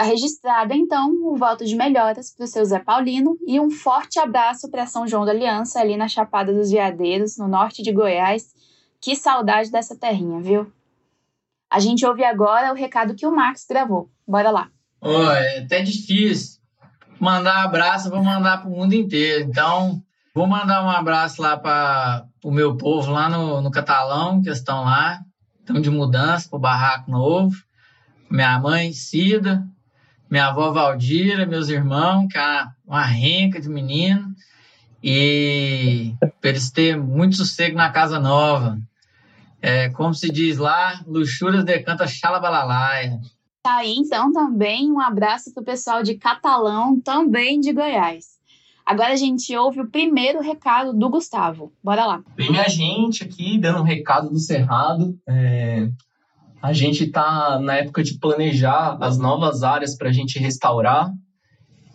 Registrado, 0.00 0.72
então, 0.74 1.10
o 1.24 1.36
voto 1.36 1.64
de 1.64 1.74
melhoras 1.74 2.32
para 2.32 2.44
o 2.44 2.46
seu 2.46 2.64
Zé 2.64 2.78
Paulino 2.78 3.36
e 3.46 3.58
um 3.58 3.68
forte 3.68 4.18
abraço 4.18 4.70
para 4.70 4.86
São 4.86 5.06
João 5.08 5.24
da 5.24 5.32
Aliança, 5.32 5.80
ali 5.80 5.96
na 5.96 6.06
Chapada 6.06 6.52
dos 6.52 6.70
Veadeiros, 6.70 7.36
no 7.36 7.48
norte 7.48 7.82
de 7.82 7.92
Goiás. 7.92 8.54
Que 9.00 9.16
saudade 9.16 9.70
dessa 9.70 9.96
terrinha, 9.96 10.40
viu? 10.40 10.72
A 11.70 11.80
gente 11.80 12.06
ouve 12.06 12.24
agora 12.24 12.72
o 12.72 12.76
recado 12.76 13.14
que 13.14 13.26
o 13.26 13.34
Marcos 13.34 13.64
gravou. 13.68 14.08
Bora 14.26 14.50
lá. 14.50 14.68
Oh, 15.00 15.30
é 15.30 15.58
até 15.58 15.82
difícil 15.82 16.58
mandar 17.20 17.64
abraço, 17.64 18.10
vou 18.10 18.22
mandar 18.22 18.58
para 18.58 18.68
o 18.68 18.72
mundo 18.72 18.94
inteiro. 18.94 19.44
Então, 19.44 20.02
vou 20.34 20.46
mandar 20.46 20.84
um 20.84 20.90
abraço 20.90 21.42
lá 21.42 21.56
para 21.56 22.26
o 22.44 22.50
meu 22.50 22.76
povo 22.76 23.10
lá 23.10 23.28
no, 23.28 23.60
no 23.60 23.70
Catalão, 23.70 24.40
que 24.42 24.50
estão 24.50 24.84
lá, 24.84 25.20
estão 25.60 25.80
de 25.80 25.90
mudança 25.90 26.48
para 26.48 26.56
o 26.56 26.60
barraco 26.60 27.10
novo. 27.10 27.56
Minha 28.30 28.58
mãe, 28.58 28.92
Cida, 28.92 29.66
minha 30.30 30.46
avó 30.46 30.70
Valdira, 30.72 31.46
meus 31.46 31.68
irmãos, 31.68 32.26
que 32.30 32.38
é 32.38 32.66
uma 32.86 33.04
renca 33.04 33.60
de 33.60 33.68
menino, 33.68 34.34
e 35.02 36.14
para 36.40 36.50
eles 36.50 36.70
terem 36.70 37.00
muito 37.00 37.36
sossego 37.36 37.76
na 37.76 37.90
casa 37.90 38.18
nova. 38.18 38.78
É, 39.60 39.88
como 39.90 40.14
se 40.14 40.30
diz 40.30 40.56
lá, 40.58 41.00
luxúrias 41.06 41.64
decanta 41.64 42.06
xalabalalaia. 42.06 43.18
Tá 43.62 43.78
aí, 43.78 43.94
então, 43.96 44.32
também 44.32 44.90
um 44.90 45.00
abraço 45.00 45.52
para 45.52 45.62
o 45.62 45.66
pessoal 45.66 46.02
de 46.02 46.14
Catalão, 46.14 47.00
também 47.00 47.60
de 47.60 47.72
Goiás. 47.72 48.38
Agora 48.86 49.12
a 49.12 49.16
gente 49.16 49.54
ouve 49.54 49.80
o 49.80 49.90
primeiro 49.90 50.40
recado 50.40 50.94
do 50.94 51.10
Gustavo. 51.10 51.72
Bora 51.84 52.06
lá. 52.06 52.22
Vem 52.34 52.50
minha 52.50 52.68
gente 52.68 53.22
aqui, 53.22 53.58
dando 53.58 53.80
um 53.80 53.84
recado 53.84 54.30
do 54.30 54.38
Cerrado. 54.38 55.18
É, 55.28 55.90
a 56.60 56.72
gente 56.72 57.04
está 57.04 57.58
na 57.60 57.76
época 57.76 58.02
de 58.02 58.18
planejar 58.18 58.98
as 59.00 59.18
novas 59.18 59.62
áreas 59.62 59.96
para 59.96 60.08
a 60.08 60.12
gente 60.12 60.38
restaurar. 60.38 61.12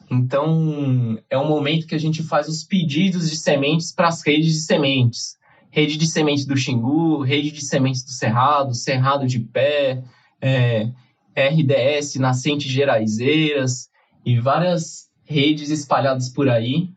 Então, 0.09 1.19
é 1.29 1.37
um 1.37 1.47
momento 1.47 1.87
que 1.87 1.95
a 1.95 1.99
gente 1.99 2.23
faz 2.23 2.47
os 2.47 2.63
pedidos 2.63 3.29
de 3.29 3.35
sementes 3.35 3.91
para 3.91 4.07
as 4.07 4.25
redes 4.25 4.53
de 4.53 4.61
sementes. 4.61 5.37
Rede 5.69 5.97
de 5.97 6.05
sementes 6.05 6.45
do 6.45 6.55
Xingu, 6.55 7.21
rede 7.23 7.51
de 7.51 7.61
sementes 7.61 8.03
do 8.03 8.11
Cerrado, 8.11 8.75
Cerrado 8.75 9.25
de 9.25 9.39
Pé, 9.39 10.03
é, 10.39 10.91
RDS, 11.35 12.15
Nascente 12.15 12.69
Geraizeiras 12.69 13.89
e 14.23 14.39
várias 14.39 15.09
redes 15.25 15.71
espalhadas 15.71 16.29
por 16.29 16.47
aí. 16.47 16.89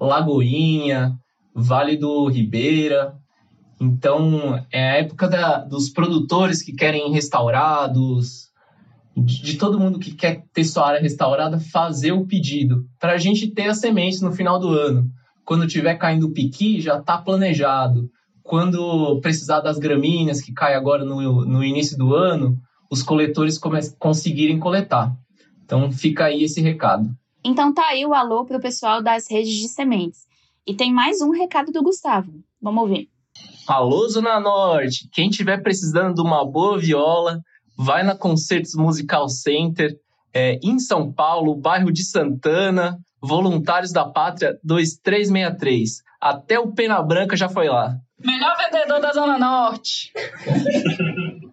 Lagoinha, 0.00 1.18
Vale 1.54 1.96
do 1.96 2.28
Ribeira, 2.28 3.14
então, 3.80 4.64
é 4.72 4.90
a 4.90 4.96
época 4.96 5.28
da, 5.28 5.58
dos 5.58 5.88
produtores 5.88 6.62
que 6.62 6.72
querem 6.72 7.12
restaurar, 7.12 7.92
dos, 7.92 8.50
de, 9.16 9.42
de, 9.42 9.56
todo 9.56 9.78
mundo 9.78 10.00
que 10.00 10.12
quer 10.12 10.44
ter 10.52 10.64
sua 10.64 10.88
área 10.88 11.00
restaurada, 11.00 11.60
fazer 11.60 12.12
o 12.12 12.26
pedido, 12.26 12.84
para 12.98 13.12
a 13.12 13.18
gente 13.18 13.48
ter 13.48 13.68
a 13.68 13.74
semente 13.74 14.22
no 14.22 14.32
final 14.32 14.58
do 14.58 14.68
ano. 14.68 15.08
Quando 15.44 15.66
tiver 15.66 15.94
caindo 15.94 16.26
o 16.26 16.32
piqui, 16.32 16.80
já 16.80 16.98
está 16.98 17.16
planejado. 17.18 18.10
Quando 18.42 19.20
precisar 19.20 19.60
das 19.60 19.78
gramíneas, 19.78 20.40
que 20.40 20.52
cai 20.52 20.74
agora 20.74 21.04
no, 21.04 21.44
no 21.44 21.64
início 21.64 21.96
do 21.96 22.14
ano, 22.14 22.58
os 22.90 23.02
coletores 23.02 23.58
conseguirem 23.98 24.58
coletar. 24.58 25.14
Então, 25.64 25.92
fica 25.92 26.24
aí 26.24 26.42
esse 26.42 26.60
recado. 26.60 27.10
Então, 27.44 27.72
tá 27.72 27.86
aí 27.88 28.04
o 28.04 28.14
alô 28.14 28.44
para 28.44 28.58
o 28.58 28.60
pessoal 28.60 29.02
das 29.02 29.30
redes 29.30 29.54
de 29.54 29.68
sementes. 29.68 30.26
E 30.66 30.74
tem 30.74 30.92
mais 30.92 31.20
um 31.20 31.30
recado 31.30 31.70
do 31.70 31.82
Gustavo. 31.82 32.32
Vamos 32.60 32.82
ouvir. 32.82 33.08
Alô, 33.66 34.08
Zona 34.08 34.40
Norte! 34.40 35.08
Quem 35.12 35.28
tiver 35.28 35.62
precisando 35.62 36.14
de 36.14 36.20
uma 36.22 36.44
boa 36.44 36.78
viola, 36.78 37.40
vai 37.76 38.02
na 38.02 38.16
Concertos 38.16 38.74
Musical 38.74 39.28
Center, 39.28 39.94
é, 40.32 40.58
em 40.62 40.78
São 40.78 41.12
Paulo, 41.12 41.54
bairro 41.54 41.92
de 41.92 42.04
Santana, 42.04 42.98
Voluntários 43.20 43.92
da 43.92 44.04
Pátria 44.04 44.58
2363. 44.64 46.02
Até 46.20 46.58
o 46.58 46.72
Pena 46.72 47.02
Branca 47.02 47.36
já 47.36 47.48
foi 47.48 47.68
lá. 47.68 47.96
Melhor 48.18 48.56
vendedor 48.56 49.00
da 49.00 49.12
Zona 49.12 49.38
Norte. 49.38 50.12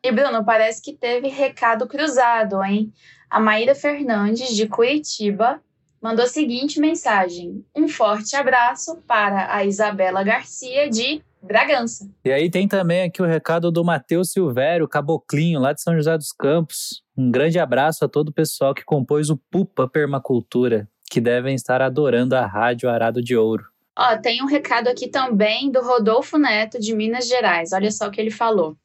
e 0.03 0.11
Bruno, 0.11 0.43
parece 0.43 0.81
que 0.81 0.93
teve 0.93 1.27
recado 1.27 1.87
cruzado, 1.87 2.63
hein? 2.63 2.91
A 3.29 3.39
Maíra 3.39 3.75
Fernandes, 3.75 4.55
de 4.55 4.67
Curitiba, 4.67 5.61
mandou 6.01 6.25
a 6.25 6.29
seguinte 6.29 6.79
mensagem: 6.79 7.63
Um 7.75 7.87
forte 7.87 8.35
abraço 8.35 8.97
para 9.07 9.53
a 9.53 9.63
Isabela 9.63 10.23
Garcia, 10.23 10.89
de 10.89 11.21
Bragança. 11.45 12.09
E 12.23 12.31
aí 12.31 12.49
tem 12.49 12.67
também 12.67 13.03
aqui 13.03 13.21
o 13.21 13.25
recado 13.25 13.71
do 13.71 13.83
Matheus 13.83 14.31
Silvério, 14.31 14.87
caboclinho, 14.87 15.59
lá 15.59 15.73
de 15.73 15.81
São 15.81 15.95
José 15.95 16.17
dos 16.17 16.31
Campos. 16.31 17.03
Um 17.17 17.31
grande 17.31 17.59
abraço 17.59 18.03
a 18.03 18.07
todo 18.07 18.29
o 18.29 18.33
pessoal 18.33 18.73
que 18.73 18.83
compôs 18.83 19.29
o 19.29 19.37
Pupa 19.37 19.87
Permacultura, 19.87 20.87
que 21.09 21.21
devem 21.21 21.55
estar 21.55 21.81
adorando 21.81 22.35
a 22.35 22.45
Rádio 22.45 22.89
Arado 22.89 23.21
de 23.21 23.37
Ouro. 23.37 23.65
Ó, 23.97 24.17
tem 24.17 24.43
um 24.43 24.47
recado 24.47 24.89
aqui 24.89 25.07
também 25.07 25.71
do 25.71 25.81
Rodolfo 25.81 26.37
Neto, 26.37 26.79
de 26.79 26.93
Minas 26.93 27.27
Gerais. 27.27 27.71
Olha 27.71 27.89
só 27.91 28.07
o 28.07 28.11
que 28.11 28.19
ele 28.19 28.31
falou. 28.31 28.75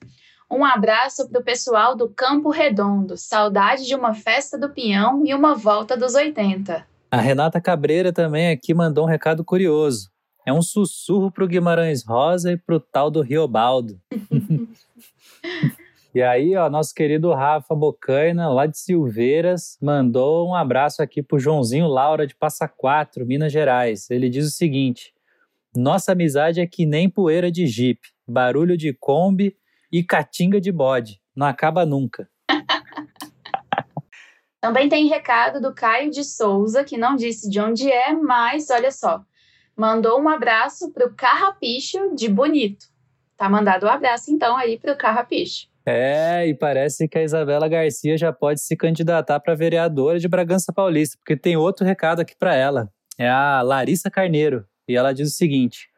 Um 0.49 0.65
abraço 0.65 1.29
para 1.29 1.41
o 1.41 1.45
pessoal 1.45 1.97
do 1.97 2.09
Campo 2.09 2.51
Redondo. 2.51 3.17
Saudade 3.17 3.87
de 3.87 3.95
uma 3.95 4.15
festa 4.15 4.59
do 4.59 4.71
Pinhão 4.71 5.25
e 5.25 5.35
uma 5.35 5.55
volta 5.55 5.97
dos 5.97 6.15
80. 6.15 6.85
A 7.11 7.17
Renata 7.17 7.61
Cabreira 7.61 8.13
também 8.13 8.51
aqui 8.51 8.73
mandou 8.73 9.05
um 9.05 9.09
recado 9.09 9.45
curioso. 9.45 10.11
É 10.51 10.53
um 10.53 10.63
sussurro 10.63 11.31
pro 11.31 11.47
Guimarães 11.47 12.05
Rosa 12.05 12.51
e 12.51 12.57
pro 12.57 12.81
tal 12.81 13.09
do 13.09 13.21
Riobaldo. 13.21 14.01
e 16.13 16.21
aí, 16.21 16.57
ó, 16.57 16.69
nosso 16.69 16.93
querido 16.93 17.33
Rafa 17.33 17.73
Bocaina, 17.73 18.49
lá 18.49 18.67
de 18.67 18.77
Silveiras, 18.77 19.79
mandou 19.81 20.49
um 20.49 20.55
abraço 20.57 21.05
aqui 21.05 21.23
pro 21.23 21.39
Joãozinho 21.39 21.87
Laura 21.87 22.27
de 22.27 22.35
Passa 22.35 22.67
Quatro, 22.67 23.25
Minas 23.25 23.53
Gerais. 23.53 24.11
Ele 24.11 24.29
diz 24.29 24.45
o 24.45 24.51
seguinte: 24.51 25.15
Nossa 25.73 26.11
amizade 26.11 26.61
é 26.61 26.67
que 26.67 26.85
nem 26.85 27.09
poeira 27.09 27.49
de 27.49 27.69
jipe, 27.69 28.09
barulho 28.27 28.77
de 28.77 28.93
combi 28.93 29.57
e 29.93 30.03
catinga 30.03 30.61
de 30.61 30.73
bode. 30.73 31.21
Não 31.33 31.47
acaba 31.47 31.87
nunca. 31.87 32.29
Também 34.61 34.89
tem 34.89 35.07
recado 35.07 35.61
do 35.61 35.73
Caio 35.73 36.11
de 36.11 36.25
Souza, 36.25 36.83
que 36.83 36.99
não 36.99 37.15
disse 37.15 37.49
de 37.49 37.61
onde 37.61 37.89
é, 37.89 38.13
mas 38.13 38.69
olha 38.69 38.91
só 38.91 39.25
mandou 39.81 40.21
um 40.21 40.29
abraço 40.29 40.93
para 40.93 41.07
o 41.07 41.15
Carrapicho 41.15 42.15
de 42.15 42.29
Bonito. 42.29 42.85
Tá 43.35 43.49
mandado 43.49 43.87
um 43.87 43.89
abraço 43.89 44.31
então 44.31 44.55
aí 44.55 44.79
para 44.79 44.93
o 44.93 44.97
Carrapicho. 44.97 45.69
É, 45.87 46.47
e 46.47 46.55
parece 46.55 47.09
que 47.09 47.17
a 47.17 47.23
Isabela 47.23 47.67
Garcia 47.67 48.19
já 48.19 48.31
pode 48.31 48.61
se 48.61 48.77
candidatar 48.77 49.41
para 49.41 49.55
vereadora 49.55 50.19
de 50.19 50.29
Bragança 50.29 50.71
Paulista, 50.71 51.17
porque 51.17 51.35
tem 51.35 51.57
outro 51.57 51.87
recado 51.87 52.21
aqui 52.21 52.37
para 52.37 52.55
ela. 52.55 52.91
É 53.17 53.27
a 53.27 53.63
Larissa 53.63 54.11
Carneiro, 54.11 54.67
e 54.87 54.95
ela 54.95 55.15
diz 55.15 55.31
o 55.31 55.35
seguinte: 55.35 55.89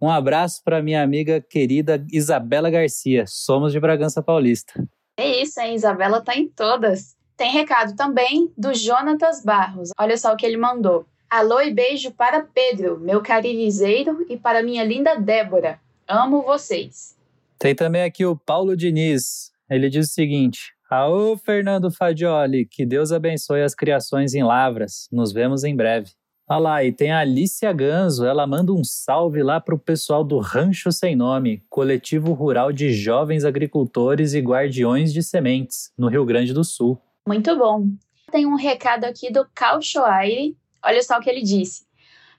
Um 0.00 0.08
abraço 0.08 0.62
para 0.64 0.80
minha 0.80 1.02
amiga 1.02 1.40
querida 1.40 2.06
Isabela 2.12 2.70
Garcia. 2.70 3.24
Somos 3.26 3.72
de 3.72 3.80
Bragança 3.80 4.22
Paulista. 4.22 4.72
É 5.16 5.42
isso, 5.42 5.60
hein? 5.60 5.74
Isabela 5.74 6.20
tá 6.20 6.36
em 6.36 6.46
todas. 6.48 7.16
Tem 7.36 7.50
recado 7.50 7.96
também 7.96 8.52
do 8.56 8.72
Jonatas 8.72 9.42
Barros. 9.42 9.90
Olha 9.98 10.16
só 10.16 10.32
o 10.32 10.36
que 10.36 10.46
ele 10.46 10.56
mandou. 10.56 11.08
Alô 11.32 11.62
e 11.62 11.72
beijo 11.72 12.10
para 12.10 12.42
Pedro, 12.42 13.00
meu 13.00 13.22
caririzeiro, 13.22 14.26
e 14.28 14.36
para 14.36 14.62
minha 14.62 14.84
linda 14.84 15.14
Débora. 15.14 15.80
Amo 16.06 16.42
vocês. 16.42 17.16
Tem 17.58 17.74
também 17.74 18.02
aqui 18.02 18.26
o 18.26 18.36
Paulo 18.36 18.76
Diniz. 18.76 19.50
Ele 19.70 19.88
diz 19.88 20.10
o 20.10 20.12
seguinte: 20.12 20.74
Aô, 20.90 21.34
Fernando 21.38 21.90
Fagioli, 21.90 22.66
que 22.66 22.84
Deus 22.84 23.12
abençoe 23.12 23.62
as 23.62 23.74
criações 23.74 24.34
em 24.34 24.42
Lavras. 24.42 25.08
Nos 25.10 25.32
vemos 25.32 25.64
em 25.64 25.74
breve. 25.74 26.10
Olha 26.46 26.58
lá, 26.58 26.84
e 26.84 26.92
tem 26.92 27.10
a 27.10 27.20
Alicia 27.20 27.72
Ganzo, 27.72 28.26
ela 28.26 28.46
manda 28.46 28.70
um 28.70 28.84
salve 28.84 29.42
lá 29.42 29.58
para 29.58 29.74
o 29.74 29.78
pessoal 29.78 30.22
do 30.22 30.38
Rancho 30.38 30.92
Sem 30.92 31.16
Nome, 31.16 31.64
coletivo 31.70 32.34
rural 32.34 32.70
de 32.70 32.92
jovens 32.92 33.46
agricultores 33.46 34.34
e 34.34 34.40
guardiões 34.40 35.14
de 35.14 35.22
sementes, 35.22 35.94
no 35.96 36.08
Rio 36.08 36.26
Grande 36.26 36.52
do 36.52 36.62
Sul. 36.62 37.00
Muito 37.26 37.56
bom. 37.56 37.86
Tem 38.30 38.44
um 38.44 38.54
recado 38.54 39.04
aqui 39.04 39.32
do 39.32 39.46
Calchoaire, 39.54 40.56
olha 40.84 41.02
só 41.02 41.18
o 41.18 41.20
que 41.20 41.30
ele 41.30 41.42
disse. 41.42 41.84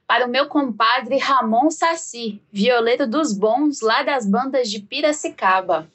Para 0.06 0.26
o 0.26 0.30
meu 0.30 0.48
compadre 0.48 1.18
Ramon 1.18 1.70
Saci, 1.70 2.42
violeiro 2.52 3.08
dos 3.08 3.34
bons 3.34 3.82
lá 3.82 4.04
das 4.04 4.26
bandas 4.26 4.70
de 4.70 4.80
Piracicaba. 4.80 5.88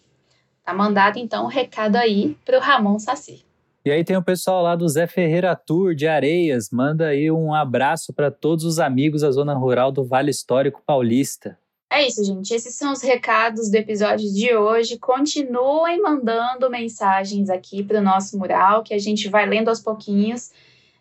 Tá 0.64 0.72
mandado 0.72 1.18
então 1.18 1.44
um 1.44 1.48
recado 1.48 1.96
aí 1.96 2.36
para 2.44 2.58
o 2.58 2.60
Ramon 2.60 2.98
Saci. 2.98 3.44
E 3.84 3.90
aí 3.90 4.04
tem 4.04 4.16
o 4.16 4.22
pessoal 4.22 4.62
lá 4.62 4.76
do 4.76 4.88
Zé 4.88 5.06
Ferreira 5.06 5.54
Tour 5.54 5.94
de 5.94 6.06
Areias, 6.06 6.68
manda 6.70 7.06
aí 7.06 7.30
um 7.30 7.54
abraço 7.54 8.12
para 8.12 8.30
todos 8.30 8.64
os 8.64 8.78
amigos 8.78 9.22
da 9.22 9.30
zona 9.30 9.54
rural 9.54 9.90
do 9.90 10.04
Vale 10.04 10.30
Histórico 10.30 10.82
Paulista. 10.84 11.58
É 11.90 12.06
isso, 12.06 12.22
gente. 12.22 12.52
Esses 12.52 12.74
são 12.74 12.92
os 12.92 13.02
recados 13.02 13.70
do 13.70 13.74
episódio 13.74 14.30
de 14.30 14.54
hoje. 14.54 14.98
Continuem 14.98 16.02
mandando 16.02 16.68
mensagens 16.68 17.48
aqui 17.48 17.82
para 17.82 18.00
o 18.00 18.02
nosso 18.02 18.36
mural, 18.38 18.82
que 18.82 18.92
a 18.92 18.98
gente 18.98 19.28
vai 19.28 19.46
lendo 19.46 19.68
aos 19.68 19.80
pouquinhos. 19.80 20.50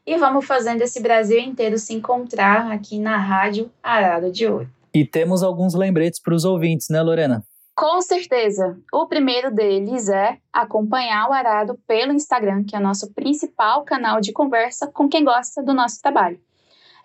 E 0.08 0.16
vamos 0.16 0.46
fazendo 0.46 0.82
esse 0.82 1.02
Brasil 1.02 1.38
inteiro 1.38 1.78
se 1.78 1.94
encontrar 1.94 2.72
aqui 2.72 2.98
na 2.98 3.18
Rádio 3.18 3.70
Arado 3.84 4.32
de 4.32 4.48
Ouro. 4.48 4.70
E 4.94 5.04
temos 5.04 5.44
alguns 5.44 5.74
lembretes 5.76 6.22
para 6.22 6.34
os 6.34 6.46
ouvintes, 6.46 6.88
né, 6.90 7.02
Lorena? 7.02 7.44
Com 7.76 8.02
certeza. 8.02 8.80
O 8.92 9.06
primeiro 9.06 9.54
deles 9.54 10.08
é 10.08 10.38
acompanhar 10.52 11.28
o 11.30 11.34
Arado 11.34 11.78
pelo 11.86 12.14
Instagram, 12.14 12.64
que 12.64 12.74
é 12.74 12.80
o 12.80 12.82
nosso 12.82 13.14
principal 13.14 13.84
canal 13.84 14.22
de 14.22 14.32
conversa 14.32 14.88
com 14.88 15.10
quem 15.10 15.26
gosta 15.26 15.62
do 15.62 15.74
nosso 15.74 16.02
trabalho. 16.02 16.40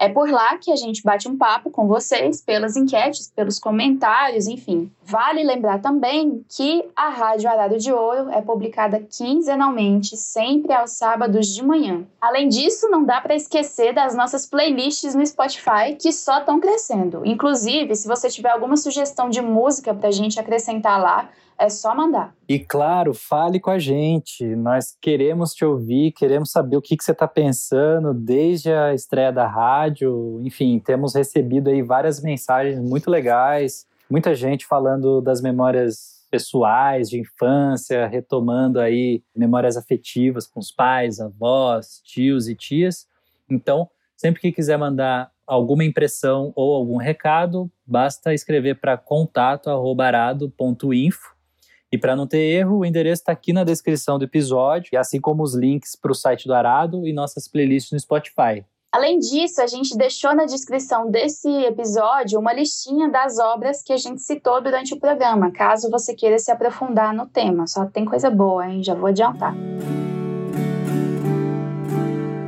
É 0.02 0.08
por 0.08 0.28
lá 0.28 0.58
que 0.58 0.72
a 0.72 0.74
gente 0.74 1.00
bate 1.00 1.28
um 1.28 1.38
papo 1.38 1.70
com 1.70 1.86
vocês, 1.86 2.42
pelas 2.42 2.76
enquetes, 2.76 3.30
pelos 3.30 3.60
comentários, 3.60 4.48
enfim. 4.48 4.90
Vale 5.04 5.44
lembrar 5.44 5.80
também 5.80 6.44
que 6.48 6.84
a 6.96 7.08
Rádio 7.08 7.48
Arado 7.48 7.78
de 7.78 7.92
Ouro 7.92 8.28
é 8.30 8.42
publicada 8.42 8.98
quinzenalmente, 8.98 10.16
sempre 10.16 10.72
aos 10.72 10.90
sábados 10.90 11.46
de 11.46 11.64
manhã. 11.64 12.04
Além 12.20 12.48
disso, 12.48 12.90
não 12.90 13.04
dá 13.04 13.20
para 13.20 13.36
esquecer 13.36 13.94
das 13.94 14.12
nossas 14.12 14.44
playlists 14.44 15.14
no 15.14 15.24
Spotify, 15.24 15.94
que 15.96 16.12
só 16.12 16.40
estão 16.40 16.58
crescendo. 16.58 17.22
Inclusive, 17.24 17.94
se 17.94 18.08
você 18.08 18.28
tiver 18.28 18.50
alguma 18.50 18.76
sugestão 18.76 19.30
de 19.30 19.40
música 19.40 19.94
para 19.94 20.08
a 20.08 20.12
gente 20.12 20.40
acrescentar 20.40 21.00
lá, 21.00 21.28
é 21.58 21.68
só 21.68 21.94
mandar. 21.94 22.34
E 22.48 22.58
claro, 22.58 23.12
fale 23.14 23.60
com 23.60 23.70
a 23.70 23.78
gente. 23.78 24.44
Nós 24.56 24.96
queremos 25.00 25.54
te 25.54 25.64
ouvir, 25.64 26.10
queremos 26.12 26.50
saber 26.50 26.76
o 26.76 26.82
que, 26.82 26.96
que 26.96 27.04
você 27.04 27.12
está 27.12 27.28
pensando 27.28 28.12
desde 28.12 28.72
a 28.72 28.92
estreia 28.94 29.32
da 29.32 29.46
rádio. 29.46 30.40
Enfim, 30.44 30.78
temos 30.78 31.14
recebido 31.14 31.70
aí 31.70 31.82
várias 31.82 32.20
mensagens 32.20 32.78
muito 32.78 33.10
legais, 33.10 33.86
muita 34.10 34.34
gente 34.34 34.66
falando 34.66 35.20
das 35.20 35.40
memórias 35.40 36.26
pessoais 36.30 37.10
de 37.10 37.20
infância, 37.20 38.06
retomando 38.06 38.80
aí 38.80 39.22
memórias 39.36 39.76
afetivas 39.76 40.46
com 40.46 40.60
os 40.60 40.72
pais, 40.72 41.20
avós, 41.20 42.00
tios 42.02 42.48
e 42.48 42.54
tias. 42.54 43.06
Então, 43.50 43.90
sempre 44.16 44.40
que 44.40 44.50
quiser 44.50 44.78
mandar 44.78 45.30
alguma 45.46 45.84
impressão 45.84 46.50
ou 46.56 46.74
algum 46.74 46.96
recado, 46.96 47.70
basta 47.86 48.32
escrever 48.32 48.80
para 48.80 48.96
contato@arado.info 48.96 51.31
e 51.92 51.98
para 51.98 52.16
não 52.16 52.26
ter 52.26 52.38
erro, 52.38 52.78
o 52.78 52.84
endereço 52.86 53.20
está 53.20 53.32
aqui 53.32 53.52
na 53.52 53.64
descrição 53.64 54.18
do 54.18 54.24
episódio, 54.24 54.88
e 54.94 54.96
assim 54.96 55.20
como 55.20 55.42
os 55.42 55.54
links 55.54 55.94
para 55.94 56.10
o 56.10 56.14
site 56.14 56.46
do 56.46 56.54
Arado 56.54 57.06
e 57.06 57.12
nossas 57.12 57.46
playlists 57.46 57.92
no 57.92 58.00
Spotify. 58.00 58.64
Além 58.90 59.18
disso, 59.18 59.60
a 59.60 59.66
gente 59.66 59.96
deixou 59.96 60.34
na 60.34 60.46
descrição 60.46 61.10
desse 61.10 61.48
episódio 61.48 62.40
uma 62.40 62.52
listinha 62.52 63.10
das 63.10 63.38
obras 63.38 63.82
que 63.82 63.92
a 63.92 63.96
gente 63.98 64.22
citou 64.22 64.62
durante 64.62 64.94
o 64.94 64.98
programa, 64.98 65.50
caso 65.50 65.90
você 65.90 66.14
queira 66.14 66.38
se 66.38 66.50
aprofundar 66.50 67.14
no 67.14 67.26
tema. 67.26 67.66
Só 67.66 67.84
tem 67.84 68.06
coisa 68.06 68.30
boa, 68.30 68.66
hein? 68.66 68.82
Já 68.82 68.94
vou 68.94 69.08
adiantar. 69.08 69.54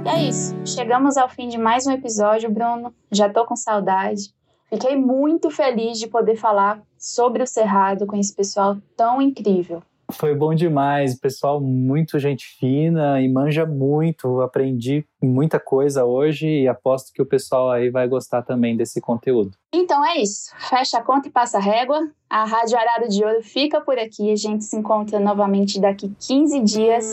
E 0.05 0.09
é 0.09 0.23
isso. 0.23 0.55
Chegamos 0.65 1.19
ao 1.19 1.29
fim 1.29 1.49
de 1.49 1.59
mais 1.59 1.87
um 1.87 1.93
episódio, 1.93 2.51
Bruno. 2.51 2.95
Já 3.11 3.29
tô 3.29 3.45
com 3.45 3.57
saudade. 3.57 4.33
Fiquei 4.75 4.97
muito 4.97 5.51
feliz 5.51 6.01
de 6.01 6.09
poder 6.09 6.35
falar 6.35 6.83
sobre 6.99 7.45
o 7.45 7.47
Cerrado 7.47 8.07
com 8.07 8.17
esse 8.17 8.35
pessoal 8.35 8.77
tão 8.97 9.23
incrível. 9.23 9.81
Foi 10.11 10.35
bom 10.35 10.53
demais, 10.53 11.19
pessoal 11.19 11.61
muito 11.61 12.19
gente 12.19 12.45
fina 12.59 13.21
e 13.21 13.29
manja 13.29 13.65
muito. 13.65 14.41
Aprendi 14.41 15.05
muita 15.23 15.61
coisa 15.61 16.05
hoje 16.05 16.47
e 16.47 16.69
aposto 16.69 17.13
que 17.13 17.23
o 17.23 17.27
pessoal 17.27 17.71
aí 17.71 17.89
vai 17.89 18.09
gostar 18.09 18.43
também 18.43 18.77
desse 18.77 19.01
conteúdo. 19.01 19.53
Então 19.73 20.05
é 20.05 20.19
isso. 20.19 20.51
Fecha 20.69 20.99
a 20.99 21.03
conta 21.03 21.29
e 21.29 21.31
passa 21.31 21.59
a 21.59 21.61
régua. 21.61 22.01
A 22.29 22.45
Rádio 22.45 22.77
Arado 22.77 23.09
de 23.09 23.25
Ouro 23.25 23.43
fica 23.43 23.81
por 23.81 23.97
aqui. 23.97 24.33
A 24.33 24.37
gente 24.37 24.65
se 24.65 24.77
encontra 24.77 25.21
novamente 25.21 25.81
daqui 25.81 26.13
15 26.19 26.61
dias. 26.61 27.11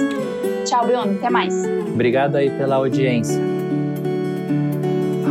Tchau, 0.66 0.86
Bruno. 0.88 1.16
Até 1.18 1.30
mais. 1.30 1.54
Obrigado 1.94 2.38
aí 2.38 2.50
pela 2.50 2.78
audiência. 2.78 3.40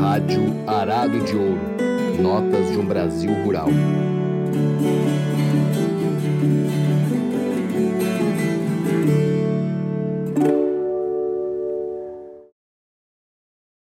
Rádio 0.00 0.40
Arado 0.66 1.18
de 1.24 1.36
Ouro. 1.36 1.89
Notas 2.22 2.70
de 2.70 2.78
um 2.78 2.86
Brasil 2.86 3.32
Rural. 3.44 3.68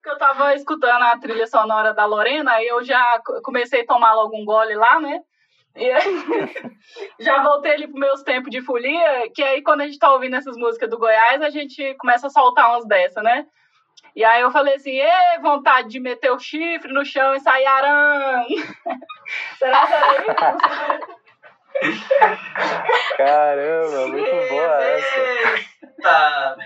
Eu 0.04 0.18
tava 0.18 0.54
escutando 0.54 1.02
a 1.04 1.18
trilha 1.18 1.46
sonora 1.46 1.94
da 1.94 2.04
Lorena 2.04 2.62
e 2.62 2.68
eu 2.68 2.84
já 2.84 3.18
comecei 3.42 3.80
a 3.80 3.86
tomar 3.86 4.12
logo 4.12 4.36
um 4.36 4.44
gole 4.44 4.74
lá, 4.74 5.00
né? 5.00 5.22
E 5.74 5.90
aí, 5.90 6.02
já 7.20 7.42
voltei 7.42 7.72
ali 7.72 7.86
pros 7.86 7.98
meus 7.98 8.22
tempos 8.22 8.50
de 8.50 8.60
folia, 8.60 9.30
que 9.34 9.42
aí 9.42 9.62
quando 9.62 9.80
a 9.80 9.86
gente 9.86 9.98
tá 9.98 10.12
ouvindo 10.12 10.36
essas 10.36 10.56
músicas 10.56 10.90
do 10.90 10.98
Goiás, 10.98 11.40
a 11.40 11.48
gente 11.48 11.94
começa 11.94 12.26
a 12.26 12.30
soltar 12.30 12.68
umas 12.70 12.86
dessas, 12.86 13.24
né? 13.24 13.46
E 14.16 14.24
aí 14.24 14.40
eu 14.40 14.50
falei 14.50 14.74
assim, 14.74 14.98
ê, 14.98 15.38
vontade 15.40 15.88
de 15.88 16.00
meter 16.00 16.30
o 16.30 16.38
chifre 16.38 16.92
no 16.92 17.04
chão 17.04 17.34
e 17.34 17.40
sair 17.40 17.66
arando. 17.66 18.48
Será 19.58 19.86
que 19.86 19.92
era 19.92 20.16
isso? 20.16 21.18
Caramba, 23.16 24.06
muito 24.08 24.48
boa 24.48 24.82
essa. 24.82 25.68
Tá. 26.02 26.56